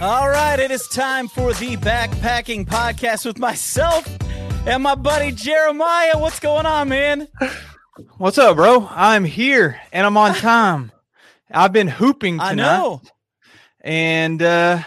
All 0.00 0.30
right, 0.30 0.58
it 0.58 0.70
is 0.70 0.88
time 0.88 1.28
for 1.28 1.52
the 1.52 1.76
backpacking 1.76 2.66
podcast 2.66 3.26
with 3.26 3.38
myself 3.38 4.08
and 4.66 4.82
my 4.82 4.94
buddy 4.94 5.30
Jeremiah. 5.30 6.18
What's 6.18 6.40
going 6.40 6.64
on, 6.64 6.88
man? 6.88 7.28
What's 8.16 8.38
up, 8.38 8.56
bro? 8.56 8.88
I'm 8.90 9.24
here 9.24 9.78
and 9.92 10.06
I'm 10.06 10.16
on 10.16 10.34
time. 10.36 10.90
I've 11.50 11.74
been 11.74 11.88
hooping 11.88 12.38
tonight. 12.38 12.50
I 12.50 12.54
know. 12.54 13.02
And 13.82 14.42
uh, 14.42 14.82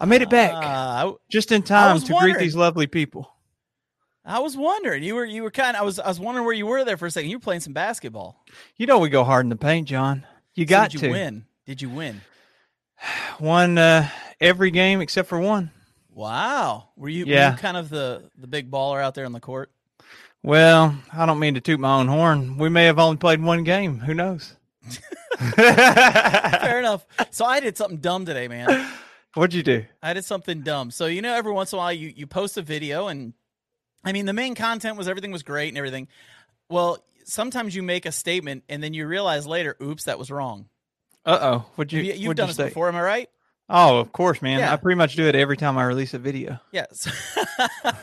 I 0.00 0.04
made 0.06 0.22
it 0.22 0.30
back 0.30 0.52
Uh, 0.54 1.12
just 1.28 1.52
in 1.52 1.62
time 1.62 2.00
to 2.00 2.14
greet 2.18 2.38
these 2.38 2.56
lovely 2.56 2.86
people. 2.86 3.30
I, 4.24 4.38
was 4.38 4.56
wondering. 4.56 5.02
You 5.02 5.16
were 5.16 5.24
you 5.26 5.42
were 5.42 5.50
kind 5.50 5.76
of 5.76 5.82
I 5.82 5.84
was 5.84 5.98
I 5.98 6.08
was 6.08 6.18
wondering 6.18 6.46
where 6.46 6.54
you 6.54 6.66
were 6.66 6.82
there 6.82 6.96
for 6.96 7.04
a 7.06 7.10
second. 7.10 7.28
You 7.28 7.36
were 7.36 7.42
playing 7.42 7.60
some 7.60 7.74
basketball. 7.74 8.42
You 8.76 8.86
know 8.86 8.98
we 8.98 9.10
go 9.10 9.22
hard 9.22 9.44
in 9.44 9.50
the 9.50 9.56
paint, 9.56 9.86
John. 9.86 10.24
You 10.54 10.64
So 10.64 10.70
got 10.70 10.90
did 10.90 11.00
to 11.00 11.06
you 11.06 11.12
win? 11.12 11.44
Did 11.66 11.82
you 11.82 11.90
win? 11.90 12.22
One 13.38 13.76
uh, 13.78 14.08
every 14.40 14.70
game 14.70 15.00
except 15.00 15.28
for 15.28 15.38
one. 15.38 15.70
Wow. 16.10 16.88
Were 16.96 17.08
you, 17.08 17.26
were 17.26 17.32
Yeah. 17.32 17.52
you 17.52 17.58
kind 17.58 17.76
of 17.76 17.88
the 17.90 18.30
the 18.38 18.46
big 18.46 18.70
baller 18.70 19.02
out 19.02 19.14
there 19.14 19.26
on 19.26 19.32
the 19.32 19.40
court? 19.40 19.70
Well, 20.42 20.96
I 21.12 21.26
don't 21.26 21.38
mean 21.40 21.54
to 21.54 21.60
toot 21.60 21.80
my 21.80 21.96
own 21.98 22.08
horn. 22.08 22.56
We 22.58 22.68
may 22.68 22.84
have 22.84 22.98
only 22.98 23.16
played 23.16 23.42
one 23.42 23.64
game. 23.64 23.98
Who 23.98 24.14
knows? 24.14 24.54
Fair 25.56 26.78
enough. 26.78 27.06
So 27.30 27.44
I 27.44 27.60
did 27.60 27.76
something 27.76 27.98
dumb 27.98 28.24
today, 28.26 28.48
man. 28.48 28.88
What'd 29.34 29.54
you 29.54 29.62
do? 29.62 29.84
I 30.02 30.14
did 30.14 30.24
something 30.24 30.62
dumb. 30.62 30.90
So 30.90 31.06
you 31.06 31.22
know, 31.22 31.34
every 31.34 31.52
once 31.52 31.72
in 31.72 31.76
a 31.76 31.80
while, 31.80 31.92
you 31.92 32.12
you 32.14 32.26
post 32.26 32.56
a 32.56 32.62
video, 32.62 33.08
and 33.08 33.34
I 34.04 34.12
mean, 34.12 34.26
the 34.26 34.32
main 34.32 34.54
content 34.54 34.96
was 34.96 35.08
everything 35.08 35.32
was 35.32 35.42
great 35.42 35.68
and 35.68 35.78
everything. 35.78 36.08
Well, 36.70 37.04
sometimes 37.24 37.74
you 37.74 37.82
make 37.82 38.06
a 38.06 38.12
statement, 38.12 38.64
and 38.68 38.82
then 38.82 38.94
you 38.94 39.06
realize 39.06 39.46
later, 39.46 39.76
oops, 39.82 40.04
that 40.04 40.18
was 40.18 40.30
wrong. 40.30 40.68
Uh 41.24 41.38
oh. 41.40 41.58
What'd 41.74 41.92
you? 41.92 42.00
You, 42.02 42.12
you've 42.12 42.28
what'd 42.28 42.36
done 42.38 42.46
you 42.46 42.54
this 42.54 42.56
say? 42.56 42.68
before, 42.68 42.88
am 42.88 42.96
I 42.96 43.02
right? 43.02 43.30
Oh, 43.68 43.98
of 43.98 44.12
course, 44.12 44.40
man. 44.42 44.60
Yeah. 44.60 44.72
I 44.72 44.76
pretty 44.76 44.96
much 44.96 45.16
do 45.16 45.26
it 45.26 45.34
every 45.34 45.56
time 45.56 45.76
I 45.76 45.84
release 45.84 46.14
a 46.14 46.18
video. 46.18 46.60
Yes. 46.70 47.08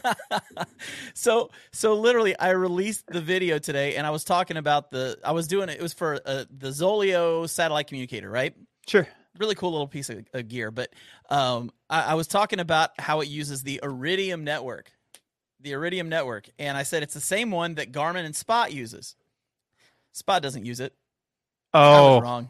so 1.14 1.50
so 1.72 1.94
literally, 1.96 2.38
I 2.38 2.50
released 2.50 3.08
the 3.08 3.22
video 3.22 3.60
today, 3.60 3.96
and 3.96 4.06
I 4.06 4.10
was 4.10 4.24
talking 4.24 4.58
about 4.58 4.92
the. 4.92 5.18
I 5.24 5.32
was 5.32 5.48
doing 5.48 5.70
it. 5.70 5.80
It 5.80 5.82
was 5.82 5.94
for 5.94 6.20
uh, 6.26 6.46
the 6.52 6.70
Zoleo 6.70 7.48
satellite 7.48 7.88
communicator, 7.88 8.30
right? 8.30 8.54
Sure. 8.88 9.08
really 9.40 9.56
cool 9.56 9.72
little 9.72 9.88
piece 9.88 10.10
of, 10.10 10.26
of 10.34 10.48
gear. 10.50 10.70
But 10.70 10.94
um, 11.30 11.72
I, 11.90 12.02
I 12.02 12.14
was 12.16 12.28
talking 12.28 12.60
about 12.60 12.90
how 13.00 13.22
it 13.22 13.30
uses 13.30 13.64
the 13.64 13.80
Iridium 13.82 14.44
network, 14.44 14.92
the 15.62 15.72
Iridium 15.72 16.10
network, 16.10 16.50
and 16.60 16.76
I 16.78 16.84
said 16.84 17.04
it's 17.04 17.14
the 17.14 17.22
same 17.22 17.52
one 17.52 17.76
that 17.76 17.94
Garmin 17.94 18.26
and 18.26 18.36
Spot 18.36 18.72
uses. 18.74 19.16
Spot 20.12 20.42
doesn't 20.42 20.66
use 20.66 20.82
it. 20.82 20.94
I 21.74 21.80
was 21.80 22.00
Oh, 22.00 22.22
wrong. 22.22 22.50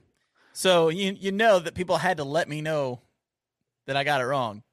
So 0.53 0.89
you 0.89 1.15
you 1.19 1.31
know 1.31 1.59
that 1.59 1.73
people 1.73 1.97
had 1.97 2.17
to 2.17 2.23
let 2.23 2.47
me 2.47 2.61
know 2.61 3.01
that 3.85 3.97
I 3.97 4.03
got 4.03 4.21
it 4.21 4.25
wrong. 4.25 4.63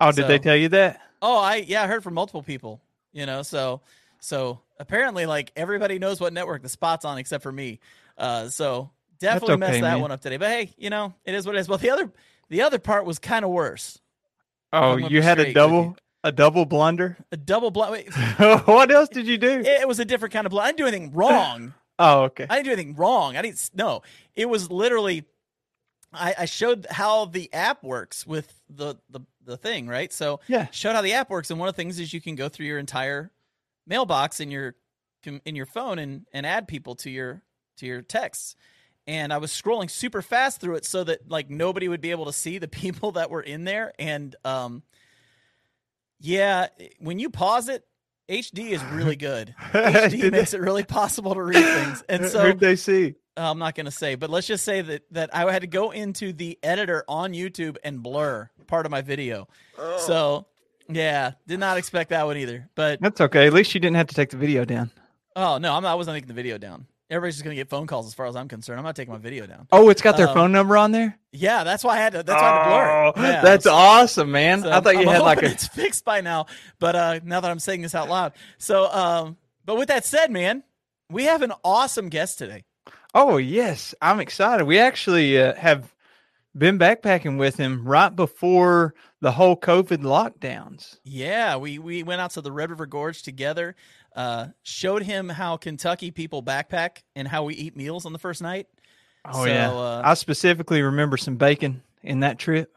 oh, 0.00 0.12
did 0.12 0.26
they 0.26 0.38
tell 0.38 0.56
you 0.56 0.68
that? 0.70 1.00
Oh, 1.22 1.38
I 1.38 1.56
yeah, 1.56 1.82
I 1.82 1.86
heard 1.86 2.02
from 2.02 2.14
multiple 2.14 2.42
people. 2.42 2.80
You 3.12 3.26
know, 3.26 3.42
so 3.42 3.80
so 4.20 4.60
apparently, 4.78 5.26
like 5.26 5.52
everybody 5.56 5.98
knows 5.98 6.20
what 6.20 6.32
network 6.32 6.62
the 6.62 6.68
spot's 6.68 7.04
on 7.04 7.18
except 7.18 7.42
for 7.42 7.52
me. 7.52 7.80
Uh, 8.16 8.48
so 8.48 8.90
definitely 9.18 9.54
okay, 9.54 9.60
messed 9.60 9.80
that 9.80 9.92
man. 9.92 10.00
one 10.00 10.10
up 10.10 10.20
today. 10.20 10.36
But 10.36 10.48
hey, 10.48 10.70
you 10.76 10.90
know, 10.90 11.14
it 11.24 11.34
is 11.34 11.46
what 11.46 11.54
it 11.54 11.58
is. 11.58 11.68
Well, 11.68 11.78
the 11.78 11.90
other 11.90 12.10
the 12.48 12.62
other 12.62 12.78
part 12.78 13.04
was 13.04 13.18
kind 13.18 13.44
of 13.44 13.50
worse. 13.50 14.00
Oh, 14.72 14.96
you 14.96 15.22
had 15.22 15.38
a 15.38 15.52
double 15.52 15.96
a 16.24 16.32
double 16.32 16.64
blunder. 16.64 17.16
A 17.32 17.36
double. 17.36 17.70
Wait, 17.90 18.12
what 18.66 18.90
else 18.90 19.08
did 19.08 19.26
you 19.26 19.38
do? 19.38 19.60
it, 19.60 19.66
it 19.66 19.88
was 19.88 20.00
a 20.00 20.04
different 20.04 20.32
kind 20.32 20.46
of 20.46 20.50
blind. 20.50 20.66
I 20.66 20.70
didn't 20.70 20.78
do 20.78 20.86
anything 20.86 21.12
wrong. 21.12 21.74
oh, 21.98 22.22
okay. 22.24 22.46
I 22.48 22.56
didn't 22.56 22.64
do 22.66 22.72
anything 22.72 22.94
wrong. 22.96 23.36
I 23.36 23.42
didn't. 23.42 23.70
No, 23.74 24.02
it 24.34 24.48
was 24.48 24.70
literally. 24.70 25.24
I, 26.12 26.34
I 26.38 26.44
showed 26.46 26.86
how 26.90 27.26
the 27.26 27.52
app 27.52 27.82
works 27.84 28.26
with 28.26 28.60
the, 28.70 28.96
the 29.10 29.20
the 29.44 29.56
thing, 29.56 29.88
right? 29.88 30.12
So 30.12 30.40
Yeah. 30.46 30.66
showed 30.70 30.94
how 30.94 31.02
the 31.02 31.14
app 31.14 31.30
works, 31.30 31.50
and 31.50 31.58
one 31.58 31.68
of 31.68 31.74
the 31.74 31.82
things 31.82 31.98
is 31.98 32.12
you 32.12 32.20
can 32.20 32.34
go 32.34 32.48
through 32.48 32.66
your 32.66 32.78
entire 32.78 33.30
mailbox 33.86 34.40
in 34.40 34.50
your 34.50 34.74
in 35.44 35.56
your 35.56 35.66
phone 35.66 35.98
and 35.98 36.26
and 36.32 36.46
add 36.46 36.68
people 36.68 36.94
to 36.96 37.10
your 37.10 37.42
to 37.78 37.86
your 37.86 38.02
texts. 38.02 38.56
And 39.06 39.32
I 39.32 39.38
was 39.38 39.50
scrolling 39.50 39.90
super 39.90 40.20
fast 40.20 40.60
through 40.60 40.74
it 40.76 40.84
so 40.84 41.02
that 41.04 41.30
like 41.30 41.48
nobody 41.48 41.88
would 41.88 42.02
be 42.02 42.10
able 42.10 42.26
to 42.26 42.32
see 42.32 42.58
the 42.58 42.68
people 42.82 43.12
that 43.12 43.30
were 43.30 43.42
in 43.42 43.64
there. 43.64 43.92
And 43.98 44.36
um, 44.44 44.82
yeah, 46.20 46.68
when 46.98 47.18
you 47.18 47.30
pause 47.30 47.68
it, 47.68 47.84
HD 48.28 48.70
is 48.70 48.84
really 48.84 49.16
good. 49.16 49.54
HD 49.72 50.30
makes 50.32 50.52
it 50.52 50.60
really 50.60 50.84
possible 50.84 51.34
to 51.34 51.42
read 51.42 51.64
things. 51.64 52.02
And 52.08 52.26
so 52.26 52.46
Who'd 52.46 52.60
they 52.60 52.76
see? 52.76 53.14
Uh, 53.38 53.50
I'm 53.50 53.58
not 53.58 53.74
going 53.74 53.86
to 53.86 53.92
say, 53.92 54.14
but 54.16 54.30
let's 54.30 54.46
just 54.46 54.64
say 54.64 54.80
that 54.82 55.02
that 55.12 55.34
I 55.34 55.50
had 55.52 55.62
to 55.62 55.68
go 55.68 55.90
into 55.92 56.32
the 56.32 56.58
editor 56.62 57.04
on 57.08 57.32
YouTube 57.32 57.76
and 57.84 58.02
blur 58.02 58.50
part 58.66 58.84
of 58.86 58.90
my 58.90 59.00
video. 59.02 59.48
Oh. 59.78 59.98
So, 59.98 60.46
yeah, 60.88 61.32
did 61.46 61.60
not 61.60 61.78
expect 61.78 62.10
that 62.10 62.26
one 62.26 62.36
either. 62.36 62.68
But 62.74 63.00
That's 63.00 63.20
okay. 63.20 63.46
At 63.46 63.52
least 63.52 63.74
you 63.74 63.80
didn't 63.80 63.96
have 63.96 64.08
to 64.08 64.14
take 64.14 64.30
the 64.30 64.36
video 64.36 64.64
down. 64.64 64.90
oh 65.36 65.58
no, 65.58 65.74
I'm 65.74 65.82
not, 65.82 65.92
I 65.92 65.94
wasn't 65.94 66.16
taking 66.16 66.28
the 66.28 66.34
video 66.34 66.58
down. 66.58 66.86
Everybody's 67.10 67.36
just 67.36 67.44
going 67.44 67.56
to 67.56 67.60
get 67.60 67.70
phone 67.70 67.86
calls 67.86 68.06
as 68.06 68.12
far 68.12 68.26
as 68.26 68.36
I'm 68.36 68.48
concerned. 68.48 68.78
I'm 68.78 68.84
not 68.84 68.94
taking 68.94 69.14
my 69.14 69.18
video 69.18 69.46
down. 69.46 69.66
Oh, 69.72 69.88
it's 69.88 70.02
got 70.02 70.18
their 70.18 70.28
Um, 70.28 70.34
phone 70.34 70.52
number 70.52 70.76
on 70.76 70.92
there. 70.92 71.18
Yeah, 71.32 71.64
that's 71.64 71.82
why 71.82 71.94
I 71.96 72.00
had 72.00 72.12
to. 72.12 72.22
That's 72.22 72.42
why 72.42 72.50
I 72.50 72.52
had 72.52 72.64
to 72.64 72.68
blur 72.68 72.84
it. 72.84 73.12
Oh, 73.16 73.22
Yeah, 73.32 73.40
that's 73.40 73.64
so- 73.64 73.72
awesome, 73.72 74.30
man. 74.30 74.60
so 74.60 74.70
I 74.70 74.80
thought 74.80 74.92
you 74.96 75.00
I'm 75.02 75.08
had 75.08 75.22
like 75.22 75.42
a. 75.42 75.46
it's 75.46 75.66
fixed 75.68 76.04
by 76.04 76.20
now. 76.20 76.44
But 76.78 76.96
uh, 76.96 77.20
now 77.24 77.40
that 77.40 77.50
I'm 77.50 77.60
saying 77.60 77.80
this 77.80 77.94
out 77.94 78.10
loud, 78.10 78.34
so 78.58 78.92
um, 78.92 79.38
but 79.64 79.76
with 79.78 79.88
that 79.88 80.04
said, 80.04 80.30
man, 80.30 80.62
we 81.10 81.24
have 81.24 81.40
an 81.40 81.54
awesome 81.64 82.10
guest 82.10 82.36
today. 82.36 82.64
Oh 83.14 83.38
yes, 83.38 83.94
I'm 84.02 84.20
excited. 84.20 84.64
We 84.64 84.78
actually 84.78 85.40
uh, 85.40 85.54
have 85.54 85.94
been 86.56 86.78
backpacking 86.78 87.38
with 87.38 87.56
him 87.56 87.86
right 87.86 88.14
before 88.14 88.94
the 89.20 89.32
whole 89.32 89.56
COVID 89.56 89.98
lockdowns. 89.98 90.98
Yeah, 91.04 91.56
we 91.56 91.78
we 91.78 92.02
went 92.02 92.20
out 92.20 92.32
to 92.32 92.40
the 92.40 92.52
Red 92.52 92.70
River 92.70 92.86
Gorge 92.86 93.22
together. 93.22 93.76
Uh, 94.14 94.48
showed 94.62 95.02
him 95.02 95.28
how 95.28 95.56
Kentucky 95.56 96.10
people 96.10 96.42
backpack 96.42 97.02
and 97.14 97.28
how 97.28 97.44
we 97.44 97.54
eat 97.54 97.76
meals 97.76 98.04
on 98.04 98.12
the 98.12 98.18
first 98.18 98.42
night. 98.42 98.66
Oh 99.24 99.44
So, 99.44 99.50
yeah, 99.50 99.70
uh, 99.70 100.02
I 100.04 100.14
specifically 100.14 100.82
remember 100.82 101.16
some 101.16 101.36
bacon 101.36 101.82
in 102.02 102.20
that 102.20 102.38
trip. 102.38 102.74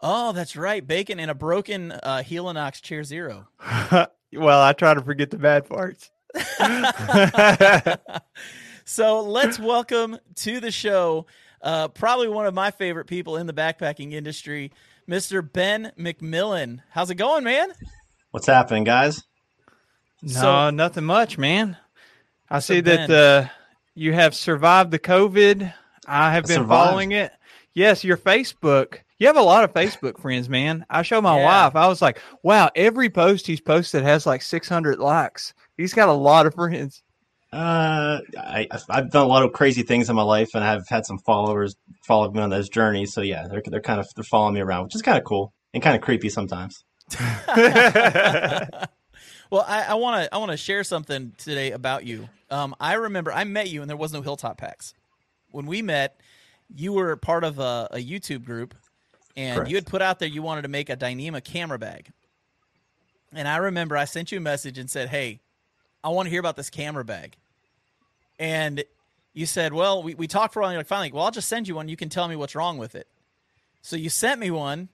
Oh, 0.00 0.32
that's 0.32 0.56
right, 0.56 0.86
bacon 0.86 1.18
and 1.18 1.30
a 1.30 1.34
broken 1.34 1.92
uh, 1.92 2.22
Helinox 2.24 2.82
Chair 2.82 3.04
Zero. 3.04 3.48
well, 4.32 4.62
I 4.62 4.72
try 4.72 4.94
to 4.94 5.02
forget 5.02 5.30
the 5.30 5.38
bad 5.38 5.68
parts. 5.68 6.10
so 8.84 9.20
let's 9.22 9.58
welcome 9.58 10.18
to 10.36 10.60
the 10.60 10.70
show 10.70 11.26
uh, 11.62 11.88
probably 11.88 12.28
one 12.28 12.46
of 12.46 12.52
my 12.54 12.70
favorite 12.70 13.06
people 13.06 13.36
in 13.38 13.46
the 13.46 13.52
backpacking 13.54 14.12
industry, 14.12 14.70
Mr. 15.08 15.40
Ben 15.50 15.92
McMillan. 15.98 16.80
How's 16.90 17.08
it 17.10 17.14
going, 17.14 17.42
man? 17.44 17.72
What's 18.32 18.46
happening, 18.46 18.84
guys? 18.84 19.22
No, 20.22 20.32
So- 20.32 20.70
nothing 20.70 21.04
much, 21.04 21.38
man. 21.38 21.76
I 22.50 22.58
see 22.58 22.82
Ben- 22.82 23.08
that 23.08 23.46
uh, 23.46 23.48
you 23.94 24.12
have 24.12 24.34
survived 24.34 24.90
the 24.90 24.98
COVID. 24.98 25.72
I 26.06 26.32
have 26.32 26.44
I 26.44 26.48
been 26.48 26.56
survived. 26.56 26.68
following 26.90 27.12
it. 27.12 27.32
Yes, 27.72 28.04
your 28.04 28.18
Facebook. 28.18 28.98
You 29.18 29.26
have 29.28 29.36
a 29.38 29.42
lot 29.42 29.64
of 29.64 29.72
Facebook 29.72 30.20
friends, 30.20 30.50
man. 30.50 30.84
I 30.90 31.00
show 31.00 31.22
my 31.22 31.38
Yeah. 31.38 31.44
wife. 31.66 31.76
I 31.76 31.86
was 31.88 32.02
like, 32.02 32.20
wow, 32.42 32.70
every 32.76 33.08
post 33.08 33.46
he's 33.46 33.60
posted 33.62 34.02
has 34.02 34.26
like 34.26 34.42
600 34.42 34.98
likes. 34.98 35.54
He's 35.78 35.94
got 35.94 36.10
a 36.10 36.12
lot 36.12 36.44
of 36.46 36.54
friends. 36.54 37.02
Uh, 37.54 38.20
I, 38.36 38.66
I've 38.90 39.10
done 39.10 39.24
a 39.24 39.28
lot 39.28 39.44
of 39.44 39.52
crazy 39.52 39.82
things 39.82 40.10
in 40.10 40.16
my 40.16 40.22
life, 40.22 40.50
and 40.54 40.64
I've 40.64 40.88
had 40.88 41.06
some 41.06 41.18
followers 41.18 41.76
follow 42.06 42.30
me 42.30 42.40
on 42.40 42.50
those 42.50 42.68
journeys. 42.68 43.14
So 43.14 43.20
yeah, 43.20 43.46
they're 43.48 43.62
they're 43.64 43.80
kind 43.80 44.00
of 44.00 44.08
they're 44.16 44.24
following 44.24 44.54
me 44.54 44.60
around, 44.60 44.84
which 44.84 44.96
is 44.96 45.02
kind 45.02 45.18
of 45.18 45.24
cool 45.24 45.52
and 45.72 45.82
kind 45.82 45.94
of 45.94 46.02
creepy 46.02 46.28
sometimes. 46.28 46.84
Well, 49.50 49.64
I, 49.68 49.84
I 49.84 49.94
want 49.94 50.24
to 50.24 50.34
I 50.34 50.38
want 50.38 50.50
to 50.50 50.56
share 50.56 50.82
something 50.82 51.32
today 51.38 51.70
about 51.70 52.04
you. 52.04 52.28
Um, 52.50 52.74
I 52.80 52.94
remember 52.94 53.32
I 53.32 53.44
met 53.44 53.68
you 53.68 53.82
and 53.82 53.88
there 53.88 53.96
was 53.96 54.12
no 54.12 54.20
Hilltop 54.20 54.58
Packs. 54.58 54.94
When 55.52 55.66
we 55.66 55.80
met, 55.80 56.20
you 56.74 56.92
were 56.92 57.14
part 57.14 57.44
of 57.44 57.60
a, 57.60 57.88
a 57.92 57.98
YouTube 57.98 58.44
group, 58.44 58.74
and 59.36 59.58
Correct. 59.58 59.70
you 59.70 59.76
had 59.76 59.86
put 59.86 60.02
out 60.02 60.18
there 60.18 60.28
you 60.28 60.42
wanted 60.42 60.62
to 60.62 60.68
make 60.68 60.90
a 60.90 60.96
Dyneema 60.96 61.44
camera 61.44 61.78
bag. 61.78 62.10
And 63.32 63.46
I 63.46 63.58
remember 63.58 63.96
I 63.96 64.06
sent 64.06 64.32
you 64.32 64.38
a 64.38 64.40
message 64.40 64.76
and 64.76 64.90
said, 64.90 65.08
"Hey, 65.08 65.40
I 66.02 66.08
want 66.08 66.26
to 66.26 66.30
hear 66.30 66.40
about 66.40 66.56
this 66.56 66.68
camera 66.70 67.04
bag." 67.04 67.36
And 68.38 68.84
you 69.32 69.46
said, 69.46 69.72
"Well, 69.72 70.02
we, 70.02 70.14
we 70.14 70.26
talked 70.26 70.54
for 70.54 70.60
a 70.60 70.62
while. 70.62 70.70
And 70.70 70.74
you're 70.74 70.80
like, 70.80 70.86
finally, 70.86 71.12
well, 71.12 71.24
I'll 71.24 71.30
just 71.30 71.48
send 71.48 71.68
you 71.68 71.74
one. 71.76 71.88
You 71.88 71.96
can 71.96 72.08
tell 72.08 72.28
me 72.28 72.36
what's 72.36 72.54
wrong 72.54 72.78
with 72.78 72.94
it." 72.94 73.08
So 73.82 73.96
you 73.96 74.08
sent 74.08 74.40
me 74.40 74.50
one, 74.50 74.88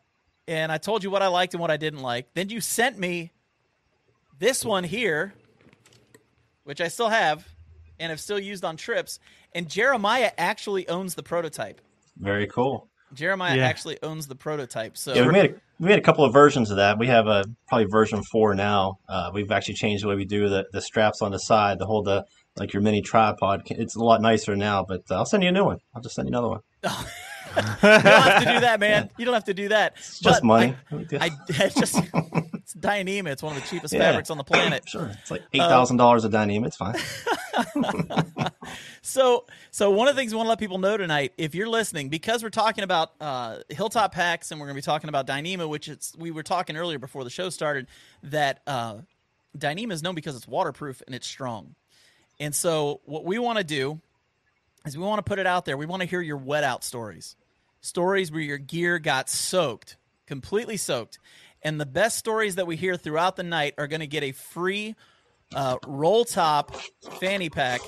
and 0.48 0.72
I 0.72 0.78
told 0.78 1.04
you 1.04 1.10
what 1.10 1.22
I 1.22 1.28
liked 1.28 1.54
and 1.54 1.60
what 1.60 1.70
I 1.70 1.76
didn't 1.76 2.00
like. 2.00 2.34
Then 2.34 2.48
you 2.48 2.60
sent 2.60 2.98
me 2.98 3.32
this 4.38 4.64
one 4.64 4.84
here, 4.84 5.34
which 6.64 6.80
I 6.80 6.88
still 6.88 7.08
have 7.08 7.46
and 7.98 8.10
have 8.10 8.20
still 8.20 8.38
used 8.38 8.64
on 8.64 8.76
trips. 8.76 9.20
And 9.54 9.68
Jeremiah 9.68 10.32
actually 10.38 10.88
owns 10.88 11.14
the 11.14 11.22
prototype. 11.22 11.80
Very 12.16 12.46
cool. 12.46 12.88
Jeremiah 13.12 13.56
Yeah. 13.56 13.66
actually 13.66 13.98
owns 14.02 14.26
the 14.26 14.36
prototype. 14.36 14.96
So 14.96 15.14
Yeah, 15.14 15.26
we 15.26 15.32
made 15.32 15.50
a, 15.50 15.54
we 15.78 15.88
made 15.88 15.98
a 15.98 16.02
couple 16.02 16.24
of 16.24 16.32
versions 16.32 16.70
of 16.70 16.76
that. 16.76 16.98
We 16.98 17.08
have 17.08 17.26
a 17.26 17.44
probably 17.68 17.86
version 17.86 18.22
four 18.22 18.54
now. 18.54 18.98
Uh, 19.08 19.30
we've 19.34 19.50
actually 19.50 19.74
changed 19.74 20.04
the 20.04 20.08
way 20.08 20.14
we 20.14 20.24
do 20.24 20.48
the, 20.48 20.66
the 20.72 20.80
straps 20.80 21.20
on 21.20 21.32
the 21.32 21.38
side 21.38 21.78
to 21.80 21.86
hold 21.86 22.06
the 22.06 22.24
like 22.56 22.72
your 22.72 22.82
mini 22.82 23.00
tripod. 23.02 23.62
It's 23.66 23.96
a 23.96 24.02
lot 24.02 24.20
nicer 24.20 24.56
now, 24.56 24.84
but 24.86 25.02
uh, 25.10 25.16
I'll 25.16 25.26
send 25.26 25.42
you 25.42 25.48
a 25.48 25.52
new 25.52 25.64
one. 25.64 25.78
I'll 25.94 26.02
just 26.02 26.14
send 26.14 26.28
you 26.28 26.32
another 26.32 26.48
one. 26.48 26.60
you 26.82 26.90
don't 27.60 27.82
have 27.82 28.44
to 28.44 28.52
do 28.54 28.60
that, 28.60 28.80
man. 28.80 29.10
You 29.18 29.24
don't 29.24 29.34
have 29.34 29.44
to 29.44 29.54
do 29.54 29.68
that. 29.68 29.94
It's 29.98 30.20
just 30.20 30.42
money. 30.42 30.74
I, 30.92 31.06
I 31.20 31.30
it's 31.48 31.74
just 31.74 31.96
it's 32.54 32.74
Dyneema. 32.74 33.28
It's 33.28 33.42
one 33.42 33.56
of 33.56 33.62
the 33.62 33.68
cheapest 33.68 33.92
Yeah. 33.94 34.00
fabrics 34.00 34.30
on 34.30 34.38
the 34.38 34.44
planet. 34.44 34.88
Sure, 34.88 35.10
it's 35.20 35.30
like 35.30 35.42
eight 35.52 35.58
thousand 35.58 35.96
dollars 35.98 36.24
a 36.24 36.28
Dyneema. 36.28 36.66
It's 36.66 36.76
fine. 36.76 36.94
So, 39.02 39.46
so 39.70 39.90
one 39.90 40.08
of 40.08 40.14
the 40.14 40.20
things 40.20 40.32
we 40.32 40.36
want 40.36 40.46
to 40.46 40.50
let 40.50 40.58
people 40.58 40.78
know 40.78 40.96
tonight, 40.96 41.32
if 41.38 41.54
you're 41.54 41.68
listening, 41.68 42.10
because 42.10 42.42
we're 42.42 42.50
talking 42.50 42.84
about 42.84 43.12
uh, 43.20 43.58
Hilltop 43.70 44.12
packs 44.12 44.50
and 44.50 44.60
we're 44.60 44.66
going 44.66 44.74
to 44.76 44.78
be 44.78 44.84
talking 44.84 45.08
about 45.08 45.26
Dyneema, 45.26 45.68
which 45.68 45.88
it's 45.88 46.14
we 46.18 46.30
were 46.30 46.42
talking 46.42 46.76
earlier 46.76 46.98
before 46.98 47.24
the 47.24 47.30
show 47.30 47.48
started 47.50 47.86
that 48.24 48.60
uh, 48.66 48.96
Dyneema 49.56 49.92
is 49.92 50.02
known 50.02 50.14
because 50.14 50.36
it's 50.36 50.46
waterproof 50.46 51.02
and 51.06 51.14
it's 51.14 51.26
strong. 51.26 51.74
And 52.40 52.54
so, 52.54 53.02
what 53.04 53.24
we 53.24 53.38
want 53.38 53.58
to 53.58 53.64
do 53.64 54.00
is 54.86 54.96
we 54.96 55.04
want 55.04 55.18
to 55.18 55.28
put 55.28 55.38
it 55.38 55.46
out 55.46 55.66
there. 55.66 55.76
We 55.76 55.84
want 55.84 56.00
to 56.00 56.08
hear 56.08 56.22
your 56.22 56.38
wet 56.38 56.64
out 56.64 56.82
stories, 56.82 57.36
stories 57.82 58.32
where 58.32 58.40
your 58.40 58.58
gear 58.58 58.98
got 58.98 59.28
soaked, 59.28 59.98
completely 60.26 60.78
soaked. 60.78 61.18
And 61.62 61.78
the 61.78 61.86
best 61.86 62.16
stories 62.16 62.54
that 62.54 62.66
we 62.66 62.76
hear 62.76 62.96
throughout 62.96 63.36
the 63.36 63.42
night 63.42 63.74
are 63.76 63.86
going 63.86 64.00
to 64.00 64.06
get 64.06 64.22
a 64.22 64.32
free 64.32 64.96
uh, 65.54 65.76
roll 65.86 66.24
top 66.24 66.74
fanny 67.20 67.50
pack 67.50 67.82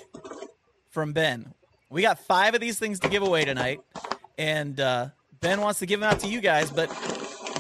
from 0.91 1.15
Ben. 1.15 1.55
We 1.89 2.03
got 2.03 2.19
five 2.19 2.55
of 2.55 2.61
these 2.61 2.79
things 2.79 3.01
to 3.01 3.09
give 3.09 3.23
away 3.23 3.47
tonight, 3.47 3.81
and 4.37 4.79
uh, 4.79 5.09
Ben 5.41 5.63
wants 5.63 5.79
to 5.79 5.87
give 5.87 6.01
them 6.01 6.11
out 6.11 6.21
to 6.21 6.29
you 6.29 6.43
guys. 6.43 6.71
But 6.71 6.91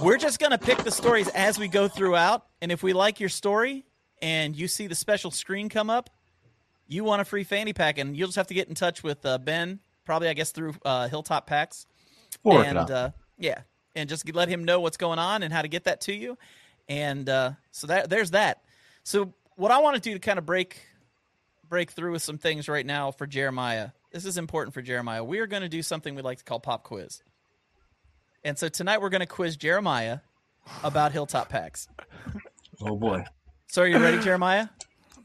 we're 0.02 0.18
just 0.18 0.38
gonna 0.38 0.58
pick 0.58 0.78
the 0.78 0.90
stories 0.90 1.28
as 1.28 1.58
we 1.58 1.68
go 1.68 1.88
throughout, 1.88 2.44
and 2.60 2.70
if 2.70 2.82
we 2.82 2.92
like 2.92 3.18
your 3.18 3.30
story 3.30 3.86
and 4.20 4.54
you 4.54 4.68
see 4.68 4.86
the 4.86 4.94
special 4.94 5.30
screen 5.30 5.70
come 5.70 5.88
up, 5.88 6.10
you 6.87 7.05
want 7.05 7.23
a 7.23 7.25
free 7.25 7.44
fanny 7.44 7.73
pack, 7.73 7.99
and 7.99 8.17
you'll 8.17 8.29
just 8.29 8.37
have 8.37 8.49
to 8.49 8.55
get 8.55 8.69
in 8.69 8.75
touch 8.75 9.02
with 9.02 9.25
uh, 9.25 9.38
Ben, 9.38 9.81
probably 10.05 10.29
I 10.29 10.34
guess 10.34 10.50
through 10.52 10.75
uh, 10.84 11.08
Hilltop 11.08 11.46
Packs, 11.46 11.87
and 12.67 12.79
uh, 12.90 13.11
yeah, 13.38 13.61
and 13.94 14.08
just 14.08 14.32
let 14.34 14.49
him 14.49 14.64
know 14.64 14.81
what's 14.81 14.96
going 14.96 15.19
on 15.19 15.43
and 15.43 15.52
how 15.52 15.62
to 15.62 15.69
get 15.69 15.84
that 15.84 16.00
to 16.02 16.12
you. 16.12 16.37
And 16.88 17.29
uh, 17.29 17.52
so 17.70 17.87
that 17.87 18.11
there's 18.11 18.32
that. 18.32 18.62
So 19.05 19.32
what 19.56 19.70
I 19.70 19.79
want 19.79 19.96
to 19.96 20.02
do 20.02 20.12
to 20.14 20.19
kind 20.19 20.38
of 20.38 20.46
break 20.46 20.81
break 21.69 21.90
through 21.90 22.12
with 22.12 22.23
some 22.23 22.37
things 22.37 22.69
right 22.69 22.85
now 22.85 23.11
for 23.11 23.26
Jeremiah. 23.26 23.90
This 24.11 24.26
is 24.26 24.37
important 24.37 24.75
for 24.75 24.82
Jeremiah. 24.82 25.25
We 25.25 25.38
are 25.38 25.46
going 25.46 25.62
to 25.62 25.70
do 25.70 25.82
something 25.82 26.14
we 26.14 26.20
like 26.20 26.37
to 26.38 26.44
call 26.44 26.61
pop 26.61 26.82
quiz. 26.82 27.23
And 28.44 28.58
so 28.58 28.69
tonight 28.69 29.00
we're 29.00 29.08
going 29.08 29.20
to 29.20 29.26
quiz 29.26 29.56
Jeremiah 29.56 30.19
about 30.85 31.12
Hilltop 31.12 31.49
Packs. 31.49 31.88
oh 32.82 32.96
boy. 32.96 33.25
So 33.69 33.82
are 33.82 33.87
you 33.87 33.99
ready, 33.99 34.19
Jeremiah? 34.19 34.69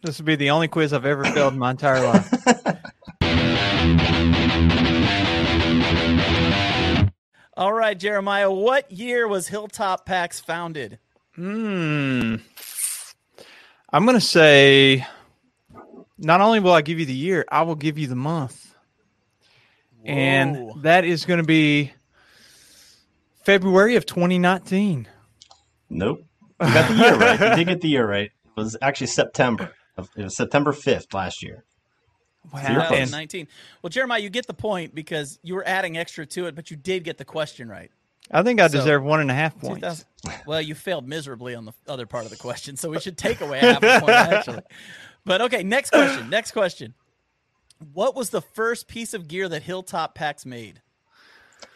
This 0.01 0.17
would 0.19 0.25
be 0.25 0.35
the 0.35 0.51
only 0.51 0.67
quiz 0.67 0.93
I've 0.93 1.05
ever 1.05 1.23
failed 1.25 1.53
in 1.53 1.59
my 1.59 1.71
entire 1.71 2.05
life. 2.05 2.33
All 7.57 7.73
right, 7.73 7.97
Jeremiah. 7.97 8.51
What 8.51 8.91
year 8.91 9.27
was 9.27 9.47
Hilltop 9.47 10.05
Packs 10.05 10.39
founded? 10.39 10.99
Hmm. 11.35 12.35
I'm 13.91 14.05
going 14.05 14.13
to 14.13 14.21
say 14.21 15.05
not 16.19 16.41
only 16.41 16.59
will 16.59 16.73
I 16.73 16.81
give 16.81 16.99
you 16.99 17.05
the 17.05 17.13
year, 17.13 17.45
I 17.49 17.63
will 17.63 17.75
give 17.75 17.97
you 17.97 18.05
the 18.07 18.15
month. 18.15 18.75
Whoa. 20.01 20.13
And 20.13 20.83
that 20.83 21.03
is 21.05 21.25
going 21.25 21.39
to 21.39 21.45
be 21.45 21.93
February 23.43 23.95
of 23.95 24.05
2019. 24.05 25.07
Nope. 25.89 26.25
You 26.61 26.73
got 26.73 26.89
the 26.89 26.95
year 26.95 27.15
right. 27.15 27.39
You 27.39 27.55
did 27.55 27.67
get 27.67 27.81
the 27.81 27.87
year 27.87 28.07
right. 28.07 28.31
It 28.45 28.55
was 28.55 28.77
actually 28.81 29.07
September. 29.07 29.73
It 29.97 30.23
was 30.23 30.35
September 30.35 30.71
fifth 30.71 31.13
last 31.13 31.43
year. 31.43 31.63
Wow. 32.53 32.61
You're 32.61 32.81
close. 32.85 32.99
And 32.99 33.07
2019. 33.07 33.47
Well, 33.81 33.89
Jeremiah, 33.89 34.19
you 34.19 34.29
get 34.29 34.47
the 34.47 34.53
point 34.53 34.95
because 34.95 35.39
you 35.43 35.55
were 35.55 35.67
adding 35.67 35.97
extra 35.97 36.25
to 36.27 36.47
it, 36.47 36.55
but 36.55 36.71
you 36.71 36.77
did 36.77 37.03
get 37.03 37.17
the 37.17 37.25
question 37.25 37.67
right. 37.67 37.91
I 38.31 38.43
think 38.43 38.59
I 38.59 38.67
So, 38.67 38.79
deserve 38.79 39.03
one 39.03 39.21
and 39.21 39.31
a 39.31 39.33
half 39.33 39.57
points. 39.57 40.05
Well, 40.45 40.61
you 40.61 40.75
failed 40.75 41.07
miserably 41.07 41.55
on 41.55 41.65
the 41.65 41.73
other 41.87 42.05
part 42.05 42.25
of 42.25 42.31
the 42.31 42.37
question, 42.37 42.75
so 42.75 42.89
we 42.89 42.99
should 42.99 43.17
take 43.17 43.41
away 43.41 43.59
half 43.59 43.81
a 43.83 43.99
point 43.99 44.09
actually. 44.11 44.61
But 45.25 45.41
okay, 45.41 45.63
next 45.63 45.91
question. 45.91 46.29
Next 46.29 46.51
question. 46.51 46.93
What 47.93 48.15
was 48.15 48.29
the 48.29 48.41
first 48.41 48.87
piece 48.87 49.13
of 49.13 49.27
gear 49.27 49.47
that 49.49 49.63
Hilltop 49.63 50.15
Packs 50.15 50.45
made? 50.45 50.81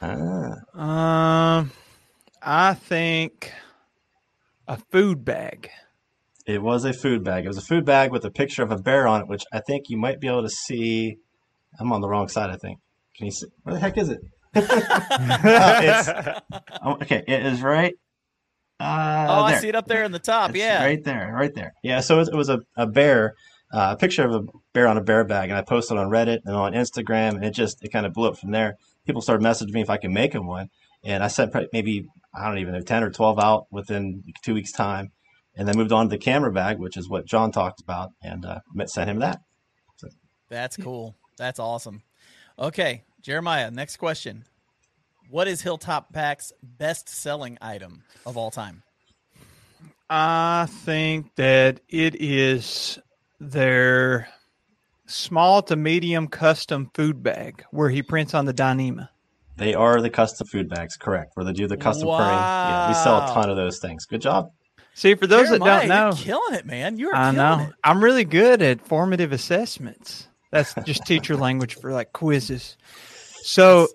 Ah. 0.01 1.57
Um, 1.59 1.71
I 2.41 2.73
think 2.73 3.53
a 4.67 4.77
food 4.77 5.23
bag. 5.23 5.69
It 6.47 6.61
was 6.61 6.85
a 6.85 6.93
food 6.93 7.23
bag. 7.23 7.45
It 7.45 7.47
was 7.47 7.57
a 7.57 7.61
food 7.61 7.85
bag 7.85 8.11
with 8.11 8.25
a 8.25 8.31
picture 8.31 8.63
of 8.63 8.71
a 8.71 8.77
bear 8.77 9.07
on 9.07 9.21
it, 9.21 9.27
which 9.27 9.43
I 9.51 9.59
think 9.59 9.89
you 9.89 9.97
might 9.97 10.19
be 10.19 10.27
able 10.27 10.43
to 10.43 10.49
see. 10.49 11.17
I'm 11.79 11.91
on 11.91 12.01
the 12.01 12.09
wrong 12.09 12.27
side, 12.27 12.49
I 12.49 12.57
think. 12.57 12.79
Can 13.15 13.27
you 13.27 13.31
see? 13.31 13.47
Where 13.63 13.75
the 13.75 13.79
heck 13.79 13.97
is 13.97 14.09
it? 14.09 14.19
It's, 14.53 16.09
oh, 16.83 16.93
okay, 17.01 17.23
it 17.25 17.45
is 17.45 17.61
right. 17.61 17.93
Uh, 18.79 19.27
oh, 19.29 19.43
I 19.43 19.55
see 19.59 19.69
it 19.69 19.75
up 19.75 19.87
there 19.87 20.03
in 20.03 20.11
the 20.11 20.19
top. 20.19 20.49
It's 20.49 20.59
yeah. 20.59 20.83
right 20.83 21.03
there, 21.03 21.31
right 21.33 21.53
there. 21.53 21.73
Yeah, 21.83 21.99
so 21.99 22.19
it, 22.19 22.29
it 22.29 22.35
was 22.35 22.49
a, 22.49 22.59
a 22.75 22.87
bear, 22.87 23.35
uh, 23.71 23.93
a 23.95 23.97
picture 23.97 24.25
of 24.25 24.33
a 24.33 24.41
bear 24.73 24.87
on 24.87 24.97
a 24.97 25.03
bear 25.03 25.23
bag, 25.23 25.49
and 25.49 25.57
I 25.57 25.61
posted 25.61 25.97
on 25.97 26.09
Reddit 26.09 26.39
and 26.45 26.55
on 26.55 26.73
Instagram, 26.73 27.35
and 27.35 27.45
it 27.45 27.51
just 27.53 27.83
it 27.83 27.89
kind 27.89 28.05
of 28.05 28.13
blew 28.13 28.27
up 28.27 28.37
from 28.37 28.51
there. 28.51 28.75
People 29.05 29.21
started 29.21 29.45
messaging 29.45 29.73
me 29.73 29.81
if 29.81 29.89
I 29.89 29.97
could 29.97 30.11
make 30.11 30.33
them 30.33 30.47
one, 30.47 30.69
and 31.03 31.23
I 31.23 31.27
sent 31.27 31.53
maybe 31.71 32.07
I 32.33 32.47
don't 32.47 32.57
even 32.57 32.73
know 32.73 32.81
ten 32.81 33.03
or 33.03 33.11
twelve 33.11 33.39
out 33.39 33.67
within 33.71 34.23
two 34.43 34.55
weeks' 34.55 34.71
time, 34.71 35.11
and 35.55 35.67
then 35.67 35.77
moved 35.77 35.91
on 35.91 36.05
to 36.05 36.09
the 36.09 36.17
camera 36.17 36.51
bag, 36.51 36.79
which 36.79 36.97
is 36.97 37.09
what 37.09 37.25
John 37.25 37.51
talked 37.51 37.81
about, 37.81 38.11
and 38.23 38.45
uh, 38.45 38.59
sent 38.85 39.09
him 39.09 39.19
that. 39.19 39.41
That's 40.49 40.75
cool. 40.75 41.15
That's 41.37 41.59
awesome. 41.59 42.03
Okay, 42.59 43.03
Jeremiah, 43.21 43.71
next 43.71 43.97
question. 43.97 44.43
What 45.29 45.47
is 45.47 45.61
Hilltop 45.61 46.11
Packs' 46.11 46.51
best 46.61 47.07
selling 47.07 47.57
item 47.61 48.03
of 48.25 48.35
all 48.35 48.51
time? 48.51 48.83
I 50.09 50.67
think 50.69 51.33
that 51.35 51.79
it 51.87 52.21
is 52.21 52.99
their 53.39 54.27
small 55.05 55.61
to 55.63 55.77
medium 55.77 56.27
custom 56.27 56.91
food 56.93 57.23
bag 57.23 57.63
where 57.71 57.89
he 57.89 58.03
prints 58.03 58.33
on 58.33 58.45
the 58.45 58.53
Dyneema. 58.53 59.07
They 59.55 59.73
are 59.73 60.01
the 60.01 60.09
custom 60.09 60.47
food 60.47 60.67
bags, 60.69 60.97
correct? 60.97 61.31
Where 61.35 61.45
they 61.45 61.53
do 61.53 61.67
the 61.67 61.77
custom 61.77 62.07
printing. 62.07 62.27
Yeah, 62.27 62.89
we 62.89 62.93
sell 62.95 63.23
a 63.23 63.33
ton 63.33 63.49
of 63.49 63.55
those 63.55 63.79
things. 63.79 64.05
Good 64.05 64.21
job. 64.21 64.51
See, 64.93 65.15
for 65.15 65.25
those 65.27 65.47
Jeremiah, 65.47 65.87
that 65.87 65.87
don't 65.87 65.89
know, 65.89 66.05
you're 66.23 66.25
killing 66.25 66.53
it, 66.59 66.65
man. 66.65 66.97
You're 66.97 67.15
I 67.15 67.31
killing 67.31 67.35
know 67.37 67.67
it. 67.69 67.73
I'm 67.83 68.03
really 68.03 68.25
good 68.25 68.61
at 68.61 68.85
formative 68.85 69.31
assessments. 69.31 70.27
That's 70.51 70.73
just 70.85 71.05
teacher 71.05 71.37
language 71.37 71.75
for 71.75 71.91
like 71.91 72.11
quizzes. 72.11 72.77
So, 73.43 73.87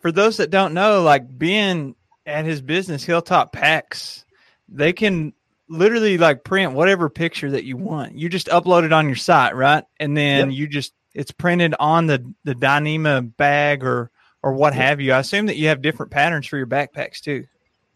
for 0.00 0.10
those 0.10 0.38
that 0.38 0.50
don't 0.50 0.74
know, 0.74 1.02
like 1.02 1.38
being 1.38 1.94
at 2.26 2.44
his 2.44 2.62
business, 2.62 3.04
Hilltop 3.04 3.52
Packs, 3.52 4.24
they 4.68 4.92
can 4.92 5.32
literally 5.68 6.18
like 6.18 6.44
print 6.44 6.72
whatever 6.72 7.08
picture 7.10 7.50
that 7.52 7.64
you 7.64 7.76
want. 7.76 8.14
You 8.16 8.28
just 8.28 8.48
upload 8.48 8.84
it 8.84 8.92
on 8.92 9.06
your 9.06 9.16
site, 9.16 9.54
right? 9.54 9.84
And 10.00 10.16
then 10.16 10.50
Yep. 10.50 10.58
you 10.58 10.66
just 10.66 10.92
it's 11.14 11.30
printed 11.30 11.74
on 11.78 12.06
the 12.06 12.32
the 12.44 12.54
Dyneema 12.54 13.36
bag 13.36 13.84
or 13.84 14.10
or 14.42 14.54
what 14.54 14.74
have 14.74 15.00
you. 15.00 15.12
I 15.12 15.18
assume 15.20 15.46
that 15.46 15.56
you 15.56 15.68
have 15.68 15.82
different 15.82 16.10
patterns 16.10 16.46
for 16.46 16.56
your 16.56 16.66
backpacks 16.66 17.20
too. 17.20 17.46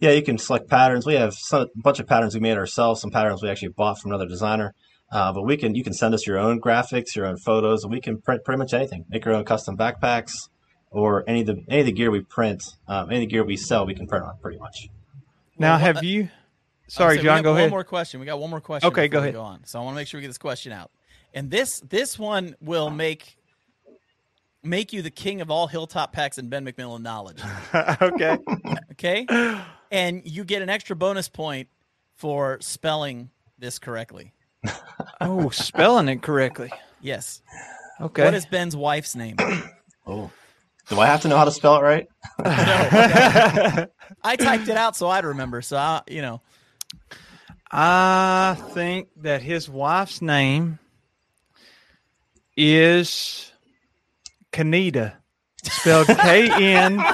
Yeah, 0.00 0.10
you 0.10 0.22
can 0.22 0.36
select 0.38 0.68
patterns. 0.68 1.06
We 1.06 1.14
have 1.14 1.34
some, 1.34 1.62
a 1.62 1.66
bunch 1.76 2.00
of 2.00 2.06
patterns 2.06 2.34
we 2.34 2.40
made 2.40 2.58
ourselves. 2.58 3.00
Some 3.00 3.10
patterns 3.10 3.42
we 3.42 3.48
actually 3.48 3.68
bought 3.68 3.98
from 3.98 4.10
another 4.10 4.26
designer. 4.26 4.74
Uh, 5.10 5.32
but 5.32 5.42
we 5.42 5.56
can 5.56 5.74
you 5.74 5.84
can 5.84 5.92
send 5.92 6.14
us 6.14 6.26
your 6.26 6.36
own 6.38 6.60
graphics, 6.60 7.14
your 7.14 7.26
own 7.26 7.36
photos, 7.38 7.84
and 7.84 7.92
we 7.92 8.00
can 8.00 8.20
print 8.20 8.44
pretty 8.44 8.58
much 8.58 8.74
anything. 8.74 9.04
Make 9.08 9.24
your 9.24 9.34
own 9.34 9.44
custom 9.44 9.76
backpacks 9.76 10.32
or 10.90 11.22
any 11.28 11.42
of 11.42 11.46
the 11.46 11.62
any 11.68 11.80
of 11.80 11.86
the 11.86 11.92
gear 11.92 12.10
we 12.10 12.20
print, 12.22 12.62
um, 12.88 13.08
any 13.10 13.18
of 13.18 13.20
the 13.20 13.26
gear 13.26 13.44
we 13.44 13.56
sell, 13.56 13.86
we 13.86 13.94
can 13.94 14.06
print 14.08 14.24
on 14.24 14.36
pretty 14.42 14.58
much. 14.58 14.88
Now, 15.58 15.72
Well, 15.72 15.78
have 15.78 15.96
uh, 15.98 16.00
you? 16.02 16.28
Sorry, 16.88 17.16
was 17.16 17.24
John. 17.24 17.38
got 17.38 17.44
Go 17.44 17.50
one 17.52 17.58
ahead. 17.60 17.70
more 17.70 17.84
question. 17.84 18.20
We 18.20 18.26
got 18.26 18.40
one 18.40 18.50
more 18.50 18.60
question. 18.60 18.88
Okay, 18.88 19.08
go 19.08 19.18
ahead. 19.20 19.34
Go 19.34 19.42
on. 19.42 19.64
So 19.64 19.80
I 19.80 19.84
want 19.84 19.94
to 19.94 19.96
make 19.96 20.08
sure 20.08 20.18
we 20.18 20.22
get 20.22 20.28
this 20.28 20.38
question 20.38 20.72
out. 20.72 20.90
And 21.34 21.50
this 21.50 21.80
this 21.88 22.18
one 22.18 22.56
will 22.60 22.90
make 22.90 23.36
make 24.62 24.92
you 24.92 25.02
the 25.02 25.10
king 25.10 25.40
of 25.40 25.50
all 25.50 25.66
hilltop 25.68 26.12
packs 26.12 26.38
and 26.38 26.50
Ben 26.50 26.64
McMillan 26.64 27.02
knowledge. 27.02 27.40
okay. 28.02 28.38
Okay, 28.92 29.26
and 29.90 30.22
you 30.24 30.44
get 30.44 30.62
an 30.62 30.68
extra 30.68 30.96
bonus 30.96 31.28
point 31.28 31.68
for 32.14 32.58
spelling 32.60 33.30
this 33.58 33.78
correctly. 33.78 34.32
Oh, 35.20 35.48
spelling 35.50 36.08
it 36.08 36.22
correctly. 36.22 36.70
Yes. 37.00 37.40
Okay. 38.00 38.24
What 38.24 38.34
is 38.34 38.44
Ben's 38.46 38.76
wife's 38.76 39.14
name? 39.16 39.36
Oh, 40.06 40.30
Do 40.88 41.00
I 41.00 41.06
have 41.06 41.22
to 41.22 41.28
know 41.28 41.36
how 41.36 41.44
to 41.46 41.50
spell 41.50 41.76
it 41.78 41.82
right? 41.82 42.06
I 44.22 44.36
typed 44.38 44.68
it 44.68 44.76
out 44.76 44.94
so 44.94 45.08
I'd 45.08 45.24
remember. 45.24 45.62
So 45.62 45.76
I, 45.76 46.02
you 46.06 46.22
know, 46.22 46.42
I 47.70 48.56
think 48.72 49.08
that 49.16 49.42
his 49.42 49.68
wife's 49.68 50.22
name 50.22 50.78
is 52.56 53.52
Kanita, 54.52 55.14
spelled 55.72 56.06
K 56.08 56.74
N 56.74 56.98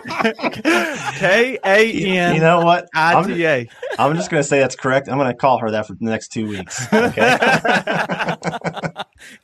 K 1.18 1.58
A 1.64 1.92
N. 1.92 2.34
You 2.34 2.40
know 2.40 2.60
what? 2.60 2.88
I 2.94 3.14
I'm, 3.14 3.26
T 3.26 3.44
A. 3.44 3.68
I'm 3.98 4.16
just 4.16 4.30
going 4.30 4.42
to 4.42 4.48
say 4.48 4.60
that's 4.60 4.76
correct. 4.76 5.08
I'm 5.08 5.18
going 5.18 5.28
to 5.28 5.34
call 5.34 5.58
her 5.58 5.70
that 5.72 5.86
for 5.86 5.94
the 5.94 6.04
next 6.04 6.28
two 6.28 6.46
weeks. 6.46 6.80
Okay. 6.92 7.20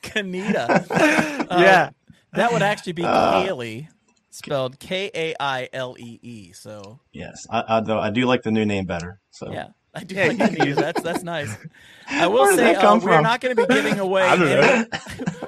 Kanita. 0.03 0.87
Yeah. 1.50 1.91
That 2.33 2.53
would 2.53 2.62
actually 2.62 2.93
be 2.93 3.05
Uh, 3.05 3.43
Kaylee, 3.43 3.88
spelled 4.31 4.79
K 4.79 5.11
A 5.15 5.35
I 5.41 5.69
L 5.73 5.97
E 5.99 6.19
E. 6.23 6.53
So 6.53 7.00
yes. 7.12 7.47
I, 7.50 7.65
I, 7.69 7.81
though 7.81 7.99
I 7.99 8.11
do 8.11 8.27
like 8.27 8.43
the 8.43 8.50
new 8.50 8.67
name 8.67 8.85
better. 8.85 9.21
So 9.31 9.50
yeah, 9.53 9.69
I 10.00 10.05
do 10.05 10.14
Yeah, 10.14 10.28
like 10.28 10.33
you 10.33 10.47
can 10.47 10.55
Kanita. 10.57 10.67
use 10.67 10.78
it. 10.78 10.81
That's 10.81 11.02
that's 11.02 11.23
nice. 11.23 11.57
I 12.11 12.26
will 12.26 12.55
say 12.57 12.75
uh, 12.75 12.99
we're 12.99 13.21
not 13.21 13.40
going 13.40 13.55
to 13.57 13.67
be 13.67 13.75
giving 13.75 13.99
away. 14.07 14.23
I 14.23 14.37
don't 14.37 14.49
any- 14.49 14.87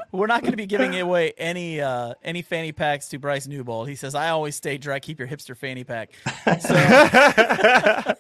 we're 0.12 0.26
not 0.26 0.42
going 0.42 0.50
to 0.52 0.56
be 0.56 0.66
giving 0.66 0.98
away 1.00 1.32
any 1.38 1.80
uh, 1.80 2.14
any 2.22 2.42
fanny 2.42 2.72
packs 2.72 3.08
to 3.10 3.18
Bryce 3.18 3.46
Newbold. 3.46 3.88
He 3.88 3.94
says, 3.94 4.14
"I 4.14 4.28
always 4.30 4.56
stay 4.56 4.76
dry. 4.78 4.98
Keep 5.00 5.18
your 5.20 5.28
hipster 5.28 5.56
fanny 5.56 5.84
pack." 5.84 6.10
So 6.60 8.14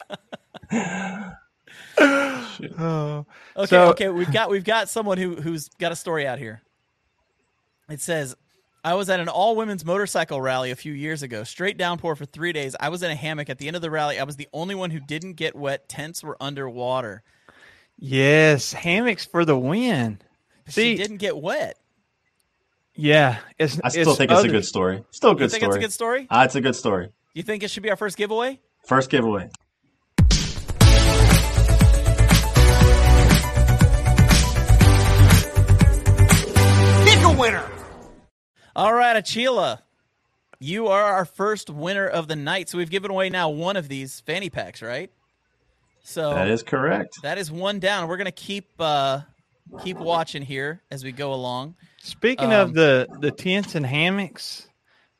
Oh. 2.78 3.26
Okay, 3.56 3.66
So- 3.66 3.88
okay, 3.90 4.08
we've 4.08 4.32
got 4.32 4.50
we've 4.50 4.64
got 4.64 4.88
someone 4.88 5.18
who 5.18 5.36
who's 5.36 5.68
got 5.78 5.92
a 5.92 5.96
story 5.96 6.26
out 6.26 6.38
here. 6.38 6.62
It 7.88 8.00
says, 8.00 8.36
"I 8.82 8.94
was 8.94 9.10
at 9.10 9.20
an 9.20 9.28
all 9.28 9.56
women's 9.56 9.84
motorcycle 9.84 10.40
rally 10.40 10.70
a 10.70 10.76
few 10.76 10.92
years 10.92 11.22
ago. 11.22 11.44
Straight 11.44 11.76
downpour 11.76 12.16
for 12.16 12.24
three 12.24 12.52
days. 12.52 12.74
I 12.80 12.88
was 12.88 13.02
in 13.02 13.10
a 13.10 13.14
hammock 13.14 13.50
at 13.50 13.58
the 13.58 13.66
end 13.66 13.76
of 13.76 13.82
the 13.82 13.90
rally. 13.90 14.18
I 14.18 14.24
was 14.24 14.36
the 14.36 14.48
only 14.52 14.74
one 14.74 14.90
who 14.90 15.00
didn't 15.00 15.34
get 15.34 15.54
wet. 15.54 15.88
Tents 15.88 16.22
were 16.22 16.36
underwater. 16.40 17.22
Yes, 17.98 18.72
hammocks 18.72 19.26
for 19.26 19.44
the 19.44 19.58
win. 19.58 20.20
See, 20.68 20.96
she 20.96 21.02
didn't 21.02 21.18
get 21.18 21.36
wet. 21.36 21.76
yeah, 22.94 23.38
it's. 23.58 23.78
I 23.84 23.88
still 23.90 24.14
think 24.14 24.30
it's 24.30 24.44
a 24.44 24.48
good 24.48 24.64
story. 24.64 25.04
Still 25.10 25.30
a 25.30 25.32
You 25.34 25.38
good 25.40 25.50
think 25.50 25.62
story. 25.62 25.68
it's 25.70 25.76
a 25.76 25.80
good 25.86 25.92
story? 25.92 26.26
Ah, 26.30 26.44
it's 26.44 26.54
a 26.54 26.60
good 26.60 26.76
story. 26.76 27.10
You 27.34 27.42
think 27.42 27.62
it 27.62 27.70
should 27.70 27.82
be 27.82 27.90
our 27.90 27.96
first 27.96 28.16
giveaway? 28.16 28.60
First 28.86 29.10
giveaway. 29.10 29.50
All 38.76 38.94
right, 38.94 39.16
Achila, 39.16 39.80
you 40.58 40.88
are 40.88 41.02
our 41.04 41.24
first 41.24 41.70
winner 41.70 42.06
of 42.06 42.28
the 42.28 42.36
night. 42.36 42.68
So 42.68 42.78
we've 42.78 42.90
given 42.90 43.10
away 43.10 43.30
now 43.30 43.48
one 43.50 43.76
of 43.76 43.88
these 43.88 44.20
fanny 44.20 44.50
packs, 44.50 44.82
right? 44.82 45.10
So 46.02 46.30
That 46.34 46.48
is 46.48 46.62
correct. 46.62 47.18
that 47.22 47.38
is 47.38 47.50
one 47.50 47.78
down. 47.78 48.08
We're 48.08 48.16
gonna 48.16 48.32
keep 48.32 48.68
uh, 48.78 49.20
keep 49.82 49.98
watching 49.98 50.42
here 50.42 50.80
as 50.90 51.04
we 51.04 51.12
go 51.12 51.32
along. 51.34 51.74
Speaking 51.98 52.52
Um, 52.52 52.60
of 52.70 52.74
the 52.74 53.06
the 53.20 53.30
tents 53.30 53.74
and 53.74 53.84
hammocks, 53.84 54.66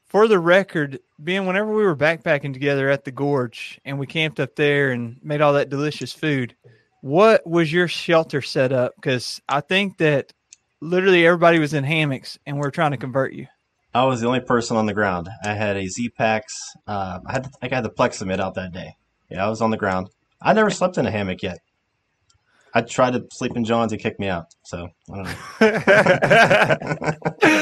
for 0.07 0.26
the 0.26 0.38
record, 0.38 1.00
being 1.23 1.47
whenever 1.47 1.73
we 1.73 1.83
were 1.85 1.97
backpacking 1.97 2.52
together 2.52 2.88
at 2.88 3.04
the 3.04 3.12
gorge 3.12 3.78
and 3.85 3.99
we 3.99 4.07
camped 4.07 4.40
up 4.40 4.57
there 4.57 4.90
and 4.90 5.16
made 5.23 5.40
all 5.40 5.52
that 5.52 5.69
delicious 5.69 6.12
food, 6.12 6.57
what 7.02 7.47
was 7.47 7.73
your 7.73 7.87
shelter 7.87 8.40
set 8.42 8.73
up? 8.73 8.95
Because 8.97 9.40
I 9.49 9.61
think 9.61 9.99
that 9.99 10.33
literally 10.80 11.26
everybody 11.26 11.58
was 11.58 11.75
in 11.75 11.84
hammocks 11.84 12.38
and 12.46 12.58
we 12.58 12.66
are 12.66 12.70
trying 12.70 12.92
to 12.92 12.96
convert 12.96 13.32
you. 13.32 13.46
I 13.92 14.04
was 14.04 14.20
the 14.20 14.26
only 14.26 14.40
person 14.40 14.76
on 14.76 14.87
the 14.87 14.94
ground. 14.94 15.28
I 15.44 15.54
had 15.54 15.76
a 15.76 15.87
Zpacks. 15.87 16.54
Uh, 16.87 17.20
I 17.26 17.32
had 17.32 17.50
I 17.60 17.68
had 17.68 17.84
the 17.84 17.90
Plexamid 17.90 18.38
out 18.38 18.54
that 18.54 18.72
day. 18.72 18.94
Yeah, 19.28 19.44
I 19.44 19.49
was 19.49 19.60
on 19.60 19.70
the 19.70 19.76
ground. 19.76 20.08
I 20.40 20.52
never 20.52 20.70
slept 20.70 20.96
in 20.96 21.06
a 21.06 21.10
hammock 21.10 21.42
yet. 21.42 21.58
I 22.73 22.83
tried 22.83 23.15
to 23.15 23.27
sleep 23.33 23.57
in 23.57 23.65
John's. 23.65 23.91
He 23.93 23.99
kicked 23.99 24.21
me 24.21 24.29
out. 24.29 24.47
So 24.65 24.89
I 25.12 25.17
don't 25.17 25.25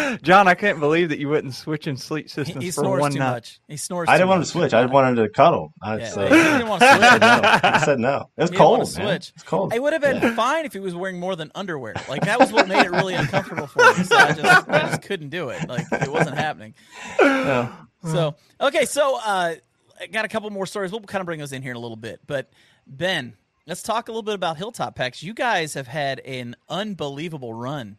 know. 0.08 0.18
John, 0.22 0.46
I 0.48 0.54
can't 0.54 0.78
believe 0.80 1.08
that 1.08 1.18
you 1.18 1.28
wouldn't 1.28 1.54
switch 1.54 1.86
in 1.86 1.96
sleep 1.96 2.28
systems 2.28 2.62
he 2.62 2.70
for 2.70 2.80
snores 2.82 3.00
one 3.00 3.12
too 3.12 3.18
night. 3.20 3.30
much. 3.30 3.60
He 3.68 3.76
snores. 3.78 4.08
I 4.08 4.18
didn't 4.18 4.28
want 4.28 4.36
him 4.36 4.40
much. 4.40 4.46
to 4.48 4.52
switch. 4.52 4.74
I 4.74 4.84
wanted 4.86 5.22
to 5.22 5.28
cuddle. 5.30 5.72
I, 5.82 5.96
Yeah, 5.98 6.08
so 6.10 6.22
he 6.24 6.28
didn't 6.28 6.68
want 6.68 6.82
to 6.82 6.86
I 6.90 6.98
said 6.98 7.10
switch. 7.10 7.20
no. 7.20 7.40
I 7.42 7.82
said 7.84 7.98
no. 8.00 8.30
It 8.36 8.40
was 8.42 8.50
He 8.50 8.52
didn't 8.52 8.58
cold. 8.58 8.78
want 8.78 8.88
to 8.88 8.94
switch. 8.94 9.32
It's 9.34 9.42
cold. 9.44 9.72
It 9.72 9.82
would 9.82 9.92
have 9.94 10.02
been 10.02 10.20
Yeah. 10.22 10.34
fine 10.34 10.64
if 10.66 10.72
he 10.72 10.80
was 10.80 10.94
wearing 10.94 11.18
more 11.18 11.36
than 11.36 11.50
underwear. 11.54 11.94
Like 12.08 12.22
that 12.26 12.38
was 12.38 12.52
what 12.52 12.68
made 12.68 12.84
it 12.84 12.90
really 12.90 13.14
uncomfortable 13.14 13.66
for 13.66 13.78
me. 13.78 14.04
So 14.04 14.16
I 14.16 14.32
just, 14.32 14.68
I 14.68 14.80
just 14.80 15.02
couldn't 15.02 15.30
do 15.30 15.48
it. 15.50 15.68
Like 15.68 15.86
it 15.92 16.12
wasn't 16.12 16.36
happening. 16.36 16.74
No. 17.20 17.70
So 18.04 18.36
okay, 18.60 18.84
so 18.84 19.16
uh, 19.24 19.54
I 20.00 20.06
got 20.06 20.24
a 20.24 20.28
couple 20.28 20.48
more 20.50 20.66
stories. 20.66 20.92
We'll 20.92 21.00
kind 21.00 21.20
of 21.20 21.26
bring 21.26 21.38
those 21.40 21.52
in 21.52 21.62
here 21.62 21.72
in 21.72 21.76
a 21.76 21.80
little 21.80 21.96
bit. 21.96 22.20
But 22.26 22.50
Ben, 22.86 23.34
let's 23.68 23.82
talk 23.82 24.08
a 24.08 24.10
little 24.10 24.22
bit 24.22 24.34
about 24.34 24.56
Hilltop 24.56 24.96
Packs. 24.96 25.22
You 25.22 25.34
guys 25.34 25.74
have 25.74 25.86
had 25.86 26.20
an 26.20 26.56
unbelievable 26.68 27.52
run 27.52 27.98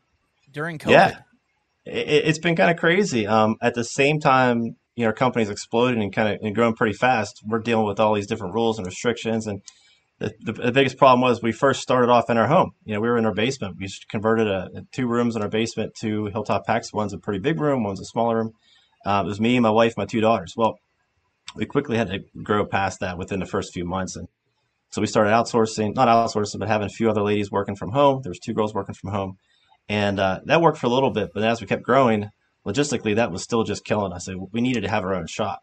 during 0.51 0.79
COVID. 0.79 0.91
Yeah. 0.91 1.19
It, 1.85 2.25
it's 2.25 2.39
been 2.39 2.55
kind 2.55 2.71
of 2.71 2.77
crazy. 2.77 3.27
Um, 3.27 3.55
at 3.61 3.75
the 3.75 3.83
same 3.83 4.19
time, 4.19 4.75
you 4.95 5.03
know, 5.03 5.07
our 5.07 5.13
company's 5.13 5.49
exploding 5.49 6.01
and 6.01 6.11
kind 6.11 6.33
of 6.33 6.41
and 6.41 6.53
growing 6.53 6.75
pretty 6.75 6.97
fast. 6.97 7.41
We're 7.47 7.59
dealing 7.59 7.85
with 7.85 7.99
all 7.99 8.15
these 8.15 8.27
different 8.27 8.55
rules 8.55 8.77
and 8.79 8.85
restrictions. 8.85 9.47
And 9.47 9.61
the, 10.17 10.33
the, 10.41 10.51
the 10.51 10.71
biggest 10.71 10.97
problem 10.97 11.21
was 11.21 11.41
we 11.41 11.53
first 11.53 11.81
started 11.81 12.09
off 12.09 12.29
in 12.29 12.37
our 12.37 12.47
home. 12.47 12.71
You 12.83 12.95
know, 12.95 12.99
we 12.99 13.07
were 13.07 13.17
in 13.17 13.25
our 13.25 13.33
basement. 13.33 13.77
We 13.79 13.87
converted 14.09 14.47
a, 14.47 14.85
two 14.91 15.07
rooms 15.07 15.35
in 15.35 15.43
our 15.43 15.49
basement 15.49 15.93
to 16.01 16.25
Hilltop 16.25 16.65
Packs. 16.65 16.91
One's 16.91 17.13
a 17.13 17.17
pretty 17.19 17.39
big 17.39 17.61
room, 17.61 17.83
one's 17.83 18.01
a 18.01 18.05
smaller 18.05 18.37
room. 18.37 18.51
Uh, 19.05 19.21
it 19.23 19.27
was 19.27 19.39
me, 19.39 19.59
my 19.61 19.69
wife, 19.69 19.93
my 19.95 20.05
two 20.05 20.19
daughters. 20.19 20.55
Well, 20.57 20.77
we 21.55 21.65
quickly 21.65 21.95
had 21.95 22.09
to 22.09 22.19
grow 22.43 22.65
past 22.65 22.99
that 22.99 23.17
within 23.17 23.39
the 23.39 23.45
first 23.45 23.71
few 23.73 23.85
months. 23.85 24.17
And 24.17 24.27
so 24.91 25.01
we 25.01 25.07
started 25.07 25.31
outsourcing, 25.31 25.95
not 25.95 26.07
outsourcing, 26.07 26.59
but 26.59 26.67
having 26.67 26.87
a 26.87 26.89
few 26.89 27.09
other 27.09 27.21
ladies 27.21 27.51
working 27.51 27.75
from 27.75 27.91
home. 27.91 28.21
There 28.23 28.31
was 28.31 28.39
two 28.39 28.53
girls 28.53 28.73
working 28.73 28.95
from 28.95 29.11
home. 29.11 29.37
And 29.87 30.19
uh, 30.19 30.39
that 30.45 30.61
worked 30.61 30.77
for 30.77 30.87
a 30.87 30.89
little 30.89 31.11
bit, 31.11 31.29
but 31.33 31.43
as 31.43 31.61
we 31.61 31.67
kept 31.67 31.83
growing, 31.83 32.29
logistically, 32.65 33.15
that 33.15 33.31
was 33.31 33.43
still 33.43 33.63
just 33.63 33.83
killing 33.85 34.13
us. 34.13 34.27
We 34.51 34.61
needed 34.61 34.81
to 34.81 34.89
have 34.89 35.03
our 35.03 35.15
own 35.15 35.27
shop. 35.27 35.61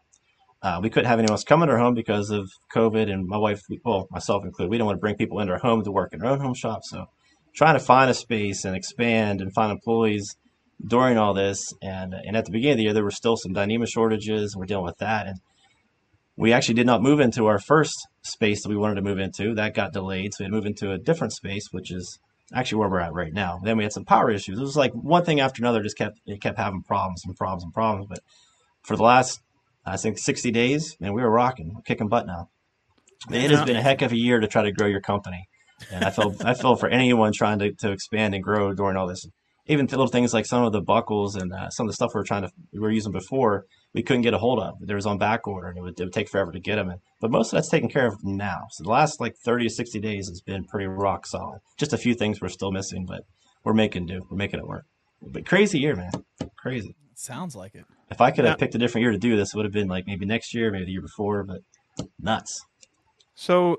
Uh, 0.61 0.79
we 0.81 0.89
couldn't 0.89 1.07
have 1.07 1.19
anyone 1.19 1.31
else 1.31 1.43
come 1.43 1.61
into 1.61 1.73
our 1.73 1.79
home 1.79 1.93
because 1.93 2.29
of 2.31 2.49
COVID, 2.75 3.11
and 3.11 3.27
my 3.27 3.37
wife, 3.37 3.61
well, 3.85 4.07
myself 4.11 4.43
included, 4.43 4.71
we 4.71 4.77
don't 4.77 4.87
want 4.87 4.97
to 4.97 5.01
bring 5.01 5.15
people 5.15 5.39
into 5.39 5.53
our 5.53 5.59
home 5.59 5.83
to 5.83 5.91
work 5.91 6.13
in 6.13 6.21
our 6.21 6.31
own 6.31 6.39
home 6.39 6.55
shop. 6.55 6.81
So 6.83 7.05
trying 7.55 7.77
to 7.77 7.83
find 7.83 8.09
a 8.09 8.13
space 8.13 8.65
and 8.65 8.75
expand 8.75 9.39
and 9.39 9.53
find 9.53 9.71
employees 9.71 10.35
during 10.85 11.17
all 11.17 11.33
this, 11.33 11.73
and 11.81 12.13
and 12.13 12.35
at 12.35 12.45
the 12.45 12.51
beginning 12.51 12.73
of 12.73 12.77
the 12.77 12.83
year, 12.83 12.93
there 12.93 13.03
were 13.03 13.11
still 13.11 13.37
some 13.37 13.53
Dyneema 13.53 13.87
shortages, 13.87 14.53
and 14.53 14.59
we're 14.59 14.65
dealing 14.65 14.85
with 14.85 14.97
that. 14.97 15.27
And 15.27 15.39
we 16.37 16.53
actually 16.53 16.75
did 16.75 16.85
not 16.85 17.01
move 17.01 17.19
into 17.19 17.47
our 17.47 17.59
first 17.59 18.07
space 18.21 18.61
that 18.63 18.69
we 18.69 18.77
wanted 18.77 18.95
to 18.95 19.01
move 19.01 19.17
into. 19.17 19.55
That 19.55 19.73
got 19.73 19.91
delayed, 19.91 20.33
so 20.33 20.37
we 20.39 20.45
had 20.45 20.51
to 20.51 20.55
move 20.55 20.65
into 20.67 20.91
a 20.91 20.97
different 20.97 21.33
space, 21.33 21.69
which 21.71 21.91
is 21.91 22.19
actually 22.53 22.77
where 22.77 22.89
we're 22.89 22.99
at 22.99 23.13
right 23.13 23.33
now. 23.33 23.59
Then 23.63 23.75
we 23.75 23.83
had 23.83 23.91
some 23.91 24.05
power 24.05 24.29
issues. 24.29 24.57
It 24.57 24.61
was 24.61 24.77
like 24.77 24.93
one 24.93 25.25
thing 25.25 25.39
after 25.39 25.61
another, 25.61 25.81
just 25.81 25.97
kept 25.97 26.19
it 26.25 26.39
kept 26.39 26.57
having 26.57 26.83
problems 26.83 27.23
and 27.25 27.35
problems 27.35 27.63
and 27.63 27.73
problems. 27.73 28.07
But 28.07 28.19
for 28.83 28.95
the 28.95 29.03
last, 29.03 29.41
I 29.85 29.97
think, 29.97 30.19
60 30.19 30.51
days, 30.51 30.95
man, 30.99 31.13
we 31.13 31.23
were 31.23 31.31
rocking, 31.31 31.73
we're 31.73 31.81
kicking 31.81 32.07
butt 32.07 32.27
now. 32.27 32.49
It 33.31 33.49
has 33.49 33.65
been 33.65 33.75
a 33.75 33.81
heck 33.81 34.03
of 34.03 34.11
a 34.11 34.17
year 34.17 34.39
to 34.39 34.47
try 34.47 34.61
to 34.61 34.71
grow 34.71 34.87
your 34.87 35.01
company, 35.01 35.47
and 35.91 36.05
I 36.05 36.11
feel 36.11 36.35
I 36.45 36.53
feel 36.53 36.75
for 36.75 36.87
anyone 36.87 37.33
trying 37.33 37.57
to, 37.59 37.73
to 37.73 37.91
expand 37.91 38.35
and 38.35 38.43
grow 38.43 38.73
during 38.73 38.95
all 38.95 39.07
this. 39.07 39.25
Even 39.69 39.87
little 39.87 40.07
things 40.07 40.33
like 40.33 40.45
some 40.45 40.63
of 40.63 40.71
the 40.71 40.81
buckles 40.81 41.35
and 41.35 41.51
uh, 41.51 41.69
some 41.71 41.87
of 41.87 41.89
the 41.89 41.93
stuff 41.93 42.11
we 42.13 42.19
were 42.19 42.23
trying 42.23 42.43
to 42.43 42.51
we 42.71 42.79
were 42.79 42.91
using 42.91 43.11
before, 43.11 43.65
we 43.97 44.03
couldn't 44.03 44.21
get 44.21 44.35
a 44.35 44.37
hold 44.37 44.59
of. 44.59 44.75
There 44.79 44.95
was 44.95 45.07
on 45.07 45.17
back 45.17 45.47
order, 45.47 45.69
and 45.69 45.77
it 45.79 45.81
would, 45.81 45.99
it 45.99 46.03
would 46.03 46.13
take 46.13 46.29
forever 46.29 46.51
to 46.51 46.59
get 46.59 46.75
them. 46.75 46.91
And, 46.91 46.99
but 47.19 47.31
most 47.31 47.47
of 47.47 47.57
that's 47.57 47.67
taken 47.67 47.89
care 47.89 48.05
of 48.05 48.23
now. 48.23 48.67
So 48.69 48.83
the 48.83 48.91
last 48.91 49.19
like 49.19 49.33
30 49.43 49.69
to 49.69 49.73
60 49.73 49.99
days 49.99 50.29
has 50.29 50.39
been 50.39 50.65
pretty 50.65 50.85
rock 50.85 51.25
solid. 51.25 51.61
Just 51.79 51.93
a 51.93 51.97
few 51.97 52.13
things 52.13 52.39
we're 52.39 52.49
still 52.49 52.71
missing, 52.71 53.07
but 53.07 53.23
we're 53.63 53.73
making 53.73 54.05
do. 54.05 54.21
We're 54.29 54.37
making 54.37 54.59
it 54.59 54.67
work. 54.67 54.85
But 55.19 55.47
crazy 55.47 55.79
year, 55.79 55.95
man. 55.95 56.11
Crazy. 56.59 56.93
Sounds 57.15 57.55
like 57.55 57.73
it. 57.73 57.85
If 58.11 58.21
I 58.21 58.29
could 58.29 58.45
have 58.45 58.53
Yeah. 58.53 58.57
picked 58.57 58.75
a 58.75 58.77
different 58.77 59.01
year 59.01 59.11
to 59.13 59.17
do 59.17 59.35
this, 59.35 59.55
it 59.55 59.57
would 59.57 59.65
have 59.65 59.73
been 59.73 59.87
like 59.87 60.05
maybe 60.05 60.27
next 60.27 60.53
year, 60.53 60.71
maybe 60.71 60.85
the 60.85 60.91
year 60.91 61.01
before, 61.01 61.43
but 61.43 61.61
nuts. 62.21 62.63
So 63.33 63.77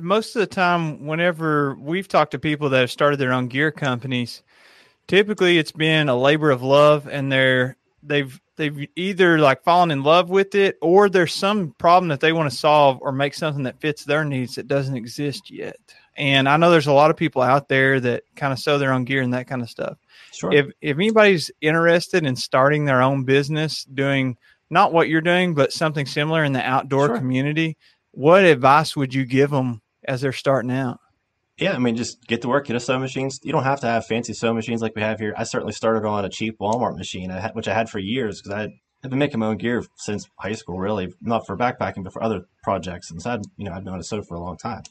most 0.00 0.34
of 0.34 0.40
the 0.40 0.46
time, 0.46 1.06
whenever 1.06 1.74
we've 1.78 2.08
talked 2.08 2.30
to 2.30 2.38
people 2.38 2.70
that 2.70 2.80
have 2.80 2.90
started 2.90 3.18
their 3.18 3.34
own 3.34 3.48
gear 3.48 3.70
companies, 3.70 4.42
typically 5.08 5.58
it's 5.58 5.72
been 5.72 6.08
a 6.08 6.16
labor 6.16 6.50
of 6.50 6.62
love, 6.62 7.06
and 7.06 7.30
they're 7.30 7.76
they've 8.02 8.40
they've 8.58 8.86
either 8.96 9.38
like 9.38 9.62
fallen 9.64 9.90
in 9.90 10.02
love 10.02 10.28
with 10.28 10.54
it, 10.54 10.76
or 10.82 11.08
there's 11.08 11.32
some 11.32 11.74
problem 11.78 12.08
that 12.08 12.20
they 12.20 12.32
want 12.32 12.50
to 12.50 12.56
solve 12.56 12.98
or 13.00 13.12
make 13.12 13.32
something 13.32 13.62
that 13.62 13.80
fits 13.80 14.04
their 14.04 14.24
needs 14.24 14.56
that 14.56 14.68
doesn't 14.68 14.96
exist 14.96 15.50
yet. 15.50 15.76
And 16.18 16.48
I 16.48 16.56
know 16.58 16.70
there's 16.70 16.88
a 16.88 16.92
lot 16.92 17.10
of 17.10 17.16
people 17.16 17.40
out 17.40 17.68
there 17.68 18.00
that 18.00 18.24
kind 18.36 18.52
of 18.52 18.58
sew 18.58 18.76
their 18.76 18.92
own 18.92 19.04
gear 19.04 19.22
and 19.22 19.32
that 19.32 19.46
kind 19.46 19.62
of 19.62 19.70
stuff. 19.70 19.96
Sure. 20.32 20.52
If 20.52 20.66
if 20.82 20.96
anybody's 20.96 21.50
interested 21.62 22.26
in 22.26 22.36
starting 22.36 22.84
their 22.84 23.00
own 23.00 23.24
business, 23.24 23.84
doing 23.84 24.36
not 24.68 24.92
what 24.92 25.08
you're 25.08 25.22
doing, 25.22 25.54
but 25.54 25.72
something 25.72 26.04
similar 26.04 26.44
in 26.44 26.52
the 26.52 26.62
outdoor 26.62 27.06
Sure. 27.06 27.18
community, 27.18 27.78
what 28.10 28.44
advice 28.44 28.94
would 28.96 29.14
you 29.14 29.24
give 29.24 29.50
them 29.50 29.80
as 30.04 30.20
they're 30.20 30.32
starting 30.32 30.72
out? 30.72 30.98
Yeah, 31.58 31.72
I 31.72 31.78
mean, 31.78 31.96
just 31.96 32.24
get 32.26 32.42
to 32.42 32.48
work, 32.48 32.66
get 32.66 32.76
a 32.76 32.80
sewing 32.80 33.00
machine. 33.00 33.30
You 33.42 33.50
don't 33.52 33.64
have 33.64 33.80
to 33.80 33.88
have 33.88 34.06
fancy 34.06 34.32
sewing 34.32 34.54
machines 34.54 34.80
like 34.80 34.94
we 34.94 35.02
have 35.02 35.18
here. 35.18 35.34
I 35.36 35.42
certainly 35.42 35.72
started 35.72 36.06
on 36.06 36.24
a 36.24 36.28
cheap 36.28 36.56
Walmart 36.60 36.96
machine, 36.96 37.30
which 37.54 37.66
I 37.66 37.74
had 37.74 37.90
for 37.90 37.98
years 37.98 38.40
because 38.40 38.68
I've 39.02 39.10
been 39.10 39.18
making 39.18 39.40
my 39.40 39.46
own 39.46 39.56
gear 39.56 39.84
since 39.96 40.28
high 40.38 40.52
school, 40.52 40.78
really, 40.78 41.08
not 41.20 41.46
for 41.46 41.56
backpacking, 41.56 42.04
but 42.04 42.12
for 42.12 42.22
other 42.22 42.42
projects. 42.62 43.10
And 43.10 43.20
so 43.20 43.30
I'd, 43.30 43.40
you 43.56 43.64
know, 43.64 43.72
I've 43.72 43.82
known 43.82 43.94
how 43.94 43.98
to 43.98 44.04
sew 44.04 44.22
for 44.22 44.36
a 44.36 44.40
long 44.40 44.56
time. 44.56 44.82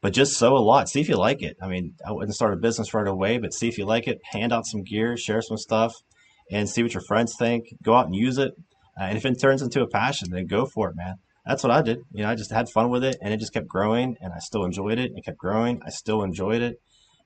But 0.00 0.14
just 0.14 0.38
sew 0.38 0.56
a 0.56 0.58
lot. 0.58 0.88
See 0.88 1.00
if 1.00 1.08
you 1.08 1.16
like 1.16 1.42
it. 1.42 1.56
I 1.62 1.68
mean, 1.68 1.94
I 2.06 2.12
wouldn't 2.12 2.34
start 2.34 2.54
a 2.54 2.56
business 2.56 2.94
right 2.94 3.06
away, 3.06 3.38
but 3.38 3.52
see 3.52 3.68
if 3.68 3.76
you 3.76 3.84
like 3.84 4.06
it. 4.06 4.18
Hand 4.32 4.52
out 4.52 4.66
some 4.66 4.84
gear, 4.84 5.18
share 5.18 5.42
some 5.42 5.58
stuff, 5.58 5.94
and 6.50 6.68
see 6.68 6.82
what 6.82 6.94
your 6.94 7.02
friends 7.02 7.34
think. 7.38 7.64
Go 7.82 7.94
out 7.94 8.06
and 8.06 8.14
use 8.14 8.38
it. 8.38 8.52
Uh, 8.98 9.04
and 9.04 9.18
if 9.18 9.26
it 9.26 9.40
turns 9.40 9.60
into 9.60 9.82
a 9.82 9.88
passion, 9.88 10.30
then 10.30 10.46
go 10.46 10.64
for 10.64 10.88
it, 10.90 10.96
man. 10.96 11.16
That's 11.46 11.62
what 11.62 11.70
I 11.70 11.82
did. 11.82 11.98
You 12.12 12.24
know, 12.24 12.30
I 12.30 12.34
just 12.34 12.52
had 12.52 12.68
fun 12.68 12.90
with 12.90 13.04
it, 13.04 13.16
and 13.22 13.32
it 13.32 13.38
just 13.38 13.52
kept 13.52 13.68
growing, 13.68 14.16
and 14.20 14.32
I 14.32 14.38
still 14.40 14.64
enjoyed 14.64 14.98
it. 14.98 15.12
It 15.14 15.24
kept 15.24 15.38
growing. 15.38 15.80
I 15.86 15.90
still 15.90 16.22
enjoyed 16.22 16.60
it. 16.60 16.76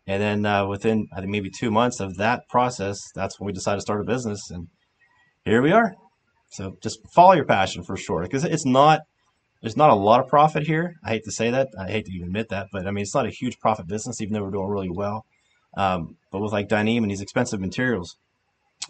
And 0.06 0.22
then 0.22 0.46
uh, 0.46 0.66
within, 0.66 1.06
I 1.14 1.20
think 1.20 1.30
maybe 1.30 1.50
two 1.50 1.70
months 1.70 2.00
of 2.00 2.16
that 2.16 2.42
process, 2.48 2.98
that's 3.14 3.38
when 3.38 3.46
we 3.46 3.52
decided 3.52 3.78
to 3.78 3.82
start 3.82 4.00
a 4.00 4.04
business, 4.04 4.50
and 4.50 4.68
here 5.44 5.62
we 5.62 5.72
are. 5.72 5.94
So 6.52 6.76
just 6.82 6.98
follow 7.14 7.32
your 7.32 7.44
passion 7.44 7.82
for 7.84 7.96
sure, 7.96 8.22
because 8.22 8.44
it's 8.44 8.66
not 8.66 9.00
there's 9.62 9.76
not 9.76 9.90
a 9.90 9.94
lot 9.94 10.20
of 10.20 10.26
profit 10.26 10.66
here. 10.66 10.94
I 11.04 11.10
hate 11.10 11.24
to 11.24 11.32
say 11.32 11.50
that. 11.50 11.68
I 11.78 11.90
hate 11.90 12.06
to 12.06 12.12
even 12.12 12.28
admit 12.28 12.48
that, 12.48 12.68
but 12.72 12.86
I 12.86 12.90
mean 12.90 13.02
it's 13.02 13.14
not 13.14 13.26
a 13.26 13.30
huge 13.30 13.58
profit 13.58 13.86
business, 13.86 14.20
even 14.20 14.32
though 14.32 14.42
we're 14.42 14.50
doing 14.50 14.68
really 14.68 14.90
well. 14.90 15.26
Um, 15.76 16.16
but 16.32 16.40
with 16.40 16.52
like 16.52 16.68
Dyneema 16.68 17.02
and 17.02 17.10
these 17.10 17.20
expensive 17.20 17.60
materials, 17.60 18.16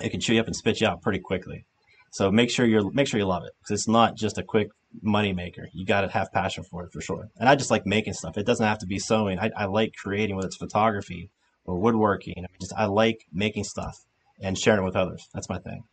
it 0.01 0.11
can 0.11 0.21
chew 0.21 0.35
you 0.35 0.41
up 0.41 0.47
and 0.47 0.57
spit 0.57 0.81
you 0.81 0.87
out 0.87 1.03
pretty 1.03 1.19
quickly. 1.19 1.67
So 2.11 2.31
make 2.31 2.51
sure 2.51 2.67
you're 2.67 2.91
make 2.91 3.07
sure 3.07 3.19
you 3.21 3.27
love 3.27 3.45
it 3.45 3.53
because 3.61 3.81
it's 3.81 3.89
not 3.89 4.17
just 4.17 4.39
a 4.39 4.43
quick 4.43 4.69
money 5.03 5.33
maker. 5.33 5.69
You 5.73 5.87
got 5.87 6.01
to 6.03 6.09
have 6.09 6.33
passion 6.33 6.65
for 6.65 6.85
it 6.85 6.93
for 6.93 7.01
sure. 7.01 7.29
And 7.39 7.49
I 7.49 7.55
just 7.55 7.71
like 7.71 7.87
making 7.87 8.15
stuff. 8.15 8.37
It 8.37 8.47
doesn't 8.47 8.67
have 8.67 8.79
to 8.79 8.87
be 8.87 8.99
sewing. 8.99 9.39
I, 9.39 9.51
I 9.57 9.67
like 9.67 9.95
creating, 9.95 10.37
whether 10.37 10.49
it's 10.49 10.57
photography 10.57 11.31
or 11.65 11.79
woodworking. 11.79 12.35
I 12.37 12.41
mean, 12.41 12.49
just 12.61 12.75
I 12.77 12.87
like 12.87 13.21
making 13.33 13.65
stuff 13.65 13.97
and 14.41 14.59
sharing 14.59 14.83
it 14.83 14.85
with 14.85 14.97
others. 14.97 15.29
That's 15.33 15.49
my 15.49 15.59
thing. 15.59 15.85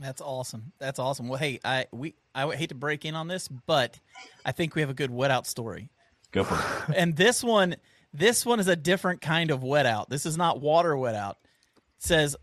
That's 0.00 0.20
awesome. 0.20 0.72
That's 0.78 0.98
awesome. 0.98 1.28
Well, 1.28 1.38
hey, 1.38 1.60
I 1.64 1.86
we 1.92 2.14
I 2.34 2.54
hate 2.54 2.70
to 2.70 2.74
break 2.74 3.04
in 3.04 3.14
on 3.14 3.28
this, 3.28 3.48
but 3.48 3.98
I 4.44 4.52
think 4.52 4.74
we 4.74 4.80
have 4.80 4.90
a 4.90 4.94
good 4.94 5.10
wet 5.10 5.30
out 5.30 5.46
story. 5.46 5.90
Go 6.32 6.44
for 6.44 6.92
it. 6.92 6.96
and 6.96 7.16
this 7.16 7.44
one, 7.44 7.76
this 8.12 8.44
one 8.44 8.60
is 8.60 8.68
a 8.68 8.76
different 8.76 9.20
kind 9.20 9.50
of 9.50 9.62
wet 9.62 9.86
out. 9.86 10.10
This 10.10 10.26
is 10.26 10.36
not 10.36 10.60
water 10.60 10.96
wet 10.96 11.14
out. 11.14 11.38
It 11.76 12.02
says 12.02 12.36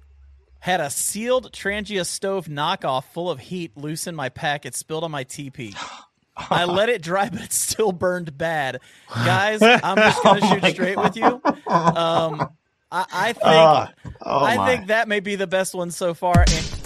had 0.62 0.80
a 0.80 0.90
sealed 0.90 1.52
Trangia 1.52 2.06
stove 2.06 2.46
knockoff 2.46 3.04
full 3.06 3.30
of 3.30 3.40
HEET 3.40 3.76
loose 3.76 4.08
in 4.08 4.16
my 4.16 4.30
pack. 4.30 4.66
It 4.66 4.76
spilled 4.76 5.04
on 5.04 5.12
my 5.12 5.26
TP. 5.26 5.76
I 6.38 6.64
let 6.64 6.88
it 6.88 7.02
dry, 7.02 7.30
but 7.30 7.42
it 7.42 7.52
still 7.52 7.92
burned 7.92 8.38
bad. 8.38 8.80
Guys, 9.14 9.62
I'm 9.62 9.98
just 9.98 10.24
gonna 10.24 10.40
oh 10.42 10.60
shoot 10.60 10.74
straight 10.74 10.96
God. 10.96 11.04
with 11.04 11.18
you. 11.18 11.42
Um, 11.68 12.50
I, 12.90 13.06
I 13.12 13.34
think 13.34 13.46
uh, 13.46 13.88
oh 14.22 14.46
I 14.46 14.66
think 14.66 14.88
that 14.88 15.08
may 15.10 15.20
be 15.20 15.36
the 15.36 15.48
best 15.48 15.76
one 15.76 15.92
so 15.92 16.14
far. 16.14 16.40
And- 16.40 16.78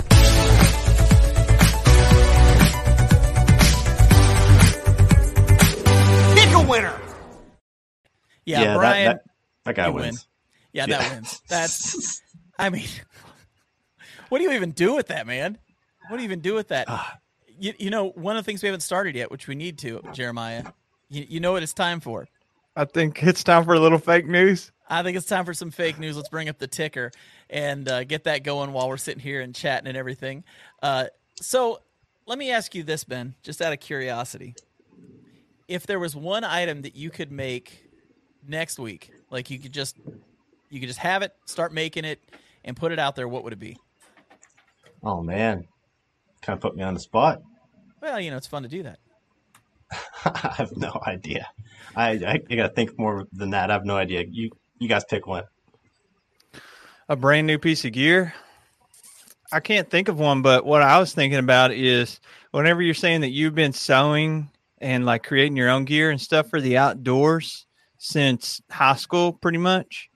winner. 6.67 6.99
Yeah, 8.45 8.61
yeah 8.61 8.73
Brian. 8.75 9.05
That, 9.05 9.23
that, 9.23 9.25
that 9.65 9.75
guy 9.75 9.89
wins. 9.89 10.03
Win. 10.05 10.15
Yeah, 10.73 10.85
yeah, 10.87 10.97
that 10.97 11.11
wins. 11.13 11.41
That's. 11.47 12.21
I 12.57 12.69
mean, 12.69 12.87
what 14.29 14.39
do 14.39 14.43
you 14.43 14.51
even 14.51 14.71
do 14.71 14.95
with 14.95 15.07
that, 15.07 15.27
man? 15.27 15.57
What 16.09 16.17
do 16.17 16.23
you 16.23 16.27
even 16.27 16.41
do 16.41 16.53
with 16.53 16.69
that? 16.69 16.85
Ah. 16.87 17.17
you, 17.59 17.73
you 17.77 17.89
know, 17.89 18.09
one 18.09 18.37
of 18.37 18.43
the 18.43 18.49
things 18.49 18.61
we 18.61 18.67
haven't 18.67 18.81
started 18.81 19.15
yet, 19.15 19.31
which 19.31 19.47
we 19.47 19.55
need 19.55 19.77
to, 19.79 20.01
Jeremiah. 20.13 20.65
You, 21.09 21.25
you 21.27 21.39
know 21.39 21.51
what 21.51 21.63
it's 21.63 21.73
time 21.73 21.99
for? 21.99 22.27
I 22.75 22.85
think 22.85 23.23
it's 23.23 23.43
time 23.43 23.63
for 23.63 23.73
a 23.73 23.79
little 23.79 23.99
fake 23.99 24.27
news. 24.27 24.71
I 24.89 25.01
think 25.01 25.17
it's 25.17 25.25
time 25.25 25.45
for 25.45 25.53
some 25.53 25.71
fake 25.71 25.97
news. 25.97 26.15
Let's 26.15 26.29
bring 26.29 26.49
up 26.49 26.59
the 26.59 26.67
ticker 26.67 27.11
and 27.49 27.87
uh, 27.87 28.03
get 28.03 28.25
that 28.25 28.43
going 28.43 28.71
while 28.73 28.89
we're 28.89 28.97
sitting 28.97 29.21
here 29.21 29.41
and 29.41 29.55
chatting 29.55 29.87
and 29.87 29.97
everything. 29.97 30.43
Uh, 30.83 31.05
so, 31.39 31.81
let 32.27 32.37
me 32.37 32.51
ask 32.51 32.73
you 32.73 32.83
this, 32.83 33.03
Ben, 33.03 33.35
just 33.43 33.61
out 33.61 33.71
of 33.71 33.79
curiosity 33.79 34.55
if 35.67 35.85
there 35.87 35.99
was 35.99 36.15
one 36.15 36.43
item 36.43 36.81
that 36.83 36.95
you 36.95 37.09
could 37.09 37.31
make 37.31 37.89
next 38.47 38.77
week, 38.79 39.11
like 39.29 39.49
you 39.49 39.59
could 39.59 39.73
just 39.73 39.97
you 40.69 40.79
could 40.79 40.87
just 40.87 40.99
have 40.99 41.21
it, 41.21 41.33
start 41.45 41.73
making 41.73 42.05
it, 42.05 42.19
and 42.63 42.75
put 42.75 42.91
it 42.91 42.99
out 42.99 43.15
there, 43.15 43.27
what 43.27 43.43
would 43.43 43.53
it 43.53 43.59
be? 43.59 43.77
Oh 45.05 45.21
man, 45.21 45.67
kind 46.41 46.57
of 46.57 46.61
put 46.61 46.75
me 46.75 46.83
on 46.83 46.95
the 46.95 46.99
spot. 46.99 47.41
Well, 48.01 48.19
you 48.19 48.31
know, 48.31 48.37
it's 48.37 48.47
fun 48.47 48.63
to 48.63 48.69
do 48.69 48.83
that. 48.83 48.99
I 50.25 50.53
have 50.57 50.75
no 50.75 50.99
idea. 51.05 51.47
I, 51.95 52.11
I, 52.11 52.41
I 52.49 52.55
got 52.55 52.67
to 52.67 52.73
think 52.73 52.97
more 52.97 53.27
than 53.31 53.51
that. 53.51 53.69
I 53.69 53.73
have 53.73 53.85
no 53.85 53.95
idea. 53.95 54.25
You 54.29 54.49
you 54.79 54.89
guys 54.89 55.05
pick 55.05 55.27
one. 55.27 55.43
A 57.07 57.15
brand 57.15 57.45
new 57.45 57.59
piece 57.59 57.85
of 57.85 57.91
gear. 57.91 58.33
I 59.51 59.59
can't 59.59 59.89
think 59.89 60.07
of 60.07 60.19
one, 60.19 60.41
but 60.41 60.65
what 60.65 60.81
I 60.81 60.99
was 60.99 61.13
thinking 61.13 61.37
about 61.37 61.71
is 61.71 62.19
whenever 62.51 62.81
you're 62.81 62.95
saying 62.95 63.21
that 63.21 63.29
you've 63.29 63.53
been 63.53 63.73
sewing 63.73 64.49
and 64.79 65.05
like 65.05 65.23
creating 65.23 65.55
your 65.55 65.69
own 65.69 65.85
gear 65.85 66.09
and 66.09 66.19
stuff 66.19 66.49
for 66.49 66.59
the 66.59 66.77
outdoors 66.77 67.67
since 67.99 68.59
high 68.71 68.95
school, 68.95 69.33
pretty 69.33 69.59
much. 69.59 70.09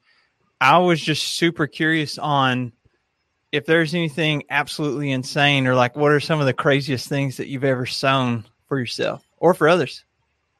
I 0.59 0.79
was 0.79 0.99
just 0.99 1.35
super 1.35 1.67
curious 1.67 2.17
on 2.17 2.73
if 3.51 3.65
there's 3.65 3.93
anything 3.93 4.43
absolutely 4.49 5.11
insane 5.11 5.67
or 5.67 5.75
like 5.75 5.95
what 5.95 6.11
are 6.11 6.19
some 6.19 6.39
of 6.39 6.45
the 6.45 6.53
craziest 6.53 7.07
things 7.07 7.37
that 7.37 7.47
you've 7.47 7.63
ever 7.63 7.85
sewn 7.85 8.45
for 8.67 8.79
yourself 8.79 9.23
or 9.37 9.53
for 9.53 9.67
others. 9.67 10.05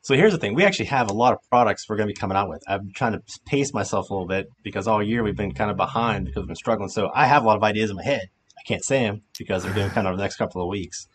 So 0.02 0.15
here's 0.15 0.32
the 0.32 0.39
thing: 0.39 0.56
we 0.56 0.63
actually 0.63 0.86
have 0.86 1.10
a 1.10 1.13
lot 1.13 1.34
of 1.34 1.39
products 1.49 1.88
we're 1.88 1.97
going 1.97 2.08
to 2.08 2.13
be 2.13 2.19
coming 2.19 2.38
out 2.38 2.49
with. 2.49 2.63
I'm 2.67 2.91
trying 2.93 3.13
to 3.13 3.21
pace 3.45 3.73
myself 3.73 4.10
a 4.10 4.13
little 4.13 4.28
bit 4.28 4.47
because 4.63 4.88
all 4.88 5.04
year 5.04 5.23
we've 5.23 5.36
been 5.36 5.54
kind 5.54 5.69
of 5.69 5.78
behind 5.78 6.25
because 6.25 6.41
we've 6.41 6.47
been 6.47 6.56
struggling. 6.56 6.89
So 6.89 7.12
I 7.13 7.25
have 7.28 7.43
a 7.43 7.47
lot 7.47 7.58
of 7.58 7.63
ideas 7.63 7.89
in 7.89 7.97
my 7.97 8.04
head. 8.04 8.30
I 8.58 8.63
can't 8.65 8.84
say 8.84 9.04
them 9.04 9.21
because 9.38 9.63
they're 9.63 9.73
doing 9.73 9.89
kind 9.89 10.08
of 10.08 10.17
the 10.17 10.23
next 10.23 10.38
couple 10.38 10.62
of 10.62 10.67
weeks. 10.67 11.08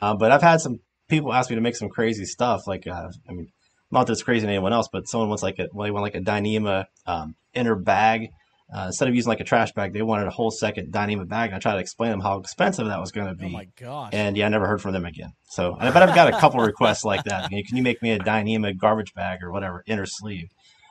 Um, 0.00 0.18
but 0.18 0.32
I've 0.32 0.42
had 0.42 0.60
some 0.60 0.80
people 1.08 1.32
ask 1.32 1.50
me 1.50 1.56
to 1.56 1.62
make 1.62 1.76
some 1.76 1.88
crazy 1.88 2.24
stuff. 2.24 2.66
Like, 2.66 2.86
uh, 2.86 3.10
I 3.28 3.32
mean, 3.32 3.48
not 3.90 4.06
that 4.06 4.12
it's 4.12 4.22
crazy 4.22 4.46
to 4.46 4.52
anyone 4.52 4.72
else, 4.72 4.88
but 4.92 5.08
someone 5.08 5.28
wants 5.28 5.42
like 5.42 5.58
a, 5.58 5.68
well, 5.72 5.84
they 5.84 5.90
want 5.90 6.02
like 6.02 6.14
a 6.14 6.20
Dyneema 6.20 6.86
um, 7.06 7.36
inner 7.54 7.74
bag. 7.74 8.30
Uh, 8.74 8.86
instead 8.86 9.06
of 9.06 9.14
using 9.14 9.28
like 9.28 9.40
a 9.40 9.44
trash 9.44 9.72
bag, 9.72 9.92
they 9.92 10.00
wanted 10.00 10.26
a 10.26 10.30
whole 10.30 10.50
second 10.50 10.90
Dyneema 10.92 11.28
bag. 11.28 11.50
And 11.50 11.56
I 11.56 11.58
tried 11.58 11.74
to 11.74 11.80
explain 11.80 12.10
them 12.10 12.20
how 12.20 12.38
expensive 12.38 12.86
that 12.86 13.00
was 13.00 13.12
going 13.12 13.28
to 13.28 13.34
be. 13.34 13.46
Oh 13.46 13.50
my 13.50 13.68
gosh! 13.78 14.10
And 14.14 14.36
yeah, 14.36 14.46
I 14.46 14.48
never 14.48 14.66
heard 14.66 14.80
from 14.80 14.92
them 14.92 15.04
again. 15.04 15.32
So, 15.50 15.76
I 15.78 15.90
but 15.90 16.02
I've 16.02 16.14
got 16.14 16.32
a 16.32 16.38
couple 16.38 16.60
requests 16.60 17.04
like 17.04 17.24
that. 17.24 17.50
Can 17.50 17.76
you 17.76 17.82
make 17.82 18.00
me 18.00 18.12
a 18.12 18.18
Dyneema 18.18 18.78
garbage 18.78 19.12
bag 19.12 19.42
or 19.42 19.52
whatever 19.52 19.84
inner 19.86 20.06
sleeve? 20.06 20.48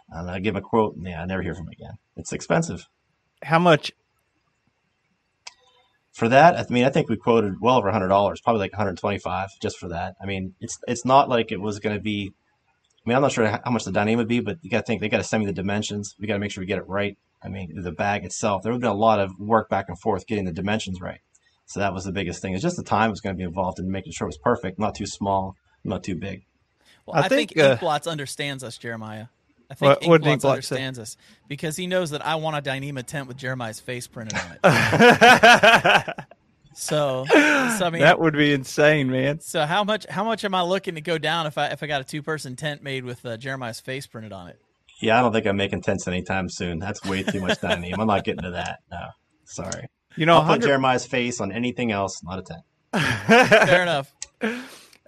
And 0.10 0.30
I 0.30 0.40
give 0.40 0.54
them 0.54 0.64
a 0.64 0.68
quote, 0.68 0.96
and 0.96 1.08
yeah, 1.08 1.22
I 1.22 1.26
never 1.26 1.42
hear 1.42 1.56
from 1.56 1.66
them 1.66 1.74
again. 1.74 1.94
It's 2.18 2.34
expensive. 2.34 2.88
How 3.42 3.58
much 3.58 3.92
for 6.12 6.28
that, 6.28 6.58
I 6.58 6.66
mean, 6.72 6.84
I 6.84 6.90
think 6.90 7.10
we 7.10 7.16
quoted 7.16 7.62
well 7.62 7.78
over 7.78 7.90
hundred 7.92 8.10
dollars, 8.10 8.42
probably 8.42 8.60
like 8.60 8.74
125 8.74 9.50
just 9.62 9.78
for 9.78 9.90
that. 9.90 10.16
I 10.22 10.26
mean, 10.26 10.54
it's 10.60 10.78
it's 10.88 11.06
not 11.06 11.30
like 11.30 11.52
it 11.52 11.62
was 11.62 11.80
going 11.80 11.96
to 11.96 12.02
be. 12.02 12.32
I 13.04 13.10
mean, 13.10 13.16
I'm 13.16 13.24
not 13.24 13.32
sure 13.32 13.48
how 13.48 13.72
much 13.72 13.86
the 13.86 13.92
Dyneema 13.92 14.18
would 14.18 14.28
be, 14.28 14.42
but 14.42 14.60
you 14.62 14.70
got 14.70 14.82
to 14.82 14.86
think 14.86 15.02
they 15.02 15.10
got 15.10 15.18
to 15.18 15.24
send 15.24 15.42
me 15.42 15.48
the 15.48 15.54
dimensions. 15.54 16.16
We 16.20 16.28
got 16.28 16.34
to 16.34 16.40
make 16.40 16.52
sure 16.52 16.62
we 16.62 16.68
get 16.68 16.78
it 16.78 16.88
right. 16.88 17.18
I 17.44 17.50
mean, 17.50 17.82
the 17.82 17.92
bag 17.92 18.24
itself, 18.24 18.62
there 18.64 18.72
would 18.72 18.82
be 18.82 18.88
a 18.88 18.94
lot 18.94 19.20
of 19.20 19.32
work 19.40 19.70
back 19.70 19.86
and 19.88 20.00
forth 20.00 20.28
getting 20.28 20.46
the 20.46 20.52
dimensions 20.52 21.02
right. 21.02 21.22
So 21.66 21.80
that 21.80 21.94
was 21.94 22.04
the 22.04 22.12
biggest 22.12 22.42
thing. 22.42 22.54
It's 22.54 22.62
just 22.62 22.76
the 22.76 22.84
time 22.84 23.10
was 23.10 23.22
going 23.22 23.36
to 23.36 23.38
be 23.38 23.44
involved 23.44 23.80
in 23.80 23.90
making 23.90 24.12
sure 24.14 24.26
it 24.26 24.30
was 24.30 24.38
perfect, 24.38 24.78
not 24.78 24.94
too 24.94 25.06
small, 25.06 25.56
not 25.84 26.04
too 26.04 26.16
big. 26.16 26.44
Well, 27.06 27.16
I, 27.16 27.26
I 27.26 27.28
think, 27.30 27.54
think 27.54 27.66
uh, 27.66 27.78
Inkblots 27.78 28.08
understands 28.08 28.64
us, 28.64 28.78
Jeremiah. 28.78 29.28
I 29.70 29.74
think 29.74 30.02
what, 30.02 30.06
what 30.06 30.22
Inkblots 30.22 30.50
understands 30.50 30.98
say? 30.98 31.04
us 31.04 31.18
because 31.48 31.78
he 31.78 31.88
knows 31.88 32.10
that 32.10 32.26
I 32.26 32.36
want 32.36 32.58
a 32.58 32.62
Dyneema 32.70 33.06
tent 33.06 33.30
with 33.30 33.38
Jeremiah's 33.38 33.80
face 33.80 34.06
printed 34.06 34.38
on 34.38 34.58
it. 34.64 36.16
so, 36.74 37.26
so 37.26 37.36
I 37.38 37.90
mean, 37.90 38.02
that 38.02 38.20
would 38.20 38.34
be 38.34 38.54
insane, 38.54 39.10
man. 39.10 39.40
So 39.40 39.66
how 39.66 39.86
much 39.86 40.06
how 40.10 40.26
much 40.26 40.44
am 40.44 40.54
I 40.54 40.62
looking 40.64 40.96
to 40.96 41.02
go 41.02 41.18
down 41.18 41.48
if 41.48 41.58
I 41.58 41.68
if 41.68 41.82
I 41.82 41.88
got 41.88 42.02
a 42.02 42.04
two 42.04 42.22
person 42.22 42.58
tent 42.58 42.84
made 42.84 43.06
with 43.06 43.26
uh, 43.26 43.38
Jeremiah's 43.38 43.80
face 43.80 44.08
printed 44.08 44.34
on 44.34 44.50
it? 44.50 44.60
Yeah, 45.02 45.18
I 45.18 45.22
don't 45.22 45.34
think 45.34 45.48
I'm 45.48 45.58
making 45.58 45.82
tents 45.82 46.08
anytime 46.08 46.50
soon. 46.50 46.80
That's 46.80 47.04
way 47.04 47.24
too 47.24 47.42
much 47.42 47.60
Dyneema. 47.60 48.00
I'm 48.00 48.08
not 48.08 48.24
getting 48.24 48.44
to 48.44 48.52
that. 48.52 48.80
No, 48.92 49.08
sorry. 49.46 49.88
You 50.16 50.26
know, 50.26 50.34
I'll 50.34 50.40
100... 50.40 50.60
put 50.60 50.68
Jeremiah's 50.68 51.06
face 51.06 51.42
on 51.42 51.52
anything 51.52 51.92
else, 51.92 52.22
not 52.24 52.40
a 52.40 52.42
tent. 52.44 52.62
Fair 53.68 53.82
enough. 53.82 54.14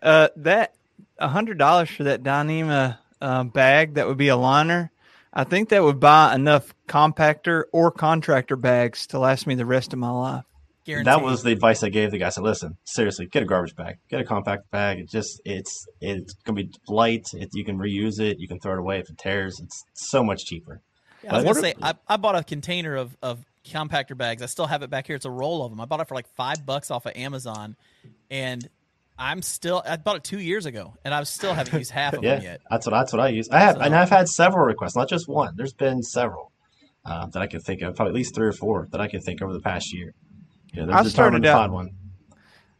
Uh, 0.02 0.30
that 0.38 0.74
a 1.20 1.28
hundred 1.28 1.58
dollars 1.58 1.90
for 1.90 2.06
that 2.06 2.24
Dyneema 2.24 2.98
uh, 3.22 3.44
bag 3.44 3.96
that 3.96 4.08
would 4.08 4.18
be 4.18 4.30
a 4.30 4.36
liner, 4.36 4.92
I 5.34 5.44
think 5.44 5.70
that 5.70 5.84
would 5.84 6.00
buy 6.00 6.34
enough 6.36 6.74
compactor 6.88 7.64
or 7.72 7.92
contractor 7.92 8.56
bags 8.56 9.08
to 9.08 9.20
last 9.20 9.48
me 9.48 9.56
the 9.56 9.66
rest 9.66 9.94
of 9.94 10.00
my 10.00 10.12
life. 10.12 10.46
Guaranteed. 10.86 11.08
That 11.08 11.22
was 11.24 11.44
the 11.44 11.52
advice 11.52 11.82
I 11.82 11.90
gave 11.90 12.12
the 12.12 12.18
guy. 12.18 12.28
I 12.28 12.30
said, 12.30 12.44
"Listen, 12.44 12.78
seriously, 12.84 13.26
get 13.26 13.44
a 13.44 13.46
garbage 13.46 13.76
bag, 13.76 13.98
get 14.10 14.20
a 14.20 14.26
compact 14.26 14.70
bag. 14.70 15.00
It 15.00 15.10
just 15.10 15.42
it's 15.46 15.86
it's 16.02 16.34
gonna 16.44 16.64
be 16.64 16.72
light. 16.90 17.24
It, 17.34 17.50
you 17.54 17.64
can 17.64 17.78
reuse 17.78 18.20
it. 18.20 18.38
You 18.40 18.48
can 18.48 18.60
throw 18.60 18.74
it 18.74 18.80
away 18.80 19.00
if 19.00 19.10
it 19.10 19.18
tears. 19.18 19.60
It's 19.62 19.84
so 19.94 20.24
much 20.24 20.46
cheaper." 20.46 20.82
Yeah, 21.24 21.34
I 21.34 21.36
was 21.36 21.44
gonna 21.46 21.56
say 21.56 21.74
I, 21.82 21.94
I 22.08 22.18
bought 22.18 22.36
a 22.36 22.44
container 22.44 22.96
of 22.96 23.16
of 23.22 23.46
compactor 23.66 24.18
bags. 24.18 24.42
I 24.42 24.48
still 24.48 24.68
have 24.68 24.84
it 24.84 24.90
back 24.90 25.08
here. 25.08 25.16
It's 25.16 25.26
a 25.26 25.32
roll 25.32 25.64
of 25.64 25.72
them. 25.72 25.80
I 25.80 25.86
bought 25.86 26.02
it 26.02 26.08
for 26.08 26.16
like 26.16 26.28
five 26.36 26.66
bucks 26.66 26.92
off 26.92 27.06
of 27.06 27.14
Amazon, 27.16 27.76
and 28.30 28.68
I'm 29.18 29.42
still. 29.42 29.82
I 29.86 29.98
bought 29.98 30.18
it 30.18 30.24
two 30.24 30.40
years 30.40 30.66
ago, 30.66 30.96
and 31.06 31.14
I 31.14 31.24
still 31.24 31.54
haven't 31.54 31.78
used 31.78 31.92
half 31.92 32.14
of 32.18 32.24
yeah, 32.24 32.36
them 32.36 32.44
yet. 32.44 32.62
That's 32.70 32.86
what 32.86 32.92
that's 32.92 33.14
what 33.14 33.22
I 33.22 33.30
use. 33.30 33.48
I 33.50 33.60
have, 33.60 33.76
so, 33.76 33.82
and 33.82 33.96
I've 33.96 34.10
had 34.10 34.28
several 34.28 34.66
requests, 34.66 34.96
not 34.96 35.08
just 35.08 35.28
one. 35.28 35.54
There's 35.56 35.74
been 35.74 36.04
several 36.04 36.52
uh, 37.06 37.28
that 37.28 37.42
I 37.42 37.48
can 37.48 37.62
think 37.62 37.82
of, 37.82 37.96
probably 37.96 38.12
at 38.12 38.16
least 38.16 38.36
three 38.36 38.48
or 38.48 38.54
four 38.54 38.88
that 38.92 39.02
I 39.02 39.08
can 39.08 39.22
think 39.22 39.42
over 39.42 39.54
the 39.54 39.62
past 39.62 39.94
year. 39.94 40.14
Yeah, 40.74 40.86
I 40.92 41.04
started 41.04 41.46
out. 41.46 41.72
One. 41.72 41.92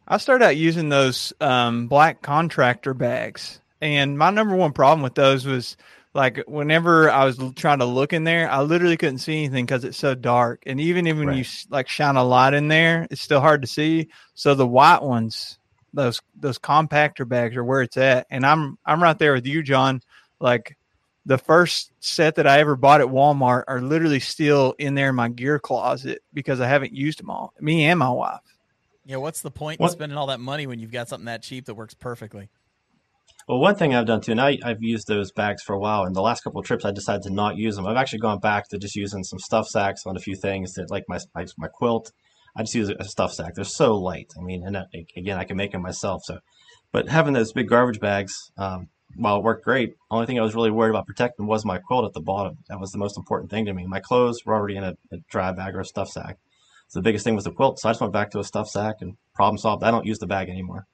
I 0.06 0.18
started 0.18 0.44
out 0.44 0.56
using 0.56 0.88
those 0.88 1.32
um, 1.40 1.86
black 1.88 2.22
contractor 2.22 2.92
bags, 2.94 3.60
and 3.80 4.18
my 4.18 4.30
number 4.30 4.54
one 4.56 4.72
problem 4.72 5.02
with 5.02 5.14
those 5.14 5.46
was 5.46 5.76
like 6.14 6.44
whenever 6.46 7.10
I 7.10 7.24
was 7.24 7.38
trying 7.56 7.80
to 7.80 7.84
look 7.84 8.12
in 8.12 8.24
there, 8.24 8.48
I 8.50 8.62
literally 8.62 8.96
couldn't 8.96 9.18
see 9.18 9.38
anything 9.38 9.66
because 9.66 9.84
it's 9.84 9.98
so 9.98 10.14
dark. 10.14 10.62
And 10.66 10.80
even 10.80 11.04
when 11.06 11.28
Right. 11.28 11.38
you 11.38 11.44
like 11.70 11.88
shine 11.88 12.16
a 12.16 12.24
light 12.24 12.54
in 12.54 12.68
there, 12.68 13.06
it's 13.10 13.20
still 13.22 13.40
hard 13.40 13.62
to 13.62 13.68
see. 13.68 14.08
So 14.34 14.54
the 14.54 14.66
white 14.66 15.02
ones, 15.02 15.58
those 15.92 16.20
those 16.38 16.58
compactor 16.58 17.28
bags, 17.28 17.56
are 17.56 17.64
where 17.64 17.82
it's 17.82 17.96
at. 17.96 18.26
And 18.30 18.46
I'm 18.46 18.78
I'm 18.86 19.02
right 19.02 19.18
there 19.18 19.32
with 19.32 19.46
you, 19.46 19.62
John. 19.62 20.00
Like 20.40 20.76
the 21.26 21.38
first 21.38 21.92
set 22.00 22.34
that 22.36 22.46
I 22.46 22.58
ever 22.60 22.76
bought 22.76 23.00
at 23.00 23.06
Walmart 23.06 23.64
are 23.66 23.80
literally 23.80 24.20
still 24.20 24.74
in 24.78 24.94
there 24.94 25.08
in 25.08 25.14
my 25.14 25.28
gear 25.28 25.58
closet 25.58 26.22
because 26.32 26.60
I 26.60 26.66
haven't 26.66 26.92
used 26.92 27.18
them 27.18 27.30
all. 27.30 27.52
Me 27.60 27.84
and 27.86 27.98
my 27.98 28.10
wife. 28.10 28.40
Yeah, 29.06 29.16
what's 29.16 29.42
the 29.42 29.50
point 29.50 29.80
What- 29.80 29.88
in 29.88 29.92
spending 29.92 30.18
all 30.18 30.26
that 30.28 30.40
money 30.40 30.66
when 30.66 30.78
you've 30.78 30.92
got 30.92 31.08
something 31.08 31.26
that 31.26 31.42
cheap 31.42 31.66
that 31.66 31.74
works 31.74 31.94
perfectly? 31.94 32.48
Well, 33.46 33.58
one 33.58 33.74
thing 33.74 33.94
I've 33.94 34.06
done 34.06 34.22
too, 34.22 34.34
now 34.34 34.46
I've 34.46 34.82
used 34.82 35.06
those 35.06 35.30
bags 35.30 35.62
for 35.62 35.74
a 35.74 35.78
while, 35.78 36.04
and 36.04 36.16
the 36.16 36.22
last 36.22 36.42
couple 36.42 36.60
of 36.60 36.66
trips 36.66 36.84
I 36.86 36.92
decided 36.92 37.24
to 37.24 37.30
not 37.30 37.56
use 37.58 37.76
them. 37.76 37.86
I've 37.86 37.96
actually 37.98 38.20
gone 38.20 38.38
back 38.38 38.68
to 38.68 38.78
just 38.78 38.96
using 38.96 39.22
some 39.22 39.38
stuff 39.38 39.68
sacks 39.68 40.06
on 40.06 40.16
a 40.16 40.20
few 40.20 40.34
things 40.34 40.72
that, 40.74 40.90
like 40.90 41.04
my 41.08 41.18
my, 41.34 41.46
my 41.58 41.68
quilt. 41.68 42.10
I 42.56 42.62
just 42.62 42.74
use 42.74 42.88
a 42.88 43.04
stuff 43.04 43.34
sack. 43.34 43.54
They're 43.54 43.64
so 43.64 43.96
light. 43.96 44.32
I 44.38 44.42
mean, 44.42 44.64
and 44.64 44.76
uh, 44.76 44.84
again, 45.16 45.36
I 45.36 45.44
can 45.44 45.56
make 45.56 45.72
them 45.72 45.82
myself. 45.82 46.22
So, 46.24 46.38
but 46.92 47.08
having 47.08 47.34
those 47.34 47.52
big 47.52 47.68
garbage 47.68 47.98
bags, 48.00 48.52
um, 48.56 48.88
while 49.16 49.36
it 49.36 49.42
worked 49.42 49.64
great, 49.64 49.94
only 50.10 50.26
thing 50.26 50.38
I 50.38 50.42
was 50.42 50.54
really 50.54 50.70
worried 50.70 50.90
about 50.90 51.06
protecting 51.06 51.46
was 51.46 51.64
my 51.64 51.78
quilt 51.78 52.04
at 52.04 52.12
the 52.12 52.20
bottom. 52.20 52.58
That 52.68 52.80
was 52.80 52.92
the 52.92 52.98
most 52.98 53.16
important 53.16 53.50
thing 53.50 53.66
to 53.66 53.74
me. 53.74 53.86
My 53.86 54.00
clothes 54.00 54.44
were 54.44 54.54
already 54.54 54.76
in 54.76 54.84
a, 54.84 54.96
a 55.12 55.18
dry 55.30 55.52
bag 55.52 55.74
or 55.74 55.80
a 55.80 55.84
stuff 55.84 56.08
sack. 56.08 56.38
So 56.88 57.00
the 57.00 57.04
biggest 57.04 57.24
thing 57.24 57.34
was 57.34 57.44
the 57.44 57.50
quilt. 57.50 57.80
So 57.80 57.88
I 57.88 57.92
just 57.92 58.00
went 58.00 58.12
back 58.12 58.30
to 58.32 58.38
a 58.38 58.44
stuff 58.44 58.68
sack 58.68 58.96
and 59.00 59.16
problem 59.34 59.58
solved. 59.58 59.82
I 59.82 59.90
don't 59.90 60.06
use 60.06 60.18
the 60.18 60.26
bag 60.26 60.48
anymore. 60.48 60.86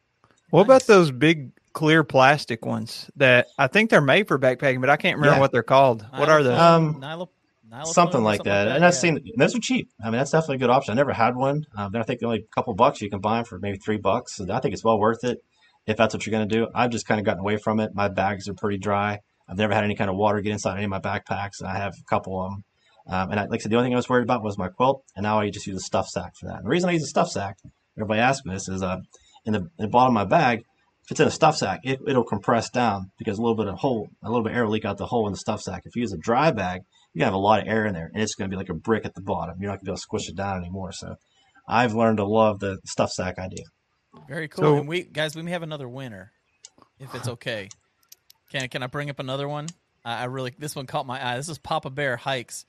What 0.51 0.63
about 0.63 0.87
those 0.87 1.11
big 1.11 1.53
clear 1.73 2.03
plastic 2.03 2.65
ones 2.67 3.11
that 3.17 3.47
I 3.59 3.69
think 3.69 3.91
they're 3.91 4.01
made 4.01 4.29
for 4.29 4.39
backpacking, 4.39 4.81
but 4.81 4.91
I 4.91 4.97
can't 4.97 5.17
remember 5.17 5.37
Yeah. 5.37 5.41
what 5.41 5.53
they're 5.53 5.63
called. 5.63 6.05
What 6.15 6.29
are 6.29 6.43
those? 6.43 6.59
Um, 6.59 6.99
Nilo, 7.01 7.31
Nilo 7.71 7.85
something 7.85 8.23
like 8.23 8.43
that. 8.45 8.69
And 8.69 8.85
I've 8.85 8.95
yeah. 8.95 8.99
seen 8.99 9.21
those 9.37 9.55
are 9.55 9.61
cheap. 9.61 9.91
I 10.03 10.07
mean, 10.07 10.19
that's 10.19 10.33
definitely 10.33 10.57
a 10.57 10.59
good 10.59 10.71
option. 10.71 10.93
I 10.93 10.97
never 10.97 11.13
had 11.13 11.37
one. 11.37 11.65
Um, 11.77 11.95
I 11.95 12.03
think 12.03 12.21
they're 12.21 12.29
only 12.29 12.41
a 12.41 12.55
couple 12.55 12.75
bucks 12.75 13.01
you 13.01 13.11
can 13.11 13.21
buy 13.21 13.37
them 13.37 13.45
for 13.45 13.59
maybe 13.59 13.79
three 13.79 13.99
bucks. 13.99 14.37
So 14.37 14.47
I 14.51 14.61
think 14.61 14.75
it's 14.75 14.85
well 14.85 14.99
worth 14.99 15.23
it 15.23 15.39
if 15.91 15.97
that's 15.97 16.15
what 16.15 16.25
you're 16.25 16.33
going 16.33 16.49
to 16.49 16.55
do. 16.55 16.69
I've 16.75 16.91
just 16.91 17.07
kind 17.07 17.21
of 17.21 17.27
gotten 17.27 17.41
away 17.41 17.57
from 17.57 17.81
it. 17.81 17.91
My 17.95 18.09
bags 18.09 18.49
are 18.49 18.55
pretty 18.55 18.79
dry. 18.79 19.19
I've 19.49 19.59
never 19.59 19.75
had 19.75 19.85
any 19.85 19.97
kind 19.97 20.09
of 20.09 20.17
water 20.17 20.41
get 20.41 20.53
inside 20.53 20.77
any 20.77 20.85
of 20.85 20.91
my 20.91 21.01
backpacks. 21.01 21.63
I 21.65 21.77
have 21.77 21.95
a 22.01 22.05
couple 22.09 22.41
of 22.41 22.53
them. 22.53 22.65
Um, 23.09 23.31
and 23.31 23.41
I, 23.41 23.47
like 23.47 23.61
I 23.61 23.63
said, 23.63 23.73
the 23.73 23.77
only 23.77 23.89
thing 23.89 23.95
I 23.95 23.97
was 23.97 24.09
worried 24.09 24.23
about 24.23 24.45
was 24.45 24.57
my 24.57 24.69
quilt, 24.69 25.03
and 25.17 25.25
now 25.25 25.41
I 25.41 25.51
just 25.51 25.67
use 25.67 25.77
a 25.77 25.85
stuff 25.85 26.07
sack 26.07 26.33
for 26.39 26.47
that. 26.47 26.59
And 26.59 26.67
the 26.67 26.71
reason 26.71 26.89
I 26.89 26.93
use 26.93 27.03
a 27.03 27.07
stuff 27.07 27.29
sack, 27.29 27.57
everybody 27.97 28.21
asks 28.21 28.45
me 28.45 28.55
this, 28.55 28.69
is 28.69 28.83
uh, 28.83 28.99
in 29.45 29.53
the, 29.53 29.61
in 29.61 29.69
the 29.79 29.89
bottom 29.89 30.17
of 30.17 30.29
my 30.29 30.37
bag, 30.37 30.61
if 31.05 31.11
it's 31.11 31.21
in 31.21 31.27
a 31.27 31.31
stuff 31.31 31.57
sack, 31.57 31.81
it, 31.83 31.99
it'll 32.07 32.23
compress 32.23 32.71
down 32.71 33.11
because 33.19 33.39
a 33.39 33.43
little 33.43 33.57
bit 33.57 33.67
of 33.67 33.79
hole, 33.79 34.09
a 34.23 34.29
little 34.29 34.45
bit 34.45 34.53
of 34.53 34.57
air 34.57 34.65
will 34.65 34.73
leak 34.73 34.85
out 34.85 34.99
the 34.99 35.07
hole 35.07 35.27
in 35.27 35.33
the 35.33 35.39
stuff 35.39 35.61
sack. 35.61 35.83
If 35.85 35.97
you 35.97 36.03
use 36.03 36.13
a 36.13 36.19
dry 36.19 36.53
bag, 36.53 36.83
you're 37.13 37.23
gonna 37.23 37.33
have 37.33 37.35
a 37.35 37.39
lot 37.39 37.61
of 37.61 37.67
air 37.67 37.87
in 37.87 37.95
there, 37.95 38.11
and 38.15 38.23
it's 38.23 38.37
gonna 38.37 38.51
be 38.51 38.57
like 38.57 38.69
a 38.69 38.75
brick 38.75 39.05
at 39.05 39.15
the 39.15 39.23
bottom. 39.23 39.57
You're 39.59 39.71
not 39.71 39.79
gonna 39.79 39.87
be 39.87 39.91
able 39.91 39.97
to 39.97 40.03
squish 40.03 40.29
it 40.29 40.37
down 40.37 40.59
anymore. 40.59 40.93
So, 40.93 41.17
I've 41.69 41.95
learned 41.95 42.19
to 42.19 42.25
love 42.25 42.61
the 42.61 42.79
stuff 42.85 43.11
sack 43.11 43.39
idea. 43.39 43.65
Very 44.29 44.49
cool. 44.49 44.65
So- 44.65 44.77
and 44.79 44.89
we 44.89 45.03
guys, 45.03 45.35
we 45.37 45.43
may 45.43 45.51
have 45.53 45.63
another 45.63 45.89
winner, 45.89 46.33
if 46.99 47.15
it's 47.15 47.29
okay. 47.29 47.69
Can 48.51 48.69
can 48.69 48.83
I 48.83 48.87
bring 48.89 49.11
up 49.11 49.19
another 49.19 49.49
one? 49.49 49.67
I, 50.05 50.23
I 50.23 50.25
really 50.25 50.53
this 50.59 50.75
one 50.75 50.87
caught 50.87 51.07
my 51.07 51.25
eye. 51.25 51.37
This 51.37 51.49
is 51.49 51.59
Papa 51.59 51.91
Bear 51.91 52.17
hikes. 52.17 52.65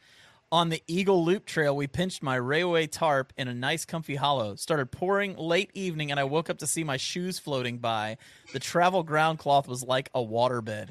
On 0.53 0.67
the 0.67 0.83
Eagle 0.85 1.23
Loop 1.23 1.45
Trail, 1.45 1.73
we 1.73 1.87
pinched 1.87 2.21
my 2.21 2.35
Ray-Way 2.35 2.87
tarp 2.87 3.31
in 3.37 3.47
a 3.47 3.53
nice, 3.53 3.85
comfy 3.85 4.15
hollow. 4.15 4.55
Started 4.55 4.91
pouring 4.91 5.37
late 5.37 5.71
evening, 5.73 6.11
and 6.11 6.19
I 6.19 6.25
woke 6.25 6.49
up 6.49 6.57
to 6.57 6.67
see 6.67 6.83
my 6.83 6.97
shoes 6.97 7.39
floating 7.39 7.77
by. 7.77 8.17
The 8.51 8.59
travel 8.59 9.01
ground 9.03 9.39
cloth 9.39 9.65
was 9.69 9.81
like 9.81 10.09
a 10.13 10.19
waterbed. 10.19 10.89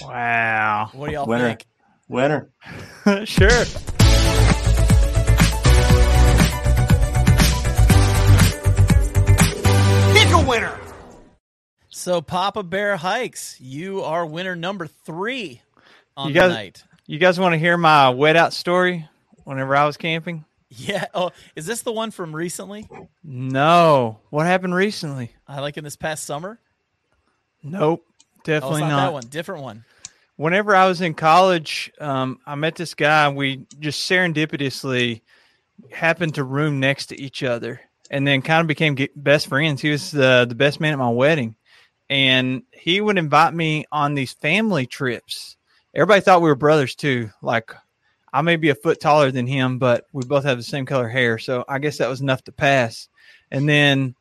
Wow. 0.00 0.88
What 0.92 1.08
do 1.08 1.12
y'all 1.12 1.26
Winner. 1.26 1.48
think? 1.48 1.66
Winner. 2.08 2.50
sure. 3.26 3.64
So, 11.90 12.22
Papa 12.22 12.62
Bear 12.62 12.96
hikes, 12.96 13.60
you 13.60 14.02
are 14.02 14.24
winner 14.24 14.56
number 14.56 14.86
three 14.86 15.60
on 16.16 16.28
You 16.28 16.34
the 16.34 16.40
guys- 16.40 16.50
night. 16.54 16.84
You 17.06 17.18
guys 17.18 17.38
want 17.38 17.52
to 17.52 17.58
hear 17.58 17.76
my 17.76 18.08
wet 18.10 18.34
out 18.36 18.54
story 18.54 19.06
whenever 19.44 19.76
I 19.76 19.84
was 19.84 19.96
camping? 19.98 20.44
Yeah. 20.70 21.04
Oh, 21.14 21.32
is 21.56 21.66
this 21.66 21.82
the 21.82 21.92
one 21.92 22.10
from 22.10 22.34
recently? 22.36 22.88
No. 23.22 24.20
What 24.30 24.46
happened 24.46 24.74
recently? 24.74 25.32
I 25.46 25.60
like 25.60 25.76
in 25.76 25.84
this 25.84 25.96
past 25.96 26.24
summer. 26.24 26.58
Nope. 27.62 28.04
Oh, 28.06 28.40
Definitely 28.44 28.80
not, 28.82 28.88
not. 28.88 29.00
that 29.06 29.12
one. 29.12 29.22
Different 29.28 29.62
one. 29.62 29.84
Whenever 30.36 30.74
I 30.76 30.86
was 30.86 31.00
in 31.02 31.12
college, 31.14 31.90
um, 32.00 32.38
I 32.46 32.54
met 32.54 32.74
this 32.76 32.94
guy. 32.94 33.28
We 33.30 33.66
just 33.80 34.08
serendipitously 34.10 35.20
happened 35.90 36.34
to 36.36 36.44
room 36.44 36.80
next 36.80 37.06
to 37.06 37.20
each 37.20 37.42
other 37.42 37.80
and 38.10 38.26
then 38.26 38.42
kind 38.42 38.60
of 38.60 38.66
became 38.66 38.96
best 39.16 39.48
friends. 39.48 39.80
He 39.80 39.90
was 39.90 40.10
the, 40.10 40.46
the 40.48 40.54
best 40.54 40.80
man 40.80 40.92
at 40.92 40.98
my 40.98 41.10
wedding. 41.10 41.56
And 42.10 42.62
he 42.72 43.00
would 43.00 43.18
invite 43.18 43.52
me 43.52 43.84
on 43.92 44.14
these 44.14 44.32
family 44.32 44.86
trips. 44.86 45.56
Everybody 45.94 46.20
thought 46.20 46.40
we 46.40 46.48
were 46.48 46.56
brothers 46.56 46.94
too. 46.94 47.30
Like 47.42 47.72
I 48.32 48.42
may 48.42 48.56
be 48.56 48.70
a 48.70 48.74
foot 48.74 49.00
taller 49.00 49.30
than 49.30 49.46
him, 49.46 49.78
but 49.78 50.06
we 50.12 50.24
both 50.24 50.44
have 50.44 50.56
the 50.56 50.62
same 50.62 50.86
color 50.86 51.08
hair. 51.08 51.38
So 51.38 51.64
I 51.68 51.78
guess 51.78 51.98
that 51.98 52.08
was 52.08 52.20
enough 52.20 52.42
to 52.44 52.52
pass. 52.52 53.08
And 53.50 53.68
then 53.68 54.14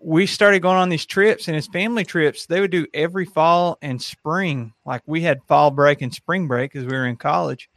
we 0.00 0.26
started 0.26 0.60
going 0.60 0.78
on 0.78 0.88
these 0.88 1.04
trips 1.04 1.46
and 1.46 1.54
his 1.54 1.66
family 1.66 2.04
trips 2.04 2.46
they 2.46 2.60
would 2.60 2.70
do 2.70 2.86
every 2.94 3.26
fall 3.26 3.76
and 3.82 4.00
spring 4.00 4.72
like 4.86 5.02
we 5.04 5.20
had 5.20 5.44
fall 5.46 5.70
break 5.70 6.00
and 6.00 6.14
spring 6.14 6.48
break 6.48 6.74
as 6.74 6.86
we 6.86 6.92
were 6.92 7.06
in 7.06 7.16
college 7.16 7.68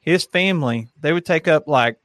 his 0.00 0.24
family 0.24 0.88
they 0.98 1.12
would 1.12 1.26
take 1.26 1.46
up 1.46 1.68
like 1.68 1.98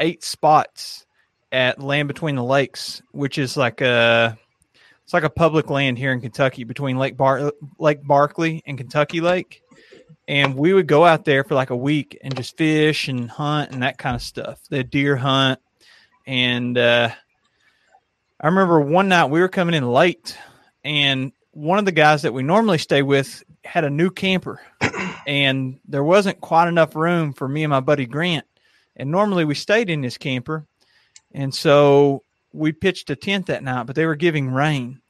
eight 0.00 0.24
spots 0.24 1.06
at 1.52 1.82
land 1.82 2.08
between 2.08 2.36
the 2.36 2.44
lakes 2.44 3.02
which 3.12 3.38
is 3.38 3.56
like 3.56 3.80
a 3.80 4.38
it's 5.04 5.12
like 5.12 5.24
a 5.24 5.30
public 5.30 5.70
land 5.70 5.98
here 5.98 6.12
in 6.12 6.20
kentucky 6.20 6.64
between 6.64 6.96
lake 6.96 7.16
Bar- 7.16 7.52
lake 7.78 8.06
barkley 8.06 8.62
and 8.66 8.78
kentucky 8.78 9.20
lake. 9.20 9.62
And 10.28 10.54
we 10.54 10.72
would 10.72 10.86
go 10.86 11.04
out 11.04 11.24
there 11.24 11.42
for 11.42 11.56
like 11.56 11.70
a 11.70 11.76
week 11.76 12.16
and 12.22 12.36
just 12.36 12.56
fish 12.56 13.08
and 13.08 13.28
hunt 13.28 13.72
and 13.72 13.82
that 13.82 13.98
kind 13.98 14.14
of 14.14 14.22
stuff. 14.22 14.60
The 14.68 14.84
deer 14.84 15.16
hunt. 15.16 15.58
And 16.24 16.78
uh 16.78 17.10
I 18.42 18.46
remember 18.46 18.80
one 18.80 19.08
night 19.08 19.26
we 19.26 19.40
were 19.40 19.48
coming 19.48 19.74
in 19.74 19.86
late, 19.86 20.38
and 20.82 21.32
one 21.50 21.78
of 21.78 21.84
the 21.84 21.92
guys 21.92 22.22
that 22.22 22.32
we 22.32 22.42
normally 22.42 22.78
stay 22.78 23.02
with 23.02 23.44
had 23.64 23.84
a 23.84 23.90
new 23.90 24.08
camper, 24.08 24.62
and 25.26 25.78
there 25.86 26.02
wasn't 26.02 26.40
quite 26.40 26.68
enough 26.68 26.96
room 26.96 27.34
for 27.34 27.46
me 27.46 27.64
and 27.64 27.70
my 27.70 27.80
buddy 27.80 28.06
Grant. 28.06 28.46
And 28.96 29.10
normally 29.10 29.44
we 29.44 29.54
stayed 29.54 29.90
in 29.90 30.00
this 30.00 30.16
camper, 30.16 30.66
and 31.32 31.54
so 31.54 32.22
we 32.52 32.72
pitched 32.72 33.10
a 33.10 33.16
tent 33.16 33.46
that 33.46 33.62
night, 33.62 33.86
but 33.86 33.96
they 33.96 34.06
were 34.06 34.16
giving 34.16 34.50
rain, 34.50 35.00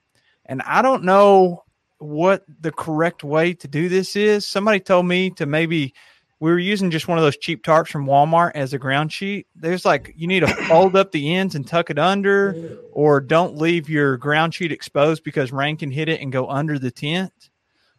and 0.46 0.62
I 0.62 0.82
don't 0.82 1.04
know 1.04 1.64
what 1.98 2.44
the 2.60 2.72
correct 2.72 3.22
way 3.22 3.54
to 3.54 3.68
do 3.68 3.88
this 3.88 4.16
is. 4.16 4.46
Somebody 4.46 4.80
told 4.80 5.06
me 5.06 5.30
to 5.30 5.46
maybe 5.46 5.94
we 6.40 6.50
were 6.50 6.58
using 6.58 6.90
just 6.90 7.06
one 7.06 7.18
of 7.18 7.24
those 7.24 7.36
cheap 7.36 7.62
tarps 7.62 7.88
from 7.88 8.06
Walmart 8.06 8.52
as 8.54 8.72
a 8.72 8.78
ground 8.78 9.12
sheet. 9.12 9.46
There's 9.54 9.84
like 9.84 10.14
you 10.16 10.26
need 10.26 10.40
to 10.40 10.48
fold 10.48 10.96
up 10.96 11.12
the 11.12 11.34
ends 11.34 11.54
and 11.54 11.66
tuck 11.66 11.90
it 11.90 11.98
under, 11.98 12.78
or 12.92 13.20
don't 13.20 13.58
leave 13.58 13.88
your 13.88 14.16
ground 14.16 14.54
sheet 14.54 14.72
exposed 14.72 15.22
because 15.22 15.52
rain 15.52 15.76
can 15.76 15.90
hit 15.90 16.08
it 16.08 16.20
and 16.20 16.32
go 16.32 16.48
under 16.48 16.78
the 16.78 16.90
tent. 16.90 17.32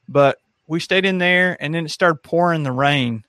But 0.09 0.37
we 0.67 0.79
stayed 0.79 1.05
in 1.05 1.19
there 1.19 1.55
and 1.59 1.73
then 1.73 1.85
it 1.85 1.89
started 1.89 2.23
pouring 2.23 2.63
the 2.63 2.71
rain 2.71 3.23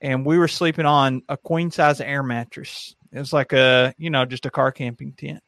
and 0.00 0.26
we 0.26 0.38
were 0.38 0.48
sleeping 0.48 0.86
on 0.86 1.22
a 1.28 1.36
queen 1.36 1.70
size 1.70 2.00
air 2.00 2.22
mattress. 2.22 2.94
It 3.14 3.20
was 3.20 3.32
like 3.32 3.52
a, 3.52 3.94
you 3.96 4.10
know, 4.10 4.24
just 4.24 4.44
a 4.44 4.50
car 4.50 4.72
camping 4.72 5.12
tent. 5.12 5.42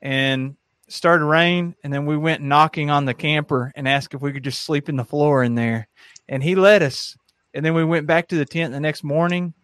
And 0.00 0.56
started 0.88 1.20
to 1.20 1.26
rain 1.26 1.74
and 1.82 1.92
then 1.92 2.06
we 2.06 2.16
went 2.16 2.42
knocking 2.42 2.90
on 2.90 3.04
the 3.04 3.14
camper 3.14 3.72
and 3.74 3.88
asked 3.88 4.14
if 4.14 4.20
we 4.20 4.32
could 4.32 4.44
just 4.44 4.62
sleep 4.62 4.88
in 4.88 4.96
the 4.96 5.04
floor 5.04 5.42
in 5.42 5.54
there. 5.54 5.88
And 6.28 6.42
he 6.42 6.54
let 6.54 6.82
us. 6.82 7.16
And 7.52 7.64
then 7.64 7.74
we 7.74 7.84
went 7.84 8.06
back 8.06 8.28
to 8.28 8.36
the 8.36 8.44
tent 8.46 8.72
the 8.72 8.80
next 8.80 9.04
morning. 9.04 9.54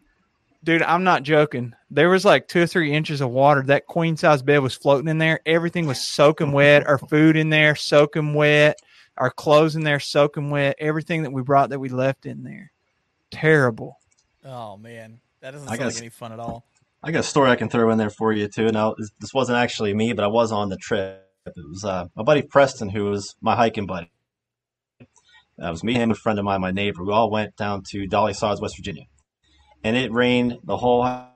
Dude, 0.63 0.83
I'm 0.83 1.05
not 1.05 1.23
joking. 1.23 1.75
There 1.91 2.11
was 2.11 2.27
like 2.27 2.47
two 2.47 2.63
or 2.63 2.67
three 2.67 2.93
inches 2.93 3.23
of 3.23 3.31
water. 3.31 3.63
That 3.63 3.87
queen 3.87 4.19
size 4.19 4.43
bed 4.43 4.59
was 4.59 4.75
floating 4.75 5.09
in 5.09 5.17
there. 5.17 5.41
Everything 5.47 5.87
was 5.87 6.07
soaking 6.07 6.53
wet. 6.53 6.87
Our 6.87 6.99
food 6.99 7.37
in 7.37 7.49
there, 7.49 7.75
soaking 7.75 8.35
wet. 8.35 8.79
Our 9.17 9.31
clothes 9.31 9.77
in 9.77 9.83
there, 9.83 10.01
soaking 10.01 10.51
wet. 10.51 10.77
Everything 10.79 11.23
that 11.23 11.33
we 11.33 11.43
brought 11.43 11.71
that 11.71 11.79
we 11.79 11.89
left 11.89 12.27
in 12.27 12.45
there. 12.45 12.71
Terrible. 13.31 13.99
Oh 14.45 14.77
man, 14.77 15.21
that 15.41 15.53
doesn't 15.53 15.69
sound 15.69 15.81
like 15.81 15.97
any 15.97 16.11
fun 16.11 16.33
at 16.33 16.39
all. 16.39 16.67
I 17.03 17.13
got 17.13 17.21
a 17.21 17.23
story 17.23 17.51
I 17.51 17.57
can 17.57 17.71
throw 17.71 17.91
in 17.91 17.99
there 17.99 18.11
for 18.11 18.33
you 18.33 18.49
too. 18.49 18.71
Now, 18.71 18.95
this, 19.21 19.33
wasn't 19.33 19.59
actually 19.59 19.95
me, 19.95 20.13
but 20.13 20.25
I 20.25 20.29
was 20.29 20.53
on 20.53 20.69
the 20.69 20.77
trip. 20.77 21.25
It 21.47 21.55
was 21.57 21.85
uh, 21.85 22.07
my 22.15 22.23
buddy 22.23 22.43
Preston, 22.43 22.91
who 22.91 23.05
was 23.05 23.35
my 23.41 23.57
hiking 23.57 23.87
buddy. 23.87 24.11
That 25.57 25.71
was 25.71 25.83
me, 25.83 25.95
him, 25.95 26.11
a 26.11 26.15
friend 26.15 26.39
of 26.39 26.45
mine, 26.45 26.61
my 26.61 26.71
neighbor. 26.71 27.05
We 27.05 27.13
all 27.13 27.31
went 27.31 27.57
down 27.57 27.83
to 27.91 28.07
Dolly 28.07 28.35
Sods, 28.35 28.61
West 28.61 28.77
Virginia, 28.77 29.05
and 29.83 29.97
it 29.97 30.13
rained 30.13 30.59
the 30.65 30.77
whole 30.77 31.03
uh, 31.03 31.27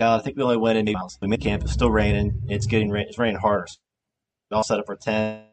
I 0.00 0.18
think 0.20 0.36
we 0.36 0.42
only 0.42 0.56
went 0.56 0.78
in 0.78 0.88
eight 0.88 0.94
miles. 0.94 1.18
We 1.20 1.28
made 1.28 1.40
camp. 1.40 1.62
It's 1.62 1.72
still 1.72 1.90
raining. 1.90 2.42
It's 2.48 2.66
getting 2.66 2.90
rain. 2.90 3.06
It's 3.08 3.18
raining 3.18 3.40
harder. 3.40 3.66
We 4.50 4.56
all 4.56 4.62
set 4.62 4.78
up 4.78 4.86
our 4.88 4.96
tents. 4.96 5.46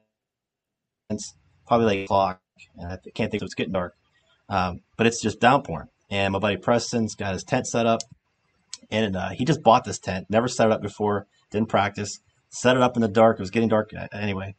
Probably 1.68 1.86
like 1.86 2.06
o'clock. 2.06 2.42
And 2.78 2.92
I 2.92 2.98
can't 3.14 3.32
think. 3.32 3.42
So 3.42 3.46
it's 3.46 3.54
getting 3.56 3.74
dark. 3.74 3.96
Um, 4.48 4.82
but 4.98 5.08
it's 5.08 5.22
just 5.22 5.40
downpouring. 5.40 5.90
And 6.10 6.34
my 6.34 6.40
buddy 6.40 6.58
Preston's 6.58 7.16
got 7.16 7.34
his 7.34 7.44
tent 7.44 7.68
set 7.68 7.86
up, 7.86 8.00
and 8.92 9.16
uh, 9.16 9.30
he 9.30 9.46
just 9.46 9.64
bought 9.64 9.84
this 9.84 10.00
tent. 10.00 10.28
Never 10.30 10.48
set 10.48 10.68
it 10.68 10.74
up 10.74 10.82
before. 10.82 11.28
Didn't 11.52 11.70
practice. 11.70 12.20
Set 12.50 12.76
it 12.76 12.82
up 12.82 12.96
in 12.96 13.02
the 13.02 13.08
dark. 13.08 13.38
It 13.38 13.42
was 13.42 13.52
getting 13.52 13.70
dark 13.70 13.92
uh, 13.98 14.08
anyway. 14.12 14.56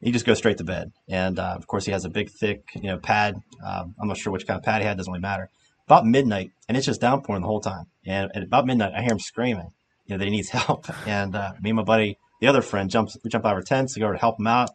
He 0.00 0.10
just 0.10 0.26
goes 0.26 0.38
straight 0.38 0.58
to 0.58 0.64
bed. 0.64 0.92
And 1.08 1.38
uh, 1.38 1.54
of 1.56 1.66
course, 1.68 1.84
he 1.84 1.92
has 1.92 2.04
a 2.04 2.10
big, 2.10 2.30
thick, 2.30 2.64
you 2.74 2.82
know, 2.82 2.98
pad. 2.98 3.36
Um, 3.64 3.94
I'm 4.00 4.08
not 4.08 4.16
sure 4.16 4.32
which 4.32 4.46
kind 4.46 4.58
of 4.58 4.64
pad 4.64 4.82
he 4.82 4.88
had. 4.88 4.96
Doesn't 4.96 5.12
really 5.12 5.22
matter. 5.22 5.48
About 5.86 6.06
midnight, 6.06 6.50
and 6.68 6.76
it's 6.76 6.86
just 6.86 7.00
downpouring 7.00 7.42
the 7.42 7.48
whole 7.48 7.60
time. 7.60 7.86
And 8.04 8.30
at 8.34 8.42
about 8.42 8.66
midnight, 8.66 8.92
I 8.96 9.02
hear 9.02 9.12
him 9.12 9.18
screaming, 9.18 9.70
you 10.06 10.14
know, 10.14 10.18
that 10.18 10.24
he 10.24 10.30
needs 10.30 10.48
help. 10.50 10.86
And 11.06 11.36
uh, 11.36 11.52
me 11.60 11.70
and 11.70 11.76
my 11.76 11.84
buddy, 11.84 12.18
the 12.40 12.48
other 12.48 12.62
friend, 12.62 12.90
jumps. 12.90 13.16
We 13.22 13.30
jump 13.30 13.44
out 13.44 13.52
of 13.52 13.56
our 13.56 13.62
tents 13.62 13.94
to 13.94 14.00
go 14.00 14.10
to 14.10 14.18
help 14.18 14.40
him 14.40 14.48
out. 14.48 14.70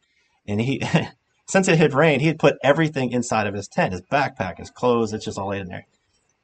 And 0.48 0.62
he, 0.62 0.82
since 1.48 1.68
it 1.68 1.78
had 1.78 1.94
rained, 1.94 2.22
he 2.22 2.28
had 2.28 2.40
put 2.40 2.56
everything 2.64 3.12
inside 3.12 3.48
of 3.48 3.54
his 3.54 3.68
tent, 3.68 3.92
his 3.92 4.02
backpack, 4.02 4.60
his 4.60 4.70
clothes. 4.70 5.12
It's 5.12 5.26
just 5.26 5.38
all 5.38 5.50
laid 5.50 5.62
in 5.62 5.68
there. 5.68 5.86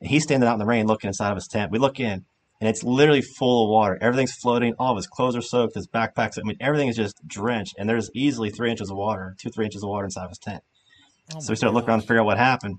And 0.01 0.09
he's 0.09 0.23
standing 0.23 0.47
out 0.47 0.53
in 0.53 0.59
the 0.59 0.65
rain, 0.65 0.87
looking 0.87 1.07
inside 1.07 1.29
of 1.29 1.37
his 1.37 1.47
tent. 1.47 1.71
We 1.71 1.79
look 1.79 1.99
in, 1.99 2.25
and 2.63 2.69
it's 2.69 2.81
literally 2.81 3.21
full 3.21 3.65
of 3.65 3.69
water. 3.69 3.97
Everything's 3.99 4.31
floating. 4.31 4.73
All 4.79 4.91
of 4.91 4.95
his 4.95 5.05
clothes 5.05 5.35
are 5.35 5.41
soaked. 5.41 5.75
His 5.75 5.85
backpacks. 5.85 6.39
I 6.39 6.43
mean, 6.43 6.55
everything 6.61 6.87
is 6.87 6.95
just 6.95 7.17
drenched, 7.27 7.75
and 7.77 7.89
there's 7.89 8.09
easily 8.15 8.51
three 8.51 8.71
inches 8.71 8.89
of 8.89 8.95
water, 8.95 9.35
two, 9.37 9.49
three 9.49 9.65
inches 9.65 9.83
of 9.83 9.89
water 9.89 10.05
inside 10.05 10.23
of 10.23 10.29
his 10.29 10.37
tent. 10.37 10.63
Oh 11.35 11.41
so 11.41 11.51
we 11.51 11.57
started 11.57 11.75
looking 11.75 11.89
around 11.89 11.99
to 11.99 12.07
figure 12.07 12.21
out 12.21 12.25
what 12.25 12.37
happened. 12.37 12.77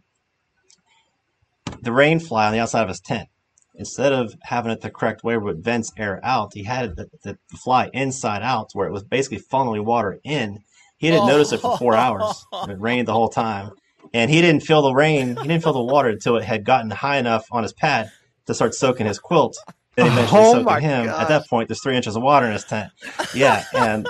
The 1.83 1.93
rain 1.93 2.19
fly 2.19 2.47
on 2.47 2.55
the 2.55 2.61
outside 2.61 2.81
of 2.81 2.89
his 2.89 3.01
tent. 3.01 3.29
Instead 3.75 4.15
of 4.15 4.35
having 4.45 4.73
it 4.73 4.81
the 4.81 4.91
correct 4.91 5.23
way 5.23 5.37
where 5.37 5.53
it 5.53 5.63
vents 5.63 5.93
air 5.99 6.19
out, 6.23 6.53
he 6.55 6.65
had 6.65 6.97
the, 6.97 7.09
the, 7.23 7.37
the 7.51 7.59
fly 7.59 7.91
inside 7.93 8.41
out, 8.41 8.71
where 8.73 8.89
it 8.89 8.93
was 8.93 9.05
basically 9.05 9.39
funneling 9.53 9.85
water 9.85 10.19
in. 10.25 10.61
He 10.97 11.11
didn't 11.11 11.27
notice 11.27 11.53
it 11.53 11.61
for 11.61 11.77
four 11.77 11.95
hours. 11.95 12.47
It 12.71 12.81
rained 12.81 13.07
the 13.07 13.13
whole 13.13 13.29
time, 13.29 13.73
and 14.15 14.31
he 14.31 14.41
didn't 14.41 14.63
feel 14.63 14.81
the 14.81 14.95
rain. 14.95 15.37
He 15.37 15.49
didn't 15.49 15.63
feel 15.63 15.75
the 15.75 15.85
water 15.85 16.09
until 16.09 16.37
it 16.37 16.45
had 16.45 16.65
gotten 16.65 16.91
high 16.91 17.19
enough 17.19 17.45
on 17.51 17.65
his 17.65 17.75
pad 17.75 18.11
to 18.47 18.55
start 18.55 18.75
soaking 18.75 19.07
his 19.07 19.19
quilt. 19.19 19.57
Then 19.97 20.07
eventually 20.09 20.41
Oh 20.43 20.53
soaking 20.65 20.81
him. 20.83 21.07
gosh. 21.07 21.23
At 21.23 21.29
that 21.29 21.49
point, 21.49 21.69
there's 21.69 21.81
three 21.83 21.97
inches 21.97 22.17
of 22.17 22.23
water 22.23 22.47
in 22.47 22.53
his 22.53 22.65
tent. 22.65 22.91
Yeah, 23.35 23.65
and 23.75 24.07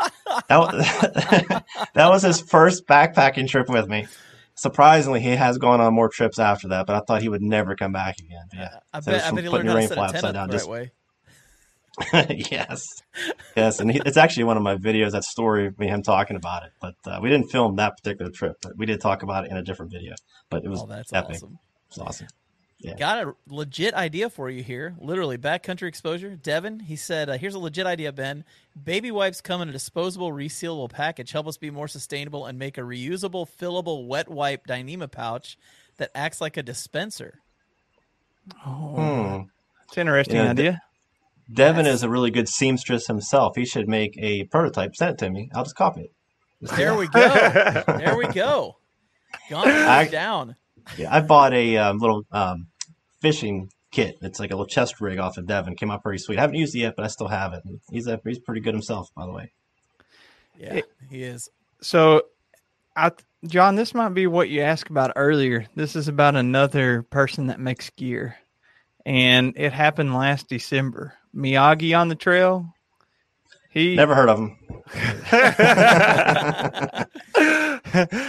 that 0.48 0.58
was, 0.58 0.86
that 1.94 2.08
was 2.08 2.22
his 2.22 2.40
first 2.40 2.86
backpacking 2.86 3.48
trip 3.48 3.68
with 3.68 3.86
me. 3.88 4.06
Surprisingly, 4.54 5.20
he 5.20 5.30
has 5.30 5.58
gone 5.58 5.80
on 5.80 5.92
more 5.92 6.08
trips 6.08 6.38
after 6.38 6.68
that, 6.68 6.86
but 6.86 6.96
I 6.96 7.00
thought 7.00 7.20
he 7.22 7.28
would 7.28 7.42
never 7.42 7.74
come 7.76 7.92
back 7.92 8.16
again. 8.18 8.46
Yeah, 8.54 8.68
I 8.92 9.00
So 9.00 9.10
bet, 9.12 9.24
I 9.24 9.30
bet 9.32 9.44
he 9.44 9.50
learned 9.50 9.64
your 9.64 9.74
how 9.74 9.80
to 9.80 9.88
set 9.88 9.98
a 9.98 10.12
tent 10.22 10.34
down, 10.34 10.48
the 10.48 10.52
just- 10.54 10.68
right 10.68 10.72
way. 10.72 10.92
yes, 12.50 12.82
yes, 13.56 13.78
and 13.78 13.88
he, 13.92 14.00
it's 14.04 14.16
actually 14.16 14.42
one 14.42 14.56
of 14.56 14.64
my 14.64 14.74
videos. 14.74 15.12
That 15.12 15.22
story 15.22 15.66
of 15.68 15.78
me 15.78 15.86
him 15.86 16.02
talking 16.02 16.34
about 16.36 16.64
it, 16.64 16.72
but 16.80 16.94
uh, 17.06 17.20
we 17.22 17.28
didn't 17.30 17.50
film 17.52 17.76
that 17.76 17.96
particular 17.96 18.32
trip, 18.32 18.56
but 18.62 18.72
we 18.76 18.84
did 18.84 19.00
talk 19.00 19.22
about 19.22 19.44
it 19.44 19.52
in 19.52 19.56
a 19.56 19.62
different 19.62 19.92
video. 19.92 20.14
But 20.50 20.64
it 20.64 20.68
was 20.70 20.82
Oh, 20.82 20.86
that's 20.86 21.12
epic. 21.12 21.36
awesome. 21.36 21.52
It 21.52 21.98
was 21.98 21.98
awesome. 21.98 22.26
Yeah. 22.84 22.96
Got 22.96 23.26
a 23.26 23.34
legit 23.48 23.94
idea 23.94 24.28
for 24.28 24.50
you 24.50 24.62
here. 24.62 24.94
Literally, 25.00 25.38
backcountry 25.38 25.88
exposure. 25.88 26.36
Devin, 26.36 26.80
he 26.80 26.96
said, 26.96 27.30
uh, 27.30 27.38
"Here's 27.38 27.54
a 27.54 27.58
legit 27.58 27.86
idea, 27.86 28.12
Ben. 28.12 28.44
Baby 28.84 29.10
wipes 29.10 29.40
come 29.40 29.62
in 29.62 29.70
a 29.70 29.72
disposable, 29.72 30.32
resealable 30.32 30.90
package. 30.90 31.30
Help 31.32 31.46
us 31.46 31.56
be 31.56 31.70
more 31.70 31.88
sustainable 31.88 32.44
and 32.44 32.58
make 32.58 32.76
a 32.76 32.82
reusable, 32.82 33.48
fillable 33.48 34.06
wet 34.06 34.28
wipe 34.28 34.66
Dyneema 34.66 35.10
pouch 35.10 35.56
that 35.96 36.10
acts 36.14 36.40
like 36.42 36.58
a 36.58 36.62
dispenser." 36.62 37.40
Oh, 38.66 38.70
Hmm. 39.40 39.42
it's 39.88 39.96
an 39.96 40.00
interesting 40.02 40.36
Yeah, 40.36 40.50
idea. 40.50 40.82
Devin 41.52 41.86
Yes. 41.86 41.96
is 41.96 42.02
a 42.02 42.08
really 42.10 42.30
good 42.30 42.48
seamstress 42.48 43.06
himself. 43.06 43.56
He 43.56 43.64
should 43.64 43.88
make 43.88 44.14
a 44.18 44.44
prototype. 44.44 44.94
Send 44.96 45.12
it 45.12 45.18
to 45.18 45.30
me. 45.30 45.50
I'll 45.54 45.64
just 45.64 45.76
copy 45.76 46.02
it. 46.02 46.12
Just- 46.62 46.76
There 46.76 46.94
we 46.94 47.06
go. 47.08 47.82
there 47.86 48.16
we 48.16 48.26
go. 48.26 48.76
Gone 49.48 49.68
I- 49.68 50.08
down. 50.08 50.56
Yeah, 50.98 51.14
I 51.14 51.22
bought 51.22 51.54
a 51.54 51.78
um, 51.78 51.96
little 51.98 52.24
um, 52.30 52.66
fishing 53.24 53.70
kit. 53.90 54.18
It's 54.20 54.38
like 54.38 54.50
a 54.50 54.54
little 54.54 54.66
chest 54.66 55.00
rig 55.00 55.18
off 55.18 55.38
of 55.38 55.46
Devin. 55.46 55.76
Came 55.76 55.90
out 55.90 56.02
pretty 56.02 56.18
sweet. 56.18 56.36
I 56.38 56.42
haven't 56.42 56.56
used 56.56 56.74
it 56.74 56.80
yet, 56.80 56.94
but 56.94 57.06
I 57.06 57.08
still 57.08 57.28
have 57.28 57.54
it. 57.54 57.62
He's 57.90 58.06
a, 58.06 58.20
he's 58.22 58.38
pretty 58.38 58.60
good 58.60 58.74
himself, 58.74 59.08
by 59.16 59.24
the 59.24 59.32
way. 59.32 59.50
Yeah, 60.58 60.82
he 61.08 61.22
is. 61.22 61.48
So, 61.80 62.24
I, 62.94 63.12
John, 63.46 63.76
this 63.76 63.94
might 63.94 64.10
be 64.10 64.26
what 64.26 64.50
you 64.50 64.60
asked 64.60 64.90
about 64.90 65.12
earlier. 65.16 65.64
This 65.74 65.96
is 65.96 66.06
about 66.06 66.36
another 66.36 67.02
person 67.02 67.46
that 67.46 67.58
makes 67.58 67.88
gear, 67.90 68.36
and 69.06 69.54
it 69.56 69.72
happened 69.72 70.14
last 70.14 70.48
December. 70.50 71.14
Miyagi 71.34 71.98
on 71.98 72.08
the 72.08 72.14
trail. 72.14 72.74
He 73.70 73.96
Never 73.96 74.14
heard 74.14 74.28
of 74.28 74.38
him. 74.38 74.56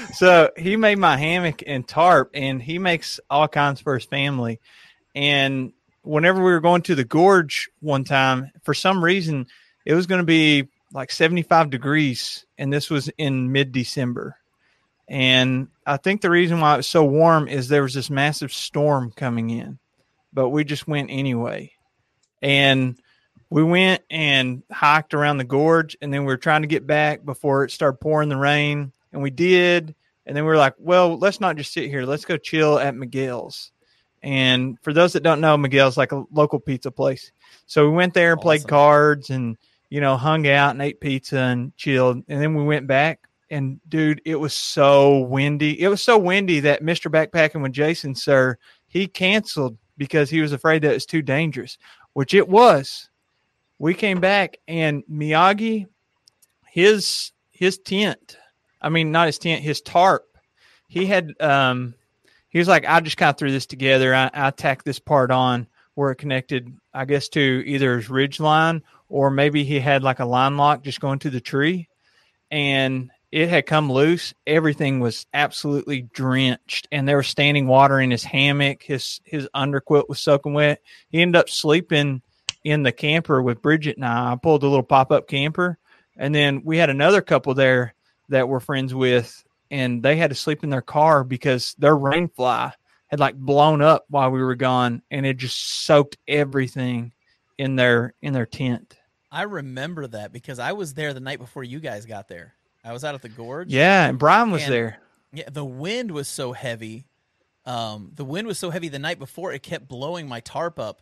so 0.15 0.49
he 0.58 0.75
made 0.77 0.97
my 0.97 1.17
hammock 1.17 1.62
and 1.67 1.88
tarp, 1.88 2.31
and 2.34 2.62
he 2.62 2.79
makes 2.79 3.19
all 3.29 3.47
kinds 3.47 3.81
for 3.81 3.93
his 3.93 4.05
family. 4.05 4.60
And 5.15 5.71
whenever 6.04 6.39
we 6.39 6.51
were 6.51 6.60
going 6.60 6.82
to 6.84 6.95
the 6.95 7.06
gorge 7.06 7.69
one 7.80 8.04
time, 8.04 8.51
for 8.63 8.73
some 8.73 9.04
reason, 9.04 9.47
it 9.86 9.93
was 9.95 10.06
going 10.06 10.19
to 10.19 10.25
be 10.25 10.67
like 10.91 11.12
75 11.12 11.69
degrees, 11.69 12.45
and 12.58 12.71
this 12.71 12.89
was 12.89 13.10
in 13.17 13.51
mid 13.51 13.71
December. 13.71 14.38
And 15.08 15.67
I 15.86 15.97
think 15.97 16.21
the 16.21 16.30
reason 16.30 16.60
why 16.60 16.73
it 16.73 16.78
was 16.78 16.88
so 16.88 17.06
warm 17.06 17.47
is 17.47 17.67
there 17.67 17.84
was 17.84 17.93
this 17.93 18.10
massive 18.10 18.51
storm 18.51 19.12
coming 19.15 19.51
in, 19.51 19.78
but 20.34 20.49
we 20.49 20.63
just 20.63 20.88
went 20.88 21.12
anyway. 21.12 21.71
And 22.41 22.97
we 23.49 23.63
went 23.63 24.01
and 24.10 24.63
hiked 24.71 25.13
around 25.13 25.38
the 25.38 25.43
gorge, 25.43 25.95
and 26.01 26.13
then 26.13 26.21
we 26.21 26.28
were 26.28 26.38
trying 26.38 26.63
to 26.63 26.67
get 26.67 26.88
back 26.88 27.23
before 27.23 27.63
it 27.63 27.71
started 27.71 27.97
pouring 27.97 28.30
the 28.30 28.38
rain, 28.38 28.91
and 29.13 29.21
we 29.21 29.30
did. 29.30 29.95
And 30.25 30.36
then 30.36 30.43
we 30.43 30.49
were 30.49 30.58
like, 30.58 30.73
well, 30.80 31.17
let's 31.19 31.39
not 31.39 31.56
just 31.56 31.71
sit 31.71 31.88
here. 31.88 32.04
Let's 32.04 32.25
go 32.25 32.38
chill 32.38 32.80
at 32.80 32.95
Miguel's. 32.95 33.71
And 34.23 34.80
for 34.82 34.91
those 34.91 35.13
that 35.13 35.23
don't 35.23 35.41
know, 35.41 35.58
Miguel's 35.58 35.97
like 35.97 36.12
a 36.12 36.23
local 36.32 36.60
pizza 36.60 36.91
place. 36.91 37.32
So 37.67 37.88
we 37.89 37.95
went 37.95 38.13
there 38.13 38.34
and 38.34 38.41
played 38.41 38.67
cards 38.67 39.30
and, 39.30 39.58
you 39.89 40.01
know, 40.01 40.17
hung 40.17 40.47
out 40.47 40.71
and 40.71 40.82
ate 40.82 40.99
pizza 40.99 41.38
and 41.38 41.75
chilled. 41.78 42.23
And 42.28 42.41
then 42.41 42.56
we 42.56 42.63
went 42.63 42.88
back. 42.88 43.19
And 43.51 43.80
dude, 43.88 44.21
it 44.25 44.36
was 44.36 44.54
so 44.54 45.19
windy. 45.19 45.80
It 45.80 45.88
was 45.88 46.01
so 46.01 46.17
windy 46.17 46.60
that 46.62 46.82
Mr. 46.82 47.12
Backpacking 47.12 47.62
with 47.62 47.73
Jason, 47.73 48.15
sir, 48.15 48.58
he 48.88 49.08
canceled 49.08 49.78
because 49.97 50.30
he 50.30 50.41
was 50.41 50.51
afraid 50.51 50.82
that 50.82 50.91
it 50.91 50.95
was 50.95 51.06
too 51.06 51.21
dangerous, 51.21 51.78
which 52.13 52.34
it 52.34 52.47
was. 52.47 53.10
We 53.78 53.93
came 53.93 54.19
back 54.19 54.58
and 54.67 55.04
Miyagi, 55.12 55.88
his 56.65 57.32
his 57.51 57.78
tent, 57.78 58.38
I 58.82 58.89
mean 58.89 59.12
not 59.12 59.28
his 59.28 59.38
tent, 59.38 59.62
his 59.62 59.82
tarp, 59.82 60.38
he 60.88 61.06
had 61.06 61.34
um 61.39 61.95
he 62.56 62.60
was 62.60 62.70
like, 62.70 62.86
I 62.88 63.02
just 63.02 63.18
kind 63.18 63.32
of 63.32 63.38
threw 63.38 63.52
this 63.52 63.65
together. 63.65 64.15
I, 64.15 64.30
I 64.34 64.50
tacked 64.50 64.86
this 64.86 64.98
part 64.98 65.30
on 65.30 65.68
where 65.94 66.12
it 66.12 66.15
connected, 66.15 66.74
I 66.94 67.04
guess, 67.04 67.28
to 67.30 67.41
either 67.41 67.98
his 67.98 68.10
ridge 68.10 68.39
line 68.39 68.82
or 69.10 69.30
maybe 69.30 69.65
he 69.65 69.78
had 69.78 70.04
like 70.04 70.20
a 70.20 70.26
line 70.26 70.56
lock 70.56 70.82
just 70.82 71.02
going 71.02 71.20
to 71.20 71.30
the 71.30 71.41
tree. 71.41 71.89
And 72.50 73.12
it 73.30 73.50
had 73.50 73.65
come 73.65 73.91
loose. 73.91 74.34
Everything 74.48 75.02
was 75.02 75.26
absolutely 75.34 76.04
drenched, 76.04 76.88
and 76.94 77.06
there 77.06 77.18
was 77.18 77.28
standing 77.28 77.68
water 77.68 78.00
in 78.00 78.10
his 78.10 78.24
hammock. 78.24 78.84
His 78.84 79.20
his 79.26 79.50
underquilt 79.54 80.08
was 80.08 80.22
soaking 80.22 80.54
wet. 80.54 80.80
He 81.10 81.22
ended 81.22 81.38
up 81.38 81.50
sleeping 81.50 82.22
in 82.63 82.84
the 82.84 82.94
camper 82.94 83.41
with 83.41 83.62
Bridget 83.62 83.98
and 83.98 84.06
I. 84.06 84.32
I 84.32 84.36
pulled 84.38 84.63
a 84.63 84.70
little 84.70 84.82
pop 84.82 85.12
up 85.12 85.28
camper, 85.28 85.78
and 86.15 86.34
then 86.34 86.62
we 86.63 86.78
had 86.78 86.89
another 86.89 87.22
couple 87.22 87.54
there 87.54 87.94
that 88.30 88.48
we're 88.48 88.62
friends 88.62 88.94
with, 88.94 89.44
and 89.71 90.01
they 90.04 90.15
had 90.17 90.30
to 90.30 90.36
sleep 90.36 90.63
in 90.63 90.69
their 90.69 90.82
car 90.82 91.23
because 91.23 91.75
their 91.78 91.95
rain 91.95 92.28
fly 92.30 92.71
had 93.08 93.19
like 93.19 93.36
blown 93.36 93.82
up 93.82 94.06
while 94.10 94.32
we 94.32 94.41
were 94.41 94.56
gone, 94.56 95.01
and 95.12 95.25
it 95.25 95.38
just 95.38 95.58
soaked 95.86 96.17
everything 96.28 97.12
in 97.58 97.75
their 97.75 98.13
in 98.21 98.34
their 98.34 98.45
tent. 98.45 98.97
I 99.32 99.43
remember 99.43 100.08
that 100.08 100.32
because 100.32 100.60
I 100.60 100.71
was 100.73 100.93
there 100.93 101.13
the 101.13 101.19
night 101.19 101.39
before 101.39 101.63
you 101.63 101.80
guys 101.80 102.06
got 102.06 102.28
there. 102.28 102.54
I 102.84 102.93
was 102.93 103.04
out 103.04 103.15
at 103.15 103.21
the 103.21 103.30
gorge. 103.30 103.69
Yeah, 103.69 104.08
and 104.08 104.17
Brian 104.19 104.51
was 104.51 104.63
And- 104.63 104.71
there. 104.73 104.99
Yeah, 105.34 105.49
the 105.51 105.65
wind 105.65 106.12
was 106.12 106.28
so 106.30 106.54
heavy. 106.54 107.06
Um, 107.65 108.12
the 108.15 108.23
wind 108.23 108.47
was 108.47 108.58
so 108.60 108.69
heavy 108.69 108.88
the 108.89 108.99
night 108.99 109.19
before 109.19 109.51
it 109.51 109.63
kept 109.63 109.88
blowing 109.88 110.30
my 110.30 110.39
tarp 110.39 110.80
up 110.80 111.01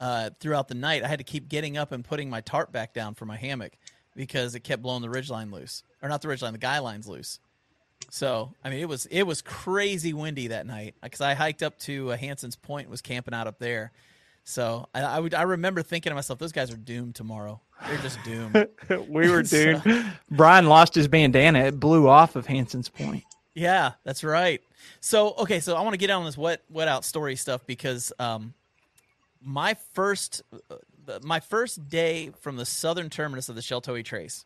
uh, 0.00 0.30
throughout 0.40 0.68
the 0.68 0.74
night. 0.74 1.02
I 1.02 1.08
had 1.08 1.18
to 1.18 1.24
keep 1.24 1.48
getting 1.48 1.76
up 1.76 1.92
and 1.92 2.04
putting 2.04 2.30
my 2.30 2.40
tarp 2.40 2.70
back 2.72 2.94
down 2.94 3.14
for 3.14 3.26
my 3.26 3.36
hammock 3.36 3.72
because 4.14 4.54
it 4.54 4.60
kept 4.60 4.80
blowing 4.82 5.02
the 5.02 5.10
ridge 5.10 5.28
line 5.28 5.50
loose, 5.50 5.82
or 6.00 6.08
not 6.08 6.22
the 6.22 6.28
ridge 6.28 6.40
line, 6.42 6.52
the 6.52 6.58
guy 6.58 6.78
lines 6.78 7.06
loose. 7.08 7.38
So 8.10 8.52
I 8.64 8.70
mean, 8.70 8.80
it 8.80 8.88
was 8.88 9.06
it 9.06 9.24
was 9.24 9.42
crazy 9.42 10.12
windy 10.12 10.48
that 10.48 10.66
night 10.66 10.94
because 11.02 11.20
I 11.20 11.34
hiked 11.34 11.62
up 11.62 11.78
to 11.80 12.12
uh, 12.12 12.16
Hanson's 12.16 12.56
Point, 12.56 12.88
was 12.88 13.00
camping 13.02 13.34
out 13.34 13.46
up 13.46 13.58
there. 13.58 13.92
So 14.44 14.88
I, 14.94 15.02
I 15.02 15.20
would 15.20 15.34
I 15.34 15.42
remember 15.42 15.82
thinking 15.82 16.10
to 16.10 16.14
myself, 16.14 16.38
those 16.38 16.52
guys 16.52 16.70
are 16.70 16.76
doomed 16.76 17.14
tomorrow. 17.16 17.60
They're 17.86 17.98
just 17.98 18.22
doomed. 18.24 18.68
we 19.08 19.28
were 19.28 19.44
So- 19.44 19.80
Brian 20.30 20.66
lost 20.66 20.94
his 20.94 21.08
bandana. 21.08 21.64
It 21.64 21.80
blew 21.80 22.08
off 22.08 22.36
of 22.36 22.46
Hanson's 22.46 22.88
Point. 22.88 23.24
Yeah, 23.54 23.92
that's 24.04 24.22
right. 24.22 24.60
So 25.00 25.34
okay, 25.38 25.60
so 25.60 25.74
I 25.76 25.80
want 25.80 25.94
to 25.94 25.98
get 25.98 26.10
on 26.10 26.24
this 26.24 26.38
wet 26.38 26.62
wet 26.70 26.88
out 26.88 27.04
story 27.04 27.36
stuff 27.36 27.66
because 27.66 28.12
um, 28.18 28.54
my 29.42 29.74
first 29.94 30.42
uh, 30.70 31.18
my 31.22 31.40
first 31.40 31.88
day 31.88 32.30
from 32.40 32.56
the 32.56 32.66
southern 32.66 33.10
terminus 33.10 33.48
of 33.48 33.54
the 33.56 33.62
Sheltowee 33.62 34.04
Trace. 34.04 34.44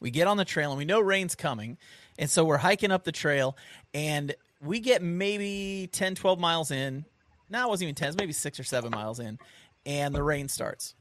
We 0.00 0.10
get 0.10 0.26
on 0.26 0.36
the 0.36 0.44
trail 0.44 0.70
and 0.70 0.78
we 0.78 0.84
know 0.84 1.00
rain's 1.00 1.34
coming. 1.34 1.78
And 2.18 2.28
so 2.30 2.44
we're 2.44 2.58
hiking 2.58 2.90
up 2.90 3.04
the 3.04 3.12
trail 3.12 3.56
and 3.94 4.34
we 4.60 4.80
get 4.80 5.02
maybe 5.02 5.88
10, 5.92 6.14
12 6.14 6.38
miles 6.38 6.70
in. 6.70 7.04
No, 7.50 7.66
it 7.66 7.68
wasn't 7.68 7.84
even 7.84 7.94
10, 7.94 8.08
it's 8.08 8.16
maybe 8.16 8.32
six 8.32 8.60
or 8.60 8.64
seven 8.64 8.90
miles 8.90 9.20
in. 9.20 9.38
And 9.86 10.14
the 10.14 10.22
rain 10.22 10.48
starts. 10.48 10.94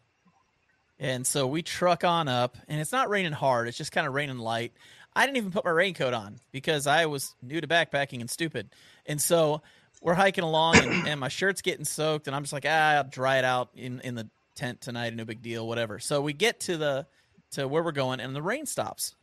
And 1.00 1.28
so 1.28 1.46
we 1.46 1.62
truck 1.62 2.04
on 2.04 2.28
up 2.28 2.58
and 2.68 2.80
it's 2.80 2.92
not 2.92 3.10
raining 3.10 3.34
hard. 3.34 3.68
It's 3.68 3.78
just 3.78 3.92
kind 3.92 4.08
of 4.08 4.14
raining 4.14 4.40
light. 4.40 4.74
I 5.16 5.26
didn't 5.26 5.38
even 5.38 5.52
put 5.52 5.66
my 5.66 5.72
raincoat 5.72 6.14
on 6.14 6.40
because 6.52 6.88
I 6.88 7.08
was 7.08 7.36
new 7.42 7.60
to 7.60 7.68
backpacking 7.68 8.20
and 8.20 8.30
stupid. 8.30 8.70
And 9.06 9.22
so 9.22 9.62
we're 10.02 10.14
hiking 10.14 10.44
along 10.44 10.78
and, 10.78 11.08
and 11.08 11.20
my 11.20 11.28
shirt's 11.28 11.62
getting 11.62 11.86
soaked 11.86 12.28
and 12.28 12.36
I'm 12.36 12.44
just 12.44 12.54
like, 12.54 12.66
ah, 12.68 12.96
I'll 12.96 13.04
dry 13.04 13.38
it 13.38 13.46
out 13.46 13.70
in, 13.76 14.00
in 14.02 14.16
the 14.16 14.28
tent 14.56 14.82
tonight, 14.82 15.14
no 15.16 15.26
big 15.26 15.42
deal, 15.42 15.68
whatever. 15.68 16.00
So 16.00 16.22
we 16.22 16.34
get 16.34 16.62
to 16.62 16.78
the 16.78 17.08
to 17.52 17.68
where 17.68 17.84
we're 17.84 17.92
going 17.92 18.20
and 18.20 18.36
the 18.36 18.42
rain 18.42 18.66
stops. 18.66 19.16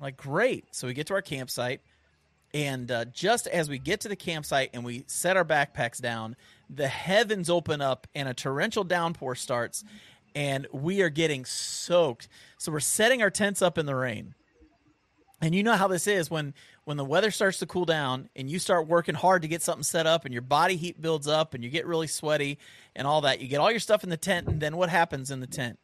like, 0.00 0.16
great. 0.16 0.66
So 0.70 0.86
we 0.86 0.94
get 0.94 1.06
to 1.08 1.14
our 1.14 1.22
campsite 1.22 1.80
and 2.54 2.90
uh, 2.90 3.04
just 3.06 3.46
as 3.46 3.68
we 3.68 3.78
get 3.78 4.00
to 4.00 4.08
the 4.08 4.16
campsite 4.16 4.70
and 4.72 4.84
we 4.84 5.04
set 5.06 5.36
our 5.36 5.44
backpacks 5.44 6.00
down, 6.00 6.36
the 6.70 6.88
heavens 6.88 7.50
open 7.50 7.80
up 7.80 8.06
and 8.14 8.28
a 8.28 8.34
torrential 8.34 8.84
downpour 8.84 9.34
starts 9.34 9.84
and 10.34 10.66
we 10.72 11.02
are 11.02 11.10
getting 11.10 11.44
soaked. 11.44 12.28
So 12.58 12.72
we're 12.72 12.80
setting 12.80 13.22
our 13.22 13.30
tents 13.30 13.60
up 13.60 13.76
in 13.76 13.86
the 13.86 13.94
rain. 13.94 14.34
And 15.40 15.54
you 15.54 15.62
know 15.62 15.74
how 15.74 15.88
this 15.88 16.06
is 16.06 16.30
when 16.30 16.54
when 16.84 16.96
the 16.96 17.04
weather 17.04 17.30
starts 17.30 17.58
to 17.58 17.66
cool 17.66 17.84
down 17.84 18.30
and 18.34 18.48
you 18.48 18.58
start 18.58 18.88
working 18.88 19.14
hard 19.14 19.42
to 19.42 19.48
get 19.48 19.60
something 19.60 19.82
set 19.82 20.06
up 20.06 20.24
and 20.24 20.32
your 20.32 20.42
body 20.42 20.76
heat 20.76 21.00
builds 21.02 21.28
up 21.28 21.52
and 21.52 21.62
you 21.62 21.68
get 21.68 21.86
really 21.86 22.06
sweaty 22.06 22.58
and 22.96 23.06
all 23.06 23.20
that. 23.20 23.40
You 23.40 23.46
get 23.46 23.60
all 23.60 23.70
your 23.70 23.78
stuff 23.78 24.02
in 24.02 24.10
the 24.10 24.16
tent 24.16 24.48
and 24.48 24.58
then 24.58 24.76
what 24.76 24.88
happens 24.88 25.30
in 25.30 25.40
the 25.40 25.46
tent? 25.46 25.78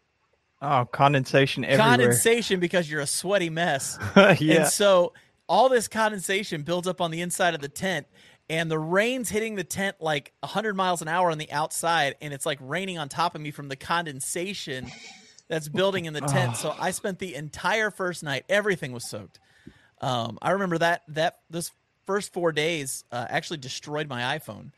Oh, 0.64 0.86
condensation 0.86 1.64
everywhere. 1.64 1.86
Condensation 1.86 2.58
because 2.58 2.90
you're 2.90 3.02
a 3.02 3.06
sweaty 3.06 3.50
mess. 3.50 3.98
yeah. 4.16 4.32
And 4.38 4.66
so 4.66 5.12
all 5.46 5.68
this 5.68 5.88
condensation 5.88 6.62
builds 6.62 6.88
up 6.88 7.02
on 7.02 7.10
the 7.10 7.20
inside 7.20 7.54
of 7.54 7.60
the 7.60 7.68
tent 7.68 8.06
and 8.48 8.70
the 8.70 8.78
rain's 8.78 9.28
hitting 9.28 9.56
the 9.56 9.64
tent 9.64 9.96
like 10.00 10.32
100 10.40 10.74
miles 10.74 11.02
an 11.02 11.08
hour 11.08 11.30
on 11.30 11.36
the 11.36 11.52
outside 11.52 12.16
and 12.22 12.32
it's 12.32 12.46
like 12.46 12.58
raining 12.62 12.98
on 12.98 13.10
top 13.10 13.34
of 13.34 13.42
me 13.42 13.50
from 13.50 13.68
the 13.68 13.76
condensation 13.76 14.90
that's 15.48 15.68
building 15.68 16.06
in 16.06 16.14
the 16.14 16.22
tent. 16.22 16.56
So 16.56 16.74
I 16.78 16.92
spent 16.92 17.18
the 17.18 17.34
entire 17.34 17.90
first 17.90 18.22
night 18.22 18.44
everything 18.48 18.92
was 18.92 19.08
soaked. 19.10 19.38
Um, 20.00 20.38
I 20.40 20.52
remember 20.52 20.78
that 20.78 21.02
that 21.08 21.40
this 21.50 21.72
first 22.06 22.32
4 22.32 22.52
days 22.52 23.04
uh, 23.12 23.26
actually 23.28 23.58
destroyed 23.58 24.08
my 24.08 24.38
iPhone. 24.38 24.70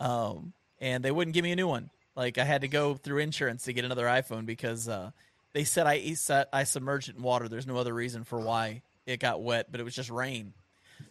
Um, 0.00 0.54
and 0.80 1.04
they 1.04 1.10
wouldn't 1.10 1.34
give 1.34 1.42
me 1.42 1.52
a 1.52 1.56
new 1.56 1.68
one. 1.68 1.90
Like 2.16 2.38
I 2.38 2.44
had 2.44 2.62
to 2.62 2.68
go 2.68 2.94
through 2.94 3.18
insurance 3.18 3.64
to 3.64 3.74
get 3.74 3.84
another 3.84 4.06
iPhone 4.06 4.46
because 4.46 4.88
uh, 4.88 5.10
they 5.56 5.64
said 5.64 5.86
I 5.86 6.14
I 6.52 6.64
submerged 6.64 7.08
it 7.08 7.16
in 7.16 7.22
water. 7.22 7.48
There's 7.48 7.66
no 7.66 7.78
other 7.78 7.94
reason 7.94 8.24
for 8.24 8.38
why 8.38 8.82
it 9.06 9.20
got 9.20 9.42
wet, 9.42 9.68
but 9.70 9.80
it 9.80 9.84
was 9.84 9.94
just 9.94 10.10
rain. 10.10 10.52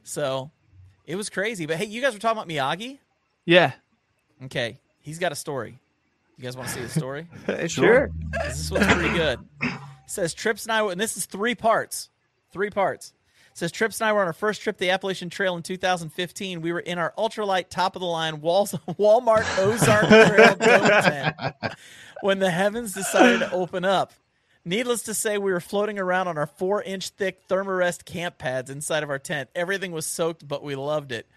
So 0.03 0.51
it 1.07 1.15
was 1.15 1.31
crazy. 1.31 1.65
But 1.65 1.77
hey, 1.77 1.85
you 1.85 1.99
guys 1.99 2.13
were 2.13 2.19
talking 2.19 2.37
about 2.37 2.47
Miyagi. 2.47 2.99
Yeah. 3.45 3.71
Okay, 4.43 4.77
he's 5.01 5.17
got 5.17 5.31
a 5.31 5.35
story. 5.35 5.79
You 6.37 6.43
guys 6.43 6.55
want 6.55 6.69
to 6.69 6.75
see 6.75 6.81
the 6.81 6.89
story? 6.89 7.27
sure. 7.67 8.11
This 8.43 8.69
one's 8.69 8.85
pretty 8.85 9.17
good. 9.17 9.39
It 9.63 9.71
says 10.05 10.35
Trips 10.35 10.65
and 10.65 10.73
I, 10.73 10.91
and 10.91 11.01
this 11.01 11.17
is 11.17 11.25
three 11.25 11.55
parts. 11.55 12.11
Three 12.51 12.69
parts. 12.69 13.13
It 13.51 13.57
says 13.57 13.71
Trips 13.71 13.99
and 13.99 14.07
I 14.07 14.13
were 14.13 14.21
on 14.21 14.27
our 14.27 14.33
first 14.33 14.61
trip 14.61 14.75
to 14.75 14.81
the 14.81 14.91
Appalachian 14.91 15.31
Trail 15.31 15.55
in 15.55 15.63
2015. 15.63 16.61
We 16.61 16.71
were 16.71 16.81
in 16.81 16.99
our 16.99 17.15
ultralight, 17.17 17.69
top 17.69 17.95
of 17.95 18.01
the 18.01 18.05
line 18.05 18.41
Walls, 18.41 18.73
Walmart 18.89 19.47
Ozark 19.57 20.07
Trail 20.07 20.55
tent 21.01 21.35
when 22.21 22.37
the 22.37 22.51
heavens 22.51 22.93
decided 22.93 23.39
to 23.39 23.51
open 23.51 23.83
up. 23.83 24.13
Needless 24.67 25.03
to 25.03 25.13
say, 25.13 25.37
we 25.37 25.51
were 25.51 25.59
floating 25.59 25.99
around 25.99 26.27
on 26.27 26.39
our 26.39 26.47
four 26.47 26.81
inch 26.81 27.09
thick 27.09 27.47
Thermarest 27.47 28.03
camp 28.03 28.39
pads 28.39 28.71
inside 28.71 29.03
of 29.03 29.11
our 29.11 29.19
tent. 29.19 29.49
Everything 29.53 29.91
was 29.91 30.07
soaked, 30.07 30.47
but 30.47 30.63
we 30.63 30.75
loved 30.75 31.11
it. 31.11 31.27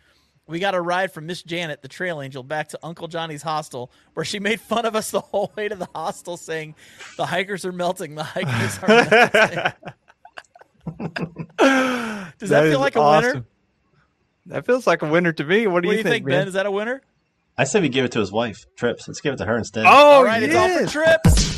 We 0.47 0.61
got 0.61 0.75
a 0.75 0.81
ride 0.81 1.13
from 1.13 1.27
Miss 1.27 1.43
Janet, 1.43 1.83
the 1.83 1.89
trail 1.89 2.23
angel, 2.23 2.43
back 2.43 2.71
to 2.71 2.79
Uncle 2.83 3.07
Johnny's 3.07 3.43
hostel, 3.43 3.93
where 4.15 4.25
she 4.25 4.39
made 4.41 4.63
fun 4.63 4.87
of 4.87 4.97
us 4.97 5.11
the 5.11 5.21
whole 5.21 5.53
way 5.57 5.69
to 5.69 5.75
the 5.77 5.89
hostel, 5.95 6.39
saying, 6.39 6.75
The 7.19 7.27
hikers 7.27 7.67
are 7.67 7.73
melting. 7.73 8.15
The 8.15 8.23
hikers 8.25 8.79
are 8.83 8.89
melting. 8.89 9.73
Does 12.39 12.49
that 12.49 12.63
feel 12.63 12.81
like 12.81 12.97
a 12.97 13.01
awesome. 13.01 13.31
winner? 13.31 13.45
That 14.47 14.65
feels 14.65 14.87
like 14.87 15.03
a 15.03 15.07
winner 15.07 15.33
to 15.35 15.45
me. 15.45 15.67
What 15.67 15.83
do 15.83 15.89
What 15.89 15.99
you, 15.99 16.03
do 16.03 16.09
you 16.09 16.13
think, 16.15 16.25
Ben? 16.27 16.49
Is 16.49 16.55
that 16.55 16.65
a 16.65 16.71
winner? 16.71 17.03
I 17.59 17.65
said 17.65 17.83
we 17.83 17.91
give 17.91 18.07
it 18.07 18.13
to 18.13 18.21
his 18.21 18.33
wife, 18.33 18.65
Trips. 18.75 19.07
Let's 19.07 19.21
give 19.21 19.35
it 19.35 19.37
to 19.39 19.45
her 19.45 19.59
instead. 19.59 19.85
Oh, 19.85 19.89
All 19.91 20.25
right, 20.25 20.43
it's 20.43 20.55
all 20.55 20.79
for 20.79 20.87
Trips. 20.87 21.58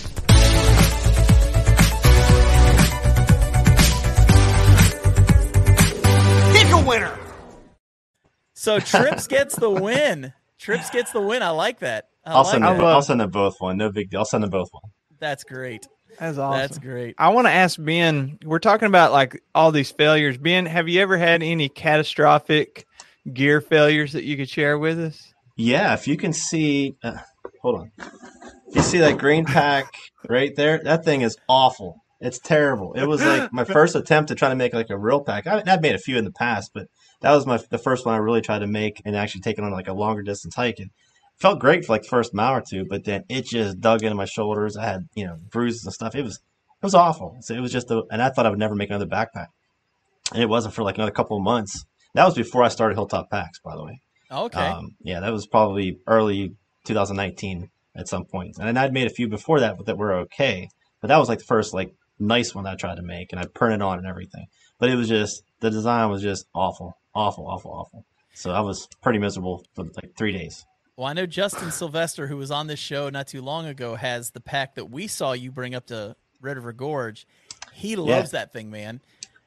So 8.61 8.79
Trips 8.79 9.27
gets 9.27 9.57
the 9.57 9.71
win. 9.71 10.35
Trips 10.59 10.91
gets 10.91 11.13
the 11.13 11.21
win. 11.23 11.43
I 11.43 11.49
like 11.49 11.79
that. 11.79 12.09
I 12.27 12.33
I'll 12.33 12.43
like 12.43 12.53
send 12.53 12.65
that. 12.65 12.77
them. 12.77 12.85
I'll 12.85 13.01
send 13.01 13.19
them 13.19 13.31
both 13.31 13.59
one. 13.59 13.79
No 13.79 13.91
big 13.91 14.11
deal. 14.11 14.19
I'll 14.19 14.27
send 14.27 14.43
them 14.43 14.51
both 14.51 14.69
one. 14.71 14.83
That's 15.19 15.45
great. 15.45 15.89
That's 16.19 16.37
awesome. 16.37 16.59
That's 16.59 16.79
great. 16.79 17.15
I 17.17 17.31
want 17.31 17.47
to 17.47 17.53
ask 17.53 17.83
Ben. 17.83 18.39
We're 18.45 18.59
talking 18.59 18.85
about 18.85 19.13
like 19.13 19.43
all 19.55 19.73
these 19.73 19.91
failures. 19.91 20.37
Ben, 20.37 20.67
have 20.67 20.91
you 20.91 21.01
ever 21.01 21.17
had 21.17 21.43
any 21.43 21.71
catastrophic 21.71 22.85
gear 23.33 23.63
failures 23.63 24.13
that 24.13 24.25
you 24.25 24.37
could 24.37 24.51
share 24.51 24.79
with 24.79 25.01
us? 25.01 25.33
Yeah, 25.57 25.95
if 25.95 26.07
you 26.07 26.19
can 26.19 26.35
see, 26.35 26.97
uh, 27.03 27.17
hold 27.63 27.81
on. 27.81 27.93
You 28.75 28.83
see 28.83 28.99
that 28.99 29.17
green 29.17 29.47
pack 29.47 29.87
right 30.29 30.55
there? 30.55 30.83
That 30.85 31.03
thing 31.07 31.23
is 31.23 31.35
awful. 31.49 32.03
It's 32.21 32.39
terrible. 32.39 32.93
It 32.93 33.07
was 33.07 33.25
like 33.25 33.55
my 33.55 33.65
first 33.79 33.97
attempt 33.97 34.29
to 34.29 34.35
try 34.35 34.51
to 34.51 34.55
make 34.55 34.75
like 34.75 34.91
a 34.91 34.99
real 34.99 35.25
pack. 35.25 35.47
I, 35.47 35.63
I've 35.67 35.81
made 35.81 35.95
a 35.95 35.99
few 35.99 36.19
in 36.19 36.27
the 36.27 36.33
past, 36.33 36.73
but 36.75 36.89
that 37.21 37.33
was 37.33 37.47
my 37.47 37.59
the 37.71 37.79
first 37.79 38.07
one 38.07 38.15
I 38.15 38.19
really 38.19 38.41
tried 38.41 38.61
to 38.61 38.67
make 38.67 39.03
and 39.05 39.17
actually 39.17 39.43
take 39.43 39.59
it 39.59 39.65
on 39.65 39.73
like 39.73 39.89
a 39.89 39.93
longer 39.93 40.23
distance 40.23 40.55
hike. 40.55 40.79
And 40.79 40.91
felt 41.41 41.59
great 41.59 41.85
for 41.85 41.93
like 41.93 42.03
the 42.03 42.09
first 42.09 42.35
mile 42.35 42.57
or 42.57 42.63
two, 42.63 42.85
but 42.89 43.05
then 43.05 43.25
it 43.29 43.47
just 43.47 43.81
dug 43.81 44.03
into 44.03 44.15
my 44.15 44.27
shoulders. 44.27 44.77
I 44.77 44.85
had 44.85 45.09
you 45.15 45.27
know 45.27 45.37
bruises 45.51 45.85
and 45.85 45.93
stuff. 45.93 46.15
It 46.15 46.23
was 46.23 46.37
it 46.37 46.87
was 46.87 46.95
awful. 46.95 47.37
So 47.41 47.55
it 47.55 47.61
was 47.61 47.73
just 47.73 47.91
a, 47.91 48.03
and 48.11 48.23
I 48.23 48.31
thought 48.31 48.47
I 48.47 48.51
would 48.51 48.59
never 48.59 48.75
make 48.75 48.91
another 48.91 49.07
backpack, 49.07 49.49
and 50.33 50.43
it 50.43 50.49
wasn't 50.49 50.75
for 50.75 50.83
like 50.83 50.97
another 50.97 51.11
couple 51.11 51.37
of 51.37 51.43
months. 51.43 51.85
That 52.15 52.25
was 52.25 52.35
before 52.35 52.63
I 52.63 52.69
started 52.69 52.95
Hilltop 52.95 53.31
Packs, 53.31 53.61
by 53.61 53.77
the 53.77 53.85
way. 53.85 54.01
Okay. 54.31 54.61
Um, 54.61 54.97
yeah, 55.01 55.21
that 55.21 55.33
was 55.33 55.47
probably 55.47 55.99
early 56.07 56.55
2019 56.85 57.69
at 57.97 58.09
some 58.09 58.25
point. 58.25 58.57
And 58.61 58.79
I'd 58.79 58.93
made 58.93 59.07
a 59.07 59.15
few 59.15 59.29
before 59.29 59.61
that, 59.61 59.77
but 59.77 59.87
that 59.87 59.99
were 59.99 60.15
okay. 60.21 60.69
But 61.01 61.09
that 61.09 61.19
was 61.19 61.29
like 61.29 61.39
the 61.39 61.45
first 61.45 61.75
like 61.75 61.93
nice 62.19 62.55
one 62.55 62.65
that 62.65 62.75
I 62.75 62.77
tried 62.77 62.97
to 62.97 63.03
make, 63.03 63.33
and 63.33 63.41
I 63.41 63.47
printed 63.47 63.83
on 63.83 63.99
and 63.99 64.07
everything. 64.07 64.47
But 64.79 64.91
it 64.91 64.97
was 64.97 65.09
just 65.09 65.43
the 65.61 65.71
design 65.71 66.11
was 66.11 66.23
just 66.23 66.47
awful, 66.55 66.97
awful, 67.15 67.47
awful, 67.47 67.71
awful. 67.73 68.05
So 68.35 68.51
I 68.53 68.61
was 68.61 68.89
pretty 69.03 69.19
miserable 69.19 69.65
for 69.75 69.85
like 69.85 70.15
three 70.17 70.33
days. 70.33 70.65
Well, 70.97 71.07
I 71.09 71.13
know 71.15 71.27
Justin 71.27 71.71
Sylvester, 71.71 72.27
who 72.27 72.37
was 72.37 72.51
on 72.51 72.67
this 72.67 72.79
show 72.79 73.09
not 73.09 73.27
too 73.27 73.43
long 73.43 73.67
ago, 73.67 73.95
has 73.95 74.31
the 74.31 74.41
pack 74.41 74.75
that 74.75 74.91
we 74.91 75.07
saw 75.07 75.33
you 75.33 75.51
bring 75.51 75.75
up 75.75 75.87
to 75.87 76.15
Red 76.41 76.57
River 76.57 76.73
Gorge. 76.73 77.27
He 77.73 77.97
loves 77.97 78.33
that 78.33 78.53
thing, 78.53 78.71
man. 78.71 79.01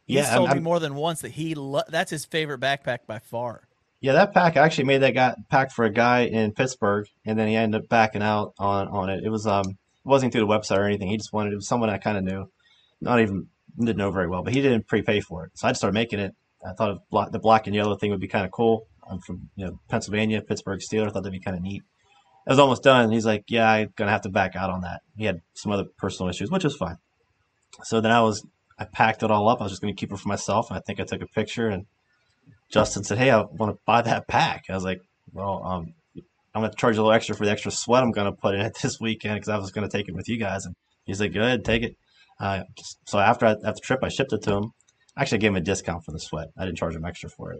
He's 0.05 0.17
Yeah, 0.17 0.29
I'm- 0.29 0.37
told 0.37 0.53
me 0.55 0.59
more 0.59 0.79
than 0.79 0.95
once 0.95 1.21
that 1.21 1.31
he 1.31 1.55
lo- 1.55 1.83
that's 1.87 2.11
his 2.11 2.25
favorite 2.25 2.59
backpack 2.59 2.99
by 3.07 3.19
far. 3.19 3.67
Yeah, 4.01 4.13
that 4.13 4.33
pack 4.33 4.57
I 4.57 4.65
actually 4.65 4.83
made 4.85 4.97
that 4.99 5.11
guy 5.13 5.35
pack 5.49 5.71
for 5.71 5.85
a 5.85 5.89
guy 5.89 6.21
in 6.25 6.51
Pittsburgh, 6.51 7.07
and 7.25 7.39
then 7.39 7.47
he 7.47 7.55
ended 7.55 7.81
up 7.83 7.87
backing 7.87 8.21
out 8.21 8.53
on 8.59 8.87
on 8.89 9.09
it. 9.09 9.23
It 9.23 9.29
was 9.29 9.47
um 9.47 9.63
it 9.69 9.77
wasn't 10.09 10.33
through 10.33 10.41
the 10.41 10.47
website 10.47 10.77
or 10.77 10.83
anything. 10.85 11.07
He 11.07 11.15
just 11.17 11.31
wanted 11.31 11.53
it 11.53 11.55
was 11.55 11.67
someone 11.67 11.89
I 11.89 11.99
kind 11.99 12.17
of 12.17 12.23
knew, 12.25 12.51
not 12.99 13.21
even 13.21 13.47
didn't 13.79 13.95
know 13.97 14.11
very 14.11 14.27
well, 14.27 14.43
but 14.43 14.53
he 14.53 14.61
didn't 14.61 14.87
prepay 14.87 15.21
for 15.21 15.45
it. 15.45 15.51
So 15.55 15.67
I 15.67 15.71
just 15.71 15.79
started 15.79 15.93
making 15.93 16.19
it. 16.19 16.35
I 16.67 16.73
thought 16.73 16.97
black, 17.09 17.31
the 17.31 17.39
black 17.39 17.67
and 17.67 17.75
yellow 17.75 17.95
thing 17.95 18.11
would 18.11 18.19
be 18.19 18.27
kind 18.27 18.45
of 18.45 18.51
cool. 18.51 18.87
I'm 19.09 19.19
from 19.19 19.49
you 19.55 19.65
know 19.65 19.79
Pennsylvania, 19.89 20.41
Pittsburgh 20.41 20.79
Steelers. 20.79 21.07
I 21.07 21.09
thought 21.11 21.23
that'd 21.23 21.31
be 21.31 21.39
kind 21.39 21.57
of 21.57 21.63
neat. 21.63 21.83
I 22.47 22.51
was 22.51 22.59
almost 22.59 22.83
done. 22.83 23.11
He's 23.11 23.25
like, 23.25 23.43
"Yeah, 23.47 23.69
I'm 23.69 23.93
gonna 23.95 24.11
have 24.11 24.21
to 24.21 24.29
back 24.29 24.55
out 24.55 24.69
on 24.69 24.81
that." 24.81 25.01
He 25.17 25.25
had 25.25 25.41
some 25.53 25.71
other 25.71 25.85
personal 25.97 26.29
issues, 26.29 26.51
which 26.51 26.63
was 26.63 26.75
fine. 26.75 26.97
So 27.83 28.01
then 28.01 28.11
I 28.11 28.21
was 28.21 28.45
I 28.77 28.85
packed 28.85 29.23
it 29.23 29.31
all 29.31 29.49
up. 29.49 29.59
I 29.61 29.63
was 29.63 29.71
just 29.71 29.81
gonna 29.81 29.93
keep 29.93 30.11
it 30.11 30.19
for 30.19 30.27
myself, 30.27 30.69
and 30.69 30.77
I 30.77 30.81
think 30.85 30.99
I 30.99 31.03
took 31.03 31.21
a 31.21 31.27
picture 31.27 31.67
and 31.67 31.85
Justin 32.73 33.03
said, 33.03 33.17
"Hey, 33.19 33.29
I 33.29 33.41
want 33.41 33.71
to 33.73 33.79
buy 33.85 34.01
that 34.01 34.27
pack." 34.27 34.65
I 34.69 34.73
was 34.73 34.83
like, 34.83 34.99
"Well, 35.31 35.63
um, 35.63 35.93
I'm 36.55 36.61
going 36.61 36.71
to 36.71 36.77
charge 36.77 36.97
a 36.97 37.01
little 37.01 37.11
extra 37.11 37.35
for 37.35 37.45
the 37.45 37.51
extra 37.51 37.71
sweat 37.71 38.03
I'm 38.03 38.11
going 38.11 38.31
to 38.31 38.37
put 38.37 38.55
in 38.55 38.61
it 38.61 38.77
this 38.81 38.99
weekend 38.99 39.35
because 39.35 39.49
I 39.49 39.57
was 39.57 39.71
going 39.71 39.87
to 39.87 39.95
take 39.95 40.09
it 40.09 40.15
with 40.15 40.27
you 40.27 40.37
guys." 40.37 40.65
And 40.65 40.75
he's 41.05 41.19
like, 41.19 41.33
"Go 41.33 41.41
ahead, 41.41 41.63
take 41.63 41.83
it." 41.83 41.95
Uh, 42.39 42.63
so 43.05 43.19
after 43.19 43.45
I, 43.45 43.51
after 43.51 43.73
the 43.73 43.79
trip, 43.81 43.99
I 44.03 44.09
shipped 44.09 44.33
it 44.33 44.41
to 44.43 44.55
him. 44.55 44.71
Actually, 45.17 45.37
I 45.37 45.41
gave 45.41 45.51
him 45.51 45.55
a 45.57 45.61
discount 45.61 46.03
for 46.03 46.11
the 46.11 46.19
sweat. 46.19 46.47
I 46.57 46.65
didn't 46.65 46.77
charge 46.77 46.95
him 46.95 47.05
extra 47.05 47.29
for 47.29 47.51
it. 47.53 47.59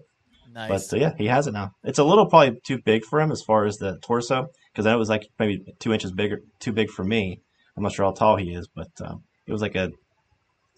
Nice. 0.53 0.69
But 0.69 0.77
so, 0.79 0.95
yeah, 0.97 1.13
he 1.17 1.27
has 1.27 1.47
it 1.47 1.51
now. 1.53 1.71
It's 1.83 1.99
a 1.99 2.03
little 2.03 2.27
probably 2.27 2.59
too 2.65 2.79
big 2.83 3.05
for 3.05 3.19
him 3.19 3.31
as 3.31 3.41
far 3.41 3.65
as 3.65 3.77
the 3.77 3.97
torso 4.03 4.47
because 4.71 4.85
then 4.85 4.93
it 4.93 4.97
was 4.99 5.09
like 5.09 5.27
maybe 5.39 5.61
two 5.79 5.93
inches 5.93 6.11
bigger, 6.11 6.39
too 6.59 6.71
big 6.71 6.89
for 6.89 7.03
me. 7.03 7.41
I'm 7.75 7.83
not 7.83 7.91
sure 7.93 8.05
how 8.05 8.11
tall 8.11 8.37
he 8.37 8.53
is, 8.53 8.67
but 8.75 8.89
um, 9.03 9.23
it 9.47 9.51
was 9.51 9.61
like 9.63 9.75
a, 9.75 9.89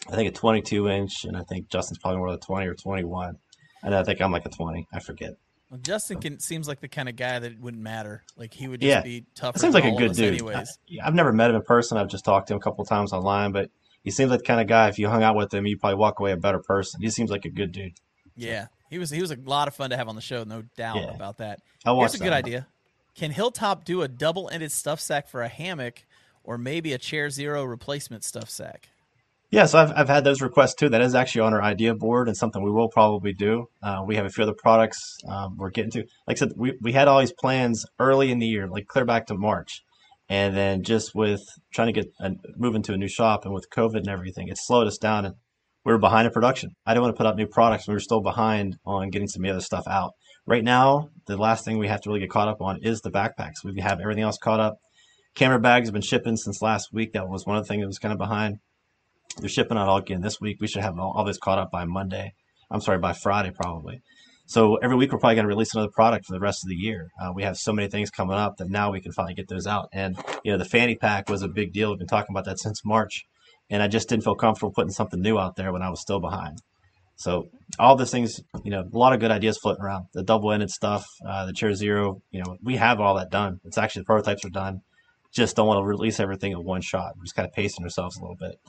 I 0.10 0.16
think 0.16 0.30
a 0.30 0.32
22 0.34 0.88
inch, 0.88 1.26
and 1.26 1.36
I 1.36 1.42
think 1.44 1.70
Justin's 1.70 1.98
probably 2.00 2.20
more 2.20 2.30
like 2.30 2.42
20 2.42 2.68
or 2.68 2.74
21, 2.74 3.36
and 3.84 3.96
I 3.96 4.04
think 4.04 4.22
I'm 4.22 4.32
like 4.32 4.46
a 4.46 4.50
20. 4.50 4.88
I 4.94 5.00
forget. 5.00 5.32
Well, 5.70 5.80
Justin 5.82 6.22
can, 6.22 6.40
seems 6.40 6.68
like 6.68 6.80
the 6.80 6.88
kind 6.88 7.10
of 7.10 7.16
guy 7.16 7.40
that 7.40 7.52
it 7.52 7.60
wouldn't 7.60 7.82
matter. 7.84 8.24
Like 8.38 8.54
he 8.54 8.68
would 8.70 8.80
just 8.80 8.88
Yeah. 8.90 9.02
be 9.02 9.26
tough. 9.36 9.56
It 9.56 9.60
seems 9.60 9.74
like 9.74 9.84
a 9.84 9.92
good 9.92 10.14
dude. 10.14 10.36
anyways. 10.36 10.56
I, 11.02 11.08
I've 11.08 11.16
never 11.16 11.34
met 11.34 11.50
him 11.50 11.58
in 11.58 11.64
person. 11.64 11.98
I've 11.98 12.08
just 12.08 12.24
talked 12.24 12.48
to 12.48 12.54
him 12.54 12.58
a 12.60 12.62
couple 12.62 12.86
times 12.86 13.12
online, 13.12 13.52
but 13.52 13.72
he 14.06 14.12
seems 14.12 14.32
like 14.32 14.40
the 14.40 14.46
kind 14.46 14.62
of 14.62 14.68
guy. 14.68 14.88
If 14.88 14.98
you 14.98 15.10
hung 15.10 15.22
out 15.24 15.36
with 15.36 15.54
him, 15.54 15.66
you'd 15.66 15.82
probably 15.82 15.98
walk 15.98 16.22
away 16.22 16.32
a 16.32 16.38
better 16.38 16.60
person. 16.60 17.02
He 17.02 17.10
seems 17.10 17.30
like 17.30 17.44
a 17.44 17.50
good 17.50 17.74
dude. 17.74 17.92
Yeah, 18.38 18.68
he 18.90 18.98
was 18.98 19.10
he 19.10 19.20
was 19.20 19.32
a 19.32 19.38
lot 19.44 19.68
of 19.68 19.76
fun 19.76 19.90
to 19.90 19.98
have 19.98 20.08
on 20.08 20.16
the 20.16 20.22
show. 20.22 20.46
No 20.46 20.64
doubt 20.78 20.96
Yeah. 20.98 21.14
about 21.14 21.40
that. 21.40 21.60
I'll 21.86 22.00
Here's 22.00 22.16
a 22.16 22.20
good 22.20 22.26
one. 22.26 22.34
idea. 22.34 22.68
Can 23.16 23.32
Hilltop 23.32 23.84
do 23.86 24.02
a 24.02 24.08
double-ended 24.08 24.72
stuff 24.72 25.00
sack 25.00 25.28
for 25.30 25.42
a 25.42 25.48
hammock, 25.48 26.06
or 26.44 26.58
maybe 26.58 26.94
a 26.94 26.98
Chair 26.98 27.30
Zero 27.30 27.64
replacement 27.64 28.24
stuff 28.24 28.50
sack? 28.50 28.90
Yeah, 29.52 29.68
so 29.68 29.80
I've, 29.80 29.94
I've 29.96 30.10
had 30.10 30.26
those 30.26 30.42
requests 30.42 30.74
too. 30.76 30.90
That 30.90 31.02
is 31.02 31.16
actually 31.16 31.42
on 31.42 31.54
our 31.54 31.62
idea 31.62 31.96
board 31.96 32.28
and 32.28 32.36
something 32.36 32.62
we 32.62 32.72
will 32.72 32.90
probably 32.90 33.32
do. 33.32 33.68
Uh, 33.82 34.04
we 34.06 34.18
have 34.18 34.26
a 34.26 34.30
few 34.30 34.44
other 34.44 34.56
products 34.58 35.18
um, 35.30 35.56
we're 35.58 35.70
getting 35.70 35.92
to. 35.92 36.00
Like 36.28 36.36
I 36.38 36.40
said, 36.40 36.54
we, 36.58 36.74
we 36.82 36.92
had 36.92 37.08
all 37.08 37.20
these 37.22 37.32
plans 37.32 37.86
early 38.00 38.32
in 38.32 38.40
the 38.40 38.48
year, 38.48 38.68
like 38.68 38.88
clear 38.88 39.06
back 39.06 39.28
to 39.28 39.36
March. 39.36 39.82
And 40.28 40.56
then 40.56 40.84
just 40.84 41.14
with 41.14 41.42
trying 41.74 41.94
to 41.94 42.02
get 42.02 42.12
a, 42.20 42.32
move 42.56 42.76
into 42.76 42.94
a 42.94 42.98
new 42.98 43.08
shop 43.08 43.46
and 43.46 43.54
with 43.54 43.70
COVID 43.70 43.98
and 43.98 44.10
everything, 44.10 44.48
it 44.48 44.58
slowed 44.60 44.88
us 44.88 44.98
down 44.98 45.26
and 45.26 45.36
we 45.86 45.92
were 45.92 46.00
behind 46.00 46.26
in 46.26 46.34
production. 46.34 46.72
I 46.86 46.94
didn't 46.94 47.04
want 47.04 47.16
to 47.16 47.18
put 47.18 47.28
out 47.28 47.36
new 47.36 47.46
products. 47.46 47.88
We 47.88 47.94
were 47.94 48.00
still 48.00 48.22
behind 48.22 48.78
on 48.86 49.10
getting 49.12 49.28
some 49.28 49.44
of 49.44 49.48
the 49.48 49.52
other 49.52 49.62
stuff 49.62 49.88
out. 49.88 50.14
Right 50.48 50.64
now, 50.64 51.10
the 51.28 51.38
last 51.38 51.64
thing 51.64 51.78
we 51.78 51.88
have 51.88 52.02
to 52.02 52.10
really 52.10 52.22
get 52.22 52.32
caught 52.32 52.48
up 52.48 52.60
on 52.60 52.80
is 52.82 53.02
the 53.02 53.12
backpacks. 53.12 53.64
We 53.64 53.80
have 53.82 54.00
everything 54.00 54.24
else 54.24 54.38
caught 54.38 54.60
up. 54.60 54.78
Camera 55.36 55.60
bags 55.60 55.88
have 55.88 55.94
been 55.94 56.02
shipping 56.02 56.38
since 56.38 56.62
last 56.62 56.90
week. 56.92 57.14
That 57.14 57.30
was 57.30 57.46
one 57.46 57.58
of 57.58 57.64
the 57.64 57.68
things 57.68 57.84
that 57.84 57.88
was 57.88 58.00
kind 58.00 58.14
of 58.14 58.18
behind. 58.18 58.58
They're 59.38 59.50
shipping 59.50 59.78
out 59.78 59.88
all 59.88 59.98
again 59.98 60.22
this 60.22 60.40
week. 60.42 60.58
We 60.60 60.68
should 60.68 60.82
have 60.82 60.98
all, 60.98 61.14
all 61.16 61.26
this 61.26 61.38
caught 61.38 61.60
up 61.60 61.72
by 61.72 61.86
Monday. 61.86 62.34
I'm 62.72 62.82
sorry, 62.82 62.98
by 62.98 63.14
Friday 63.14 63.52
probably. 63.52 64.02
So 64.48 64.76
every 64.76 64.96
week 64.96 65.12
we're 65.12 65.18
probably 65.18 65.36
going 65.36 65.46
to 65.46 65.50
release 65.50 65.74
another 65.74 65.92
product 65.92 66.26
for 66.26 66.34
the 66.34 66.40
rest 66.40 66.64
of 66.64 66.70
the 66.70 66.76
year. 66.76 67.10
Uh, 67.20 67.32
we 67.34 67.44
have 67.44 67.58
so 67.58 67.74
many 67.74 67.88
things 67.88 68.12
coming 68.12 68.38
up 68.38 68.58
that 68.58 68.70
now 68.70 68.92
we 68.92 69.02
can 69.02 69.12
finally 69.12 69.34
get 69.34 69.48
those 69.48 69.66
out. 69.66 69.90
And 69.92 70.18
you 70.44 70.52
know, 70.52 70.58
the 70.58 70.66
fanny 70.66 70.96
pack 70.96 71.30
was 71.30 71.42
a 71.42 71.48
big 71.48 71.74
deal. 71.74 71.90
We've 71.90 72.00
been 72.00 72.08
talking 72.08 72.34
about 72.34 72.46
that 72.46 72.60
since 72.60 72.86
March, 72.86 73.26
and 73.70 73.82
I 73.82 73.88
just 73.88 74.08
didn't 74.08 74.24
feel 74.24 74.36
comfortable 74.36 74.72
putting 74.72 74.92
something 74.92 75.22
new 75.22 75.40
out 75.40 75.56
there 75.56 75.74
when 75.74 75.82
I 75.82 75.90
was 75.90 76.00
still 76.00 76.20
behind. 76.20 76.60
So 77.18 77.48
all 77.80 77.96
these 77.96 78.12
things, 78.12 78.42
you 78.64 78.72
know, 78.72 78.82
a 78.82 78.98
lot 78.98 79.14
of 79.14 79.20
good 79.20 79.32
ideas 79.32 79.58
floating 79.58 79.84
around. 79.84 80.08
The 80.14 80.22
double-ended 80.22 80.70
stuff, 80.70 81.06
uh, 81.28 81.46
the 81.46 81.54
Chair 81.54 81.74
Zero, 81.74 82.22
you 82.30 82.44
know, 82.44 82.58
we 82.62 82.76
have 82.76 83.00
all 83.00 83.16
that 83.16 83.32
done. 83.32 83.62
It's 83.64 83.78
actually 83.78 84.02
the 84.02 84.08
prototypes 84.08 84.44
are 84.46 84.50
done. 84.50 84.82
Just 85.34 85.56
don't 85.56 85.68
want 85.68 85.80
to 85.80 85.86
release 85.86 86.20
everything 86.20 86.52
at 86.52 86.64
one 86.64 86.82
shot. 86.82 87.14
We're 87.18 87.24
just 87.24 87.36
kind 87.36 87.48
of 87.48 87.54
pacing 87.54 87.84
ourselves 87.84 88.18
a 88.18 88.22
little 88.22 88.36
bit. 88.36 88.60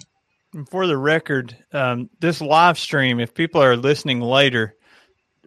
And 0.55 0.68
for 0.68 0.87
the 0.87 0.97
record, 0.97 1.57
um, 1.72 2.09
this 2.20 2.41
live 2.41 2.79
stream, 2.79 3.20
if 3.20 3.35
people 3.35 3.62
are 3.62 3.77
listening 3.77 4.20
later, 4.20 4.74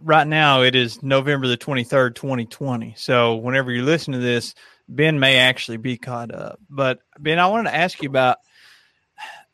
right 0.02 0.28
now 0.28 0.62
it 0.64 0.76
is 0.76 1.02
November 1.04 1.48
the 1.48 1.58
23rd, 1.58 2.16
2020. 2.16 2.96
So 2.98 3.36
whenever 3.36 3.72
you 3.72 3.84
listen 3.84 4.14
to 4.14 4.20
this, 4.20 4.56
Ben 4.88 5.20
may 5.20 5.38
actually 5.38 5.78
be 5.78 5.98
caught 5.98 6.34
up. 6.34 6.60
But 6.70 7.00
Ben, 7.20 7.40
I 7.40 7.48
wanted 7.48 7.70
to 7.70 7.76
ask 7.76 8.02
you 8.02 8.10
about 8.10 8.38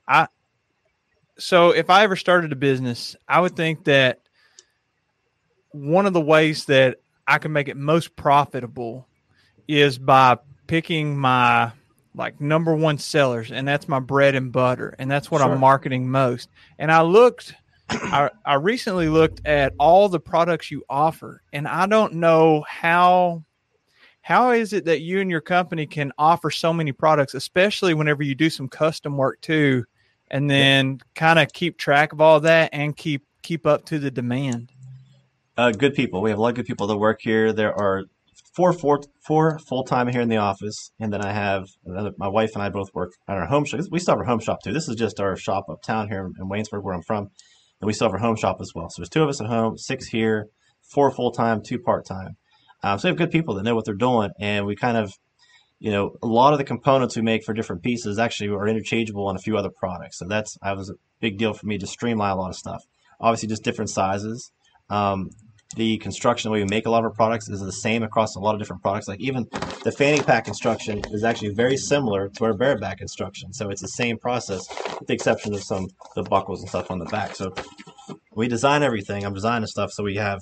I 0.07 0.27
so 1.37 1.71
if 1.71 1.89
I 1.89 2.03
ever 2.03 2.15
started 2.15 2.51
a 2.51 2.55
business, 2.55 3.15
I 3.27 3.41
would 3.41 3.55
think 3.55 3.85
that 3.85 4.19
one 5.71 6.05
of 6.05 6.13
the 6.13 6.21
ways 6.21 6.65
that 6.65 6.97
I 7.27 7.37
can 7.39 7.51
make 7.51 7.67
it 7.67 7.75
most 7.75 8.15
profitable 8.15 9.07
is 9.67 9.97
by 9.97 10.37
picking 10.67 11.17
my 11.17 11.71
like 12.13 12.39
number 12.39 12.73
one 12.73 12.97
sellers 12.97 13.51
and 13.51 13.67
that's 13.67 13.89
my 13.89 13.99
bread 13.99 14.35
and 14.35 14.51
butter 14.51 14.95
and 14.97 15.11
that's 15.11 15.29
what 15.29 15.41
Sure. 15.41 15.51
I'm 15.51 15.59
marketing 15.59 16.09
most. 16.09 16.49
And 16.79 16.91
I 16.91 17.01
looked 17.01 17.53
I, 17.89 18.29
I 18.45 18.55
recently 18.55 19.09
looked 19.09 19.45
at 19.45 19.73
all 19.79 20.09
the 20.09 20.19
products 20.19 20.71
you 20.71 20.83
offer 20.89 21.41
and 21.53 21.67
I 21.67 21.85
don't 21.85 22.15
know 22.15 22.65
how 22.67 23.43
how 24.21 24.51
is 24.51 24.73
it 24.73 24.85
that 24.85 25.01
you 25.01 25.21
and 25.21 25.29
your 25.29 25.41
company 25.41 25.85
can 25.85 26.11
offer 26.17 26.49
so 26.49 26.73
many 26.73 26.91
products 26.91 27.35
especially 27.35 27.93
whenever 27.93 28.23
you 28.23 28.33
do 28.33 28.49
some 28.49 28.67
custom 28.67 29.17
work 29.17 29.39
too 29.41 29.85
and 30.31 30.49
then 30.49 30.99
kind 31.13 31.39
of 31.39 31.51
keep 31.53 31.77
track 31.77 32.11
of 32.11 32.21
all 32.21 32.39
that 32.41 32.69
and 32.73 32.95
keep 32.95 33.23
keep 33.45 33.65
up 33.65 33.85
to 33.85 33.99
the 33.99 34.11
demand. 34.11 34.71
Uh, 35.57 35.71
good 35.71 35.93
people. 35.93 36.21
We 36.21 36.31
have 36.31 36.39
a 36.39 36.41
lot 36.41 36.49
of 36.49 36.55
good 36.55 36.65
people 36.65 36.87
that 36.87 36.97
work 36.97 37.19
here. 37.21 37.53
There 37.53 37.73
are 37.73 38.03
four, 38.53 38.73
four, 38.73 39.01
four 39.25 39.59
full 39.59 39.83
time 39.83 40.07
here 40.07 40.21
in 40.21 40.27
the 40.27 40.37
office, 40.37 40.91
and 40.99 41.13
then 41.13 41.21
I 41.21 41.31
have 41.31 41.67
another, 41.85 42.11
my 42.17 42.27
wife 42.27 42.51
and 42.55 42.63
I 42.63 42.69
both 42.69 42.93
work 42.93 43.13
at 43.27 43.37
our 43.37 43.45
home 43.45 43.63
shop. 43.63 43.81
We 43.91 43.99
still 43.99 44.13
have 44.13 44.19
our 44.19 44.25
home 44.25 44.39
shop 44.39 44.61
too. 44.63 44.73
This 44.73 44.89
is 44.89 44.95
just 44.95 45.19
our 45.19 45.37
shop 45.37 45.65
uptown 45.69 46.09
here 46.09 46.29
in 46.39 46.49
Waynesburg, 46.49 46.83
where 46.83 46.93
I'm 46.93 47.03
from, 47.03 47.29
and 47.85 47.87
we 47.87 47.93
still 47.93 48.07
have 48.07 48.13
our 48.13 48.19
home 48.19 48.35
shop 48.35 48.57
as 48.61 48.71
well. 48.73 48.89
So 48.89 49.01
there's 49.01 49.09
two 49.09 49.21
of 49.21 49.29
us 49.29 49.39
at 49.39 49.45
home, 49.47 49.77
six 49.77 50.07
here, 50.07 50.47
four 50.91 51.11
full 51.11 51.31
time, 51.31 51.61
two 51.61 51.77
part 51.77 52.03
time. 52.05 52.35
Um, 52.83 52.97
so 52.97 53.07
we 53.07 53.09
have 53.11 53.17
good 53.17 53.29
people 53.29 53.53
that 53.55 53.63
know 53.63 53.75
what 53.75 53.85
they're 53.85 53.93
doing, 53.93 54.31
and 54.39 54.65
we 54.65 54.75
kind 54.75 54.97
of, 54.97 55.13
you 55.79 55.91
know, 55.91 56.15
a 56.23 56.27
lot 56.27 56.53
of 56.53 56.57
the 56.57 56.65
components 56.65 57.15
we 57.15 57.21
make 57.21 57.43
for 57.43 57.53
different 57.53 57.83
pieces 57.83 58.17
actually 58.17 58.49
are 58.49 58.67
interchangeable 58.67 59.27
on 59.27 59.35
a 59.35 59.39
few 59.39 59.55
other 59.55 59.69
products. 59.69 60.17
So 60.17 60.25
that's 60.27 60.57
that 60.63 60.75
was 60.75 60.89
a 60.89 60.95
big 61.19 61.37
deal 61.37 61.53
for 61.53 61.67
me 61.67 61.77
to 61.77 61.85
streamline 61.85 62.31
a 62.31 62.35
lot 62.35 62.49
of 62.49 62.55
stuff. 62.55 62.81
Obviously, 63.21 63.49
just 63.49 63.63
different 63.63 63.91
sizes. 63.91 64.51
Um, 64.89 65.29
the 65.75 65.97
construction 65.97 66.49
the 66.49 66.53
way 66.53 66.63
we 66.63 66.69
make 66.69 66.85
a 66.85 66.89
lot 66.89 66.99
of 66.99 67.05
our 67.05 67.11
products 67.11 67.49
is 67.49 67.59
the 67.59 67.71
same 67.71 68.03
across 68.03 68.35
a 68.35 68.39
lot 68.39 68.53
of 68.53 68.61
different 68.61 68.81
products. 68.81 69.07
Like 69.07 69.19
even 69.19 69.47
the 69.83 69.91
fanny 69.91 70.21
pack 70.21 70.45
construction 70.45 71.01
is 71.11 71.23
actually 71.23 71.53
very 71.53 71.75
similar 71.75 72.29
to 72.29 72.45
our 72.45 72.53
bear 72.53 72.77
bag 72.77 72.97
construction. 72.97 73.51
So 73.51 73.69
it's 73.69 73.81
the 73.81 73.87
same 73.87 74.17
process, 74.17 74.67
with 74.99 75.07
the 75.07 75.13
exception 75.13 75.53
of 75.53 75.63
some 75.63 75.87
the 76.15 76.23
buckles 76.23 76.61
and 76.61 76.69
stuff 76.69 76.91
on 76.91 76.99
the 76.99 77.05
back. 77.05 77.35
So 77.35 77.53
we 78.35 78.47
design 78.47 78.83
everything. 78.83 79.25
I'm 79.25 79.33
designing 79.33 79.67
stuff 79.67 79.91
so 79.91 80.03
we 80.03 80.15
have 80.15 80.41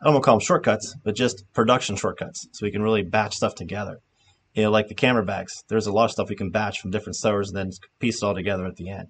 I 0.00 0.06
don't 0.06 0.14
want 0.14 0.22
to 0.22 0.26
call 0.26 0.36
them 0.36 0.44
shortcuts, 0.44 0.96
but 1.04 1.14
just 1.14 1.44
production 1.52 1.94
shortcuts, 1.94 2.48
so 2.52 2.64
we 2.64 2.72
can 2.72 2.82
really 2.82 3.02
batch 3.02 3.34
stuff 3.34 3.54
together. 3.54 3.98
You 4.54 4.62
know, 4.62 4.70
like 4.70 4.88
the 4.88 4.94
camera 4.94 5.24
bags. 5.24 5.62
There's 5.68 5.86
a 5.86 5.92
lot 5.92 6.06
of 6.06 6.10
stuff 6.10 6.30
we 6.30 6.36
can 6.36 6.50
batch 6.50 6.80
from 6.80 6.90
different 6.90 7.16
sewers 7.16 7.50
and 7.50 7.56
then 7.56 7.70
piece 7.98 8.22
it 8.22 8.26
all 8.26 8.34
together 8.34 8.64
at 8.64 8.76
the 8.76 8.88
end. 8.88 9.08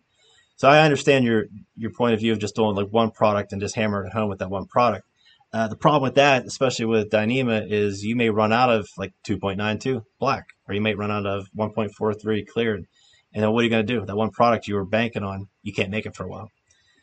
So 0.57 0.69
I 0.69 0.83
understand 0.83 1.25
your 1.25 1.45
your 1.77 1.93
point 1.93 2.15
of 2.15 2.21
view 2.21 2.33
of 2.33 2.41
just 2.41 2.57
doing 2.57 2.75
like 2.75 2.89
one 2.91 3.13
product 3.13 3.53
and 3.53 3.61
just 3.63 3.77
hammer 3.77 4.05
it 4.05 4.13
home 4.13 4.29
with 4.29 4.41
that 4.41 4.51
one 4.51 4.67
product. 4.67 5.07
Uh, 5.53 5.67
the 5.67 5.77
problem 5.77 6.03
with 6.03 6.15
that, 6.15 6.45
especially 6.45 6.87
with 6.87 7.11
Dyneema, 7.11 7.71
is 7.71 8.05
you 8.05 8.15
may 8.15 8.31
run 8.31 8.53
out 8.53 8.71
of 8.71 8.87
like 8.97 9.13
2.92 9.27 10.03
black, 10.21 10.45
or 10.69 10.75
you 10.75 10.81
may 10.81 10.95
run 10.95 11.11
out 11.11 11.27
of 11.27 11.49
1.43 11.59 12.47
cleared. 12.47 12.85
And 13.33 13.43
then 13.43 13.53
what 13.53 13.61
are 13.61 13.65
you 13.65 13.71
going 13.71 13.87
to 13.87 13.93
do? 13.93 14.05
That 14.07 14.17
one 14.17 14.31
product 14.31 14.69
you 14.69 14.77
were 14.77 14.85
banking 14.85 15.25
on, 15.25 15.47
you 15.63 15.73
can't 15.73 15.91
make 15.91 16.07
it 16.07 16.15
for 16.15 16.25
a 16.25 16.29
while. 16.29 16.49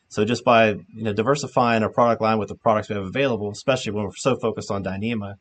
So 0.09 0.23
just 0.23 0.45
by 0.45 0.69
you 0.69 1.03
know 1.03 1.13
diversifying 1.13 1.83
our 1.83 1.91
product 1.91 2.21
line 2.21 2.39
with 2.39 2.47
the 2.47 2.55
products 2.55 2.87
we 2.87 2.95
have 2.95 3.03
available, 3.03 3.51
especially 3.51 3.91
when 3.91 4.05
we're 4.05 4.15
so 4.15 4.37
focused 4.37 4.71
on 4.71 4.83
Dyneema, 4.83 5.35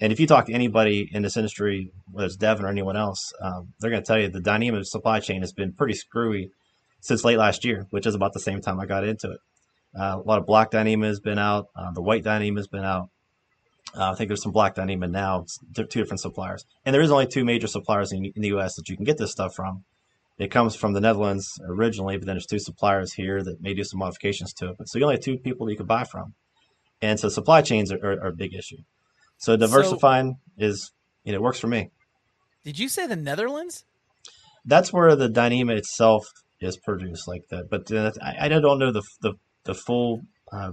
and 0.00 0.12
if 0.12 0.20
you 0.20 0.26
talk 0.26 0.46
to 0.46 0.52
anybody 0.52 1.08
in 1.12 1.22
this 1.22 1.36
industry, 1.36 1.92
whether 2.10 2.26
it's 2.26 2.36
Devin 2.36 2.64
or 2.64 2.68
anyone 2.68 2.96
else, 2.96 3.32
um, 3.40 3.72
they're 3.80 3.90
going 3.90 4.02
to 4.02 4.06
tell 4.06 4.20
you 4.20 4.28
the 4.28 4.40
Dyneema 4.40 4.84
supply 4.84 5.20
chain 5.20 5.40
has 5.40 5.52
been 5.52 5.72
pretty 5.72 5.94
screwy 5.94 6.50
since 7.00 7.24
late 7.24 7.38
last 7.38 7.64
year, 7.64 7.86
which 7.90 8.06
is 8.06 8.14
about 8.14 8.32
the 8.32 8.40
same 8.40 8.60
time 8.60 8.80
I 8.80 8.86
got 8.86 9.04
into 9.04 9.30
it. 9.30 9.38
Uh, 9.98 10.18
a 10.18 10.26
lot 10.26 10.38
of 10.38 10.46
black 10.46 10.70
Dyneema 10.70 11.06
has 11.06 11.20
been 11.20 11.38
out. 11.38 11.68
Uh, 11.76 11.92
the 11.92 12.02
white 12.02 12.24
Dyneema 12.24 12.56
has 12.56 12.68
been 12.68 12.84
out. 12.84 13.10
Uh, 13.96 14.10
I 14.10 14.14
think 14.14 14.28
there's 14.28 14.42
some 14.42 14.52
black 14.52 14.74
Dyneema 14.74 15.08
now. 15.10 15.42
It's 15.42 15.58
two 15.74 15.84
different 15.84 16.20
suppliers, 16.20 16.64
and 16.84 16.92
there 16.92 17.02
is 17.02 17.12
only 17.12 17.26
two 17.26 17.44
major 17.44 17.68
suppliers 17.68 18.12
in, 18.12 18.24
in 18.24 18.42
the 18.42 18.48
U.S. 18.48 18.74
that 18.74 18.88
you 18.88 18.96
can 18.96 19.04
get 19.04 19.18
this 19.18 19.30
stuff 19.30 19.54
from. 19.54 19.84
It 20.36 20.50
comes 20.50 20.74
from 20.74 20.94
the 20.94 21.00
Netherlands 21.00 21.60
originally, 21.64 22.16
but 22.16 22.26
then 22.26 22.34
there's 22.34 22.46
two 22.46 22.58
suppliers 22.58 23.12
here 23.12 23.42
that 23.44 23.60
may 23.60 23.72
do 23.72 23.84
some 23.84 24.00
modifications 24.00 24.52
to 24.54 24.70
it. 24.70 24.76
But 24.76 24.88
so 24.88 24.98
you 24.98 25.04
only 25.04 25.14
have 25.14 25.22
two 25.22 25.38
people 25.38 25.70
you 25.70 25.76
can 25.76 25.86
buy 25.86 26.02
from, 26.02 26.34
and 27.00 27.20
so 27.20 27.28
supply 27.28 27.62
chains 27.62 27.92
are, 27.92 27.98
are, 27.98 28.20
are 28.20 28.28
a 28.28 28.32
big 28.32 28.52
issue. 28.52 28.78
So 29.36 29.56
diversifying 29.56 30.38
is 30.58 30.90
you 31.22 31.32
know 31.32 31.38
it 31.38 31.42
works 31.42 31.60
for 31.60 31.68
me. 31.68 31.90
Did 32.64 32.78
you 32.78 32.88
say 32.88 33.06
the 33.06 33.16
Netherlands? 33.16 33.84
That's 34.64 34.92
where 34.92 35.14
the 35.14 35.28
Dyneema 35.28 35.76
itself 35.76 36.26
is 36.60 36.78
produced 36.78 37.28
like 37.28 37.42
that. 37.50 37.68
But 37.70 37.92
uh, 37.92 38.12
I, 38.22 38.46
I 38.46 38.48
don't 38.48 38.78
know 38.78 38.90
the 38.90 39.02
the, 39.20 39.34
the 39.64 39.74
full 39.74 40.22
uh, 40.52 40.72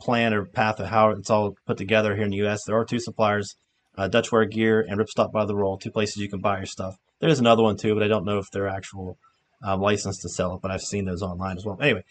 plan 0.00 0.32
or 0.32 0.44
path 0.44 0.80
of 0.80 0.86
how 0.86 1.10
it's 1.10 1.30
all 1.30 1.54
put 1.66 1.76
together 1.76 2.14
here 2.14 2.24
in 2.24 2.30
the 2.30 2.38
U.S. 2.38 2.60
There 2.66 2.78
are 2.78 2.84
two 2.84 3.00
suppliers, 3.00 3.54
uh, 3.96 4.08
Dutchware 4.08 4.50
Gear 4.50 4.84
and 4.88 4.98
Ripstop 4.98 5.32
by 5.32 5.44
the 5.44 5.54
Roll, 5.54 5.78
two 5.78 5.90
places 5.90 6.16
you 6.16 6.30
can 6.30 6.40
buy 6.40 6.58
your 6.58 6.66
stuff. 6.66 6.94
There's 7.20 7.38
another 7.38 7.62
one 7.62 7.76
too, 7.76 7.94
but 7.94 8.02
I 8.02 8.08
don't 8.08 8.24
know 8.24 8.38
if 8.38 8.50
they're 8.50 8.68
actual 8.68 9.18
um, 9.62 9.80
licensed 9.80 10.22
to 10.22 10.28
sell 10.28 10.54
it. 10.54 10.62
But 10.62 10.70
I've 10.70 10.80
seen 10.80 11.04
those 11.04 11.22
online 11.22 11.58
as 11.58 11.64
well. 11.64 11.78
Anyway, 11.80 12.04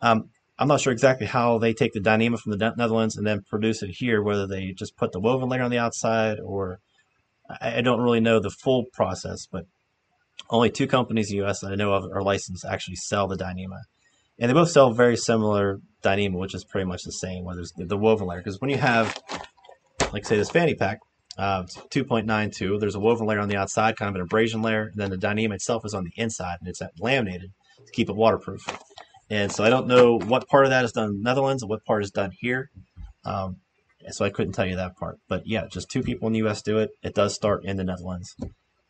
um, 0.00 0.30
I'm 0.58 0.68
not 0.68 0.80
sure 0.80 0.92
exactly 0.92 1.26
how 1.26 1.58
they 1.58 1.72
take 1.72 1.92
the 1.92 2.00
Dyneema 2.00 2.38
from 2.38 2.56
the 2.56 2.72
Netherlands 2.76 3.16
and 3.16 3.26
then 3.26 3.42
produce 3.48 3.82
it 3.82 3.90
here. 3.90 4.22
Whether 4.22 4.46
they 4.46 4.72
just 4.72 4.96
put 4.96 5.12
the 5.12 5.20
woven 5.20 5.48
layer 5.48 5.62
on 5.62 5.70
the 5.70 5.78
outside, 5.78 6.38
or 6.38 6.78
I, 7.60 7.78
I 7.78 7.80
don't 7.80 8.00
really 8.00 8.20
know 8.20 8.38
the 8.38 8.50
full 8.50 8.84
process. 8.92 9.46
But 9.50 9.64
only 10.48 10.70
two 10.70 10.86
companies 10.86 11.30
in 11.30 11.38
the 11.38 11.44
U.S. 11.44 11.60
that 11.60 11.72
I 11.72 11.76
know 11.76 11.92
of 11.92 12.04
are 12.12 12.22
licensed 12.22 12.62
to 12.62 12.70
actually 12.70 12.96
sell 12.96 13.26
the 13.26 13.36
Dyneema, 13.36 13.80
and 14.42 14.50
they 14.50 14.54
both 14.54 14.72
sell 14.72 14.92
very 14.92 15.16
similar 15.16 15.78
Dyneema, 16.02 16.36
which 16.36 16.52
is 16.52 16.64
pretty 16.64 16.84
much 16.84 17.04
the 17.04 17.12
same. 17.12 17.44
Whether 17.44 17.60
it's 17.60 17.72
the, 17.76 17.96
woven 17.96 18.26
layer, 18.26 18.40
because 18.40 18.60
when 18.60 18.70
you 18.70 18.76
have, 18.76 19.16
like 20.12 20.26
say, 20.26 20.36
this 20.36 20.50
fanny 20.50 20.74
pack, 20.74 20.98
uh, 21.38 21.62
it's 21.64 21.76
2.92. 21.76 22.80
There's 22.80 22.96
a 22.96 23.00
woven 23.00 23.28
layer 23.28 23.38
on 23.38 23.48
the 23.48 23.56
outside, 23.56 23.96
kind 23.96 24.08
of 24.08 24.16
an 24.16 24.20
abrasion 24.20 24.60
layer, 24.60 24.88
and 24.88 24.96
then 24.96 25.10
the 25.10 25.16
Dyneema 25.16 25.54
itself 25.54 25.84
is 25.84 25.94
on 25.94 26.02
the 26.02 26.10
inside, 26.16 26.56
and 26.58 26.68
it's 26.68 26.82
laminated 26.98 27.52
to 27.86 27.92
keep 27.92 28.10
it 28.10 28.16
waterproof. 28.16 28.62
And 29.30 29.52
so 29.52 29.62
I 29.62 29.70
don't 29.70 29.86
know 29.86 30.18
what 30.18 30.48
part 30.48 30.64
of 30.64 30.70
that 30.70 30.84
is 30.84 30.90
done 30.90 31.10
in 31.10 31.16
the 31.18 31.22
Netherlands 31.22 31.62
and 31.62 31.70
what 31.70 31.84
part 31.84 32.02
is 32.02 32.10
done 32.10 32.32
here. 32.40 32.68
Um, 33.24 33.58
so 34.10 34.24
I 34.24 34.30
couldn't 34.30 34.54
tell 34.54 34.66
you 34.66 34.74
that 34.74 34.96
part. 34.96 35.18
But 35.28 35.42
yeah, 35.46 35.68
just 35.70 35.88
two 35.88 36.02
people 36.02 36.26
in 36.26 36.32
the 36.32 36.40
U.S. 36.40 36.62
do 36.62 36.78
it. 36.78 36.90
It 37.04 37.14
does 37.14 37.32
start 37.32 37.64
in 37.64 37.76
the 37.76 37.84
Netherlands 37.84 38.34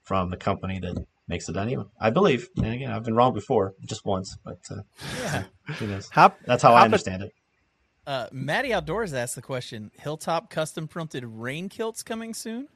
from 0.03 0.30
the 0.30 0.38
company 0.38 0.80
that 0.80 1.05
makes 1.29 1.47
the 1.47 1.53
Dyneema. 1.53 1.89
I 2.01 2.11
believe. 2.11 2.49
And 2.57 2.66
again, 2.75 2.91
I've 2.93 3.05
been 3.05 3.14
wrong 3.14 3.33
before, 3.35 3.75
just 3.87 4.05
once, 4.05 4.37
but 4.45 4.59
uh, 4.70 4.83
Yeah. 5.23 5.45
who 5.79 5.87
knows? 5.87 6.09
How, 6.11 6.35
That's 6.47 6.62
how 6.62 6.75
I 6.75 6.79
how- 6.81 6.85
understand 6.85 7.23
it. 7.23 7.33
Uh, 8.07 8.27
Maddie 8.33 8.73
Outdoors 8.75 9.14
asked 9.14 9.37
the 9.37 9.43
question: 9.43 9.93
Hilltop 10.01 10.51
custom 10.51 10.89
printed 10.89 11.25
rain 11.25 11.68
kilts 11.68 12.03
coming 12.03 12.35
soon? 12.35 12.66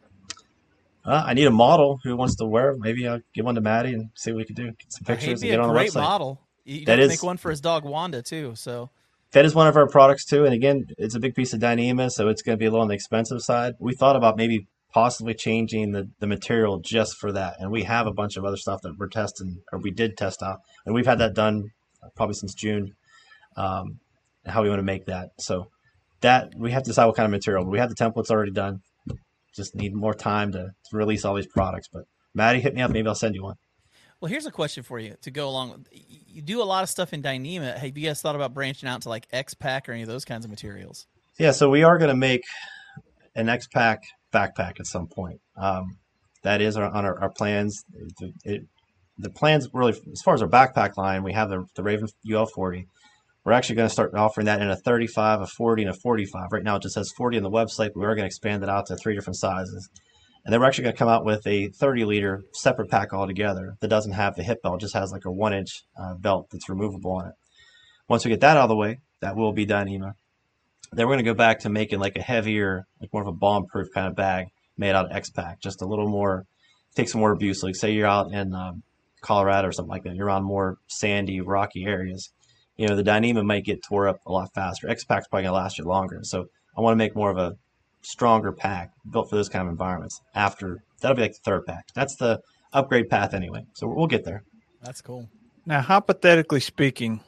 Uh, 1.05 1.23
I 1.27 1.35
need 1.35 1.47
a 1.47 1.51
model 1.51 1.99
who 2.03 2.17
wants 2.17 2.37
to 2.37 2.45
wear. 2.47 2.71
it. 2.73 2.79
Maybe 2.81 3.07
I'll 3.07 3.21
give 3.35 3.45
one 3.45 3.55
to 3.57 3.61
Maddie 3.61 3.93
and 3.93 4.11
see 4.15 4.33
what 4.33 4.39
we 4.39 4.45
can 4.45 4.55
do. 4.57 4.65
Get 4.67 4.93
some 4.93 5.01
He'd 5.07 5.07
pictures 5.21 5.41
be 5.41 5.49
and 5.51 5.55
get 5.55 5.61
a 5.61 5.63
on 5.63 5.69
the 5.69 5.75
great 5.75 5.91
website. 5.91 6.01
model. 6.03 6.41
You 6.65 6.81
That 6.81 6.87
got 6.87 6.97
to 6.97 7.03
is- 7.03 7.09
make 7.11 7.23
one 7.23 7.37
for 7.37 7.51
his 7.51 7.61
dog 7.61 7.85
Wanda 7.85 8.23
too. 8.23 8.55
So 8.57 8.91
that 9.33 9.45
is 9.45 9.55
one 9.55 9.67
of 9.69 9.77
our 9.77 9.89
products 9.89 10.25
too. 10.25 10.45
And 10.45 10.55
again, 10.55 10.87
it's 10.99 11.15
a 11.15 11.21
big 11.21 11.35
piece 11.35 11.53
of 11.53 11.61
Dyneema, 11.61 12.11
so 12.11 12.29
it's 12.29 12.43
going 12.43 12.57
to 12.57 12.61
be 12.61 12.67
a 12.67 12.71
little 12.71 12.83
on 12.83 12.89
the 12.89 12.95
expensive 12.95 13.41
side. 13.43 13.75
We 13.81 13.95
thought 13.95 14.17
about 14.17 14.37
maybe 14.37 14.67
possibly 14.97 15.35
changing 15.35 15.93
the, 15.93 16.09
the 16.21 16.27
material 16.27 16.81
just 16.81 17.19
for 17.19 17.31
that. 17.31 17.57
And 17.59 17.71
we 17.71 17.83
have 17.83 18.07
a 18.07 18.13
bunch 18.15 18.39
of 18.39 18.47
other 18.47 18.57
stuff 18.57 18.81
that 18.83 18.95
we're 18.99 19.09
testing, 19.09 19.59
or 19.71 19.79
we 19.79 19.91
did 19.91 20.17
test 20.17 20.43
out, 20.43 20.61
and 20.87 20.95
we've 20.95 21.05
had 21.05 21.19
that 21.19 21.35
done 21.35 21.65
probably 22.17 22.33
since 22.33 22.55
June. 22.55 22.95
Um, 23.59 24.01
how 24.47 24.63
we 24.63 24.71
want 24.71 24.79
to 24.79 24.85
make 24.85 25.05
that. 25.07 25.29
So 25.39 25.67
that 26.23 26.55
we 26.57 26.73
have 26.73 26.85
to 26.85 26.89
decide 26.89 27.05
what 27.05 27.15
kind 27.15 27.27
of 27.27 27.31
material. 27.31 27.65
But 27.65 27.73
we 27.73 27.79
have 27.79 27.91
the 27.91 27.95
templates 27.95 28.31
already 28.31 28.53
done. 28.53 28.81
Just 29.55 29.75
need 29.75 29.95
more 29.95 30.15
time 30.15 30.53
to, 30.53 30.59
to 30.61 30.97
release 30.97 31.27
all 31.27 31.35
these 31.35 31.47
products. 31.47 31.89
But 31.93 32.05
Maddie, 32.35 32.61
hit 32.61 32.75
me 32.75 32.81
up. 32.81 32.91
Maybe 32.91 33.07
I'll 33.07 33.15
send 33.15 33.35
you 33.35 33.43
one. 33.43 33.57
Well, 34.23 34.31
here's 34.31 34.47
a 34.47 34.51
question 34.51 34.83
for 34.83 34.99
you 34.99 35.17
to 35.21 35.31
go 35.31 35.47
along. 35.47 35.73
with 35.73 35.89
You 35.93 36.41
do 36.41 36.63
a 36.63 36.65
lot 36.65 36.85
of 36.85 36.89
stuff 36.89 37.13
in 37.13 37.23
Dyneema. 37.23 37.77
Have 37.77 37.99
you 37.99 38.07
guys 38.07 38.23
thought 38.23 38.35
about 38.35 38.55
branching 38.55 38.89
out 38.89 39.03
to 39.03 39.11
like 39.11 39.27
X-Pac 39.31 39.91
or 39.91 39.93
any 39.93 40.01
of 40.01 40.09
those 40.09 40.25
kinds 40.25 40.47
of 40.47 40.51
materials? 40.51 41.07
Yeah, 41.39 41.51
so 41.51 41.69
we 41.69 41.83
are 41.83 41.99
going 41.99 42.09
to 42.09 42.17
make 42.17 42.45
an 43.35 43.51
X-Pac 43.51 44.01
backpack 44.37 44.79
at 44.81 44.87
some 44.87 45.07
point. 45.07 45.41
Um, 45.57 45.97
that 46.43 46.61
is 46.61 46.77
our, 46.77 46.85
on 46.85 47.05
our, 47.05 47.21
our 47.23 47.31
plans. 47.31 47.85
It, 48.21 48.35
it, 48.45 48.63
the 49.19 49.31
plans 49.31 49.69
really, 49.73 49.95
as 50.13 50.23
far 50.23 50.35
as 50.35 50.43
our 50.43 50.49
backpack 50.49 50.97
line, 50.97 51.23
we 51.23 51.33
have 51.33 51.49
the, 51.49 51.65
the 51.75 51.83
Raven 51.83 52.09
UL 52.31 52.47
40. 52.47 52.87
We're 53.45 53.53
actually 53.53 53.77
going 53.77 53.89
to 53.89 53.93
start 53.93 54.15
offering 54.15 54.47
that 54.47 54.61
in 54.61 54.69
a 54.69 54.77
35, 54.77 55.41
a 55.41 55.47
40, 55.47 55.83
and 55.83 55.91
a 55.91 55.95
45. 55.95 56.49
Right 56.51 56.65
now, 56.65 56.77
it 56.77 56.83
just 56.83 56.95
says 56.95 57.13
40 57.17 57.39
on 57.39 57.43
the 57.43 57.51
website, 57.51 57.91
but 57.95 58.01
we 58.01 58.07
are 58.07 58.15
going 58.15 58.25
to 58.25 58.27
expand 58.27 58.63
it 58.63 58.69
out 58.69 58.87
to 58.87 58.97
three 58.97 59.15
different 59.15 59.37
sizes. 59.37 59.89
And 60.45 60.53
then 60.53 60.61
we're 60.61 60.67
actually 60.67 60.85
going 60.85 60.95
to 60.95 60.99
come 60.99 61.09
out 61.09 61.25
with 61.25 61.47
a 61.47 61.69
30 61.69 62.05
liter 62.05 62.43
separate 62.53 62.91
pack 62.91 63.13
altogether 63.13 63.77
that 63.81 63.89
doesn't 63.89 64.13
have 64.13 64.37
the 64.37 64.45
hip 64.45 64.63
belt, 64.63 64.81
just 64.81 64.95
has 64.95 65.11
like 65.13 65.25
a 65.25 65.33
one 65.33 65.55
inch 65.55 65.83
uh, 66.01 66.15
belt 66.15 66.49
that's 66.53 66.69
removable 66.69 67.13
on 67.13 67.29
it. 67.29 67.35
Once 68.09 68.25
we 68.25 68.31
get 68.31 68.41
that 68.41 68.57
out 68.57 68.65
of 68.65 68.69
the 68.69 68.77
way, 68.77 69.01
that 69.21 69.37
will 69.37 69.53
be 69.53 69.67
Dyneema. 69.67 70.13
Then 70.93 71.07
we're 71.07 71.15
going 71.15 71.25
to 71.25 71.31
go 71.31 71.35
back 71.35 71.61
to 71.61 71.69
making 71.69 71.99
like 71.99 72.17
a 72.17 72.23
heavier, 72.23 72.87
like 73.01 73.13
more 73.13 73.23
of 73.23 73.29
a 73.29 73.33
bomb 73.33 73.67
proof 73.67 73.89
kind 73.93 74.07
of 74.07 74.15
bag 74.15 74.49
made 74.79 74.95
out 74.95 75.07
of 75.07 75.13
X-Pac, 75.13 75.61
just 75.61 75.83
a 75.83 75.87
little 75.87 76.09
more, 76.09 76.45
take 76.95 77.09
some 77.09 77.21
more 77.21 77.33
abuse. 77.33 77.63
Like 77.63 77.77
say 77.77 77.93
you're 77.93 78.07
out 78.07 78.33
in 78.33 78.55
um, 78.55 78.83
Colorado 79.21 79.69
or 79.69 79.73
something 79.73 79.91
like 79.91 80.05
that, 80.05 80.15
you're 80.15 80.31
on 80.31 80.45
more 80.45 80.77
sandy, 80.87 81.41
rocky 81.41 81.85
areas. 81.85 82.31
You 82.77 82.89
know, 82.89 82.97
the 82.97 83.03
Dyneema 83.03 83.45
might 83.45 83.65
get 83.65 83.83
tore 83.83 84.07
up 84.07 84.21
a 84.27 84.33
lot 84.33 84.53
faster. 84.55 84.89
X-Pac's 84.89 85.29
probably 85.29 85.45
going 85.45 85.55
to 85.55 85.61
last 85.61 85.79
you 85.79 85.85
longer. 85.85 86.21
So 86.23 86.47
I 86.77 86.83
want 86.83 86.93
to 86.93 86.99
make 86.99 87.17
more 87.17 87.31
of 87.31 87.39
a 87.39 87.57
stronger 88.03 88.53
pack 88.53 88.91
built 89.11 89.31
for 89.31 89.37
those 89.37 89.49
kind 89.49 89.67
of 89.67 89.71
environments. 89.71 90.21
After 90.35 90.83
that'll 91.01 91.17
be 91.17 91.23
like 91.23 91.33
the 91.33 91.41
third 91.43 91.67
pack. 91.67 91.87
That's 91.95 92.17
the 92.17 92.41
upgrade 92.73 93.09
path 93.09 93.35
anyway. 93.35 93.65
So 93.73 93.89
we'll 93.89 94.07
get 94.07 94.25
there. 94.25 94.45
That's 94.83 95.01
cool. 95.01 95.29
Now, 95.65 95.81
hypothetically 95.81 96.61
speaking, 96.61 97.21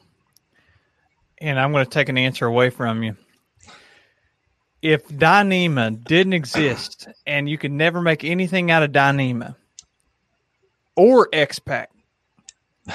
and 1.41 1.59
I'm 1.59 1.71
going 1.71 1.83
to 1.83 1.89
take 1.89 2.09
an 2.09 2.17
answer 2.17 2.45
away 2.45 2.69
from 2.69 3.03
you. 3.03 3.17
If 4.81 5.07
Dyneema 5.09 6.03
didn't 6.05 6.33
exist 6.33 7.07
and 7.27 7.49
you 7.49 7.57
could 7.57 7.71
never 7.71 8.01
make 8.01 8.23
anything 8.23 8.71
out 8.71 8.81
of 8.83 8.91
Dyneema 8.91 9.55
or 10.95 11.27
X-Pac, 11.33 11.89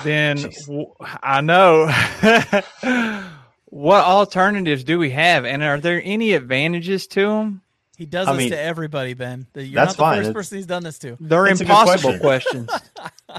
then 0.03 0.39
Jeez. 0.39 0.67
w- 0.67 0.95
I 1.23 1.41
know 1.43 1.87
what 3.67 4.05
alternatives 4.05 4.85
do 4.85 4.99
we 4.99 5.11
have, 5.11 5.45
and 5.45 5.63
are 5.63 5.79
there 5.79 6.01
any 6.03 6.33
advantages 6.33 7.07
to 7.09 7.21
them? 7.29 7.61
He 7.97 8.07
does 8.07 8.27
I 8.27 8.33
this 8.33 8.39
mean, 8.39 8.51
to 8.51 8.61
everybody, 8.61 9.15
Ben. 9.15 9.47
You're 9.55 9.67
that's 9.67 9.91
not 9.91 9.91
the 9.91 9.97
fine. 9.99 10.17
first 10.17 10.29
It's- 10.31 10.35
person 10.35 10.59
he's 10.59 10.67
done 10.67 10.83
this 10.83 10.99
to. 11.01 11.17
They're 11.21 11.47
It's 11.47 11.61
impossible 11.61 12.19
question. 12.19 12.67
questions. 12.67 12.91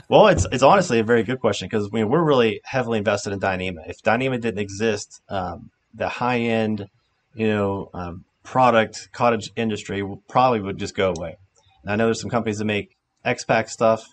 Well, 0.08 0.28
it's 0.28 0.46
it's 0.52 0.64
honestly 0.64 1.00
a 1.00 1.04
very 1.04 1.24
good 1.24 1.42
question 1.42 1.68
because 1.68 1.88
I 1.92 1.96
mean, 1.96 2.10
we're 2.10 2.24
really 2.24 2.62
heavily 2.64 2.98
invested 3.00 3.34
in 3.34 3.40
Dyneema. 3.42 3.90
If 3.90 4.02
Dyneema 4.02 4.40
didn't 4.40 4.60
exist, 4.60 5.22
um, 5.28 5.72
the 5.94 6.08
high 6.08 6.40
end, 6.40 6.88
you 7.34 7.48
know, 7.48 7.90
um, 7.94 8.24
product 8.46 9.10
cottage 9.12 9.52
industry 9.58 10.02
probably 10.30 10.62
would 10.62 10.78
just 10.78 10.96
go 10.96 11.14
away. 11.18 11.36
And 11.84 11.92
I 11.92 11.96
know 11.96 12.06
there's 12.06 12.22
some 12.22 12.30
companies 12.30 12.60
that 12.60 12.66
make 12.66 12.96
X-Pac 13.26 13.70
stuff, 13.70 14.06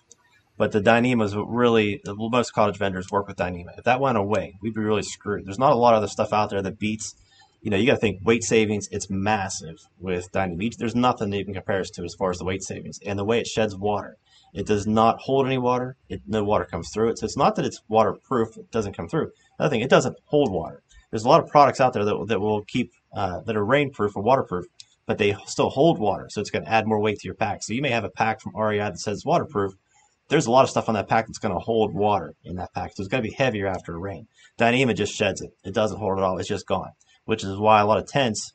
but 0.57 0.71
the 0.71 0.81
Dyneema 0.81 1.23
is 1.23 1.35
really 1.35 2.01
most 2.05 2.53
cottage 2.53 2.77
vendors 2.77 3.09
work 3.09 3.27
with 3.27 3.37
Dyneema. 3.37 3.77
If 3.77 3.85
that 3.85 4.01
went 4.01 4.17
away, 4.17 4.55
we'd 4.61 4.73
be 4.73 4.81
really 4.81 5.03
screwed. 5.03 5.45
There's 5.45 5.59
not 5.59 5.71
a 5.71 5.77
lot 5.77 5.93
of 5.93 5.97
other 5.97 6.07
stuff 6.07 6.33
out 6.33 6.49
there 6.49 6.61
that 6.61 6.79
beats. 6.79 7.15
You 7.61 7.71
know, 7.71 7.77
you 7.77 7.85
got 7.85 7.93
to 7.93 7.99
think 7.99 8.25
weight 8.25 8.43
savings. 8.43 8.89
It's 8.91 9.09
massive 9.09 9.77
with 9.99 10.31
Dyneema. 10.33 10.75
There's 10.77 10.95
nothing 10.95 11.29
that 11.29 11.37
even 11.37 11.53
compares 11.53 11.89
to 11.91 12.03
as 12.03 12.13
far 12.13 12.29
as 12.29 12.37
the 12.37 12.45
weight 12.45 12.63
savings 12.63 12.99
and 13.05 13.17
the 13.17 13.23
way 13.23 13.39
it 13.39 13.47
sheds 13.47 13.75
water. 13.75 14.17
It 14.53 14.67
does 14.67 14.85
not 14.85 15.21
hold 15.21 15.47
any 15.47 15.57
water. 15.57 15.95
It, 16.09 16.21
no 16.27 16.43
water 16.43 16.65
comes 16.65 16.89
through 16.93 17.09
it. 17.09 17.19
So 17.19 17.25
it's 17.25 17.37
not 17.37 17.55
that 17.55 17.65
it's 17.65 17.81
waterproof. 17.87 18.57
It 18.57 18.71
doesn't 18.71 18.95
come 18.95 19.07
through. 19.07 19.31
Another 19.57 19.71
thing, 19.71 19.81
it 19.81 19.89
doesn't 19.89 20.17
hold 20.25 20.51
water. 20.51 20.83
There's 21.09 21.23
a 21.23 21.29
lot 21.29 21.41
of 21.41 21.49
products 21.49 21.79
out 21.79 21.93
there 21.93 22.05
that, 22.05 22.25
that 22.27 22.39
will 22.39 22.63
keep 22.63 22.91
uh, 23.15 23.41
that 23.41 23.55
are 23.55 23.65
rainproof 23.65 24.15
or 24.15 24.23
waterproof, 24.23 24.65
but 25.05 25.17
they 25.17 25.35
still 25.45 25.69
hold 25.69 25.99
water. 25.99 26.27
So 26.29 26.41
it's 26.41 26.49
going 26.49 26.65
to 26.65 26.71
add 26.71 26.87
more 26.87 26.99
weight 26.99 27.19
to 27.19 27.27
your 27.27 27.35
pack. 27.35 27.63
So 27.63 27.73
you 27.73 27.81
may 27.81 27.89
have 27.89 28.03
a 28.03 28.09
pack 28.09 28.41
from 28.41 28.55
REI 28.55 28.79
that 28.79 28.99
says 28.99 29.23
waterproof. 29.25 29.73
There's 30.29 30.47
a 30.47 30.51
lot 30.51 30.63
of 30.63 30.69
stuff 30.69 30.87
on 30.87 30.95
that 30.95 31.09
pack 31.09 31.27
that's 31.27 31.39
going 31.39 31.53
to 31.53 31.59
hold 31.59 31.93
water 31.93 32.33
in 32.43 32.55
that 32.55 32.73
pack. 32.73 32.91
So 32.95 33.01
it's 33.01 33.09
going 33.09 33.23
to 33.23 33.29
be 33.29 33.35
heavier 33.35 33.67
after 33.67 33.93
a 33.93 33.99
rain. 33.99 34.27
Dyneema 34.57 34.95
just 34.95 35.13
sheds 35.13 35.41
it. 35.41 35.51
It 35.63 35.73
doesn't 35.73 35.99
hold 35.99 36.17
it 36.17 36.23
all. 36.23 36.37
It's 36.37 36.47
just 36.47 36.67
gone, 36.67 36.91
which 37.25 37.43
is 37.43 37.57
why 37.57 37.81
a 37.81 37.85
lot 37.85 37.97
of 37.97 38.07
tents 38.07 38.53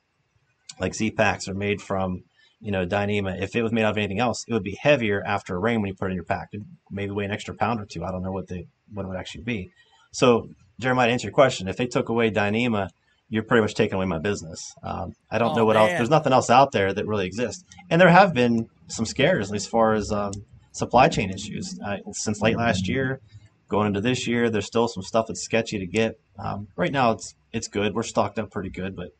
like 0.81 0.93
Zpacks 0.93 1.49
are 1.49 1.55
made 1.55 1.81
from 1.83 2.23
you 2.61 2.73
know, 2.73 2.85
Dyneema, 2.85 3.41
if 3.41 3.55
it 3.55 3.63
was 3.63 3.73
made 3.73 3.85
out 3.85 3.93
of 3.93 3.99
anything 3.99 4.19
else, 4.19 4.45
it 4.49 4.53
would 4.53 4.65
be 4.65 4.77
heavier 4.81 5.23
after 5.25 5.55
a 5.55 5.59
rain 5.59 5.81
when 5.81 5.89
you 5.89 5.95
put 5.95 6.07
it 6.07 6.11
in 6.11 6.17
your 6.17 6.25
pack. 6.25 6.49
It'd 6.53 6.67
maybe 6.91 7.13
weigh 7.13 7.25
an 7.25 7.31
extra 7.31 7.55
pound 7.55 7.81
or 7.81 7.87
two. 7.87 8.05
I 8.05 8.11
don't 8.11 8.23
know 8.23 8.33
what 8.33 8.49
they 8.49 8.67
what 8.93 9.05
it 9.05 9.09
would 9.09 9.19
actually 9.19 9.45
be. 9.45 9.71
So, 10.13 10.49
Jeremiah, 10.81 11.09
to 11.09 11.13
answer 11.13 11.27
your 11.27 11.33
question, 11.33 11.69
if 11.69 11.77
they 11.77 11.87
took 11.87 12.09
away 12.09 12.31
Dyneema, 12.31 12.89
you're 13.31 13.43
pretty 13.43 13.61
much 13.62 13.74
taking 13.74 13.95
away 13.95 14.07
my 14.07 14.18
business. 14.18 14.72
Um, 14.83 15.12
I 15.31 15.39
don't 15.39 15.53
Oh, 15.53 15.57
know 15.57 15.64
what 15.66 15.76
else. 15.76 15.91
There's 15.99 16.11
nothing 16.11 16.33
else 16.33 16.51
out 16.51 16.72
there 16.72 16.93
that 16.93 17.07
really 17.07 17.26
exists, 17.26 17.62
and 17.91 18.01
there 18.01 18.09
have 18.11 18.33
been 18.35 18.68
some 18.89 19.05
scares 19.07 19.53
as 19.53 19.66
far 19.66 19.93
as 19.95 20.11
um, 20.12 20.33
supply 20.72 21.09
chain 21.09 21.31
issues 21.31 21.79
uh, 21.85 21.97
since 22.12 22.41
late 22.41 22.57
last 22.57 22.89
year, 22.89 23.20
going 23.68 23.87
into 23.89 24.01
this 24.01 24.26
year. 24.26 24.49
There's 24.51 24.66
still 24.66 24.89
some 24.89 25.03
stuff 25.03 25.26
that's 25.29 25.43
sketchy 25.43 25.79
to 25.79 25.87
get. 25.87 26.14
Um, 26.39 26.68
right 26.76 26.93
now, 26.93 27.12
it's 27.12 27.35
it's 27.53 27.68
good. 27.68 27.95
We're 27.95 28.03
stocked 28.03 28.39
up 28.39 28.51
pretty 28.51 28.70
good, 28.70 28.97
but 28.97 29.11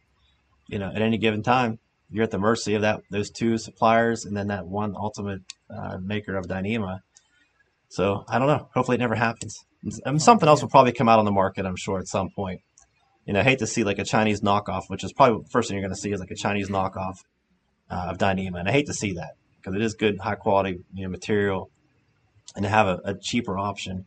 you 0.69 0.79
know, 0.79 0.91
at 0.95 1.03
any 1.03 1.19
given 1.19 1.43
time, 1.43 1.79
you're 2.11 2.25
at 2.25 2.31
the 2.31 2.39
mercy 2.39 2.75
of 2.75 2.83
that 2.83 3.01
those 3.11 3.31
two 3.31 3.59
suppliers 3.59 4.25
and 4.25 4.37
then 4.37 4.49
that 4.49 4.67
one 4.67 4.95
ultimate 4.97 5.41
uh, 5.71 5.99
maker 6.01 6.37
of 6.37 6.47
Dyneema. 6.47 7.01
So 7.91 8.25
I 8.29 8.39
don't 8.39 8.49
know. 8.49 8.69
Hopefully, 8.75 8.97
it 8.97 9.01
never 9.01 9.15
happens. 9.15 9.59
And 10.05 10.21
something 10.21 10.49
else 10.49 10.61
will 10.63 10.69
probably 10.71 10.93
come 10.93 11.09
out 11.09 11.19
on 11.19 11.25
the 11.25 11.31
market, 11.31 11.65
I'm 11.65 11.77
sure, 11.77 11.99
at 11.99 12.09
some 12.09 12.31
point. 12.31 12.61
You 13.29 13.35
know, 13.35 13.41
I 13.41 13.43
hate 13.43 13.59
to 13.59 13.67
see 13.67 13.85
like 13.85 13.99
a 13.99 14.05
Chinese 14.05 14.41
knockoff, 14.41 14.85
which 14.89 15.05
is 15.05 15.13
probably 15.13 15.43
the 15.43 15.51
first 15.51 15.69
thing 15.69 15.77
you're 15.77 15.87
going 15.87 15.95
to 15.95 16.01
see 16.01 16.11
is 16.11 16.19
like 16.19 16.31
a 16.31 16.35
Chinese 16.35 16.71
knockoff 16.71 17.17
uh, 17.91 18.07
of 18.09 18.17
Dyneema, 18.17 18.59
and 18.59 18.67
I 18.67 18.73
hate 18.73 18.87
to 18.87 18.95
see 18.95 19.13
that 19.13 19.33
because 19.59 19.77
it 19.77 19.83
is 19.83 19.93
good, 19.93 20.19
high 20.19 20.35
quality, 20.35 20.79
you 20.95 21.03
know, 21.03 21.11
material, 21.11 21.69
and 22.57 22.63
to 22.63 22.71
have 22.71 22.87
a, 22.87 23.01
a 23.05 23.15
cheaper 23.15 23.59
option, 23.59 24.07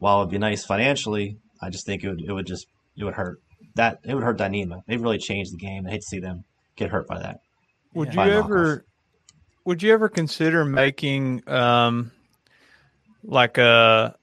while 0.00 0.18
it'd 0.18 0.32
be 0.32 0.38
nice 0.38 0.64
financially, 0.64 1.36
I 1.62 1.70
just 1.70 1.86
think 1.86 2.02
it 2.02 2.08
would 2.08 2.20
it 2.20 2.32
would 2.32 2.48
just 2.48 2.66
it 2.96 3.04
would 3.04 3.14
hurt 3.14 3.38
that 3.76 4.00
it 4.02 4.12
would 4.12 4.24
hurt 4.24 4.38
Dyneema. 4.38 4.82
They've 4.88 5.00
really 5.00 5.18
changed 5.18 5.52
the 5.52 5.58
game. 5.58 5.86
I 5.86 5.90
hate 5.90 6.00
to 6.00 6.06
see 6.08 6.18
them 6.18 6.42
get 6.74 6.90
hurt 6.90 7.06
by 7.06 7.20
that. 7.20 7.38
Would 7.94 8.12
you 8.12 8.20
knockoff. 8.20 8.44
ever 8.44 8.84
would 9.64 9.84
you 9.84 9.92
ever 9.92 10.08
consider 10.08 10.64
making 10.64 11.48
um 11.48 12.10
like 13.22 13.56
a 13.56 14.16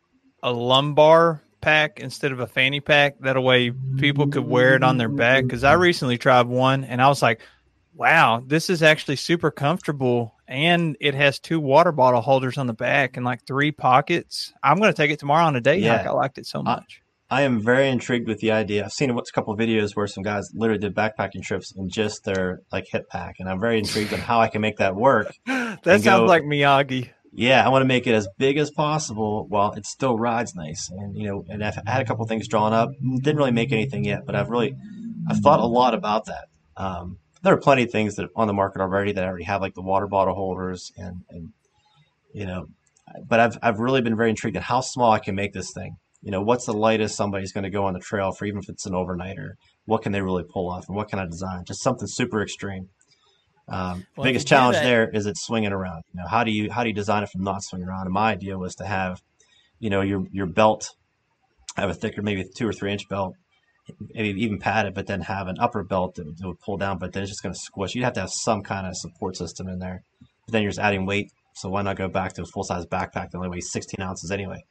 a 0.44 0.52
lumbar 0.52 1.42
pack 1.62 2.00
instead 2.00 2.32
of 2.32 2.40
a 2.40 2.48
fanny 2.48 2.80
pack? 2.80 3.20
That 3.20 3.42
way 3.42 3.72
people 3.98 4.28
could 4.28 4.46
wear 4.46 4.76
it 4.76 4.84
on 4.84 4.98
their 4.98 5.10
back. 5.10 5.44
Because 5.44 5.64
I 5.64 5.74
recently 5.74 6.18
tried 6.18 6.48
one 6.48 6.84
and 6.84 7.02
I 7.02 7.08
was 7.08 7.22
like, 7.22 7.42
wow, 7.94 8.44
this 8.46 8.70
is 8.70 8.84
actually 8.84 9.16
super 9.16 9.52
comfortable. 9.52 10.36
And 10.48 10.96
it 11.00 11.16
has 11.16 11.40
two 11.40 11.60
water 11.60 11.92
bottle 11.92 12.22
holders 12.22 12.58
on 12.58 12.68
the 12.68 12.74
back 12.74 13.18
and 13.18 13.26
like 13.26 13.46
three 13.48 13.72
pockets. 13.72 14.54
I'm 14.64 14.78
going 14.78 14.92
to 14.92 14.98
take 14.98 15.12
it 15.12 15.20
tomorrow 15.20 15.46
on 15.46 15.56
a 15.56 15.62
day 15.62 15.78
Yeah. 15.78 15.98
hike. 15.98 16.08
I 16.08 16.12
liked 16.12 16.38
it 16.38 16.46
so 16.46 16.62
much. 16.62 17.02
I 17.28 17.42
am 17.42 17.60
very 17.60 17.90
intrigued 17.90 18.28
with 18.28 18.40
the 18.40 18.52
idea. 18.52 18.86
I've 18.86 18.92
seen 18.92 19.10
a 19.10 19.20
couple 19.34 19.52
of 19.52 19.60
videos 19.60 19.96
where 19.96 20.06
some 20.06 20.22
guys 20.24 20.48
literally 20.54 20.80
did 20.80 20.94
backpacking 20.94 21.42
trips 21.42 21.74
in 21.76 21.90
just 21.90 22.24
their 22.24 22.62
like 22.72 22.86
hip 22.88 23.10
pack, 23.10 23.38
and 23.40 23.50
I'm 23.50 23.60
very 23.60 23.80
intrigued 23.80 24.14
on 24.14 24.20
how 24.20 24.40
I 24.40 24.48
can 24.48 24.62
make 24.62 24.78
that 24.78 24.96
work. 24.96 25.34
that 25.48 25.84
sounds 25.84 26.04
go- 26.04 26.26
like 26.26 26.44
Miyagi. 26.44 27.10
Yeah, 27.38 27.66
I 27.66 27.70
want 27.70 27.82
to 27.82 27.88
make 27.88 28.08
it 28.08 28.14
as 28.14 28.30
big 28.38 28.58
as 28.58 28.72
possible 28.72 29.46
while 29.50 29.74
it 29.74 29.86
still 29.86 30.18
rides 30.18 30.56
nice. 30.56 30.90
And 30.90 31.18
you 31.18 31.28
know, 31.28 31.46
and 31.50 31.62
I've 31.62 31.76
had 31.86 32.02
a 32.02 32.06
couple 32.06 32.26
things 32.26 32.48
drawn 32.48 32.72
up. 32.72 32.92
Didn't 33.02 33.36
really 33.36 33.52
make 33.52 33.74
anything 33.74 34.06
yet, 34.06 34.26
but 34.26 34.36
I've 34.36 34.50
really 34.50 34.74
I've 35.30 35.40
thought 35.40 35.60
a 35.60 35.66
lot 35.66 35.94
about 35.94 36.26
that. 36.26 36.46
Um, 36.78 37.18
there 37.44 37.54
are 37.54 37.58
plenty 37.58 37.84
of 37.84 37.92
things 37.92 38.16
that 38.16 38.30
on 38.38 38.48
the 38.48 38.54
market 38.54 38.82
already 38.82 39.12
that 39.12 39.24
I 39.24 39.28
already 39.28 39.44
have 39.44 39.60
like 39.60 39.74
the 39.74 39.82
water 39.82 40.08
bottle 40.08 40.34
holders 40.34 40.94
and 40.98 41.26
and 41.30 41.52
you 42.34 42.46
know, 42.46 42.68
but 43.28 43.42
I've 43.42 43.58
I've 43.62 43.80
really 43.80 44.02
been 44.02 44.16
very 44.16 44.30
intrigued 44.30 44.56
at 44.56 44.64
how 44.64 44.80
small 44.80 45.12
I 45.12 45.20
can 45.20 45.36
make 45.36 45.52
this 45.52 45.74
thing. 45.74 45.98
You 46.22 46.32
know, 46.32 46.42
what's 46.42 46.66
the 46.66 46.74
lightest 46.74 47.18
somebody's 47.18 47.52
going 47.52 47.66
to 47.66 47.70
go 47.70 47.86
on 47.86 47.94
the 47.94 48.00
trail 48.00 48.32
for, 48.32 48.46
even 48.46 48.60
if 48.60 48.70
it's 48.70 48.86
an 48.86 48.94
overnighter? 48.94 49.52
What 49.86 50.02
can 50.02 50.14
they 50.14 50.22
really 50.22 50.44
pull 50.44 50.72
off, 50.72 50.88
and 50.88 50.96
what 50.96 51.10
can 51.10 51.20
I 51.20 51.26
design? 51.26 51.66
Just 51.66 51.84
something 51.84 52.08
super 52.08 52.42
extreme. 52.42 52.90
Um, 53.68 54.06
Well, 54.16 54.26
biggest 54.26 54.46
if 54.46 54.52
you 54.52 54.56
do 54.56 54.60
challenge 54.60 54.78
there 54.78 55.10
is 55.10 55.26
it's 55.26 55.44
swinging 55.44 55.72
around. 55.72 56.04
You 56.14 56.22
know, 56.22 56.28
how 56.28 56.44
do 56.44 56.52
you 56.52 56.72
how 56.72 56.84
do 56.84 56.90
you 56.90 56.96
design 56.96 57.24
it 57.24 57.30
from 57.30 57.44
not 57.44 57.64
swinging 57.64 57.88
around? 57.88 58.06
And 58.06 58.14
my 58.14 58.32
idea 58.32 58.58
was 58.58 58.76
to 58.76 58.86
have, 58.86 59.22
you 59.80 59.90
know, 59.90 60.02
your 60.02 60.26
your 60.32 60.46
belt 60.46 60.90
have 61.76 61.90
a 61.90 61.94
thicker, 61.94 62.22
maybe 62.22 62.46
two 62.56 62.68
or 62.68 62.74
three 62.74 62.92
inch 62.92 63.08
belt, 63.10 63.36
maybe 64.14 64.42
even 64.42 64.60
padded, 64.60 64.94
but 64.94 65.08
then 65.08 65.22
have 65.22 65.48
an 65.48 65.58
upper 65.60 65.84
belt 65.84 66.16
that 66.16 66.26
would, 66.26 66.38
that 66.38 66.48
would 66.48 66.60
pull 66.60 66.78
down, 66.78 66.98
but 66.98 67.14
then 67.14 67.24
it's 67.24 67.32
just 67.32 67.44
going 67.44 67.54
to 67.54 67.60
squish. 67.60 67.96
You'd 67.96 68.04
have 68.04 68.14
to 68.14 68.22
have 68.22 68.32
some 68.32 68.64
kind 68.64 68.88
of 68.88 68.96
support 68.96 69.36
system 69.36 69.68
in 69.68 69.80
there. 69.80 70.04
But 70.46 70.54
then 70.54 70.62
you're 70.64 70.72
just 70.72 70.80
adding 70.80 71.06
weight, 71.06 71.32
so 71.56 71.70
why 71.70 71.82
not 71.82 71.98
go 71.98 72.08
back 72.08 72.34
to 72.34 72.44
a 72.44 72.46
full 72.46 72.64
size 72.64 72.86
backpack 72.86 73.32
that 73.32 73.36
only 73.36 73.50
weighs 73.50 73.72
16 73.72 74.02
ounces 74.02 74.32
anyway? 74.32 74.64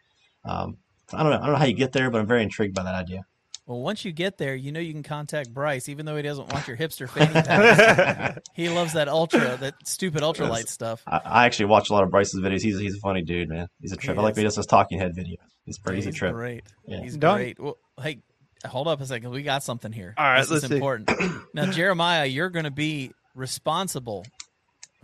Um, 0.44 0.78
I 1.12 1.22
don't 1.22 1.32
know. 1.32 1.38
I 1.38 1.42
don't 1.42 1.52
know 1.52 1.58
how 1.58 1.66
you 1.66 1.74
get 1.74 1.92
there, 1.92 2.10
but 2.10 2.20
I'm 2.20 2.26
very 2.26 2.42
intrigued 2.42 2.74
by 2.74 2.84
that 2.84 2.94
idea. 2.94 3.26
Well, 3.66 3.80
once 3.80 4.04
you 4.04 4.12
get 4.12 4.36
there, 4.36 4.54
you 4.54 4.72
know 4.72 4.80
you 4.80 4.92
can 4.92 5.02
contact 5.02 5.52
Bryce, 5.54 5.88
even 5.88 6.04
though 6.04 6.16
he 6.16 6.22
doesn't 6.22 6.52
want 6.52 6.68
your 6.68 6.76
hipster 6.76 7.08
fanny 7.08 7.32
packs. 7.32 8.38
he 8.54 8.68
loves 8.68 8.92
that 8.92 9.08
ultra, 9.08 9.56
that 9.56 9.74
stupid 9.86 10.20
ultralight 10.20 10.68
stuff. 10.68 11.02
I, 11.06 11.20
I 11.24 11.46
actually 11.46 11.66
watch 11.66 11.88
a 11.88 11.94
lot 11.94 12.02
of 12.04 12.10
Bryce's 12.10 12.40
videos. 12.40 12.60
He's 12.62 12.78
he's 12.78 12.96
a 12.96 13.00
funny 13.00 13.22
dude, 13.22 13.48
man. 13.48 13.68
He's 13.80 13.92
a 13.92 13.96
trip. 13.96 14.16
He 14.16 14.20
I 14.20 14.22
like 14.22 14.32
is. 14.32 14.36
when 14.36 14.42
he 14.42 14.46
does 14.48 14.56
his 14.56 14.66
talking 14.66 14.98
head 14.98 15.16
videos. 15.16 15.36
He's 15.64 15.78
pretty. 15.78 15.96
He's 15.96 16.06
a 16.06 16.12
trip. 16.12 16.34
great. 16.34 16.64
Yeah. 16.86 17.00
He's 17.00 17.16
Don't- 17.16 17.36
great. 17.38 17.58
Well, 17.58 17.78
hey, 18.02 18.18
hold 18.66 18.86
up 18.86 19.00
a 19.00 19.06
second. 19.06 19.30
We 19.30 19.42
got 19.42 19.62
something 19.62 19.92
here. 19.92 20.12
All 20.18 20.24
right, 20.26 20.40
this 20.40 20.50
let's 20.50 20.64
is 20.64 20.68
see. 20.68 20.74
important. 20.76 21.10
now, 21.54 21.70
Jeremiah, 21.70 22.26
you're 22.26 22.50
going 22.50 22.64
to 22.64 22.70
be 22.70 23.12
responsible 23.34 24.26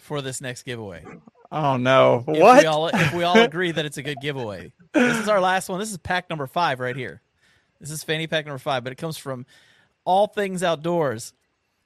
for 0.01 0.21
this 0.21 0.43
next 0.43 0.65
giveaway. 0.65 1.03
Oh 1.51 1.79
no! 1.79 2.25
If 2.29 2.39
What? 2.39 2.63
We 2.63 2.67
all, 2.67 2.89
if 2.89 3.15
we 3.15 3.23
all 3.25 3.39
agree 3.43 3.73
that 3.73 3.85
it's 3.87 3.97
a 3.97 4.03
good 4.03 4.19
giveaway, 4.21 4.71
this 4.93 5.17
is 5.19 5.29
our 5.29 5.41
last 5.41 5.69
one. 5.71 5.81
This 5.81 5.91
is 5.91 5.97
pack 5.99 6.29
number 6.29 6.47
five 6.47 6.79
right 6.79 6.95
here. 6.95 7.23
This 7.81 7.91
is 7.91 8.05
fanny 8.05 8.27
pack 8.27 8.45
number 8.45 8.59
five, 8.59 8.85
but 8.85 8.93
it 8.93 8.97
comes 8.97 9.17
from 9.17 9.47
All 10.05 10.27
Things 10.27 10.63
Outdoors. 10.63 11.33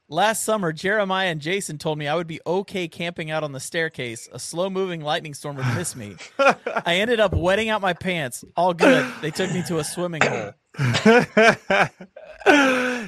Last 0.09 0.45
summer, 0.45 0.73
Jeremiah 0.73 1.29
and 1.29 1.41
Jason 1.41 1.79
told 1.79 1.99
me 1.99 2.09
I 2.09 2.15
would 2.15 2.27
be 2.27 2.41
okay 2.47 2.89
camping 2.89 3.31
out 3.31 3.43
on 3.43 3.53
the 3.53 3.61
staircase. 3.61 4.29
A 4.33 4.39
slow 4.39 4.69
moving 4.69 5.01
lightning 5.01 5.33
storm 5.33 5.57
would 5.57 5.75
miss 5.75 5.97
me. 5.97 6.17
I 6.39 6.97
ended 6.97 7.21
up 7.21 7.33
wetting 7.33 7.71
out 7.71 7.81
my 7.81 7.95
pants. 7.95 8.45
All 8.55 8.75
good. 8.75 9.11
They 9.23 9.31
took 9.31 9.51
me 9.53 9.63
to 9.69 9.79
a 9.79 9.85
swimming 9.85 10.21
hole. 10.23 10.53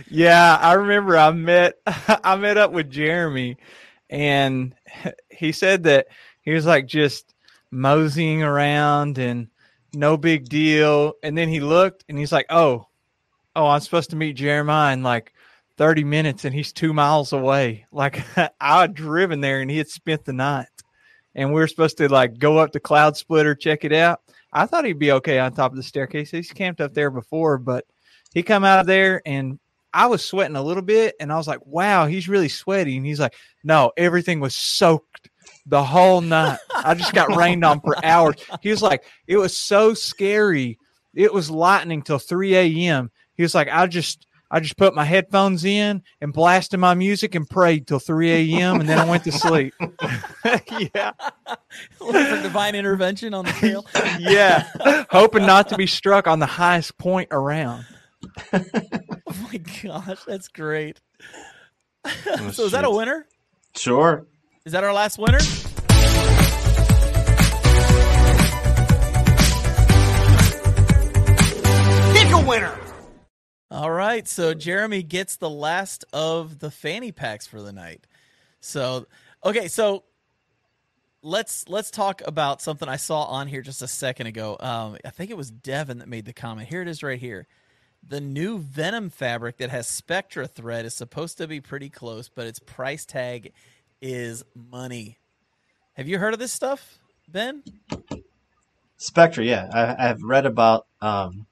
yeah, 0.09 0.57
I 0.61 0.72
remember 0.74 1.18
I 1.18 1.32
met 1.32 1.74
I 1.87 2.37
met 2.37 2.57
up 2.57 2.72
with 2.72 2.91
Jeremy 2.91 3.59
and 4.09 4.74
he 5.28 5.53
said 5.53 5.82
that 5.82 6.07
he 6.41 6.53
was 6.53 6.64
like 6.64 6.87
just 6.87 7.34
moseying 7.70 8.43
around 8.43 9.18
and 9.18 9.49
no 9.95 10.16
big 10.16 10.49
deal. 10.49 11.14
And 11.22 11.37
then 11.37 11.49
he 11.49 11.61
looked 11.61 12.05
and 12.09 12.18
he's 12.18 12.32
like, 12.32 12.47
Oh, 12.51 12.87
oh, 13.55 13.66
I'm 13.66 13.80
supposed 13.80 14.11
to 14.11 14.16
meet 14.16 14.34
Jeremiah 14.34 14.93
in 14.93 15.03
like 15.03 15.32
30 15.78 16.05
minutes 16.05 16.45
and 16.45 16.55
he's 16.55 16.72
two 16.72 16.93
miles 16.93 17.32
away. 17.32 17.87
Like 17.93 18.22
I 18.61 18.80
had 18.80 18.95
driven 18.95 19.41
there 19.41 19.61
and 19.61 19.70
he 19.70 19.78
had 19.78 19.89
spent 19.89 20.24
the 20.24 20.32
night. 20.32 20.68
And 21.34 21.51
we 21.53 21.61
were 21.61 21.68
supposed 21.68 21.99
to 21.99 22.09
like 22.09 22.39
go 22.39 22.59
up 22.59 22.72
to 22.72 22.80
Cloud 22.80 23.16
Splitter, 23.16 23.55
check 23.55 23.84
it 23.84 23.93
out. 23.93 24.20
I 24.53 24.64
thought 24.64 24.87
he'd 24.87 24.99
be 24.99 25.12
okay 25.12 25.39
on 25.39 25.53
top 25.53 25.72
of 25.72 25.76
the 25.76 25.82
staircase. 25.82 26.30
He's 26.30 26.51
camped 26.51 26.80
up 26.80 26.95
there 26.95 27.11
before, 27.11 27.59
but 27.59 27.84
he 28.32 28.43
come 28.43 28.64
out 28.64 28.80
of 28.80 28.87
there 28.87 29.20
and 29.26 29.59
I 29.93 30.07
was 30.07 30.24
sweating 30.24 30.57
a 30.57 30.62
little 30.62 30.82
bit 30.82 31.14
and 31.20 31.32
I 31.32 31.37
was 31.37 31.47
like, 31.47 31.64
wow, 31.66 32.07
he's 32.07 32.28
really 32.28 32.49
sweaty. 32.49 32.97
And 32.97 33.05
he's 33.07 33.20
like, 33.20 33.34
no, 33.64 33.93
everything 33.97 34.41
was 34.41 34.55
soaked 34.55 35.28
the 35.66 35.82
whole 35.82 36.20
night. 36.20 36.58
I 36.74 36.94
just 36.94 37.12
got 37.12 37.36
rained 37.36 37.64
on 37.64 37.80
for 37.80 37.96
hours. 38.04 38.36
He 38.62 38.70
was 38.70 38.82
like, 38.82 39.04
it 39.26 39.36
was 39.36 39.56
so 39.56 39.94
scary. 39.94 40.78
It 41.14 41.32
was 41.32 41.50
lightning 41.50 42.02
till 42.02 42.18
3 42.18 42.56
a.m. 42.56 43.10
He 43.34 43.42
was 43.42 43.54
like, 43.54 43.68
I 43.70 43.86
just, 43.86 44.26
I 44.50 44.60
just 44.60 44.76
put 44.76 44.94
my 44.94 45.04
headphones 45.04 45.64
in 45.64 46.02
and 46.20 46.32
blasted 46.32 46.78
my 46.78 46.94
music 46.94 47.34
and 47.34 47.48
prayed 47.48 47.86
till 47.86 47.98
3 47.98 48.30
a.m. 48.30 48.80
and 48.80 48.88
then 48.88 48.98
I 48.98 49.04
went 49.04 49.24
to 49.24 49.32
sleep. 49.32 49.74
yeah. 50.94 51.12
Looking 52.00 52.26
for 52.26 52.42
divine 52.42 52.74
intervention 52.74 53.34
on 53.34 53.44
the 53.44 53.52
trail. 53.52 53.84
Yeah. 54.18 54.68
Hoping 55.10 55.46
not 55.46 55.68
to 55.70 55.76
be 55.76 55.86
struck 55.86 56.26
on 56.26 56.38
the 56.38 56.46
highest 56.46 56.96
point 56.96 57.28
around. 57.32 57.84
Oh 58.52 58.64
my 59.52 59.60
gosh, 59.82 60.20
that's 60.26 60.48
great. 60.48 61.00
Oh, 62.04 62.50
so 62.52 62.64
is 62.64 62.72
that 62.72 62.84
a 62.84 62.90
winner? 62.90 63.26
Sure. 63.76 64.26
Is 64.66 64.72
that 64.72 64.82
our 64.82 64.92
last 64.92 65.16
winner? 65.16 65.38
Pick 72.12 72.32
a 72.32 72.44
winner. 72.44 72.76
All 73.70 73.92
right, 73.92 74.26
so 74.26 74.54
Jeremy 74.54 75.04
gets 75.04 75.36
the 75.36 75.48
last 75.48 76.04
of 76.12 76.58
the 76.58 76.72
fanny 76.72 77.12
packs 77.12 77.46
for 77.46 77.62
the 77.62 77.72
night. 77.72 78.08
So, 78.58 79.06
okay, 79.44 79.68
so 79.68 80.02
let's 81.22 81.68
let's 81.68 81.92
talk 81.92 82.22
about 82.26 82.60
something 82.60 82.88
I 82.88 82.96
saw 82.96 83.22
on 83.22 83.46
here 83.46 83.62
just 83.62 83.82
a 83.82 83.88
second 83.88 84.26
ago. 84.26 84.56
Um, 84.58 84.96
I 85.04 85.10
think 85.10 85.30
it 85.30 85.36
was 85.36 85.48
Devin 85.48 85.98
that 85.98 86.08
made 86.08 86.24
the 86.24 86.32
comment. 86.32 86.68
Here 86.68 86.82
it 86.82 86.88
is, 86.88 87.04
right 87.04 87.20
here. 87.20 87.46
The 88.02 88.20
new 88.20 88.58
Venom 88.58 89.10
fabric 89.10 89.58
that 89.58 89.70
has 89.70 89.86
Spectra 89.86 90.48
thread 90.48 90.86
is 90.86 90.94
supposed 90.94 91.38
to 91.38 91.46
be 91.46 91.60
pretty 91.60 91.88
close, 91.88 92.28
but 92.28 92.48
its 92.48 92.58
price 92.58 93.06
tag 93.06 93.52
is 94.01 94.44
money. 94.55 95.18
Have 95.94 96.09
you 96.09 96.18
heard 96.18 96.34
of 96.34 96.40
this 96.40 96.53
stuff, 96.53 96.99
Ben? 97.28 97.62
Spectra, 98.99 99.44
yeah, 99.44 99.68
I, 99.72 100.05
I 100.05 100.09
have 100.09 100.22
read 100.22 100.47
about 100.47 100.86
um, 101.01 101.47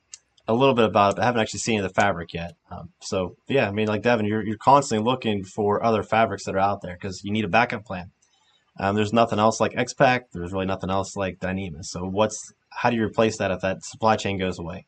a 0.46 0.54
little 0.54 0.74
bit 0.74 0.84
about 0.84 1.12
it, 1.12 1.16
but 1.16 1.22
I 1.22 1.26
haven't 1.26 1.40
actually 1.40 1.60
seen 1.60 1.82
the 1.82 1.88
fabric 1.88 2.32
yet. 2.32 2.54
Um, 2.70 2.90
so 3.00 3.36
yeah, 3.48 3.68
I 3.68 3.70
mean, 3.70 3.88
like 3.88 4.02
Devin, 4.02 4.26
you're 4.26 4.44
you're 4.44 4.58
constantly 4.58 5.04
looking 5.04 5.44
for 5.44 5.84
other 5.84 6.02
fabrics 6.02 6.44
that 6.44 6.54
are 6.54 6.60
out 6.60 6.82
there 6.82 6.94
because 6.94 7.22
you 7.24 7.32
need 7.32 7.44
a 7.44 7.48
backup 7.48 7.84
plan. 7.84 8.10
Um, 8.78 8.96
there's 8.96 9.12
nothing 9.12 9.38
else 9.38 9.60
like 9.60 9.76
X-Pac. 9.76 10.32
There's 10.32 10.52
really 10.52 10.66
nothing 10.66 10.90
else 10.90 11.16
like 11.16 11.38
Dyneema. 11.38 11.84
So 11.84 12.04
what's 12.04 12.52
how 12.70 12.90
do 12.90 12.96
you 12.96 13.04
replace 13.04 13.38
that 13.38 13.50
if 13.50 13.60
that 13.60 13.84
supply 13.84 14.16
chain 14.16 14.38
goes 14.38 14.58
away? 14.58 14.86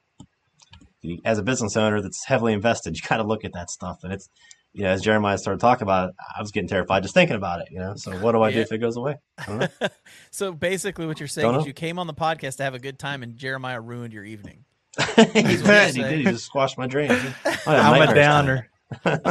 As 1.25 1.39
a 1.39 1.43
business 1.43 1.77
owner 1.77 2.01
that's 2.01 2.25
heavily 2.27 2.53
invested, 2.53 2.97
you 2.97 3.03
got 3.09 3.19
to 3.19 3.23
look 3.25 3.45
at 3.45 3.53
that 3.53 3.71
stuff, 3.71 3.99
and 4.03 4.13
it's 4.13 4.29
you 4.77 4.83
know, 4.83 4.91
as 4.91 5.01
Jeremiah 5.01 5.39
started 5.39 5.59
talking 5.59 5.85
about 5.85 6.11
it, 6.11 6.15
I 6.37 6.43
was 6.43 6.53
getting 6.53 6.69
terrified 6.69 7.03
just 7.03 7.15
thinking 7.15 7.37
about 7.37 7.61
it. 7.61 7.69
You 7.71 7.79
know, 7.79 7.95
so 7.97 8.13
what 8.19 8.33
do 8.33 8.43
I 8.43 8.53
do 8.53 8.61
if 8.61 8.71
it 8.73 8.79
goes 8.79 8.97
away? 8.97 9.17
I 9.39 9.47
don't 9.47 9.59
know. 9.59 9.89
So 10.31 10.53
basically, 10.53 11.07
what 11.07 11.19
you're 11.19 11.29
saying 11.29 11.55
is 11.55 11.67
you 11.67 11.73
came 11.73 11.99
on 11.99 12.07
the 12.07 12.15
podcast 12.15 12.59
to 12.59 12.65
have 12.65 12.75
a 12.75 12.79
good 12.79 12.99
time, 12.99 13.23
and 13.23 13.37
Jeremiah 13.37 13.81
ruined 13.81 14.13
your 14.13 14.25
evening. 14.25 14.65
he 15.17 15.25
did. 15.25 15.95
He 15.95 16.03
did. 16.03 16.19
He 16.19 16.25
just 16.25 16.45
squashed 16.45 16.77
my 16.77 16.87
dreams. 16.87 17.13
I 17.67 17.77
I'm 17.77 18.09
a 18.09 18.15
downer. 18.15 18.69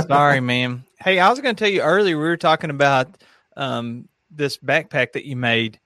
Sorry, 0.07 0.39
ma'am. 0.39 0.83
Hey, 0.99 1.19
I 1.19 1.29
was 1.29 1.39
going 1.39 1.55
to 1.55 1.63
tell 1.63 1.71
you 1.71 1.81
earlier. 1.81 2.17
We 2.17 2.23
were 2.23 2.37
talking 2.37 2.71
about 2.71 3.15
um, 3.55 4.09
this 4.31 4.57
backpack 4.57 5.13
that 5.13 5.25
you 5.25 5.35
made, 5.35 5.79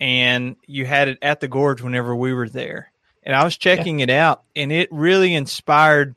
and 0.00 0.56
you 0.66 0.86
had 0.86 1.06
it 1.06 1.18
at 1.22 1.38
the 1.38 1.46
gorge 1.46 1.82
whenever 1.82 2.16
we 2.16 2.32
were 2.32 2.48
there. 2.48 2.90
And 3.22 3.34
I 3.34 3.44
was 3.44 3.56
checking 3.56 4.00
it 4.00 4.10
out, 4.10 4.42
and 4.56 4.72
it 4.72 4.88
really 4.90 5.34
inspired. 5.34 6.16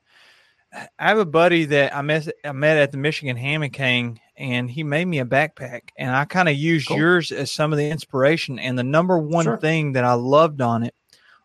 I 0.73 0.87
have 0.99 1.17
a 1.17 1.25
buddy 1.25 1.65
that 1.65 1.95
I 1.95 2.01
met 2.01 2.27
I 2.43 2.51
met 2.51 2.77
at 2.77 2.91
the 2.91 2.97
Michigan 2.97 3.37
Hammock 3.37 3.75
Hang, 3.75 4.19
and 4.35 4.69
he 4.69 4.83
made 4.83 5.05
me 5.05 5.19
a 5.19 5.25
backpack, 5.25 5.89
and 5.97 6.13
I 6.15 6.25
kind 6.25 6.49
of 6.49 6.55
used 6.55 6.87
Cool. 6.89 6.97
yours 6.97 7.31
as 7.31 7.51
some 7.51 7.71
of 7.71 7.77
the 7.77 7.89
inspiration. 7.89 8.59
And 8.59 8.77
the 8.77 8.83
number 8.83 9.17
one 9.17 9.45
Sure. 9.45 9.57
thing 9.57 9.93
that 9.93 10.03
I 10.03 10.13
loved 10.13 10.61
on 10.61 10.83
it 10.83 10.93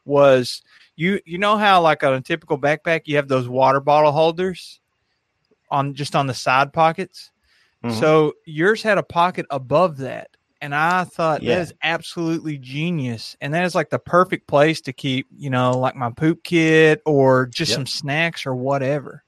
was 0.05 0.62
you 0.97 1.20
you 1.25 1.39
know 1.39 1.57
how 1.57 1.81
like 1.81 2.03
on 2.03 2.14
a 2.14 2.20
typical 2.20 2.59
backpack 2.59 3.03
you 3.07 3.16
have 3.16 3.29
those 3.29 3.49
water 3.49 3.81
bottle 3.81 4.12
holders 4.12 4.81
on 5.70 5.95
just 5.95 6.14
on 6.16 6.27
the 6.27 6.35
side 6.35 6.73
pockets. 6.73 7.31
Mhm. 7.85 7.99
So 7.99 8.35
yours 8.45 8.83
had 8.83 8.99
a 8.99 9.03
pocket 9.03 9.47
above 9.51 9.99
that. 9.99 10.31
And 10.63 10.75
I 10.75 11.05
thought 11.05 11.43
Yeah. 11.43 11.57
that 11.57 11.63
is 11.63 11.75
absolutely 11.83 12.57
genius. 12.57 13.37
And 13.41 13.53
that 13.53 13.65
is 13.65 13.75
like 13.75 13.91
the 13.91 13.99
perfect 13.99 14.47
place 14.47 14.81
to 14.83 14.93
keep, 14.93 15.27
you 15.37 15.51
know, 15.51 15.73
like 15.79 15.97
my 15.97 16.11
poop 16.11 16.45
kit 16.45 17.03
or 17.05 17.47
just 17.47 17.71
Yep. 17.71 17.77
some 17.77 17.87
snacks 17.87 18.47
or 18.47 18.55
whatever. 18.55 19.25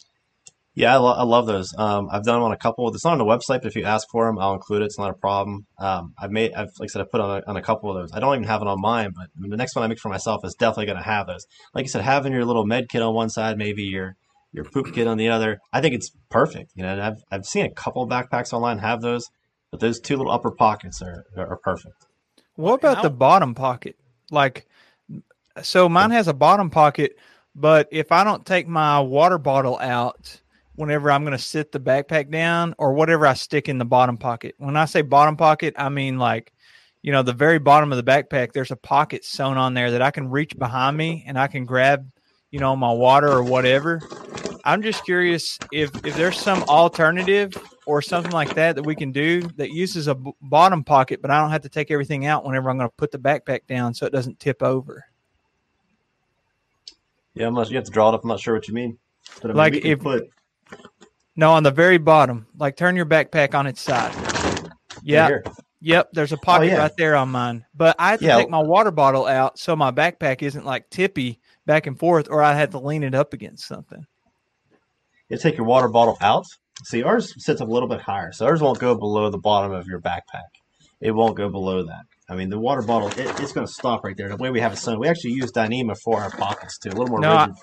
Yeah, 0.76 0.94
I, 0.94 0.96
lo- 0.96 1.12
I 1.12 1.22
love 1.22 1.46
those. 1.46 1.72
Um, 1.78 2.08
I've 2.10 2.24
done 2.24 2.36
them 2.36 2.42
on 2.44 2.52
a 2.52 2.56
couple. 2.56 2.88
It's 2.92 3.04
not 3.04 3.12
on 3.12 3.18
the 3.18 3.24
website, 3.24 3.62
but 3.62 3.66
if 3.66 3.76
you 3.76 3.84
ask 3.84 4.08
for 4.10 4.26
them, 4.26 4.38
I'll 4.40 4.54
include 4.54 4.82
it. 4.82 4.86
It's 4.86 4.98
not 4.98 5.10
a 5.10 5.14
problem. 5.14 5.66
Um, 5.78 6.14
I've 6.18 6.32
made, 6.32 6.52
I've 6.52 6.70
like 6.80 6.88
I 6.88 6.92
said, 6.92 7.02
I 7.02 7.04
put 7.04 7.20
on 7.20 7.42
a, 7.42 7.42
on 7.48 7.56
a 7.56 7.62
couple 7.62 7.90
of 7.90 7.96
those. 7.96 8.12
I 8.12 8.18
don't 8.20 8.34
even 8.34 8.48
have 8.48 8.60
it 8.62 8.66
on 8.66 8.80
mine, 8.80 9.12
but 9.14 9.28
the 9.36 9.56
next 9.56 9.76
one 9.76 9.84
I 9.84 9.88
make 9.88 10.00
for 10.00 10.08
myself 10.08 10.44
is 10.44 10.54
definitely 10.54 10.86
going 10.86 10.98
to 10.98 11.04
have 11.04 11.26
those. 11.28 11.46
Like 11.74 11.84
you 11.84 11.88
said, 11.90 12.02
having 12.02 12.32
your 12.32 12.44
little 12.44 12.66
med 12.66 12.88
kit 12.88 13.02
on 13.02 13.14
one 13.14 13.30
side, 13.30 13.56
maybe 13.58 13.84
your 13.84 14.16
your 14.52 14.64
poop 14.64 14.92
kit 14.94 15.06
on 15.08 15.16
the 15.16 15.28
other. 15.28 15.58
I 15.72 15.80
think 15.80 15.94
it's 15.94 16.10
perfect. 16.30 16.72
You 16.74 16.82
know, 16.82 16.92
and 16.92 17.00
I've 17.02 17.22
I've 17.30 17.46
seen 17.46 17.66
a 17.66 17.70
couple 17.70 18.02
of 18.02 18.08
backpacks 18.08 18.52
online 18.52 18.78
have 18.78 19.00
those, 19.00 19.28
but 19.74 19.80
those 19.80 19.98
two 19.98 20.16
little 20.16 20.30
upper 20.30 20.52
pockets 20.52 21.02
are 21.02 21.26
are, 21.36 21.48
are 21.48 21.56
perfect. 21.56 22.06
What 22.54 22.74
about 22.74 23.02
the 23.02 23.10
bottom 23.10 23.56
pocket? 23.56 23.96
Like, 24.30 24.68
so 25.64 25.88
mine 25.88 26.12
has 26.12 26.28
a 26.28 26.32
bottom 26.32 26.70
pocket, 26.70 27.18
but 27.56 27.88
if 27.90 28.12
I 28.12 28.22
don't 28.22 28.46
take 28.46 28.68
my 28.68 29.00
water 29.00 29.36
bottle 29.36 29.76
out 29.80 30.40
whenever 30.76 31.10
I'm 31.10 31.24
going 31.24 31.36
to 31.36 31.42
sit 31.42 31.72
the 31.72 31.80
backpack 31.80 32.30
down 32.30 32.76
or 32.78 32.92
whatever 32.92 33.26
I 33.26 33.34
stick 33.34 33.68
in 33.68 33.78
the 33.78 33.84
bottom 33.84 34.16
pocket. 34.16 34.54
When 34.58 34.76
I 34.76 34.84
say 34.84 35.02
bottom 35.02 35.36
pocket, 35.36 35.74
I 35.76 35.88
mean 35.88 36.20
like, 36.20 36.52
you 37.02 37.10
know, 37.10 37.24
the 37.24 37.32
very 37.32 37.58
bottom 37.58 37.90
of 37.92 37.96
the 37.96 38.08
backpack, 38.08 38.52
there's 38.52 38.70
a 38.70 38.76
pocket 38.76 39.24
sewn 39.24 39.56
on 39.56 39.74
there 39.74 39.90
that 39.90 40.02
I 40.02 40.12
can 40.12 40.30
reach 40.30 40.56
behind 40.56 40.96
me 40.96 41.24
and 41.26 41.36
I 41.36 41.48
can 41.48 41.64
grab, 41.64 42.08
you 42.52 42.60
know, 42.60 42.76
my 42.76 42.92
water 42.92 43.28
or 43.28 43.42
whatever. 43.42 44.00
I'm 44.64 44.82
just 44.82 45.04
curious 45.04 45.58
if 45.72 45.90
if 46.06 46.16
there's 46.16 46.38
some 46.38 46.62
alternative 46.64 47.52
or 47.86 48.00
something 48.00 48.32
like 48.32 48.54
that 48.54 48.76
that 48.76 48.82
we 48.82 48.94
can 48.94 49.12
do 49.12 49.42
that 49.56 49.70
uses 49.70 50.06
a 50.08 50.14
b- 50.14 50.32
bottom 50.40 50.82
pocket, 50.82 51.20
but 51.20 51.30
I 51.30 51.40
don't 51.40 51.50
have 51.50 51.60
to 51.62 51.68
take 51.68 51.90
everything 51.90 52.24
out 52.26 52.44
whenever 52.44 52.70
I'm 52.70 52.78
going 52.78 52.88
to 52.88 52.94
put 52.96 53.10
the 53.12 53.18
backpack 53.18 53.66
down 53.66 53.92
so 53.92 54.06
it 54.06 54.12
doesn't 54.12 54.40
tip 54.40 54.62
over. 54.62 55.04
Yeah, 57.34 57.46
I'm 57.48 57.54
not, 57.54 57.68
you 57.68 57.76
have 57.76 57.84
to 57.84 57.90
draw 57.90 58.08
it 58.10 58.14
up. 58.14 58.22
I'm 58.22 58.28
not 58.28 58.40
sure 58.40 58.54
what 58.54 58.68
you 58.68 58.74
mean. 58.74 58.96
But 59.42 59.46
I 59.46 59.48
mean, 59.48 59.56
Like 59.56 59.74
if- 59.84 60.00
put 60.00 60.28
No, 61.36 61.52
on 61.52 61.62
the 61.62 61.70
very 61.70 61.98
bottom, 61.98 62.46
like 62.58 62.76
turn 62.76 62.96
your 62.96 63.06
backpack 63.06 63.54
on 63.54 63.66
its 63.66 63.80
side. 63.80 64.14
Yeah. 65.02 65.38
Yep, 65.80 66.10
there's 66.14 66.32
a 66.32 66.38
pocket 66.38 66.68
yeah. 66.68 66.78
right 66.78 66.96
there 66.96 67.14
on 67.16 67.28
mine. 67.28 67.66
But 67.74 67.96
I 67.98 68.12
have 68.12 68.20
to 68.20 68.26
Yeah. 68.26 68.36
take 68.38 68.48
my 68.48 68.62
water 68.62 68.90
bottle 68.90 69.26
out 69.26 69.58
so 69.58 69.76
my 69.76 69.90
backpack 69.90 70.40
isn't 70.40 70.64
like 70.64 70.88
tippy 70.88 71.40
back 71.66 71.86
and 71.86 71.98
forth, 71.98 72.28
or 72.30 72.42
I 72.42 72.54
had 72.54 72.70
to 72.70 72.78
lean 72.78 73.02
it 73.02 73.14
up 73.14 73.34
against 73.34 73.66
something. 73.66 74.06
You 75.28 75.38
take 75.38 75.56
your 75.56 75.66
water 75.66 75.88
bottle 75.88 76.16
out. 76.20 76.44
See, 76.84 77.02
ours 77.02 77.32
sits 77.42 77.60
up 77.60 77.68
a 77.68 77.70
little 77.70 77.88
bit 77.88 78.00
higher, 78.00 78.32
so 78.32 78.46
ours 78.46 78.60
won't 78.60 78.78
go 78.78 78.94
below 78.96 79.30
the 79.30 79.38
bottom 79.38 79.72
of 79.72 79.86
your 79.86 80.00
backpack. 80.00 80.50
It 81.00 81.12
won't 81.12 81.36
go 81.36 81.48
below 81.48 81.84
that. 81.84 82.02
I 82.28 82.34
mean, 82.34 82.48
the 82.48 82.58
water 82.58 82.82
bottle, 82.82 83.08
it, 83.08 83.40
it's 83.40 83.52
going 83.52 83.66
to 83.66 83.72
stop 83.72 84.04
right 84.04 84.16
there. 84.16 84.28
The 84.28 84.36
way 84.36 84.50
we 84.50 84.60
have 84.60 84.72
it 84.72 84.76
sewn, 84.76 84.98
we 84.98 85.08
actually 85.08 85.32
use 85.32 85.52
Dyneema 85.52 85.96
for 86.02 86.20
our 86.22 86.30
pockets 86.30 86.78
too, 86.78 86.88
a 86.88 86.90
little 86.90 87.08
more 87.08 87.20
No, 87.20 87.32
I- 87.32 87.42
rigid. 87.46 87.56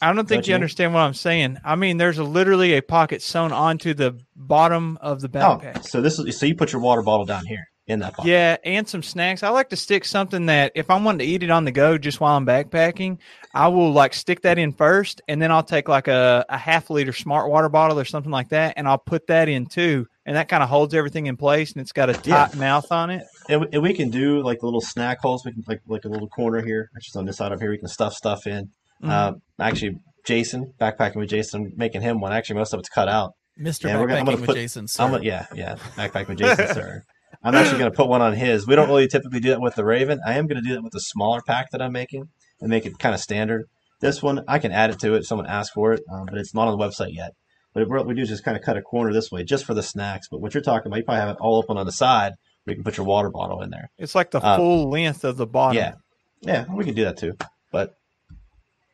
I 0.00 0.12
don't 0.12 0.28
think 0.28 0.42
Don't 0.42 0.46
you 0.46 0.50
you? 0.52 0.54
understand 0.54 0.94
what 0.94 1.00
I'm 1.00 1.14
saying. 1.14 1.56
I 1.64 1.74
mean, 1.74 1.96
there's 1.96 2.18
a, 2.18 2.22
literally 2.24 2.74
a 2.74 2.82
pocket 2.82 3.20
sewn 3.20 3.50
onto 3.50 3.94
the 3.94 4.16
bottom 4.36 4.96
of 5.00 5.20
the 5.20 5.26
Oh, 5.26 5.30
backpack. 5.58 5.84
so 5.84 6.00
this 6.00 6.20
is 6.20 6.38
so 6.38 6.46
you 6.46 6.54
put 6.54 6.72
your 6.72 6.80
water 6.80 7.02
bottle 7.02 7.24
down 7.26 7.44
here 7.46 7.64
in 7.88 8.00
that 8.00 8.14
pocket. 8.14 8.28
Yeah, 8.28 8.56
and 8.64 8.86
some 8.88 9.02
snacks. 9.02 9.42
I 9.42 9.48
like 9.48 9.70
to 9.70 9.76
stick 9.76 10.04
something 10.04 10.46
that 10.46 10.72
if 10.74 10.90
I'm 10.90 11.04
wanting 11.04 11.20
to 11.20 11.24
eat 11.24 11.42
it 11.42 11.50
on 11.50 11.64
the 11.64 11.72
go 11.72 11.98
just 11.98 12.20
while 12.20 12.36
I'm 12.36 12.46
backpacking, 12.46 13.18
I 13.54 13.68
will 13.68 13.90
like 13.92 14.14
stick 14.14 14.42
that 14.42 14.58
in 14.58 14.72
first, 14.72 15.20
and 15.26 15.40
then 15.40 15.50
I'll 15.50 15.62
take 15.62 15.88
like 15.88 16.06
a, 16.08 16.44
a 16.48 16.58
half 16.58 16.90
liter 16.90 17.12
smart 17.12 17.50
water 17.50 17.68
bottle 17.68 17.98
or 17.98 18.04
something 18.04 18.30
like 18.32 18.50
that, 18.50 18.74
and 18.76 18.86
I'll 18.86 18.98
put 18.98 19.26
that 19.28 19.48
in 19.48 19.66
too, 19.66 20.06
and 20.26 20.36
that 20.36 20.48
kind 20.48 20.62
of 20.62 20.68
holds 20.68 20.94
everything 20.94 21.26
in 21.26 21.36
place, 21.36 21.72
and 21.72 21.80
it's 21.80 21.92
got 21.92 22.10
a 22.10 22.12
tight 22.14 22.52
Yeah. 22.54 22.58
mouth 22.60 22.92
on 22.92 23.10
it. 23.10 23.24
And, 23.48 23.62
we, 23.62 23.66
and 23.72 23.82
we 23.82 23.94
can 23.94 24.10
do 24.10 24.42
like 24.42 24.60
the 24.60 24.66
little 24.66 24.80
snack 24.82 25.18
holes. 25.20 25.44
We 25.44 25.52
can 25.52 25.64
like 25.66 25.80
like 25.86 26.04
a 26.04 26.08
little 26.08 26.28
corner 26.28 26.60
here, 26.62 26.90
which 26.92 27.08
is 27.08 27.16
on 27.16 27.24
this 27.24 27.38
side 27.38 27.52
of 27.52 27.60
here. 27.60 27.70
We 27.70 27.78
can 27.78 27.88
stuff 27.88 28.12
stuff 28.12 28.46
in. 28.46 28.70
Mhm. 29.02 29.10
Uh, 29.10 29.32
actually, 29.58 29.96
Jason 30.26 30.74
backpacking 30.80 31.16
with 31.16 31.30
Jason, 31.30 31.72
making 31.76 32.02
him 32.02 32.20
one. 32.20 32.32
Actually, 32.32 32.56
most 32.58 32.74
of 32.74 32.80
it's 32.80 32.88
cut 32.90 33.08
out. 33.08 33.32
Mr. 33.58 33.84
Yeah, 33.88 33.98
we're 33.98 34.06
gonna- 34.06 34.20
I'm 34.20 34.26
Backpacking 34.26 34.30
gonna 34.34 34.46
with 34.46 34.56
Jason. 34.56 34.86
Sir. 34.86 35.02
I'm 35.02 35.10
gonna, 35.10 35.24
yeah, 35.24 35.46
yeah, 35.52 35.74
backpack 35.96 36.28
with 36.28 36.38
Jason, 36.38 36.68
sir. 36.74 37.02
I'm 37.42 37.54
actually 37.54 37.78
going 37.80 37.90
to 37.90 37.96
put 37.96 38.08
one 38.08 38.22
on 38.22 38.34
his. 38.34 38.66
We 38.66 38.74
don't 38.76 38.88
really 38.88 39.08
typically 39.08 39.40
do 39.40 39.50
that 39.50 39.60
with 39.60 39.74
the 39.74 39.84
Raven. 39.84 40.20
I 40.26 40.34
am 40.34 40.46
going 40.46 40.62
to 40.62 40.66
do 40.68 40.74
that 40.74 40.82
with 40.82 40.92
the 40.92 41.00
smaller 41.00 41.40
pack 41.42 41.70
that 41.70 41.82
I'm 41.82 41.92
making 41.92 42.28
and 42.60 42.70
make 42.70 42.86
it 42.86 42.98
kind 42.98 43.14
of 43.14 43.20
standard. 43.20 43.66
This 44.00 44.22
one, 44.22 44.44
I 44.46 44.58
can 44.58 44.72
add 44.72 44.90
it 44.90 44.98
to 45.00 45.14
it 45.14 45.18
if 45.18 45.26
someone 45.26 45.46
asks 45.46 45.72
for 45.72 45.92
it, 45.92 46.02
um, 46.12 46.26
but 46.26 46.38
it's 46.38 46.54
not 46.54 46.68
on 46.68 46.78
the 46.78 46.84
website 46.84 47.14
yet. 47.14 47.32
But 47.74 47.88
what 47.88 48.06
we 48.06 48.14
do 48.14 48.22
is 48.22 48.28
just 48.28 48.44
kind 48.44 48.56
of 48.56 48.62
cut 48.62 48.76
a 48.76 48.82
corner 48.82 49.12
this 49.12 49.30
way 49.30 49.44
just 49.44 49.64
for 49.64 49.74
the 49.74 49.82
snacks. 49.82 50.28
But 50.28 50.40
what 50.40 50.54
you're 50.54 50.62
talking 50.62 50.86
about, 50.88 50.98
you 50.98 51.04
probably 51.04 51.20
have 51.20 51.30
it 51.30 51.40
all 51.40 51.56
open 51.56 51.76
on 51.76 51.86
the 51.86 51.92
side 51.92 52.32
where 52.64 52.72
you 52.72 52.76
can 52.76 52.84
put 52.84 52.96
your 52.96 53.06
water 53.06 53.30
bottle 53.30 53.60
in 53.62 53.70
there. 53.70 53.90
It's 53.98 54.14
like 54.14 54.30
the 54.30 54.40
Uh, 54.40 54.56
full 54.56 54.88
length 54.90 55.24
of 55.24 55.36
the 55.36 55.46
bottom. 55.46 55.76
Yeah. 55.76 55.94
Yeah, 56.40 56.64
we 56.72 56.84
can 56.84 56.94
do 56.94 57.04
that 57.04 57.16
too. 57.18 57.36
But 57.72 57.94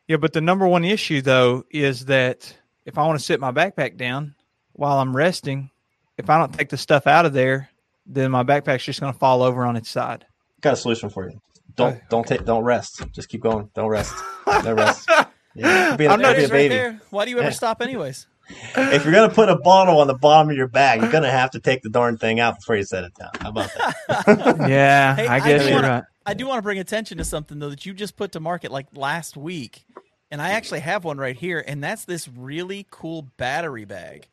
Yeah, 0.07 0.17
but 0.17 0.33
the 0.33 0.41
number 0.41 0.67
one 0.67 0.83
issue 0.83 1.21
though 1.21 1.63
is 1.71 2.05
that 2.05 2.55
if 2.85 2.97
I 2.97 3.05
want 3.05 3.17
to 3.19 3.25
sit 3.25 3.39
my 3.39 3.51
backpack 3.51 3.97
down 3.97 4.35
while 4.73 4.99
I'm 4.99 5.15
resting, 5.15 5.69
if 6.17 6.29
I 6.29 6.37
don't 6.39 6.53
take 6.53 6.69
the 6.69 6.77
stuff 6.77 7.07
out 7.07 7.25
of 7.25 7.33
there, 7.33 7.69
then 8.05 8.31
my 8.31 8.43
backpack's 8.43 8.83
just 8.83 8.99
going 8.99 9.11
to 9.13 9.17
fall 9.19 9.41
over 9.43 9.65
on 9.65 9.75
its 9.75 9.89
side. 9.89 10.25
got 10.61 10.73
a 10.73 10.77
solution 10.77 11.09
for 11.09 11.29
you. 11.29 11.39
Don't 11.75 11.93
Okay. 11.93 12.01
don't 12.09 12.25
take 12.27 12.45
don't 12.45 12.63
rest. 12.63 13.03
Just 13.11 13.27
keep 13.29 13.41
going. 13.41 13.69
Don't 13.75 13.89
rest. 13.89 14.13
Don't 14.45 14.75
rest. 14.75 15.09
Yeah, 15.57 15.95
be 15.95 16.03
a, 16.05 16.09
I'm 16.09 16.19
not 16.19 16.35
be 16.35 16.35
There 16.35 16.35
it 16.35 16.39
a 16.41 16.43
is 16.43 16.51
right 16.51 16.57
baby. 16.57 16.75
there. 16.75 17.01
Why 17.11 17.23
do 17.23 17.31
you 17.31 17.37
ever 17.37 17.47
Yeah. 17.47 17.51
stop 17.53 17.81
anyways? 17.81 18.27
if 18.75 19.05
you're 19.05 19.13
gonna 19.13 19.33
put 19.33 19.47
a 19.47 19.55
bottle 19.57 20.01
on 20.01 20.07
the 20.07 20.13
bottom 20.13 20.49
of 20.51 20.57
your 20.57 20.67
bag, 20.67 21.01
you're 21.01 21.09
gonna 21.11 21.31
have 21.31 21.51
to 21.51 21.61
take 21.61 21.81
the 21.81 21.89
darn 21.89 22.17
thing 22.17 22.41
out 22.41 22.55
before 22.59 22.75
you 22.75 22.83
set 22.83 23.05
it 23.05 23.13
down. 23.15 23.29
How 23.39 23.49
about 23.51 23.71
that? 23.73 24.67
Yeah, 24.69 25.15
Hey, 25.15 25.27
I 25.27 25.35
I 25.35 25.39
guess 25.39 25.61
do 25.61 25.67
you're 25.69 25.75
wanna- 25.75 25.87
right. 25.93 26.03
I 26.25 26.33
do 26.33 26.45
want 26.47 26.57
to 26.57 26.61
bring 26.61 26.77
attention 26.79 27.19
to 27.19 27.23
something 27.23 27.59
though 27.59 27.69
that 27.69 27.85
you 27.85 27.93
just 27.93 28.17
put 28.17 28.33
to 28.33 28.41
market 28.41 28.69
like 28.69 28.87
last 28.93 29.37
week, 29.37 29.85
and 30.29 30.41
I 30.41 30.49
actually 30.51 30.81
have 30.81 31.05
one 31.05 31.17
right 31.17 31.37
here, 31.37 31.63
and 31.65 31.81
that's 31.81 32.03
this 32.03 32.27
really 32.27 32.85
cool 32.91 33.29
battery 33.37 33.85
bag. 33.85 34.27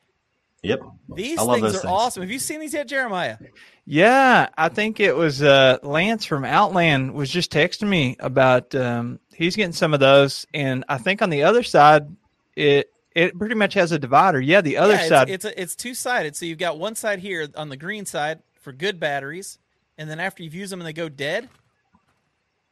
Yep. 0.62 0.80
These 1.14 1.38
I 1.38 1.42
love 1.42 1.56
things 1.56 1.74
are 1.74 1.78
things. 1.78 1.84
awesome. 1.84 2.22
Have 2.22 2.30
you 2.30 2.38
seen 2.38 2.60
these 2.60 2.72
yet, 2.72 2.86
Jeremiah? 2.86 3.36
Yeah, 3.84 4.48
I 4.56 4.68
think 4.68 5.00
it 5.00 5.16
was 5.16 5.42
uh, 5.42 5.78
Lance 5.82 6.24
from 6.24 6.44
Outland 6.44 7.14
was 7.14 7.30
just 7.30 7.50
texting 7.52 7.88
me 7.88 8.16
about 8.20 8.72
um, 8.76 9.18
he's 9.34 9.56
getting 9.56 9.72
some 9.72 9.92
of 9.92 9.98
those, 9.98 10.46
and 10.54 10.84
I 10.88 10.98
think 10.98 11.20
on 11.20 11.30
the 11.30 11.42
other 11.42 11.64
side, 11.64 12.04
it 12.54 12.92
it 13.14 13.36
pretty 13.36 13.56
much 13.56 13.74
has 13.74 13.90
a 13.90 13.98
divider. 13.98 14.40
Yeah, 14.40 14.60
the 14.60 14.76
other 14.76 14.94
yeah, 14.94 15.08
side. 15.08 15.30
It's, 15.30 15.44
it's 15.44 15.56
a, 15.56 15.62
it's 15.62 15.76
two 15.76 15.94
sided. 15.94 16.36
So 16.36 16.46
you've 16.46 16.58
got 16.58 16.78
one 16.78 16.94
side 16.94 17.18
here 17.18 17.48
on 17.56 17.68
the 17.68 17.76
green 17.76 18.06
side 18.06 18.38
for 18.60 18.72
good 18.72 19.00
batteries, 19.00 19.58
and 19.98 20.08
then 20.08 20.20
after 20.20 20.44
you've 20.44 20.54
used 20.54 20.70
them 20.70 20.80
and 20.80 20.86
they 20.86 20.92
go 20.92 21.08
dead, 21.08 21.48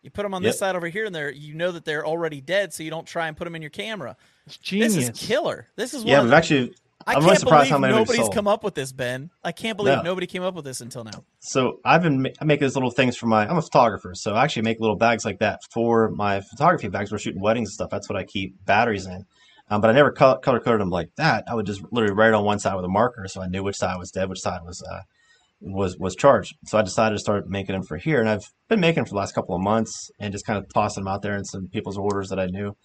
you 0.03 0.11
put 0.11 0.23
them 0.23 0.33
on 0.33 0.45
this 0.45 0.61
side 0.61 0.77
over 0.77 0.87
here, 0.87 1.07
and 1.07 1.15
they're 1.15 1.33
you 1.33 1.55
know 1.55 1.73
that 1.73 1.85
they're 1.85 2.07
already 2.07 2.41
dead, 2.41 2.73
so 2.73 2.85
you 2.85 2.91
don't 2.91 3.07
try 3.07 3.27
and 3.27 3.37
put 3.37 3.45
them 3.47 3.57
in 3.57 3.63
your 3.63 3.71
camera. 3.71 4.17
it's 4.47 4.57
genius. 4.59 4.95
This 4.95 5.09
is 5.09 5.27
killer. 5.29 5.67
This 5.75 5.93
is 5.93 6.05
one 6.05 6.11
Yeah, 6.13 6.19
of 6.19 6.25
we've 6.25 6.31
the, 6.31 6.37
actually. 6.37 6.75
I 7.07 7.13
I'm 7.13 7.15
can't 7.15 7.25
really 7.25 7.37
surprised 7.37 7.61
believe 7.63 7.71
how 7.71 7.79
many 7.79 7.95
nobody's 7.95 8.29
come 8.29 8.47
up 8.47 8.63
with 8.63 8.75
this, 8.75 8.93
Ben. 8.93 9.31
I 9.43 9.53
can't 9.53 9.77
believe 9.77 9.97
No. 9.97 10.03
nobody 10.03 10.27
came 10.27 10.43
up 10.43 10.55
with 10.55 10.65
this 10.67 10.81
until 10.81 11.03
now. 11.05 11.25
So 11.39 11.81
I've 11.85 12.03
been 12.03 12.23
ma- 12.23 12.29
I 12.41 12.45
make 12.45 12.61
these 12.61 12.75
little 12.75 12.91
things 12.91 13.17
for 13.17 13.27
my. 13.27 13.49
I'm 13.49 13.57
a 13.57 13.63
photographer, 13.63 14.13
so 14.15 14.35
I 14.35 14.45
actually 14.45 14.63
make 14.63 14.81
little 14.81 14.97
bags 14.97 15.25
like 15.25 15.39
that 15.39 15.61
for 15.73 16.11
my 16.11 16.41
photography 16.43 16.89
bags. 16.89 17.11
We're 17.11 17.19
shooting 17.19 17.41
weddings 17.41 17.69
and 17.69 17.73
stuff. 17.75 17.91
That's 17.91 18.09
what 18.09 18.19
I 18.19 18.25
keep 18.25 18.55
batteries 18.67 19.07
in. 19.07 19.25
Um, 19.71 19.81
but 19.81 19.89
I 19.89 19.93
never 19.95 20.11
color, 20.11 20.39
color 20.39 20.61
coded 20.61 20.81
them 20.81 20.91
like 20.91 21.11
that. 21.17 21.45
I 21.49 21.55
would 21.55 21.65
just 21.65 21.81
literally 21.93 22.15
write 22.15 22.35
on 22.35 22.45
one 22.45 22.59
side 22.59 22.75
with 22.75 22.85
a 22.85 22.89
marker, 22.89 23.27
so 23.29 23.41
I 23.41 23.47
knew 23.47 23.63
which 23.63 23.77
side 23.77 23.97
was 23.99 24.11
dead, 24.11 24.29
which 24.29 24.41
side 24.41 24.61
was 24.65 24.83
uh, 24.83 25.01
was 25.61 25.97
was 25.99 26.15
charged. 26.17 26.55
So 26.67 26.77
I 26.79 26.83
decided 26.83 27.15
to 27.15 27.21
start 27.21 27.49
making 27.49 27.75
them 27.75 27.83
for 27.83 27.97
here, 27.97 28.21
and 28.21 28.29
I've 28.29 28.45
been 28.69 28.81
making 28.81 28.97
them 28.97 29.05
for 29.07 29.11
the 29.11 29.19
last 29.19 29.35
couple 29.35 29.55
of 29.55 29.63
months, 29.63 30.11
and 30.19 30.33
just 30.33 30.45
kind 30.45 30.59
of 30.59 30.67
tossing 30.75 31.05
them 31.05 31.13
out 31.13 31.23
there 31.23 31.37
in 31.37 31.45
some 31.45 31.69
people's 31.69 31.97
orders 31.97 32.29
that 32.29 32.39
I 32.41 32.47
knew. 32.47 32.77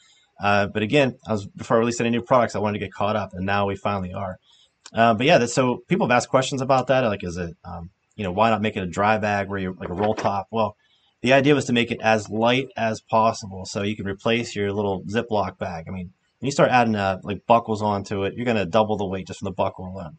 Uh, 0.41 0.67
but 0.67 0.83
again, 0.83 1.17
I 1.27 1.33
was 1.33 1.45
before 1.45 1.77
I 1.77 1.79
released 1.79 2.01
any 2.01 2.09
new 2.09 2.21
products, 2.21 2.55
I 2.55 2.59
wanted 2.59 2.79
to 2.79 2.85
get 2.85 2.93
caught 2.93 3.15
up, 3.15 3.31
and 3.33 3.45
now 3.45 3.67
we 3.67 3.75
finally 3.75 4.13
are. 4.13 4.37
Uh, 4.93 5.13
but 5.13 5.25
yeah, 5.25 5.45
so 5.45 5.83
people 5.87 6.07
have 6.07 6.15
asked 6.15 6.29
questions 6.29 6.61
about 6.61 6.87
that. 6.87 7.01
Like, 7.01 7.23
is 7.23 7.37
it, 7.37 7.55
um, 7.63 7.89
you 8.15 8.23
know, 8.23 8.31
why 8.31 8.49
not 8.49 8.61
make 8.61 8.77
it 8.77 8.83
a 8.83 8.87
dry 8.87 9.17
bag 9.17 9.49
where 9.49 9.59
you 9.59 9.75
like 9.79 9.89
a 9.89 9.93
roll 9.93 10.13
top? 10.13 10.47
Well, 10.51 10.75
the 11.21 11.33
idea 11.33 11.55
was 11.55 11.65
to 11.65 11.73
make 11.73 11.91
it 11.91 11.99
as 12.01 12.29
light 12.29 12.67
as 12.77 13.01
possible, 13.01 13.65
so 13.65 13.81
you 13.81 13.95
can 13.95 14.05
replace 14.05 14.55
your 14.55 14.71
little 14.71 15.03
Ziploc 15.03 15.57
bag. 15.57 15.85
I 15.87 15.91
mean, 15.91 16.11
when 16.39 16.47
you 16.47 16.51
start 16.51 16.69
adding 16.69 16.95
uh, 16.95 17.19
like 17.23 17.45
buckles 17.47 17.81
onto 17.81 18.23
it, 18.23 18.35
you're 18.35 18.45
going 18.45 18.57
to 18.57 18.65
double 18.65 18.97
the 18.97 19.05
weight 19.05 19.27
just 19.27 19.39
from 19.39 19.45
the 19.45 19.51
buckle 19.51 19.87
alone. 19.87 20.17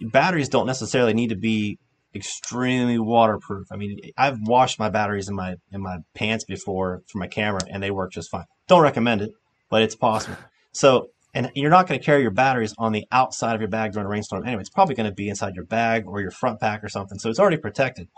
Batteries 0.00 0.48
don't 0.48 0.66
necessarily 0.66 1.14
need 1.14 1.28
to 1.28 1.36
be 1.36 1.78
extremely 2.14 2.98
waterproof. 2.98 3.66
I 3.70 3.76
mean, 3.76 3.98
I've 4.16 4.38
washed 4.42 4.78
my 4.78 4.90
batteries 4.90 5.28
in 5.28 5.34
my 5.34 5.56
in 5.70 5.82
my 5.82 5.98
pants 6.14 6.44
before 6.44 7.02
for 7.08 7.18
my 7.18 7.26
camera, 7.26 7.60
and 7.70 7.82
they 7.82 7.90
work 7.90 8.12
just 8.12 8.30
fine. 8.30 8.44
Don't 8.68 8.82
recommend 8.82 9.22
it, 9.22 9.30
but 9.70 9.82
it's 9.82 9.96
possible. 9.96 10.36
So, 10.74 11.08
and 11.34 11.52
you're 11.54 11.68
not 11.68 11.86
going 11.86 12.00
to 12.00 12.06
carry 12.06 12.22
your 12.22 12.30
batteries 12.30 12.74
on 12.78 12.92
the 12.92 13.04
outside 13.12 13.54
of 13.54 13.60
your 13.60 13.68
bag 13.68 13.92
during 13.92 14.06
a 14.06 14.08
rainstorm 14.08 14.46
anyway. 14.46 14.62
It's 14.62 14.70
probably 14.70 14.94
going 14.94 15.10
to 15.10 15.14
be 15.14 15.28
inside 15.28 15.54
your 15.54 15.66
bag 15.66 16.04
or 16.06 16.22
your 16.22 16.30
front 16.30 16.60
pack 16.60 16.82
or 16.82 16.88
something. 16.88 17.18
So 17.18 17.28
it's 17.28 17.38
already 17.38 17.58
protected. 17.58 18.08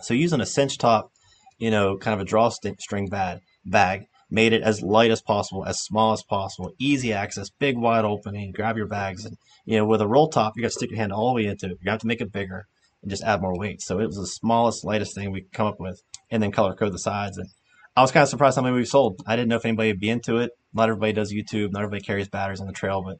So 0.00 0.14
using 0.14 0.40
a 0.40 0.46
cinch 0.46 0.78
top, 0.78 1.12
you 1.58 1.70
know, 1.70 1.98
kind 1.98 2.14
of 2.14 2.20
a 2.20 2.24
drawstring 2.24 3.08
bag, 3.10 3.40
bag 3.66 4.06
made 4.30 4.54
it 4.54 4.62
as 4.62 4.80
light 4.80 5.10
as 5.10 5.20
possible, 5.20 5.66
as 5.66 5.80
small 5.80 6.14
as 6.14 6.22
possible, 6.22 6.72
easy 6.78 7.12
access, 7.12 7.50
big 7.50 7.76
wide 7.76 8.06
opening. 8.06 8.52
Grab 8.52 8.78
your 8.78 8.86
bags, 8.86 9.26
and 9.26 9.36
you 9.66 9.76
know, 9.76 9.84
with 9.84 10.00
a 10.00 10.08
roll 10.08 10.28
top, 10.28 10.54
you 10.56 10.62
got 10.62 10.68
to 10.68 10.72
stick 10.72 10.90
your 10.90 10.98
hand 10.98 11.12
all 11.12 11.28
the 11.28 11.34
way 11.34 11.44
into 11.44 11.66
it. 11.66 11.78
You 11.82 11.90
have 11.90 12.00
to 12.00 12.06
make 12.06 12.22
it 12.22 12.32
bigger 12.32 12.66
and 13.04 13.10
just 13.10 13.22
add 13.22 13.42
more 13.42 13.56
weight. 13.56 13.82
So 13.82 14.00
it 14.00 14.06
was 14.06 14.16
the 14.16 14.26
smallest, 14.26 14.84
lightest 14.84 15.14
thing 15.14 15.30
we 15.30 15.42
could 15.42 15.52
come 15.52 15.66
up 15.66 15.78
with, 15.78 16.02
and 16.30 16.42
then 16.42 16.50
color 16.50 16.74
code 16.74 16.92
the 16.92 16.98
sides. 16.98 17.38
And 17.38 17.48
I 17.94 18.00
was 18.00 18.10
kind 18.10 18.22
of 18.22 18.28
surprised 18.28 18.56
how 18.56 18.62
many 18.62 18.74
we 18.74 18.84
sold. 18.84 19.22
I 19.26 19.36
didn't 19.36 19.48
know 19.48 19.56
if 19.56 19.64
anybody 19.64 19.90
would 19.90 20.00
be 20.00 20.10
into 20.10 20.38
it. 20.38 20.50
Not 20.72 20.88
everybody 20.88 21.12
does 21.12 21.32
YouTube. 21.32 21.70
Not 21.70 21.82
everybody 21.82 22.02
carries 22.02 22.28
batteries 22.28 22.60
on 22.60 22.66
the 22.66 22.72
trail, 22.72 23.02
but 23.06 23.18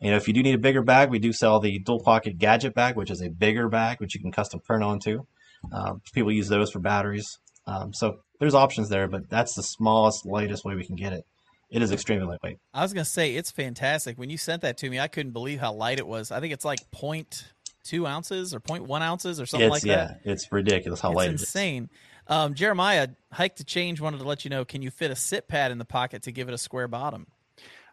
you 0.00 0.10
know, 0.10 0.16
if 0.16 0.28
you 0.28 0.34
do 0.34 0.42
need 0.42 0.54
a 0.54 0.58
bigger 0.58 0.82
bag, 0.82 1.10
we 1.10 1.18
do 1.18 1.32
sell 1.32 1.60
the 1.60 1.78
dual 1.78 2.02
pocket 2.02 2.38
gadget 2.38 2.74
bag, 2.74 2.96
which 2.96 3.10
is 3.10 3.22
a 3.22 3.28
bigger 3.28 3.68
bag, 3.68 4.00
which 4.00 4.14
you 4.14 4.20
can 4.20 4.32
custom 4.32 4.60
print 4.60 4.82
onto. 4.82 5.24
Um, 5.72 6.00
people 6.12 6.32
use 6.32 6.48
those 6.48 6.70
for 6.70 6.78
batteries. 6.78 7.38
Um, 7.66 7.92
so 7.92 8.18
there's 8.38 8.54
options 8.54 8.88
there, 8.88 9.08
but 9.08 9.30
that's 9.30 9.54
the 9.54 9.62
smallest, 9.62 10.26
lightest 10.26 10.64
way 10.64 10.74
we 10.74 10.84
can 10.84 10.96
get 10.96 11.12
it. 11.12 11.24
It 11.70 11.82
is 11.82 11.90
extremely 11.90 12.26
lightweight. 12.26 12.58
I 12.72 12.82
was 12.82 12.92
gonna 12.92 13.04
say 13.04 13.34
it's 13.34 13.50
fantastic. 13.50 14.16
When 14.16 14.30
you 14.30 14.36
sent 14.36 14.62
that 14.62 14.76
to 14.78 14.90
me, 14.90 15.00
I 15.00 15.08
couldn't 15.08 15.32
believe 15.32 15.58
how 15.58 15.72
light 15.72 15.98
it 15.98 16.06
was. 16.06 16.30
I 16.30 16.38
think 16.40 16.52
it's 16.52 16.64
like 16.64 16.78
0.2 17.84 18.08
ounces 18.08 18.54
or 18.54 18.60
0.1 18.60 19.00
ounces 19.00 19.40
or 19.40 19.46
something 19.46 19.66
it's 19.66 19.72
like 19.72 19.82
that. 19.82 20.20
yeah, 20.24 20.32
it's 20.32 20.50
ridiculous 20.52 21.00
how 21.00 21.10
it's 21.10 21.16
light 21.16 21.30
it 21.30 21.34
is. 21.34 21.42
insane. 21.42 21.90
Um, 22.26 22.54
Jeremiah, 22.54 23.08
Hike 23.32 23.56
to 23.56 23.64
Change 23.64 24.00
wanted 24.00 24.18
to 24.18 24.24
let 24.24 24.44
you 24.44 24.50
know: 24.50 24.64
Can 24.64 24.82
you 24.82 24.90
fit 24.90 25.10
a 25.10 25.16
sit 25.16 25.48
pad 25.48 25.70
in 25.70 25.78
the 25.78 25.84
pocket 25.84 26.22
to 26.22 26.32
give 26.32 26.48
it 26.48 26.54
a 26.54 26.58
square 26.58 26.88
bottom? 26.88 27.26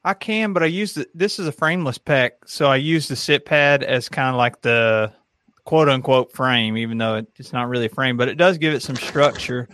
I 0.04 0.14
can, 0.16 0.54
but 0.54 0.64
I 0.64 0.68
use 0.68 0.96
the, 0.96 1.08
this 1.14 1.38
is 1.38 1.48
a 1.48 1.52
frameless 1.52 2.00
pack, 2.00 2.48
so 2.48 2.68
I 2.68 2.78
use 2.78 3.08
the 3.08 3.16
sit 3.16 3.46
pad 3.46 3.84
as 3.84 4.10
kind 4.10 4.30
of 4.30 4.36
like 4.36 4.62
the 4.62 5.14
quote 5.64 5.90
unquote 5.90 6.32
frame, 6.32 6.78
even 6.78 6.98
though 6.98 7.18
it, 7.18 7.28
it's 7.36 7.54
not 7.54 7.70
really 7.70 7.86
a 7.86 7.90
frame, 7.90 8.18
but 8.18 8.28
it 8.28 8.36
does 8.36 8.58
give 8.58 8.74
it 8.74 8.82
some 8.82 8.96
structure. 8.96 9.68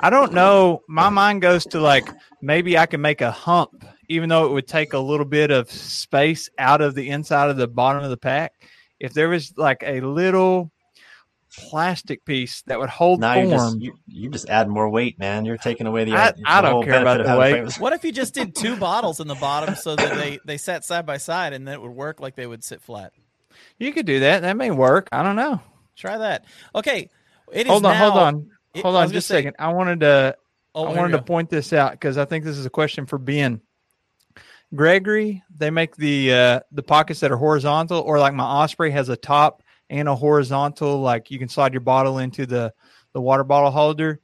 I 0.00 0.10
don't 0.10 0.32
know. 0.32 0.82
My 0.88 1.10
mind 1.10 1.42
goes 1.42 1.64
to 1.66 1.80
like 1.80 2.08
maybe 2.40 2.78
I 2.78 2.86
can 2.86 3.00
make 3.00 3.20
a 3.20 3.30
hump, 3.30 3.84
even 4.08 4.28
though 4.28 4.46
it 4.46 4.52
would 4.52 4.66
take 4.66 4.92
a 4.92 4.98
little 4.98 5.26
bit 5.26 5.50
of 5.50 5.70
space 5.70 6.48
out 6.58 6.80
of 6.80 6.94
the 6.94 7.10
inside 7.10 7.50
of 7.50 7.56
the 7.56 7.68
bottom 7.68 8.02
of 8.02 8.10
the 8.10 8.16
pack. 8.16 8.52
If 9.04 9.12
there 9.12 9.28
was 9.28 9.52
like 9.56 9.82
a 9.86 10.00
little 10.00 10.70
plastic 11.70 12.24
piece 12.24 12.62
that 12.66 12.78
would 12.80 12.88
hold 12.88 13.20
Now 13.20 13.34
form, 13.34 13.48
you're 13.48 13.58
just 13.58 13.80
you, 13.80 13.94
you 14.06 14.30
just 14.30 14.48
add 14.48 14.68
more 14.68 14.88
weight, 14.88 15.18
man. 15.18 15.44
You're 15.44 15.56
taking 15.56 15.86
away 15.86 16.04
the. 16.04 16.14
I- 16.14 16.32
the 16.32 16.42
I 16.44 16.60
don't 16.60 16.70
whole 16.72 16.82
care 16.84 17.00
about 17.00 17.18
benefit 17.18 17.32
the 17.32 17.38
weight. 17.38 17.50
frameless- 17.52 17.78
What 17.78 17.92
if 17.92 18.04
you 18.04 18.12
just 18.12 18.34
did 18.34 18.54
two 18.56 18.76
bottles 18.76 19.20
in 19.20 19.28
the 19.28 19.34
bottom 19.36 19.74
so 19.76 19.94
that 19.94 20.14
they 20.16 20.38
they 20.44 20.56
sat 20.56 20.84
side 20.84 21.06
by 21.06 21.18
side 21.18 21.52
and 21.52 21.66
then 21.66 21.74
it 21.74 21.82
would 21.82 21.92
work 21.92 22.20
like 22.20 22.34
they 22.34 22.46
would 22.46 22.64
sit 22.64 22.82
flat? 22.82 23.12
you 23.78 23.92
could 23.92 24.06
do 24.06 24.20
that. 24.20 24.40
That 24.40 24.56
may 24.56 24.70
work. 24.72 25.08
I 25.12 25.22
don't 25.22 25.36
know. 25.36 25.60
Try 25.96 26.18
that. 26.18 26.44
Okay. 26.74 27.08
It 27.52 27.66
is 27.66 27.70
Hold 27.70 27.86
on, 27.86 27.92
now- 27.92 28.10
hold 28.10 28.22
on, 28.22 28.50
it- 28.74 28.82
hold 28.82 28.96
I 28.96 29.02
on, 29.02 29.12
just 29.12 29.30
a 29.30 29.32
say- 29.34 29.38
second. 29.38 29.54
I 29.58 29.72
wanted 29.72 30.00
to 30.00 30.36
Oh, 30.76 30.86
I 30.86 30.96
wanted 30.96 31.12
to 31.12 31.22
point 31.22 31.50
this 31.50 31.72
out 31.72 31.92
because 31.92 32.18
I 32.18 32.24
think 32.24 32.44
this 32.44 32.56
is 32.58 32.66
a 32.66 32.70
question 32.70 33.06
for 33.06 33.16
Ben. 33.16 33.60
Gregory, 34.74 35.42
they 35.54 35.70
make 35.70 35.96
the 35.96 36.32
uh, 36.32 36.60
the 36.72 36.82
pockets 36.82 37.20
that 37.20 37.30
are 37.30 37.36
horizontal, 37.36 38.00
or 38.00 38.18
like 38.18 38.34
my 38.34 38.44
Osprey 38.44 38.90
has 38.90 39.08
a 39.08 39.16
top 39.16 39.62
and 39.90 40.08
a 40.08 40.14
horizontal, 40.14 41.00
like 41.00 41.30
you 41.30 41.38
can 41.38 41.48
slide 41.48 41.72
your 41.72 41.80
bottle 41.80 42.18
into 42.18 42.46
the 42.46 42.72
the 43.12 43.20
water 43.20 43.44
bottle 43.44 43.70
holder. 43.70 44.20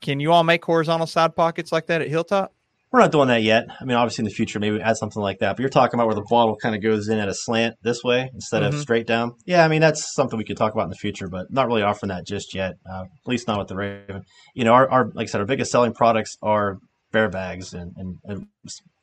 Can 0.00 0.20
you 0.20 0.32
all 0.32 0.44
make 0.44 0.64
horizontal 0.64 1.06
side 1.06 1.34
pockets 1.34 1.72
like 1.72 1.86
that 1.86 2.02
at 2.02 2.08
Hilltop? 2.08 2.52
We're 2.92 3.00
not 3.00 3.10
doing 3.10 3.26
that 3.28 3.42
yet. 3.42 3.64
I 3.80 3.84
mean, 3.84 3.96
obviously 3.96 4.22
in 4.22 4.26
the 4.26 4.30
future, 4.34 4.60
maybe 4.60 4.80
add 4.80 4.96
something 4.96 5.20
like 5.20 5.40
that. 5.40 5.56
But 5.56 5.60
you're 5.60 5.68
talking 5.68 5.98
about 5.98 6.06
where 6.06 6.14
the 6.14 6.26
bottle 6.30 6.56
kind 6.56 6.76
of 6.76 6.82
goes 6.82 7.08
in 7.08 7.18
at 7.18 7.28
a 7.28 7.34
slant 7.34 7.74
this 7.82 8.04
way 8.04 8.30
instead 8.34 8.62
of 8.62 8.72
Mhm. 8.72 8.80
straight 8.80 9.06
down. 9.06 9.32
Yeah, 9.46 9.64
I 9.64 9.68
mean 9.68 9.80
that's 9.80 10.14
something 10.14 10.38
we 10.38 10.44
could 10.44 10.56
talk 10.56 10.74
about 10.74 10.84
in 10.84 10.90
the 10.90 10.96
future, 10.96 11.26
but 11.28 11.46
not 11.50 11.66
really 11.66 11.82
offering 11.82 12.10
that 12.10 12.24
just 12.26 12.54
yet. 12.54 12.74
Uh, 12.88 13.02
at 13.04 13.08
least 13.26 13.48
not 13.48 13.58
with 13.58 13.68
the 13.68 13.74
Raven. 13.76 14.22
You 14.54 14.64
know, 14.64 14.74
our, 14.74 14.88
our 14.88 15.10
like 15.14 15.24
I 15.24 15.30
said, 15.30 15.40
our 15.40 15.46
biggest 15.46 15.72
selling 15.72 15.92
products 15.92 16.36
are 16.42 16.78
bear 17.10 17.28
bags 17.28 17.72
and, 17.74 17.92
and, 17.96 18.18
and 18.24 18.46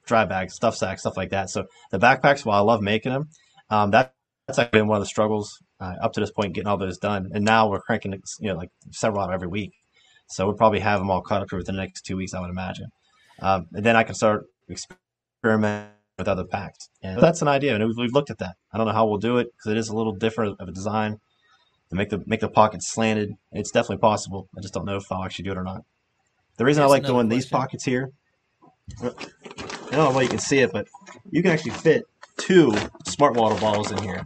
dry 0.05 0.25
bags, 0.25 0.53
stuff 0.53 0.75
sacks, 0.75 1.01
stuff 1.01 1.17
like 1.17 1.29
that. 1.29 1.49
So 1.49 1.65
the 1.91 1.99
backpacks, 1.99 2.45
while 2.45 2.57
I 2.57 2.61
love 2.61 2.81
making 2.81 3.11
them, 3.11 3.29
um, 3.69 3.91
that 3.91 4.13
that's 4.47 4.59
actually 4.59 4.79
been 4.79 4.87
one 4.87 4.97
of 4.97 5.03
the 5.03 5.07
struggles 5.07 5.57
uh, 5.79 5.93
up 6.01 6.13
to 6.13 6.19
this 6.19 6.31
point 6.31 6.53
getting 6.53 6.67
all 6.67 6.77
those 6.77 6.97
done. 6.97 7.29
And 7.33 7.45
now 7.45 7.69
we're 7.69 7.81
cranking, 7.81 8.13
you 8.39 8.49
know, 8.49 8.55
like 8.55 8.69
several 8.91 9.23
out 9.23 9.33
every 9.33 9.47
week. 9.47 9.71
So 10.27 10.45
we'll 10.45 10.55
probably 10.55 10.79
have 10.79 10.99
them 10.99 11.09
all 11.09 11.21
caught 11.21 11.41
up 11.41 11.49
for 11.49 11.57
within 11.57 11.75
the 11.75 11.81
next 11.81 12.01
two 12.01 12.17
weeks, 12.17 12.33
I 12.33 12.39
would 12.41 12.49
imagine. 12.49 12.87
Um, 13.39 13.67
and 13.73 13.85
then 13.85 13.95
I 13.95 14.03
can 14.03 14.15
start 14.15 14.45
experimenting 14.69 15.91
with 16.17 16.27
other 16.27 16.45
packs. 16.45 16.89
And 17.01 17.19
that's 17.19 17.41
an 17.41 17.47
idea, 17.47 17.75
and 17.75 17.85
we've, 17.85 17.97
we've 17.97 18.13
looked 18.13 18.29
at 18.29 18.37
that. 18.39 18.55
I 18.71 18.77
don't 18.77 18.87
know 18.87 18.93
how 18.93 19.07
we'll 19.07 19.17
do 19.17 19.37
it 19.37 19.47
because 19.55 19.71
it 19.71 19.77
is 19.77 19.89
a 19.89 19.95
little 19.95 20.13
different 20.13 20.59
of 20.59 20.67
a 20.67 20.71
design 20.71 21.19
to 21.89 21.95
make 21.95 22.09
the 22.09 22.23
make 22.25 22.39
the 22.39 22.49
pockets 22.49 22.91
slanted. 22.91 23.33
It's 23.51 23.71
definitely 23.71 23.97
possible. 23.97 24.47
I 24.57 24.61
just 24.61 24.73
don't 24.73 24.85
know 24.85 24.97
if 24.97 25.11
I'll 25.11 25.23
actually 25.23 25.45
do 25.45 25.51
it 25.51 25.57
or 25.57 25.63
not. 25.63 25.81
The 26.57 26.65
reason 26.65 26.81
Here's 26.81 26.91
I 26.91 26.95
like 26.95 27.05
doing 27.05 27.27
these 27.27 27.47
pockets 27.47 27.83
here, 27.83 28.11
I 29.91 29.95
don't 29.95 30.13
know 30.13 30.19
if 30.19 30.23
you 30.23 30.29
can 30.29 30.39
see 30.39 30.59
it, 30.59 30.71
but 30.71 30.87
you 31.31 31.41
can 31.41 31.51
actually 31.51 31.71
fit 31.71 32.05
two 32.37 32.73
smart 33.05 33.35
water 33.35 33.59
bottles 33.59 33.91
in 33.91 34.01
here. 34.01 34.23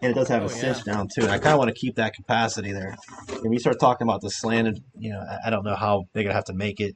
And 0.00 0.12
it 0.12 0.14
does 0.14 0.28
have 0.28 0.42
Oh, 0.42 0.46
a 0.46 0.48
yeah. 0.50 0.72
cinch 0.74 0.84
down 0.84 1.08
too. 1.12 1.22
And 1.22 1.30
I 1.32 1.38
kind 1.38 1.54
of 1.54 1.58
want 1.58 1.68
to 1.74 1.74
keep 1.74 1.96
that 1.96 2.14
capacity 2.14 2.72
there. 2.72 2.96
When 3.40 3.52
you 3.52 3.58
start 3.58 3.80
talking 3.80 4.06
about 4.06 4.20
the 4.20 4.30
slanted, 4.30 4.82
you 4.96 5.10
know, 5.10 5.18
I- 5.20 5.48
I 5.48 5.50
don't 5.50 5.64
know 5.64 5.74
how 5.74 6.04
big 6.12 6.28
I 6.28 6.32
have 6.32 6.44
to 6.44 6.54
make 6.54 6.78
it. 6.80 6.94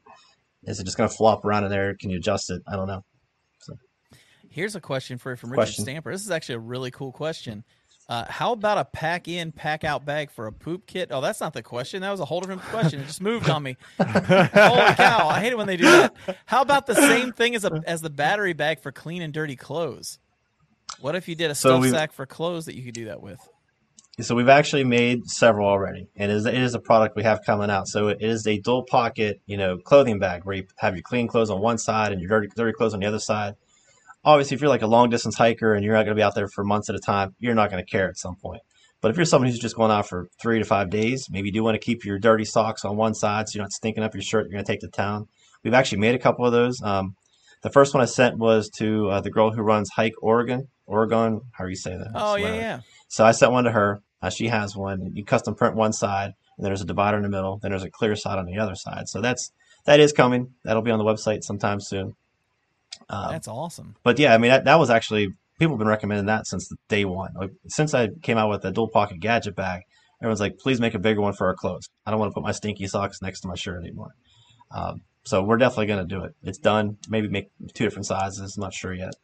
Is 0.64 0.78
it 0.78 0.84
just 0.84 0.96
going 0.96 1.08
to 1.08 1.14
flop 1.14 1.44
around 1.44 1.64
in 1.64 1.70
there? 1.70 1.96
Can 1.96 2.10
you 2.10 2.18
adjust 2.18 2.50
it? 2.50 2.62
I 2.66 2.76
don't 2.76 2.86
know. 2.86 3.02
Here's 4.48 4.76
a 4.76 4.82
question 4.82 5.16
for 5.16 5.30
you 5.30 5.36
from 5.36 5.50
Richard 5.50 5.72
Stamper. 5.72 6.12
This 6.12 6.22
is 6.26 6.30
actually 6.30 6.56
a 6.56 6.60
really 6.60 6.90
cool 6.90 7.10
question. 7.10 7.64
Uh, 8.12 8.26
how 8.28 8.52
about 8.52 8.76
a 8.76 8.84
pack 8.84 9.26
in, 9.26 9.50
pack 9.52 9.84
out 9.84 10.04
bag 10.04 10.30
for 10.30 10.46
a 10.46 10.52
poop 10.52 10.84
kit? 10.86 11.08
Oh, 11.10 11.22
that's 11.22 11.40
not 11.40 11.54
the 11.54 11.62
question. 11.62 12.02
That 12.02 12.10
was 12.10 12.20
a 12.20 12.26
whole 12.26 12.40
different 12.40 12.60
question. 12.60 13.00
It 13.00 13.06
just 13.06 13.22
moved 13.22 13.48
on 13.48 13.62
me. 13.62 13.78
Holy 13.98 14.94
cow! 14.96 15.28
I 15.28 15.40
hate 15.40 15.52
it 15.52 15.56
when 15.56 15.66
they 15.66 15.78
do 15.78 15.84
that. 15.84 16.14
How 16.44 16.60
about 16.60 16.86
the 16.86 16.94
same 16.94 17.32
thing 17.32 17.54
as 17.54 17.64
a 17.64 17.80
as 17.86 18.02
the 18.02 18.10
battery 18.10 18.52
bag 18.52 18.80
for 18.80 18.92
clean 18.92 19.22
and 19.22 19.32
dirty 19.32 19.56
clothes? 19.56 20.18
What 21.00 21.14
if 21.14 21.26
you 21.26 21.34
did 21.34 21.52
a 21.52 21.54
So 21.54 21.80
stuff 21.80 21.90
sack 21.90 22.12
for 22.12 22.26
clothes 22.26 22.66
that 22.66 22.74
you 22.74 22.84
could 22.84 22.92
do 22.92 23.06
that 23.06 23.22
with? 23.22 23.40
So 24.20 24.34
we've 24.34 24.50
actually 24.50 24.84
made 24.84 25.24
several 25.24 25.66
already, 25.66 26.06
and 26.14 26.30
it 26.30 26.34
is, 26.34 26.44
it 26.44 26.52
is 26.52 26.74
a 26.74 26.80
product 26.80 27.16
we 27.16 27.22
have 27.22 27.40
coming 27.46 27.70
out. 27.70 27.88
So 27.88 28.08
it 28.08 28.18
is 28.20 28.46
a 28.46 28.58
dual 28.58 28.84
pocket, 28.84 29.40
you 29.46 29.56
know, 29.56 29.78
clothing 29.78 30.18
bag 30.18 30.44
where 30.44 30.56
you 30.56 30.66
have 30.76 30.94
your 30.96 31.02
clean 31.02 31.28
clothes 31.28 31.48
on 31.48 31.62
one 31.62 31.78
side 31.78 32.12
and 32.12 32.20
your 32.20 32.28
dirty, 32.28 32.48
dirty 32.54 32.74
clothes 32.74 32.92
on 32.92 33.00
the 33.00 33.06
other 33.06 33.18
side. 33.18 33.54
Obviously, 34.24 34.54
if 34.54 34.60
you're 34.60 34.70
like 34.70 34.82
a 34.82 34.86
long 34.86 35.10
distance 35.10 35.36
hiker 35.36 35.74
and 35.74 35.84
you're 35.84 35.94
not 35.94 36.04
going 36.04 36.16
to 36.16 36.20
be 36.20 36.22
out 36.22 36.34
there 36.34 36.48
for 36.48 36.64
months 36.64 36.88
at 36.88 36.94
a 36.94 37.00
time, 37.00 37.34
you're 37.38 37.54
not 37.54 37.70
going 37.70 37.84
to 37.84 37.90
care 37.90 38.08
at 38.08 38.16
some 38.16 38.36
point. 38.36 38.62
But 39.00 39.10
if 39.10 39.16
you're 39.16 39.26
someone 39.26 39.50
who's 39.50 39.58
just 39.58 39.74
going 39.74 39.90
out 39.90 40.08
for 40.08 40.28
three 40.40 40.60
to 40.60 40.64
five 40.64 40.88
days, 40.88 41.26
maybe 41.28 41.48
you 41.48 41.52
do 41.52 41.64
want 41.64 41.74
to 41.74 41.84
keep 41.84 42.04
your 42.04 42.20
dirty 42.20 42.44
socks 42.44 42.84
on 42.84 42.96
one 42.96 43.14
side 43.14 43.48
so 43.48 43.56
you're 43.56 43.64
not 43.64 43.72
stinking 43.72 44.04
up 44.04 44.14
your 44.14 44.22
shirt 44.22 44.44
you're 44.44 44.52
going 44.52 44.64
to 44.64 44.72
take 44.72 44.80
to 44.80 44.88
town. 44.88 45.26
We've 45.64 45.74
actually 45.74 45.98
made 45.98 46.14
a 46.14 46.20
couple 46.20 46.46
of 46.46 46.52
those. 46.52 46.80
Um, 46.82 47.16
the 47.62 47.70
first 47.70 47.94
one 47.94 48.02
I 48.02 48.06
sent 48.06 48.38
was 48.38 48.68
to 48.78 49.08
uh, 49.10 49.20
the 49.20 49.30
girl 49.30 49.50
who 49.50 49.62
runs 49.62 49.90
Hike 49.90 50.14
Oregon, 50.22 50.68
Oregon, 50.86 51.40
how 51.52 51.64
do 51.64 51.70
you 51.70 51.76
say 51.76 51.96
that? 51.96 52.10
Oh 52.14 52.36
yeah, 52.36 52.54
yeah. 52.54 52.80
So 53.08 53.24
I 53.24 53.32
sent 53.32 53.52
one 53.52 53.64
to 53.64 53.72
her. 53.72 54.02
Uh, 54.20 54.30
she 54.30 54.48
has 54.48 54.76
one. 54.76 55.12
You 55.14 55.24
custom 55.24 55.54
print 55.54 55.74
one 55.74 55.92
side, 55.92 56.26
and 56.26 56.64
then 56.64 56.70
there's 56.70 56.80
a 56.80 56.86
divider 56.86 57.16
in 57.16 57.22
the 57.22 57.28
middle. 57.28 57.58
Then 57.58 57.70
there's 57.70 57.84
a 57.84 57.90
clear 57.90 58.14
side 58.16 58.38
on 58.38 58.46
the 58.46 58.58
other 58.58 58.74
side. 58.74 59.08
So 59.08 59.20
that's 59.20 59.52
that 59.86 60.00
is 60.00 60.12
coming. 60.12 60.54
That'll 60.64 60.82
be 60.82 60.90
on 60.90 60.98
the 60.98 61.04
website 61.04 61.42
sometime 61.42 61.80
soon. 61.80 62.14
Um, 63.08 63.30
That's 63.30 63.48
awesome. 63.48 63.96
but 64.02 64.18
yeah, 64.18 64.34
I 64.34 64.38
mean 64.38 64.50
that, 64.50 64.64
that 64.64 64.78
was 64.78 64.90
actually 64.90 65.28
people 65.58 65.74
have 65.74 65.78
been 65.78 65.88
recommending 65.88 66.26
that 66.26 66.46
since 66.46 66.68
the 66.68 66.76
day 66.88 67.04
one. 67.04 67.32
Like 67.38 67.50
since 67.68 67.94
I 67.94 68.08
came 68.22 68.38
out 68.38 68.50
with 68.50 68.62
the 68.62 68.70
dual 68.70 68.88
pocket 68.88 69.20
gadget 69.20 69.54
bag, 69.54 69.82
everyone's 70.20 70.40
like, 70.40 70.58
please 70.58 70.80
make 70.80 70.94
a 70.94 70.98
bigger 70.98 71.20
one 71.20 71.34
for 71.34 71.46
our 71.46 71.54
clothes. 71.54 71.88
I 72.06 72.10
don't 72.10 72.20
want 72.20 72.30
to 72.30 72.34
put 72.34 72.42
my 72.42 72.52
stinky 72.52 72.86
socks 72.86 73.20
next 73.22 73.40
to 73.40 73.48
my 73.48 73.54
shirt 73.54 73.82
anymore. 73.82 74.10
Um, 74.74 75.02
so 75.24 75.42
we're 75.42 75.56
definitely 75.56 75.86
going 75.86 76.06
to 76.08 76.14
do 76.14 76.24
it. 76.24 76.34
It's 76.42 76.58
done. 76.58 76.96
Maybe 77.08 77.28
make 77.28 77.50
two 77.74 77.84
different 77.84 78.06
sizes. 78.06 78.56
I'm 78.56 78.62
not 78.62 78.74
sure 78.74 78.92
yet. 78.92 79.14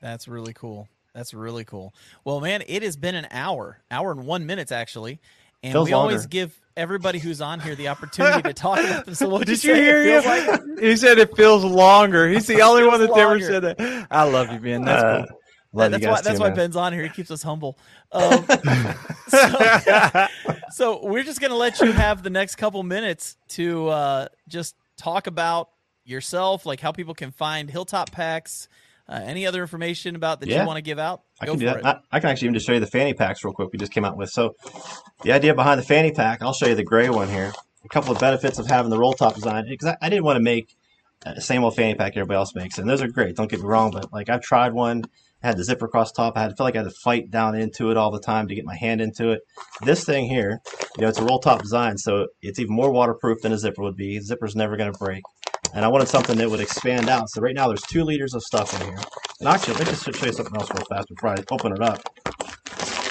That's 0.00 0.28
really 0.28 0.52
cool. 0.52 0.88
That's 1.14 1.32
really 1.32 1.64
cool. 1.64 1.94
Well, 2.24 2.40
man, 2.40 2.62
it 2.66 2.82
has 2.82 2.96
been 2.96 3.14
an 3.14 3.26
hour, 3.30 3.80
hour 3.90 4.10
and 4.12 4.26
one 4.26 4.44
minutes 4.44 4.70
actually, 4.70 5.18
and 5.66 5.72
Feels 5.72 5.88
we 5.88 5.92
always 5.92 6.26
give 6.26 6.58
everybody 6.76 7.18
who's 7.18 7.40
on 7.40 7.60
here 7.60 7.74
the 7.74 7.88
opportunity 7.88 8.42
to 8.42 8.52
talk 8.52 8.78
about 8.78 9.06
this. 9.06 9.18
So 9.18 9.28
what 9.28 9.46
Did 9.46 9.62
you 9.64 9.74
you 9.74 9.82
hear 9.82 10.02
It 10.18 10.24
him? 10.24 10.30
like- 10.76 10.78
he 10.80 10.96
said 10.96 11.18
it 11.18 11.34
feels 11.36 11.64
longer. 11.64 12.28
He's 12.28 12.46
the 12.46 12.60
only 12.62 12.86
one 12.86 13.00
that's 13.00 13.16
ever 13.16 13.40
said 13.40 13.62
that. 13.62 14.06
I 14.10 14.24
love 14.24 14.52
you, 14.52 14.58
Ben. 14.58 14.84
That's 14.84 15.02
Uh, 15.02 15.26
cool. 15.26 15.40
love 15.72 15.90
that's 15.92 16.02
you 16.02 16.08
why 16.08 16.14
guys 16.16 16.24
that's 16.24 16.36
too, 16.38 16.42
why 16.42 16.48
man. 16.48 16.56
Ben's 16.56 16.76
on 16.76 16.92
here. 16.92 17.02
He 17.04 17.08
keeps 17.10 17.30
us 17.30 17.42
humble. 17.42 17.78
Um, 18.12 18.46
so, 19.28 20.26
so 20.70 21.04
we're 21.06 21.24
just 21.24 21.40
gonna 21.40 21.56
let 21.56 21.80
you 21.80 21.92
have 21.92 22.22
the 22.22 22.30
next 22.30 22.56
couple 22.56 22.82
minutes 22.82 23.36
to 23.48 23.88
uh, 23.88 24.28
just 24.48 24.76
talk 24.96 25.26
about 25.26 25.70
yourself, 26.04 26.66
like 26.66 26.80
how 26.80 26.92
people 26.92 27.14
can 27.14 27.30
find 27.32 27.68
Hilltop 27.70 28.12
Packs, 28.12 28.68
uh, 29.08 29.20
any 29.24 29.46
other 29.46 29.60
information 29.62 30.16
about 30.16 30.40
that 30.40 30.48
Yeah. 30.48 30.60
you 30.62 30.66
want 30.66 30.78
to 30.78 30.82
give 30.82 30.98
out. 30.98 31.22
I 31.40 31.46
Go 31.46 31.52
can 31.52 31.60
do 31.60 31.66
that. 31.66 31.86
I, 31.86 31.98
I 32.12 32.20
can 32.20 32.30
actually 32.30 32.46
even 32.46 32.54
just 32.54 32.66
show 32.66 32.72
you 32.72 32.80
the 32.80 32.86
fanny 32.86 33.14
packs 33.14 33.44
real 33.44 33.52
quick 33.54 33.70
we 33.72 33.78
just 33.78 33.92
came 33.92 34.04
out 34.04 34.16
with. 34.16 34.30
So 34.30 34.54
the 35.22 35.32
idea 35.32 35.54
behind 35.54 35.80
the 35.80 35.84
fanny 35.84 36.12
pack, 36.12 36.42
I'll 36.42 36.52
show 36.52 36.66
you 36.66 36.74
the 36.74 36.84
gray 36.84 37.08
one 37.08 37.28
here. 37.28 37.52
A 37.84 37.88
couple 37.88 38.12
of 38.12 38.18
benefits 38.18 38.58
of 38.58 38.66
having 38.66 38.90
the 38.90 38.98
roll 38.98 39.12
top 39.12 39.34
design 39.34 39.64
because 39.68 39.88
I, 39.88 39.96
I 40.06 40.08
didn't 40.08 40.24
want 40.24 40.36
to 40.38 40.42
make 40.42 40.74
uh, 41.24 41.34
the 41.34 41.40
same 41.40 41.62
old 41.62 41.76
fanny 41.76 41.94
pack 41.94 42.12
everybody 42.16 42.36
else 42.36 42.54
makes, 42.54 42.78
and 42.78 42.88
those 42.88 43.00
are 43.00 43.08
great. 43.08 43.36
Don't 43.36 43.48
get 43.50 43.60
me 43.60 43.66
wrong, 43.66 43.90
but 43.92 44.12
like 44.12 44.28
I've 44.28 44.42
tried 44.42 44.72
one. 44.72 45.04
I 45.42 45.48
had 45.48 45.56
the 45.58 45.64
zipper 45.64 45.84
across 45.84 46.10
top. 46.10 46.36
I 46.36 46.40
had 46.40 46.48
to 46.50 46.56
feel 46.56 46.64
like 46.64 46.74
I 46.74 46.78
had 46.78 46.88
to 46.88 46.94
fight 47.04 47.30
down 47.30 47.54
into 47.54 47.90
it 47.90 47.96
all 47.96 48.10
the 48.10 48.18
time 48.18 48.48
to 48.48 48.54
get 48.54 48.64
my 48.64 48.74
hand 48.74 49.00
into 49.00 49.30
it. 49.30 49.42
This 49.82 50.02
thing 50.04 50.26
here, 50.26 50.60
you 50.96 51.02
know, 51.02 51.08
it's 51.08 51.18
a 51.18 51.24
roll 51.24 51.38
top 51.38 51.62
design, 51.62 51.98
so 51.98 52.26
it's 52.42 52.58
even 52.58 52.74
more 52.74 52.90
waterproof 52.90 53.42
than 53.42 53.52
a 53.52 53.58
zipper 53.58 53.82
would 53.82 53.96
be. 53.96 54.18
The 54.18 54.24
zipper's 54.24 54.56
never 54.56 54.76
going 54.76 54.92
to 54.92 54.98
break. 54.98 55.22
And 55.74 55.84
I 55.84 55.88
wanted 55.88 56.08
something 56.08 56.38
that 56.38 56.50
would 56.50 56.60
expand 56.60 57.08
out. 57.08 57.28
So 57.30 57.40
right 57.42 57.54
now 57.54 57.68
there's 57.68 57.82
two 57.82 58.04
liters 58.04 58.34
of 58.34 58.42
stuff 58.42 58.72
in 58.80 58.88
here. 58.88 58.98
And 59.40 59.48
actually, 59.48 59.74
let 59.74 59.86
me 59.86 59.92
just 59.92 60.04
show 60.04 60.26
you 60.26 60.32
something 60.32 60.56
else 60.56 60.70
real 60.70 60.86
fast 60.88 61.08
before 61.08 61.30
I 61.30 61.36
open 61.50 61.72
it 61.72 61.82
up. 61.82 62.00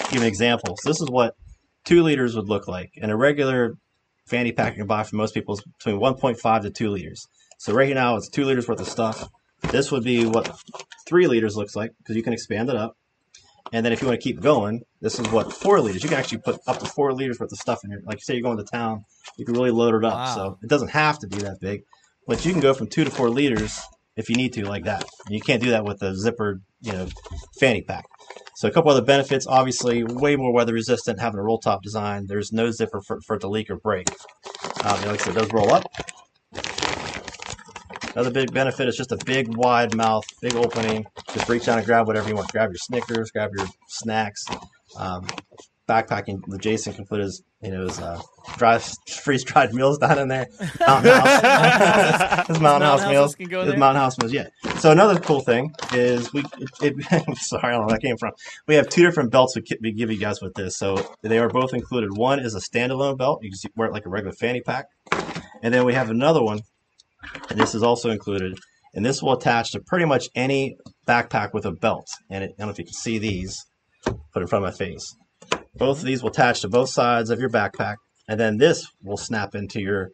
Give 0.10 0.22
an 0.22 0.28
example. 0.28 0.76
So 0.82 0.90
this 0.90 1.02
is 1.02 1.10
what 1.10 1.36
two 1.84 2.02
liters 2.02 2.36
would 2.36 2.50
look 2.50 2.68
like. 2.68 2.92
And 3.02 3.12
a 3.12 3.16
regular 3.16 3.76
fanny 4.26 4.52
pack 4.52 4.74
you 4.74 4.80
can 4.80 4.88
buy 4.88 5.04
from 5.04 5.18
most 5.18 5.34
people 5.34 5.56
is 5.56 5.64
between 5.78 6.00
1.5 6.00 6.62
to 6.64 6.72
2 6.72 6.90
liters. 6.90 7.28
So 7.60 7.74
right 7.74 7.94
now 7.94 8.16
it's 8.16 8.30
2 8.30 8.46
liters 8.46 8.68
worth 8.68 8.82
of 8.82 8.88
stuff. 8.88 9.28
This 9.70 9.92
would 9.92 10.04
be 10.04 10.26
what 10.26 10.60
3 11.08 11.28
liters 11.28 11.56
looks 11.56 11.76
like 11.76 11.92
because 12.00 12.16
you 12.16 12.24
can 12.24 12.34
expand 12.34 12.70
it 12.70 12.76
up. 12.76 12.98
And 13.72 13.86
then 13.86 13.94
if 13.94 14.02
you 14.02 14.08
want 14.08 14.20
to 14.20 14.24
keep 14.24 14.42
going, 14.42 14.82
this 15.02 15.20
is 15.20 15.28
what 15.30 15.52
4 15.54 15.82
liters. 15.82 16.04
You 16.04 16.10
can 16.10 16.18
actually 16.18 16.40
put 16.40 16.60
up 16.68 16.80
to 16.80 16.86
4 16.86 17.14
liters 17.14 17.40
worth 17.40 17.52
of 17.52 17.58
stuff 17.58 17.84
in 17.84 17.92
here. 17.92 18.02
Like 18.06 18.22
say 18.22 18.34
you're 18.34 18.44
going 18.44 18.58
to 18.58 18.64
town, 18.64 19.06
you 19.38 19.46
can 19.46 19.56
really 19.56 19.72
load 19.72 19.96
it 19.96 20.06
up. 20.06 20.14
Wow. 20.14 20.36
So 20.36 20.60
it 20.64 20.70
doesn't 20.70 20.90
have 20.90 21.20
to 21.20 21.28
be 21.28 21.38
that 21.38 21.60
big. 21.60 21.84
But 22.28 22.46
you 22.46 22.52
can 22.52 22.62
go 22.62 22.74
from 22.74 22.88
2 22.88 23.04
to 23.04 23.12
4 23.12 23.30
liters 23.30 23.80
if 24.16 24.30
you 24.30 24.36
need 24.36 24.54
to 24.54 24.66
like 24.66 24.86
that. 24.86 25.06
You 25.30 25.42
can't 25.42 25.62
do 25.62 25.72
that 25.72 25.84
with 25.84 26.02
a 26.02 26.14
zippered, 26.14 26.62
you 26.82 26.92
know, 26.92 27.08
fanny 27.60 27.82
pack. 27.82 28.06
So 28.56 28.68
a 28.68 28.72
couple 28.72 28.90
other 28.90 29.02
benefits, 29.02 29.46
obviously, 29.48 30.04
way 30.04 30.36
more 30.36 30.54
weather 30.54 30.74
resistant, 30.74 31.20
having 31.20 31.40
a 31.40 31.44
roll 31.44 31.60
top 31.60 31.84
design. 31.84 32.26
There's 32.28 32.52
no 32.54 32.72
zipper 32.72 33.02
for, 33.02 33.20
for 33.22 33.36
it 33.36 33.40
to 33.42 33.50
leak 33.50 33.70
or 33.70 33.76
break. 33.76 34.10
Um, 34.84 35.02
like 35.02 35.08
I 35.08 35.18
said, 35.18 35.36
it 35.36 35.40
does 35.40 35.52
roll 35.52 35.74
up. 35.74 35.84
Another 38.16 38.32
big 38.32 38.54
benefit 38.54 38.88
is 38.88 38.96
just 38.96 39.12
a 39.12 39.18
big 39.26 39.58
wide 39.58 39.94
mouth, 39.94 40.24
big 40.42 40.56
opening. 40.56 41.06
Just 41.34 41.50
reach 41.50 41.66
down 41.66 41.80
and 41.80 41.86
grab 41.86 42.08
whatever 42.08 42.30
you 42.30 42.36
want. 42.36 42.50
Grab 42.50 42.70
your 42.70 42.78
Snickers, 42.78 43.30
grab 43.30 43.52
your 43.58 43.68
snacks. 43.90 44.46
Um, 44.98 45.28
backpacking, 45.88 46.42
the 46.48 46.58
Jason 46.58 46.94
can 46.94 47.06
put 47.06 47.20
his 47.20 47.44
you 47.62 47.72
know 47.72 47.84
his 47.84 48.00
uh, 48.00 48.22
dry 48.58 48.78
freeze 48.80 49.44
dried 49.44 49.74
meals 49.74 49.98
down 49.98 50.20
in 50.20 50.28
there. 50.28 50.48
Mountain 50.80 51.12
house, 51.12 52.48
his 52.48 52.60
mountain 52.60 52.90
house 52.90 53.08
meals, 53.08 53.36
his 53.36 53.50
there? 53.50 53.78
mountain 53.78 54.02
house 54.02 54.18
meals. 54.18 54.34
Yeah. 54.34 54.48
So 54.80 54.92
another 54.92 55.20
cool 55.20 55.42
thing 55.42 55.74
is 55.94 56.32
we. 56.34 56.44
It, 56.82 56.96
it, 57.12 57.38
sorry, 57.38 57.64
I 57.64 57.72
don't 57.72 57.82
know 57.82 57.88
where 57.88 57.96
that 57.96 58.02
came 58.02 58.18
from. 58.18 58.34
We 58.68 58.76
have 58.76 58.90
two 58.90 59.04
different 59.04 59.32
belts 59.32 59.56
we, 59.56 59.64
we 59.82 59.92
give 59.92 60.12
you 60.12 60.18
guys 60.18 60.42
with 60.42 60.54
this. 60.54 60.78
So 60.78 61.16
they 61.22 61.40
are 61.40 61.50
both 61.50 61.74
included. 61.74 62.16
One 62.16 62.40
is 62.40 62.56
a 62.56 62.60
standalone 62.60 63.18
belt. 63.18 63.40
You 63.44 63.52
can 63.52 63.58
see, 63.58 63.70
wear 63.76 63.88
it 63.88 63.94
like 63.94 64.06
a 64.06 64.10
regular 64.10 64.34
fanny 64.34 64.62
pack, 64.62 64.86
and 65.64 65.74
then 65.74 65.86
we 65.86 65.94
have 65.94 66.10
another 66.10 66.44
one, 66.44 66.62
and 67.50 67.60
this 67.60 67.76
is 67.76 67.84
also 67.84 68.10
included. 68.10 68.58
And 68.94 69.06
this 69.06 69.22
will 69.22 69.34
attach 69.34 69.72
to 69.72 69.82
pretty 69.82 70.06
much 70.06 70.30
any 70.36 70.78
backpack 71.06 71.54
with 71.54 71.66
a 71.66 71.72
belt. 71.72 72.08
And 72.30 72.46
it, 72.46 72.52
I 72.52 72.62
don't 72.62 72.68
know 72.68 72.72
if 72.72 72.80
you 72.80 72.86
can 72.86 72.94
see 72.94 73.18
these. 73.18 73.66
Put 74.06 74.42
in 74.42 74.48
front 74.48 74.64
of 74.64 74.72
my 74.72 74.78
face. 74.78 75.16
Both 75.76 76.00
of 76.00 76.06
these 76.06 76.24
will 76.24 76.30
attach 76.30 76.62
to 76.62 76.70
both 76.70 76.90
sides 76.90 77.30
of 77.30 77.40
your 77.40 77.50
backpack, 77.50 77.96
and 78.28 78.40
then 78.40 78.58
this 78.58 78.88
will 79.04 79.18
snap 79.18 79.56
into 79.56 79.82
your 79.82 80.12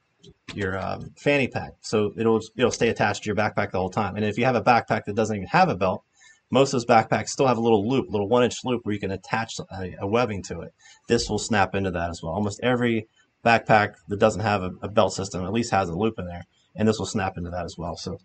your 0.54 0.78
um, 0.78 1.12
fanny 1.18 1.48
pack, 1.48 1.72
so 1.82 2.14
it'll 2.18 2.42
it'll 2.58 2.72
stay 2.72 2.90
attached 2.90 3.24
to 3.24 3.28
your 3.28 3.36
backpack 3.36 3.72
the 3.72 3.80
whole 3.80 3.90
time. 3.90 4.16
And 4.16 4.26
if 4.26 4.38
you 4.38 4.46
have 4.46 4.56
a 4.56 4.62
backpack 4.62 5.06
that 5.06 5.16
doesn't 5.16 5.36
even 5.36 5.48
have 5.48 5.70
a 5.70 5.76
belt, 5.76 6.04
most 6.52 6.74
of 6.74 6.82
those 6.82 6.86
backpacks 6.86 7.30
still 7.30 7.48
have 7.48 7.58
a 7.58 7.62
little 7.62 7.88
loop, 7.88 8.08
little 8.10 8.28
one 8.28 8.44
inch 8.44 8.58
loop 8.64 8.82
where 8.84 8.94
you 8.94 9.00
can 9.00 9.12
attach 9.12 9.60
a, 9.60 9.96
a 10.02 10.08
webbing 10.08 10.44
to 10.44 10.62
it. 10.62 10.74
This 11.08 11.30
will 11.30 11.40
snap 11.40 11.74
into 11.74 11.92
that 11.92 12.10
as 12.10 12.22
well. 12.22 12.34
Almost 12.34 12.60
every 12.62 13.08
backpack 13.44 13.94
that 14.08 14.20
doesn't 14.20 14.42
have 14.42 14.62
a, 14.62 14.72
a 14.82 14.90
belt 14.90 15.14
system 15.14 15.44
at 15.44 15.54
least 15.54 15.72
has 15.72 15.90
a 15.90 15.96
loop 15.96 16.20
in 16.20 16.26
there, 16.28 16.46
and 16.76 16.88
this 16.88 17.00
will 17.00 17.06
snap 17.06 17.38
into 17.38 17.50
that 17.50 17.66
as 17.66 17.76
well. 17.78 17.96
So 17.96 18.18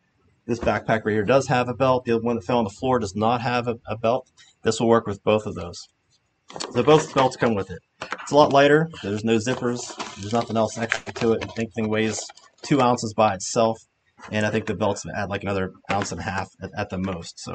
this 0.46 0.58
backpack 0.58 1.04
right 1.04 1.12
here 1.12 1.24
does 1.24 1.46
have 1.48 1.68
a 1.68 1.74
belt. 1.74 2.04
The 2.04 2.18
one 2.18 2.36
that 2.36 2.44
fell 2.44 2.58
on 2.58 2.64
the 2.64 2.70
floor 2.70 2.98
does 2.98 3.14
not 3.14 3.40
have 3.40 3.68
a, 3.68 3.78
a 3.86 3.96
belt. 3.96 4.28
This 4.62 4.80
will 4.80 4.88
work 4.88 5.06
with 5.06 5.22
both 5.22 5.46
of 5.46 5.54
those. 5.54 5.88
So 6.72 6.82
both 6.82 7.14
belts 7.14 7.36
come 7.36 7.54
with 7.54 7.70
it. 7.70 7.78
It's 8.22 8.32
a 8.32 8.36
lot 8.36 8.52
lighter. 8.52 8.88
There's 9.02 9.24
no 9.24 9.36
zippers. 9.36 9.94
There's 10.16 10.32
nothing 10.32 10.56
else 10.56 10.78
extra 10.78 11.12
to 11.12 11.32
it. 11.32 11.40
The 11.40 11.66
thing 11.74 11.88
weighs 11.88 12.24
two 12.62 12.80
ounces 12.80 13.14
by 13.14 13.34
itself, 13.34 13.78
and 14.30 14.46
I 14.46 14.50
think 14.50 14.66
the 14.66 14.74
belts 14.74 15.04
add 15.14 15.28
like 15.28 15.42
another 15.42 15.72
ounce 15.90 16.12
and 16.12 16.20
a 16.20 16.24
half 16.24 16.48
at, 16.62 16.70
at 16.76 16.90
the 16.90 16.98
most. 16.98 17.38
So 17.40 17.52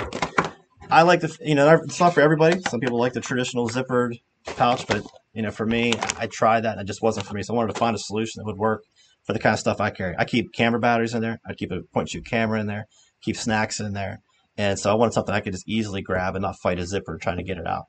I 0.89 1.03
like 1.03 1.21
the 1.21 1.35
you 1.41 1.55
know 1.55 1.69
it's 1.83 1.99
not 1.99 2.13
for 2.13 2.21
everybody. 2.21 2.61
Some 2.69 2.79
people 2.79 2.99
like 2.99 3.13
the 3.13 3.21
traditional 3.21 3.69
zippered 3.69 4.19
pouch, 4.45 4.87
but 4.87 5.05
you 5.33 5.41
know 5.41 5.51
for 5.51 5.65
me, 5.65 5.93
I 6.17 6.27
tried 6.27 6.61
that 6.61 6.73
and 6.73 6.81
it 6.81 6.87
just 6.87 7.01
wasn't 7.01 7.25
for 7.25 7.33
me. 7.33 7.43
So 7.43 7.53
I 7.53 7.57
wanted 7.57 7.73
to 7.73 7.79
find 7.79 7.95
a 7.95 7.99
solution 7.99 8.39
that 8.39 8.45
would 8.45 8.57
work 8.57 8.83
for 9.23 9.33
the 9.33 9.39
kind 9.39 9.53
of 9.53 9.59
stuff 9.59 9.79
I 9.79 9.89
carry. 9.91 10.15
I 10.17 10.25
keep 10.25 10.53
camera 10.53 10.79
batteries 10.79 11.13
in 11.13 11.21
there. 11.21 11.39
I 11.47 11.53
keep 11.53 11.71
a 11.71 11.81
point 11.93 12.09
shoot 12.09 12.25
camera 12.25 12.59
in 12.59 12.67
there. 12.67 12.85
Keep 13.21 13.37
snacks 13.37 13.79
in 13.79 13.93
there. 13.93 14.19
And 14.57 14.77
so 14.77 14.91
I 14.91 14.95
wanted 14.95 15.13
something 15.13 15.33
I 15.33 15.39
could 15.39 15.53
just 15.53 15.67
easily 15.67 16.01
grab 16.01 16.35
and 16.35 16.43
not 16.43 16.55
fight 16.61 16.79
a 16.79 16.85
zipper 16.85 17.17
trying 17.17 17.37
to 17.37 17.43
get 17.43 17.57
it 17.57 17.67
out. 17.67 17.85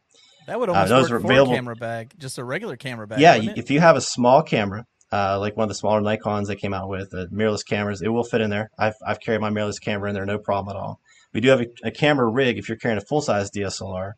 That 0.47 0.59
would 0.59 0.69
Uh, 0.69 0.73
almost 0.73 0.89
those 0.91 1.11
work 1.11 1.19
are 1.19 1.21
for 1.21 1.27
available- 1.33 1.53
a 1.53 1.57
camera 1.57 1.77
bag, 1.77 2.13
just 2.19 2.39
a 2.39 2.45
regular 2.45 2.77
camera 2.77 3.07
bag. 3.07 3.21
yeah, 3.21 3.35
if 3.57 3.71
you 3.71 3.81
have 3.81 3.97
a 3.97 4.01
small 4.01 4.43
camera, 4.43 4.85
uh, 5.13 5.39
like 5.39 5.57
one 5.57 5.65
of 5.65 5.69
the 5.69 5.75
smaller 5.75 6.01
Nikon's 6.01 6.49
they 6.49 6.57
came 6.57 6.75
out 6.75 6.89
with, 6.89 7.11
the 7.11 7.27
mirrorless 7.29 7.65
cameras, 7.67 8.03
it 8.03 8.09
will 8.09 8.25
fit 8.25 8.41
in 8.41 8.51
there. 8.51 8.71
I've, 8.79 8.95
I've 9.07 9.21
carried 9.21 9.41
my 9.41 9.51
mirrorless 9.51 9.81
camera 9.81 10.09
in 10.09 10.15
there, 10.15 10.25
no 10.27 10.39
problem 10.39 10.75
at 10.75 10.79
all. 10.81 11.01
We 11.33 11.41
do 11.41 11.49
have 11.51 11.61
a, 11.61 11.67
a 11.85 11.91
camera 11.91 12.27
rig 12.29 12.59
if 12.59 12.69
you're 12.69 12.79
carrying 12.79 12.99
a 12.99 13.05
full 13.05 13.21
size 13.21 13.51
DSLR, 13.51 14.13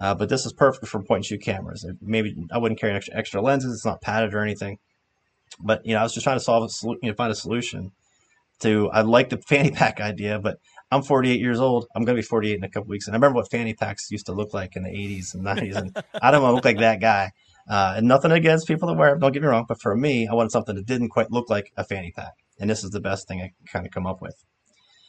uh, 0.00 0.14
but 0.14 0.28
this 0.28 0.44
is 0.46 0.52
perfect 0.52 0.86
for 0.86 1.02
point 1.02 1.18
and 1.18 1.24
shoot 1.26 1.42
cameras. 1.42 1.84
It- 1.84 1.96
Maybe 2.00 2.34
I 2.52 2.58
wouldn't 2.58 2.80
carry 2.80 2.94
extra, 2.94 3.14
extra 3.16 3.40
lenses; 3.40 3.72
it's 3.74 3.84
not 3.86 4.00
padded 4.00 4.34
or 4.34 4.40
anything. 4.42 4.78
But 5.60 5.84
you 5.86 5.94
know, 5.94 6.00
I 6.00 6.02
was 6.02 6.12
just 6.14 6.24
trying 6.24 6.36
to 6.38 6.44
solve 6.44 6.64
a 6.70 6.86
you 7.02 7.08
know, 7.10 7.14
find 7.14 7.32
a 7.32 7.34
solution 7.34 7.92
to. 8.60 8.90
I 8.90 9.00
like 9.02 9.30
the 9.30 9.38
fanny 9.38 9.70
pack 9.70 10.00
idea, 10.12 10.38
but 10.38 10.58
I'm 10.90 11.02
48 11.02 11.40
years 11.40 11.60
old. 11.60 11.86
I'm 11.94 12.04
going 12.04 12.16
to 12.16 12.22
be 12.22 12.26
48 12.26 12.56
in 12.56 12.64
a 12.64 12.68
couple 12.68 12.88
weeks, 12.88 13.06
and 13.06 13.14
I 13.14 13.18
remember 13.18 13.36
what 13.36 13.50
fanny 13.50 13.74
packs 13.74 14.10
used 14.10 14.26
to 14.26 14.32
look 14.32 14.54
like 14.54 14.74
in 14.74 14.84
the 14.84 14.90
80s 14.90 15.34
and 15.34 15.44
90s, 15.44 15.76
and 15.76 15.96
I 16.22 16.30
don't 16.30 16.42
want 16.42 16.52
to 16.52 16.54
look 16.56 16.64
like 16.64 16.78
that 16.78 17.00
guy. 17.00 17.32
Uh, 17.68 17.94
and 17.98 18.08
nothing 18.08 18.32
against 18.32 18.66
people 18.66 18.88
that 18.88 18.96
wear 18.96 19.10
them, 19.10 19.18
don't 19.18 19.32
get 19.32 19.42
me 19.42 19.48
wrong, 19.48 19.66
but 19.68 19.80
for 19.80 19.94
me, 19.94 20.26
I 20.26 20.32
wanted 20.32 20.52
something 20.52 20.74
that 20.74 20.86
didn't 20.86 21.10
quite 21.10 21.30
look 21.30 21.50
like 21.50 21.72
a 21.76 21.84
fanny 21.84 22.12
pack, 22.12 22.32
and 22.58 22.70
this 22.70 22.84
is 22.84 22.90
the 22.90 23.00
best 23.00 23.28
thing 23.28 23.40
I 23.40 23.48
can 23.48 23.66
kind 23.70 23.86
of 23.86 23.92
come 23.92 24.06
up 24.06 24.22
with. 24.22 24.42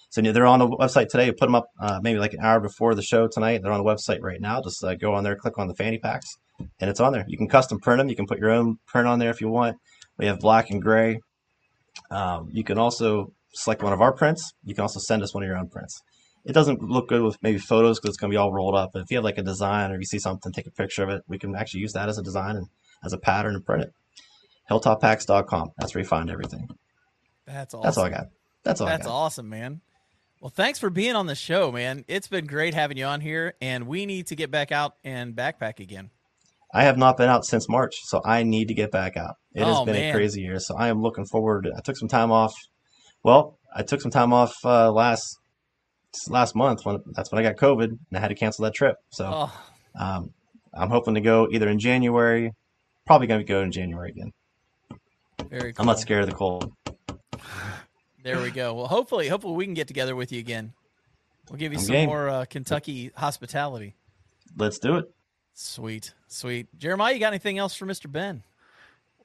So 0.09 0.21
they're 0.21 0.45
on 0.45 0.59
the 0.59 0.67
website 0.67 1.09
today. 1.09 1.27
I 1.27 1.31
put 1.31 1.41
them 1.41 1.55
up 1.55 1.67
uh, 1.79 1.99
maybe 2.01 2.19
like 2.19 2.33
an 2.33 2.39
hour 2.41 2.59
before 2.59 2.95
the 2.95 3.03
show 3.03 3.27
tonight. 3.27 3.61
They're 3.61 3.71
on 3.71 3.83
the 3.83 3.89
website 3.89 4.21
right 4.21 4.41
now. 4.41 4.59
Just 4.59 4.83
uh, 4.83 4.95
go 4.95 5.13
on 5.13 5.23
there, 5.23 5.35
click 5.35 5.59
on 5.59 5.67
the 5.67 5.75
fanny 5.75 5.99
packs, 5.99 6.35
and 6.79 6.89
it's 6.89 6.99
on 6.99 7.13
there. 7.13 7.25
You 7.27 7.37
can 7.37 7.47
custom 7.47 7.79
print 7.79 7.99
them. 7.99 8.09
You 8.09 8.15
can 8.15 8.25
put 8.25 8.39
your 8.39 8.49
own 8.49 8.79
print 8.87 9.07
on 9.07 9.19
there 9.19 9.29
if 9.29 9.39
you 9.39 9.49
want. 9.49 9.77
We 10.17 10.25
have 10.25 10.39
black 10.39 10.71
and 10.71 10.81
gray. 10.81 11.21
Um, 12.09 12.49
you 12.51 12.63
can 12.63 12.79
also 12.79 13.31
select 13.53 13.83
one 13.83 13.93
of 13.93 14.01
our 14.01 14.13
prints. 14.13 14.53
You 14.63 14.75
can 14.75 14.81
also 14.83 14.99
send 14.99 15.23
us 15.23 15.33
one 15.33 15.43
of 15.43 15.47
your 15.47 15.57
own 15.57 15.69
prints. 15.69 16.01
It 16.45 16.53
doesn't 16.53 16.81
look 16.81 17.09
good 17.09 17.21
with 17.21 17.37
maybe 17.41 17.57
photos 17.59 17.99
because 17.99 18.09
it's 18.09 18.17
going 18.17 18.31
to 18.31 18.33
be 18.33 18.37
all 18.37 18.53
rolled 18.53 18.75
up. 18.75 18.91
But 18.93 19.01
if 19.01 19.11
you 19.11 19.17
have 19.17 19.23
like 19.25 19.37
a 19.37 19.43
design 19.43 19.91
or 19.91 19.97
you 19.99 20.05
see 20.05 20.19
something, 20.19 20.51
take 20.51 20.67
a 20.67 20.71
picture 20.71 21.03
of 21.03 21.09
it. 21.09 21.21
We 21.27 21.37
can 21.37 21.55
actually 21.55 21.81
use 21.81 21.93
that 21.93 22.07
as 22.09 22.17
a 22.17 22.23
design 22.23 22.55
and 22.55 22.67
as 23.03 23.13
a 23.13 23.17
pattern 23.17 23.55
and 23.55 23.65
print 23.65 23.83
it. 23.83 23.93
Hilltoppacks.com. 24.69 25.71
That's 25.77 25.93
where 25.95 26.01
you 26.01 26.07
find 26.07 26.29
everything. 26.29 26.67
That's 27.45 27.73
awesome. 27.73 27.83
That's 27.83 27.97
all 27.97 28.05
I 28.05 28.09
got. 28.09 28.25
That's 28.63 28.81
all 28.81 28.87
That's 28.87 29.05
I 29.05 29.09
got. 29.09 29.13
awesome, 29.15 29.49
man. 29.49 29.81
Well, 30.41 30.51
thanks 30.55 30.79
for 30.79 30.89
being 30.89 31.15
on 31.15 31.25
the 31.25 31.35
show, 31.35 31.71
man. 31.71 32.05
It's 32.07 32.27
been 32.27 32.45
great 32.47 32.73
having 32.73 32.97
you 32.97 33.05
on 33.05 33.19
here, 33.19 33.55
and 33.61 33.87
we 33.87 34.05
need 34.05 34.27
to 34.27 34.35
get 34.35 34.51
back 34.51 34.71
out 34.71 34.93
and 35.03 35.35
backpack 35.35 35.79
again. 35.79 36.11
I 36.73 36.83
have 36.83 36.97
not 36.97 37.17
been 37.17 37.29
out 37.29 37.45
since 37.45 37.67
March, 37.67 37.95
so 38.03 38.21
I 38.23 38.43
need 38.43 38.67
to 38.67 38.73
get 38.73 38.91
back 38.91 39.17
out. 39.17 39.35
It 39.53 39.65
has 39.65 39.77
Oh, 39.77 39.85
been 39.85 39.95
man. 39.95 40.11
a 40.11 40.13
crazy 40.13 40.41
year, 40.41 40.59
so 40.59 40.77
I 40.77 40.87
am 40.89 41.01
looking 41.01 41.25
forward. 41.25 41.67
I 41.75 41.81
took 41.81 41.97
some 41.97 42.07
time 42.07 42.31
off. 42.31 42.53
Well, 43.23 43.57
I 43.75 43.83
took 43.83 44.01
some 44.01 44.11
time 44.11 44.33
off 44.33 44.53
uh, 44.63 44.91
last 44.91 45.37
last 46.27 46.55
month 46.55 46.85
when 46.85 47.01
that's 47.13 47.31
when 47.31 47.43
I 47.45 47.47
got 47.51 47.57
COVID 47.57 47.85
and 47.89 47.99
I 48.13 48.19
had 48.19 48.29
to 48.29 48.35
cancel 48.35 48.63
that 48.65 48.73
trip. 48.73 48.97
So 49.09 49.25
Oh, 49.31 49.61
um, 49.99 50.33
I'm 50.73 50.89
hoping 50.89 51.15
to 51.15 51.21
go 51.21 51.47
either 51.51 51.67
in 51.69 51.79
January. 51.79 52.53
Probably 53.05 53.27
going 53.27 53.39
to 53.41 53.45
go 53.45 53.61
in 53.61 53.71
January 53.71 54.09
again. 54.11 54.31
very 55.49 55.73
cool. 55.73 55.81
I'm 55.81 55.87
not 55.87 55.99
scared 55.99 56.23
of 56.23 56.29
the 56.29 56.35
cold. 56.35 56.71
There 58.23 58.41
we 58.41 58.51
go. 58.51 58.73
Well, 58.73 58.87
hopefully, 58.87 59.27
hopefully 59.29 59.55
we 59.55 59.65
can 59.65 59.73
get 59.73 59.87
together 59.87 60.15
with 60.15 60.31
you 60.31 60.39
again. 60.39 60.73
We'll 61.49 61.57
give 61.57 61.71
you 61.71 61.79
I'm 61.79 61.85
some 61.85 61.93
game. 61.93 62.09
more 62.09 62.29
uh, 62.29 62.45
Kentucky 62.45 63.11
hospitality. 63.15 63.95
Let's 64.57 64.77
do 64.77 64.97
it. 64.97 65.05
Sweet, 65.53 66.13
sweet. 66.27 66.67
Jeremiah, 66.77 67.13
you 67.13 67.19
got 67.19 67.29
anything 67.29 67.57
else 67.57 67.75
for 67.75 67.85
Mister 67.85 68.07
Ben? 68.07 68.43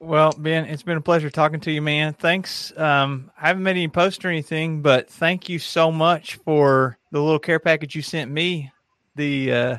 Well, 0.01 0.33
Ben, 0.37 0.67
it's 0.67 0.83
been 0.83 0.97
a 0.99 1.01
pleasure 1.03 1.31
talking 1.31 1.61
to 1.61 1.71
you, 1.71 1.81
man. 1.81 2.13
Thanks. 2.15 2.73
Um, 2.77 3.31
I 3.41 3.49
haven't 3.49 3.63
made 3.63 3.73
any 3.73 3.89
posts 3.89 4.25
or 4.25 4.29
anything, 4.29 4.83
but 4.83 5.09
thank 5.09 5.49
you 5.49 5.59
so 5.59 5.91
much 5.91 6.35
for 6.37 6.99
the 7.11 7.21
little 7.23 7.39
care 7.39 7.59
package 7.61 7.95
you 7.95 8.03
sent 8.03 8.31
me. 8.31 8.71
The 9.15 9.53
uh, 9.53 9.79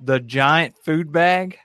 the 0.00 0.20
giant 0.20 0.76
food 0.84 1.10
bag 1.12 1.58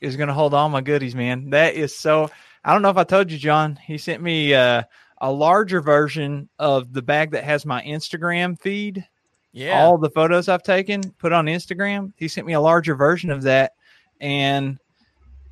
is 0.00 0.16
going 0.16 0.28
to 0.28 0.34
hold 0.34 0.54
all 0.54 0.68
my 0.68 0.80
goodies, 0.82 1.14
man. 1.14 1.50
That 1.50 1.74
is 1.74 1.96
so. 1.96 2.30
I 2.64 2.72
don't 2.72 2.82
know 2.82 2.90
if 2.90 2.98
I 2.98 3.04
told 3.04 3.32
you, 3.32 3.38
John. 3.38 3.76
He 3.84 3.96
sent 3.98 4.22
me 4.22 4.52
uh, 4.54 4.82
a 5.20 5.32
larger 5.32 5.80
version 5.80 6.48
of 6.58 6.92
the 6.92 7.02
bag 7.02 7.30
that 7.32 7.42
has 7.44 7.64
my 7.64 7.82
Instagram 7.82 8.60
feed 8.60 9.06
Yeah. 9.52 9.82
all 9.82 9.96
the 9.96 10.10
photos 10.10 10.48
I've 10.48 10.62
taken, 10.62 11.02
put 11.18 11.32
on 11.32 11.46
Instagram. 11.46 12.12
He 12.16 12.28
sent 12.28 12.46
me 12.46 12.52
a 12.52 12.60
larger 12.60 12.94
version 12.94 13.30
of 13.30 13.42
that, 13.42 13.72
and 14.20 14.78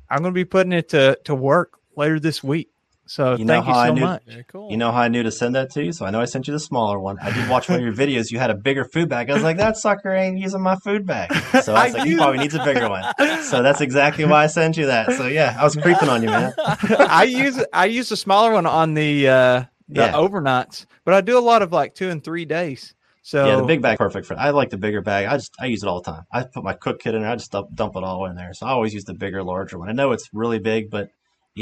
I'm 0.09 0.19
going 0.19 0.31
to 0.33 0.39
be 0.39 0.45
putting 0.45 0.71
it 0.71 0.87
to 0.89 1.17
to 1.25 1.33
work 1.35 1.78
later 1.99 2.19
this 2.19 2.43
week. 2.43 2.69
So 3.05 3.35
You 3.35 3.43
know 3.45 3.53
thank 3.55 3.65
you 3.67 3.73
how 3.73 3.79
I 3.79 3.87
so 3.87 3.93
knew- 3.95 4.01
much. 4.01 4.23
cool. 4.49 4.69
You 4.69 4.77
know 4.77 4.91
how 4.91 5.01
I 5.01 5.07
knew 5.07 5.23
to 5.23 5.31
send 5.31 5.55
that 5.55 5.71
to 5.71 5.83
you? 5.83 5.91
So 5.93 6.05
I 6.05 6.11
know 6.11 6.21
I 6.21 6.25
sent 6.25 6.45
you 6.47 6.53
the 6.53 6.59
smaller 6.59 6.99
one. 6.99 7.17
I 7.19 7.31
did 7.31 7.49
watch 7.49 7.67
one 7.67 7.79
of 7.79 7.83
your 7.83 7.93
videos. 7.93 8.29
You 8.29 8.37
had 8.37 8.51
a 8.51 8.55
bigger 8.55 8.85
food 8.85 9.09
bag. 9.09 9.31
I 9.31 9.33
was 9.33 9.41
like, 9.41 9.57
that 9.57 9.77
sucker 9.77 10.11
ain't 10.11 10.37
using 10.37 10.61
my 10.61 10.75
food 10.75 11.07
bag. 11.07 11.33
So 11.63 11.73
I 11.73 11.85
was 11.85 11.95
I 11.95 11.97
like, 11.97 12.07
he 12.07 12.15
probably 12.15 12.37
needs 12.37 12.53
a 12.53 12.63
bigger 12.63 12.87
one. 12.87 13.03
So 13.43 13.63
that's 13.63 13.81
exactly 13.81 14.25
why 14.25 14.43
I 14.43 14.47
sent 14.47 14.77
you 14.77 14.85
that. 14.85 15.11
So 15.13 15.25
yeah, 15.25 15.57
I 15.59 15.63
was 15.63 15.75
creeping 15.75 16.07
on 16.07 16.21
you, 16.21 16.29
man. 16.29 16.53
I 16.57 17.23
use 17.23 17.63
I 17.73 17.85
use 17.85 18.11
a 18.11 18.17
smaller 18.17 18.51
one 18.53 18.67
on 18.67 18.93
the 18.93 19.27
uh, 19.27 19.63
the 19.87 20.01
Yeah. 20.01 20.11
overnights, 20.13 20.85
but 21.03 21.15
I 21.15 21.21
do 21.21 21.35
a 21.35 21.41
lot 21.41 21.63
of 21.63 21.71
like 21.71 21.95
two 21.95 22.09
and 22.11 22.23
three 22.23 22.45
days. 22.45 22.93
So 23.23 23.45
Yeah, 23.47 23.55
the 23.57 23.63
big 23.63 23.81
bag 23.81 23.97
perfect 23.97 24.27
for. 24.27 24.37
I 24.37 24.51
like 24.51 24.69
the 24.69 24.77
bigger 24.77 25.01
bag. 25.01 25.25
I 25.25 25.37
just 25.37 25.51
I 25.59 25.65
use 25.65 25.81
it 25.81 25.89
all 25.89 25.99
the 26.01 26.11
time. 26.11 26.23
I 26.31 26.43
put 26.43 26.63
my 26.63 26.73
cook 26.73 26.99
kit 26.99 27.15
in 27.15 27.21
there. 27.23 27.31
I 27.31 27.35
just 27.35 27.51
dump, 27.51 27.73
dump 27.73 27.95
it 27.95 28.03
all 28.03 28.27
in 28.27 28.35
there. 28.35 28.53
So 28.53 28.67
I 28.67 28.69
always 28.69 28.93
use 28.93 29.05
the 29.05 29.15
bigger, 29.15 29.43
larger 29.43 29.79
one. 29.79 29.89
I 29.89 29.93
know 29.93 30.11
it's 30.11 30.29
really 30.31 30.59
big, 30.59 30.91
but 30.91 31.09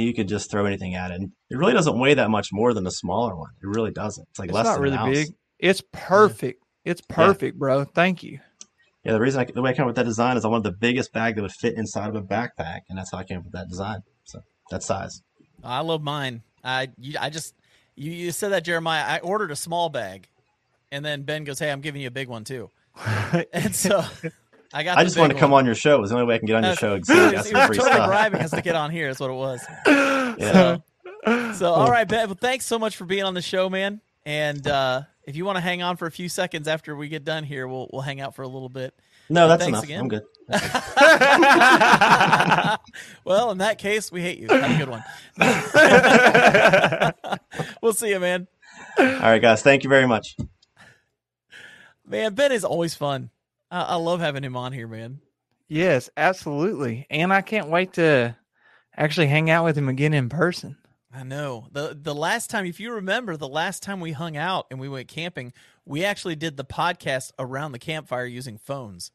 you 0.03 0.13
could 0.13 0.27
just 0.27 0.51
throw 0.51 0.65
anything 0.65 0.95
at 0.95 1.11
it. 1.11 1.15
And 1.15 1.31
it 1.49 1.57
really 1.57 1.73
doesn't 1.73 1.97
weigh 1.99 2.13
that 2.15 2.29
much 2.29 2.49
more 2.51 2.73
than 2.73 2.83
the 2.83 2.91
smaller 2.91 3.35
one. 3.35 3.51
It 3.61 3.67
really 3.67 3.91
doesn't. 3.91 4.27
It's 4.29 4.39
like 4.39 4.49
it's 4.49 4.55
less 4.55 4.65
not 4.65 4.73
than 4.73 4.83
really 4.83 4.95
an 4.95 5.01
ounce. 5.01 5.17
big. 5.17 5.27
It's 5.59 5.81
perfect. 5.91 6.63
It's 6.85 7.01
perfect, 7.01 7.57
bro. 7.57 7.83
Thank 7.83 8.23
you. 8.23 8.39
Yeah, 9.03 9.13
the 9.13 9.19
reason 9.19 9.41
I, 9.41 9.45
the 9.45 9.61
way 9.61 9.71
I 9.71 9.73
came 9.73 9.83
up 9.83 9.87
with 9.87 9.95
that 9.95 10.05
design 10.05 10.37
is 10.37 10.45
I 10.45 10.49
wanted 10.49 10.63
the 10.63 10.77
biggest 10.77 11.13
bag 11.13 11.35
that 11.35 11.41
would 11.41 11.51
fit 11.51 11.75
inside 11.75 12.09
of 12.09 12.15
a 12.15 12.21
backpack, 12.21 12.81
and 12.89 12.97
that's 12.97 13.11
how 13.11 13.17
I 13.17 13.23
came 13.23 13.37
up 13.39 13.45
with 13.45 13.53
that 13.53 13.69
design. 13.69 14.01
So 14.25 14.41
that 14.69 14.83
size. 14.83 15.21
I 15.63 15.79
love 15.79 16.01
mine. 16.01 16.43
I 16.63 16.89
you, 16.97 17.17
I 17.19 17.29
just 17.29 17.55
you, 17.95 18.11
you 18.11 18.31
said 18.31 18.51
that 18.51 18.63
Jeremiah. 18.63 19.05
I 19.05 19.19
ordered 19.19 19.51
a 19.51 19.55
small 19.55 19.89
bag, 19.89 20.27
and 20.91 21.05
then 21.05 21.23
Ben 21.23 21.43
goes, 21.43 21.59
"Hey, 21.59 21.71
I'm 21.71 21.81
giving 21.81 22.01
you 22.01 22.07
a 22.07 22.11
big 22.11 22.27
one 22.27 22.43
too." 22.43 22.69
and 23.53 23.75
so 23.75 24.03
I 24.73 24.83
got. 24.83 24.97
I 24.97 25.03
just 25.03 25.17
wanted 25.17 25.35
to 25.35 25.39
come 25.39 25.51
one. 25.51 25.59
on 25.63 25.65
your 25.65 25.75
show. 25.75 25.95
It 25.95 26.01
was 26.01 26.09
the 26.09 26.15
only 26.17 26.27
way 26.27 26.35
I 26.35 26.37
can 26.39 26.47
get 26.47 26.55
on 26.57 26.63
your 26.63 26.75
show. 26.75 26.95
He 26.95 26.99
Because 27.01 27.15
you 27.15 27.37
was, 27.37 27.47
he 27.49 27.55
was 27.55 27.65
free 27.67 27.77
totally 27.77 27.95
stuff. 27.95 28.07
bribing 28.07 28.41
us 28.41 28.51
to 28.51 28.61
get 28.61 28.75
on 28.75 28.91
here. 28.91 29.07
That's 29.07 29.19
what 29.19 29.29
it 29.29 29.33
was. 29.33 29.65
Yeah. 30.39 30.77
So, 31.25 31.53
so 31.53 31.73
all 31.73 31.89
right, 31.89 32.07
Ben. 32.07 32.27
Well, 32.27 32.37
thanks 32.39 32.65
so 32.65 32.77
much 32.77 32.95
for 32.95 33.05
being 33.05 33.23
on 33.23 33.33
the 33.33 33.41
show, 33.41 33.69
man. 33.69 34.01
And 34.25 34.65
uh, 34.67 35.01
if 35.23 35.35
you 35.35 35.45
want 35.45 35.55
to 35.55 35.61
hang 35.61 35.81
on 35.81 35.97
for 35.97 36.05
a 36.05 36.11
few 36.11 36.29
seconds 36.29 36.67
after 36.67 36.95
we 36.95 37.07
get 37.07 37.23
done 37.23 37.43
here, 37.43 37.67
we'll 37.67 37.89
we'll 37.91 38.01
hang 38.03 38.21
out 38.21 38.35
for 38.35 38.43
a 38.43 38.47
little 38.47 38.69
bit. 38.69 38.93
No, 39.29 39.47
that's 39.47 39.63
Thanks 39.63 39.79
enough. 39.79 39.83
again. 39.85 39.99
I'm 40.01 40.07
good. 40.09 40.23
well, 43.25 43.51
in 43.51 43.57
that 43.57 43.77
case, 43.77 44.09
we 44.11 44.21
hate 44.21 44.39
you. 44.39 44.47
Have 44.47 44.71
a 44.71 44.77
good 44.77 44.89
one. 44.89 45.03
we'll 47.81 47.93
see 47.93 48.09
you, 48.09 48.19
man. 48.19 48.47
All 48.99 49.05
right, 49.05 49.39
guys. 49.41 49.61
Thank 49.63 49.83
you 49.83 49.89
very 49.89 50.07
much. 50.07 50.37
Man, 52.05 52.33
Ben 52.35 52.51
is 52.51 52.63
always 52.63 52.95
fun. 52.95 53.29
I, 53.71 53.81
I 53.81 53.95
love 53.95 54.19
having 54.19 54.43
him 54.43 54.55
on 54.57 54.73
here, 54.73 54.87
man. 54.87 55.19
Yes, 55.67 56.09
absolutely. 56.15 57.05
And 57.09 57.33
I 57.33 57.41
can't 57.41 57.69
wait 57.69 57.93
to 57.93 58.35
actually 58.95 59.27
hang 59.27 59.49
out 59.49 59.65
with 59.65 59.77
him 59.77 59.89
again 59.89 60.13
in 60.13 60.29
person. 60.29 60.77
I 61.13 61.23
know. 61.23 61.67
The 61.71 61.97
the 61.99 62.13
last 62.15 62.49
time 62.49 62.65
if 62.65 62.79
you 62.79 62.91
remember 62.91 63.37
the 63.37 63.47
last 63.47 63.81
time 63.81 63.99
we 63.99 64.11
hung 64.11 64.37
out 64.37 64.67
and 64.69 64.79
we 64.79 64.89
went 64.89 65.07
camping, 65.07 65.53
we 65.85 66.03
actually 66.03 66.35
did 66.35 66.57
the 66.57 66.65
podcast 66.65 67.31
around 67.39 67.71
the 67.71 67.79
campfire 67.79 68.25
using 68.25 68.57
phones. 68.57 69.11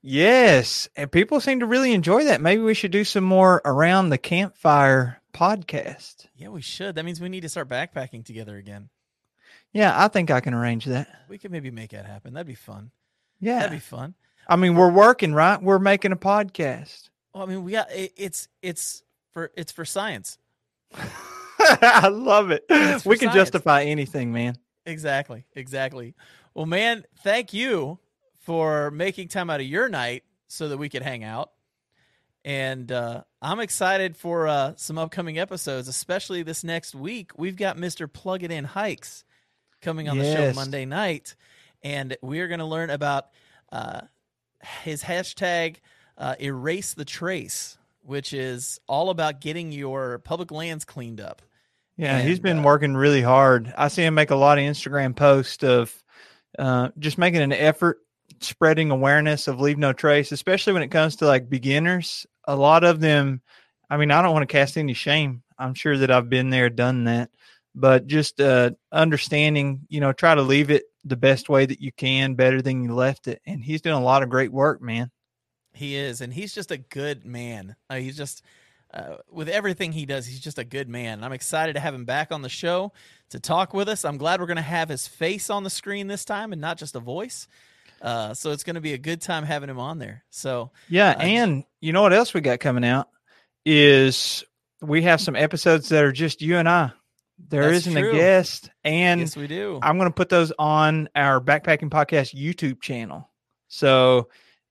Yes, 0.00 0.88
and 0.96 1.10
people 1.10 1.40
seem 1.40 1.60
to 1.60 1.66
really 1.66 1.92
enjoy 1.92 2.24
that. 2.24 2.40
Maybe 2.40 2.62
we 2.62 2.74
should 2.74 2.90
do 2.90 3.04
some 3.04 3.22
more 3.22 3.62
around 3.64 4.08
the 4.08 4.18
campfire 4.18 5.22
podcast. 5.32 6.26
Yeah, 6.34 6.48
we 6.48 6.60
should. 6.60 6.96
That 6.96 7.04
means 7.04 7.20
we 7.20 7.28
need 7.28 7.42
to 7.42 7.48
start 7.48 7.68
backpacking 7.68 8.24
together 8.24 8.56
again. 8.56 8.88
Yeah, 9.72 9.92
I 9.96 10.08
think 10.08 10.30
I 10.30 10.40
can 10.40 10.54
arrange 10.54 10.84
that. 10.86 11.08
We 11.28 11.38
could 11.38 11.52
maybe 11.52 11.70
make 11.70 11.90
that 11.90 12.04
happen. 12.04 12.34
That'd 12.34 12.46
be 12.48 12.54
fun. 12.54 12.90
Yeah. 13.42 13.58
That'd 13.58 13.72
be 13.72 13.78
fun. 13.78 14.14
I 14.48 14.56
mean, 14.56 14.74
we're 14.74 14.90
working, 14.90 15.34
right? 15.34 15.60
We're 15.60 15.78
making 15.78 16.12
a 16.12 16.16
podcast. 16.16 17.10
Well, 17.34 17.42
I 17.42 17.46
mean, 17.46 17.64
we 17.64 17.72
got 17.72 17.90
it, 17.92 18.12
it's 18.16 18.48
it's 18.62 19.02
for 19.32 19.50
it's 19.56 19.72
for 19.72 19.84
science. 19.84 20.38
I 21.58 22.08
love 22.08 22.50
it. 22.50 22.64
We 22.68 23.18
can 23.18 23.28
science. 23.28 23.34
justify 23.34 23.82
anything, 23.82 24.32
man. 24.32 24.56
Exactly. 24.86 25.44
Exactly. 25.54 26.14
Well, 26.54 26.66
man, 26.66 27.04
thank 27.22 27.52
you 27.52 27.98
for 28.40 28.90
making 28.90 29.28
time 29.28 29.50
out 29.50 29.60
of 29.60 29.66
your 29.66 29.88
night 29.88 30.24
so 30.48 30.68
that 30.68 30.76
we 30.78 30.88
could 30.88 31.02
hang 31.02 31.24
out. 31.24 31.50
And 32.44 32.90
uh, 32.90 33.22
I'm 33.40 33.60
excited 33.60 34.16
for 34.16 34.48
uh, 34.48 34.74
some 34.76 34.98
upcoming 34.98 35.38
episodes, 35.38 35.86
especially 35.88 36.42
this 36.42 36.64
next 36.64 36.94
week. 36.94 37.30
We've 37.38 37.56
got 37.56 37.76
Mr. 37.76 38.12
Plug 38.12 38.42
It 38.42 38.50
In 38.50 38.64
Hikes 38.64 39.24
coming 39.80 40.08
on 40.08 40.18
the 40.18 40.32
show 40.32 40.52
Monday 40.52 40.84
night. 40.84 41.36
And 41.82 42.16
we're 42.22 42.48
going 42.48 42.60
to 42.60 42.66
learn 42.66 42.90
about 42.90 43.26
uh, 43.70 44.02
his 44.82 45.02
hashtag 45.02 45.76
uh, 46.18 46.36
erase 46.40 46.94
the 46.94 47.04
trace, 47.04 47.78
which 48.02 48.32
is 48.32 48.80
all 48.86 49.10
about 49.10 49.40
getting 49.40 49.72
your 49.72 50.18
public 50.18 50.50
lands 50.50 50.84
cleaned 50.84 51.20
up. 51.20 51.42
Yeah, 51.96 52.20
he's 52.20 52.40
been 52.40 52.60
uh, 52.60 52.62
working 52.62 52.94
really 52.94 53.22
hard. 53.22 53.72
I 53.76 53.88
see 53.88 54.02
him 54.02 54.14
make 54.14 54.30
a 54.30 54.36
lot 54.36 54.58
of 54.58 54.64
Instagram 54.64 55.14
posts 55.14 55.62
of 55.62 56.02
uh, 56.58 56.88
just 56.98 57.18
making 57.18 57.42
an 57.42 57.52
effort, 57.52 57.98
spreading 58.40 58.90
awareness 58.90 59.46
of 59.46 59.60
leave 59.60 59.78
no 59.78 59.92
trace, 59.92 60.32
especially 60.32 60.72
when 60.72 60.82
it 60.82 60.88
comes 60.88 61.16
to 61.16 61.26
like 61.26 61.50
beginners. 61.50 62.26
A 62.44 62.56
lot 62.56 62.82
of 62.84 63.00
them, 63.00 63.40
I 63.90 63.96
mean, 63.96 64.10
I 64.10 64.22
don't 64.22 64.32
want 64.32 64.48
to 64.48 64.52
cast 64.52 64.76
any 64.76 64.94
shame. 64.94 65.42
I'm 65.58 65.74
sure 65.74 65.96
that 65.98 66.10
I've 66.10 66.30
been 66.30 66.50
there, 66.50 66.70
done 66.70 67.04
that, 67.04 67.30
but 67.74 68.06
just 68.06 68.40
uh, 68.40 68.70
understanding, 68.90 69.82
you 69.88 70.00
know, 70.00 70.12
try 70.12 70.34
to 70.34 70.42
leave 70.42 70.70
it 70.70 70.84
the 71.04 71.16
best 71.16 71.48
way 71.48 71.66
that 71.66 71.80
you 71.80 71.92
can, 71.92 72.34
better 72.34 72.62
than 72.62 72.84
you 72.84 72.94
left 72.94 73.28
it. 73.28 73.40
And 73.46 73.62
he's 73.62 73.80
doing 73.80 73.96
a 73.96 74.02
lot 74.02 74.22
of 74.22 74.28
great 74.30 74.52
work, 74.52 74.80
man. 74.80 75.10
He 75.74 75.96
is, 75.96 76.20
and 76.20 76.32
he's 76.32 76.54
just 76.54 76.70
a 76.70 76.76
good 76.76 77.24
man. 77.24 77.76
Uh, 77.88 77.96
he's 77.96 78.16
just 78.16 78.42
uh, 78.92 79.16
with 79.30 79.48
everything 79.48 79.90
he 79.92 80.04
does, 80.04 80.26
he's 80.26 80.40
just 80.40 80.58
a 80.58 80.64
good 80.64 80.88
man. 80.88 81.14
And 81.14 81.24
I'm 81.24 81.32
excited 81.32 81.72
to 81.74 81.80
have 81.80 81.94
him 81.94 82.04
back 82.04 82.30
on 82.30 82.42
the 82.42 82.50
show 82.50 82.92
to 83.30 83.40
talk 83.40 83.72
with 83.72 83.88
us. 83.88 84.04
I'm 84.04 84.18
glad 84.18 84.38
we're 84.38 84.46
going 84.46 84.56
to 84.56 84.62
have 84.62 84.90
his 84.90 85.08
face 85.08 85.48
on 85.48 85.64
the 85.64 85.70
screen 85.70 86.08
this 86.08 86.26
time 86.26 86.52
and 86.52 86.60
not 86.60 86.76
just 86.76 86.94
a 86.94 87.00
voice. 87.00 87.48
Uh, 88.02 88.34
so 88.34 88.50
it's 88.50 88.64
going 88.64 88.74
to 88.74 88.82
be 88.82 88.92
a 88.92 88.98
good 88.98 89.22
time 89.22 89.44
having 89.44 89.70
him 89.70 89.78
on 89.78 89.98
there. 89.98 90.24
So 90.28 90.72
Yeah, 90.90 91.14
I- 91.18 91.24
and 91.24 91.64
you 91.80 91.92
know 91.92 92.02
what 92.02 92.12
else 92.12 92.34
we 92.34 92.42
got 92.42 92.60
coming 92.60 92.84
out 92.84 93.08
is 93.64 94.44
we 94.82 95.02
have 95.02 95.20
some 95.20 95.36
episodes 95.36 95.88
that 95.88 96.04
are 96.04 96.12
just 96.12 96.42
you 96.42 96.58
and 96.58 96.68
I. 96.68 96.92
There 97.48 97.70
That's 97.70 97.86
not 97.86 98.02
a 98.02 98.12
guest, 98.12 98.70
and 98.82 99.20
yes, 99.20 99.36
we 99.36 99.46
do. 99.46 99.78
I'm 99.82 99.98
going 99.98 100.08
to 100.08 100.14
put 100.14 100.30
those 100.30 100.52
on 100.58 101.08
our 101.14 101.40
backpacking 101.40 101.90
podcast 101.90 102.34
YouTube 102.34 102.80
channel. 102.80 103.28
So 103.68 104.28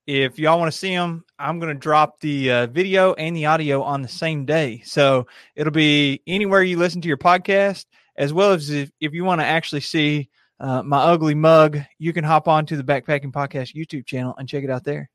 if 0.07 0.39
y'all 0.39 0.57
want 0.57 0.71
to 0.71 0.77
see 0.77 0.95
them, 0.95 1.23
I'm 1.37 1.59
going 1.59 1.73
to 1.73 1.79
drop 1.79 2.19
the 2.21 2.51
uh, 2.51 2.67
video 2.67 3.13
and 3.13 3.35
the 3.35 3.45
audio 3.45 3.83
on 3.83 4.01
the 4.01 4.07
same 4.07 4.45
day. 4.45 4.81
So 4.83 5.27
it'll 5.55 5.71
be 5.71 6.21
anywhere 6.25 6.63
you 6.63 6.77
listen 6.77 7.01
to 7.01 7.07
your 7.07 7.17
podcast, 7.17 7.85
as 8.15 8.33
well 8.33 8.51
as 8.51 8.69
if, 8.71 8.91
if 8.99 9.13
you 9.13 9.23
want 9.23 9.41
to 9.41 9.45
actually 9.45 9.81
see 9.81 10.29
uh, 10.59 10.81
my 10.81 10.97
ugly 10.97 11.35
mug, 11.35 11.79
you 11.99 12.13
can 12.13 12.23
hop 12.23 12.47
on 12.47 12.65
to 12.67 12.77
the 12.77 12.83
backpacking 12.83 13.31
podcast 13.31 13.75
YouTube 13.75 14.07
channel 14.07 14.33
and 14.37 14.49
check 14.49 14.63
it 14.63 14.71
out 14.71 14.83
there. 14.83 15.10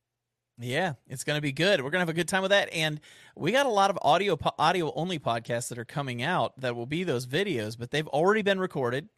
Yeah, 0.59 0.94
it's 1.07 1.24
going 1.24 1.36
to 1.36 1.42
be 1.42 1.52
good. 1.52 1.80
We're 1.80 1.90
going 1.90 1.98
to 2.00 2.07
have 2.07 2.09
a 2.09 2.14
good 2.14 2.28
time 2.28 2.42
with 2.42 2.50
that, 2.50 2.72
and 2.72 3.00
we 3.36 3.52
got 3.52 3.66
a 3.66 3.70
lot 3.70 3.90
of 3.90 3.98
audio 4.00 4.36
po- 4.36 4.54
audio 4.59 4.92
only 4.94 5.18
podcasts 5.18 5.68
that 5.68 5.78
are 5.78 5.84
coming 5.84 6.22
out 6.22 6.59
that 6.61 6.74
will 6.74 6.86
be 6.86 7.04
those 7.04 7.26
videos, 7.26 7.78
but 7.78 7.90
they've 7.90 8.09
already 8.09 8.40
been 8.42 8.59
recorded. 8.59 9.09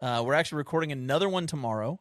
Uh, 0.00 0.22
we're 0.24 0.34
actually 0.34 0.56
recording 0.56 0.90
another 0.90 1.28
one 1.28 1.46
tomorrow. 1.46 2.00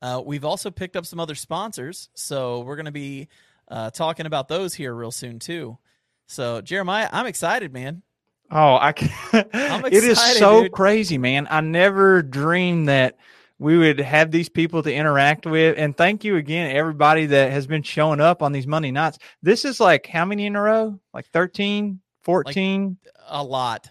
Uh, 0.00 0.20
we've 0.24 0.44
also 0.44 0.70
picked 0.70 0.96
up 0.96 1.06
some 1.06 1.20
other 1.20 1.36
sponsors, 1.36 2.08
so 2.14 2.60
we're 2.60 2.74
going 2.74 2.86
to 2.86 2.92
be 2.92 3.28
uh, 3.68 3.90
talking 3.90 4.26
about 4.26 4.48
those 4.48 4.74
here 4.74 4.92
real 4.92 5.12
soon 5.12 5.38
too. 5.38 5.78
So 6.26 6.60
Jeremiah, 6.60 7.08
I'm 7.12 7.26
excited, 7.26 7.72
man. 7.72 8.02
Oh, 8.50 8.76
I 8.80 8.92
can. 8.92 9.10
I'm 9.52 9.86
it 9.86 9.94
is 9.94 10.20
so 10.38 10.64
dude. 10.64 10.72
crazy, 10.72 11.18
man. 11.18 11.46
I 11.48 11.60
never 11.60 12.20
dreamed 12.20 12.88
that 12.88 13.16
we 13.62 13.78
would 13.78 14.00
have 14.00 14.30
these 14.30 14.48
people 14.48 14.82
to 14.82 14.92
interact 14.92 15.46
with. 15.46 15.76
And 15.78 15.96
thank 15.96 16.24
you 16.24 16.36
again, 16.36 16.74
everybody 16.74 17.26
that 17.26 17.52
has 17.52 17.66
been 17.66 17.82
showing 17.82 18.20
up 18.20 18.42
on 18.42 18.52
these 18.52 18.66
Monday 18.66 18.90
nights. 18.90 19.18
This 19.42 19.64
is 19.64 19.78
like 19.80 20.06
how 20.06 20.24
many 20.24 20.46
in 20.46 20.56
a 20.56 20.60
row? 20.60 20.98
Like 21.14 21.26
13, 21.28 22.00
14? 22.22 22.96
A 23.28 23.42
lot. 23.42 23.88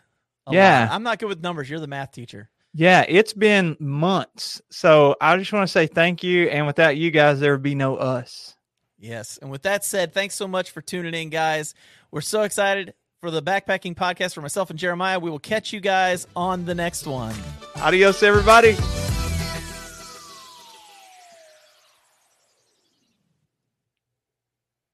A 0.47 0.53
Yeah. 0.53 0.81
lot. 0.85 0.91
I'm 0.95 1.03
not 1.03 1.19
good 1.19 1.29
with 1.29 1.41
numbers. 1.41 1.69
You're 1.69 1.79
the 1.79 1.87
math 1.87 2.11
teacher. 2.11 2.49
yeah, 2.73 3.03
it's 3.07 3.33
been 3.33 3.75
months. 3.79 4.61
So 4.71 5.15
I 5.19 5.35
just 5.37 5.51
want 5.51 5.67
to 5.67 5.71
say 5.71 5.87
thank 5.87 6.23
you. 6.23 6.47
And 6.49 6.65
without 6.67 6.95
you 6.97 7.11
guys, 7.11 7.39
there 7.39 7.51
would 7.53 7.63
be 7.63 7.75
no 7.75 7.95
us. 7.97 8.55
Yes. 8.99 9.37
And 9.41 9.49
with 9.51 9.63
that 9.63 9.83
said, 9.83 10.13
thanks 10.13 10.35
so 10.35 10.47
much 10.47 10.71
for 10.71 10.81
tuning 10.81 11.13
in, 11.13 11.29
guys. 11.29 11.73
We're 12.11 12.21
so 12.21 12.43
excited 12.43 12.93
for 13.19 13.29
the 13.31 13.41
backpacking 13.41 13.95
podcast 13.95 14.33
for 14.35 14.41
myself 14.41 14.69
and 14.69 14.77
Jeremiah. 14.79 15.19
We 15.19 15.29
will 15.29 15.39
catch 15.39 15.73
you 15.73 15.79
guys 15.81 16.27
on 16.35 16.65
the 16.65 16.75
next 16.75 17.05
one. 17.07 17.35
Adios, 17.77 18.21
everybody. 18.23 18.75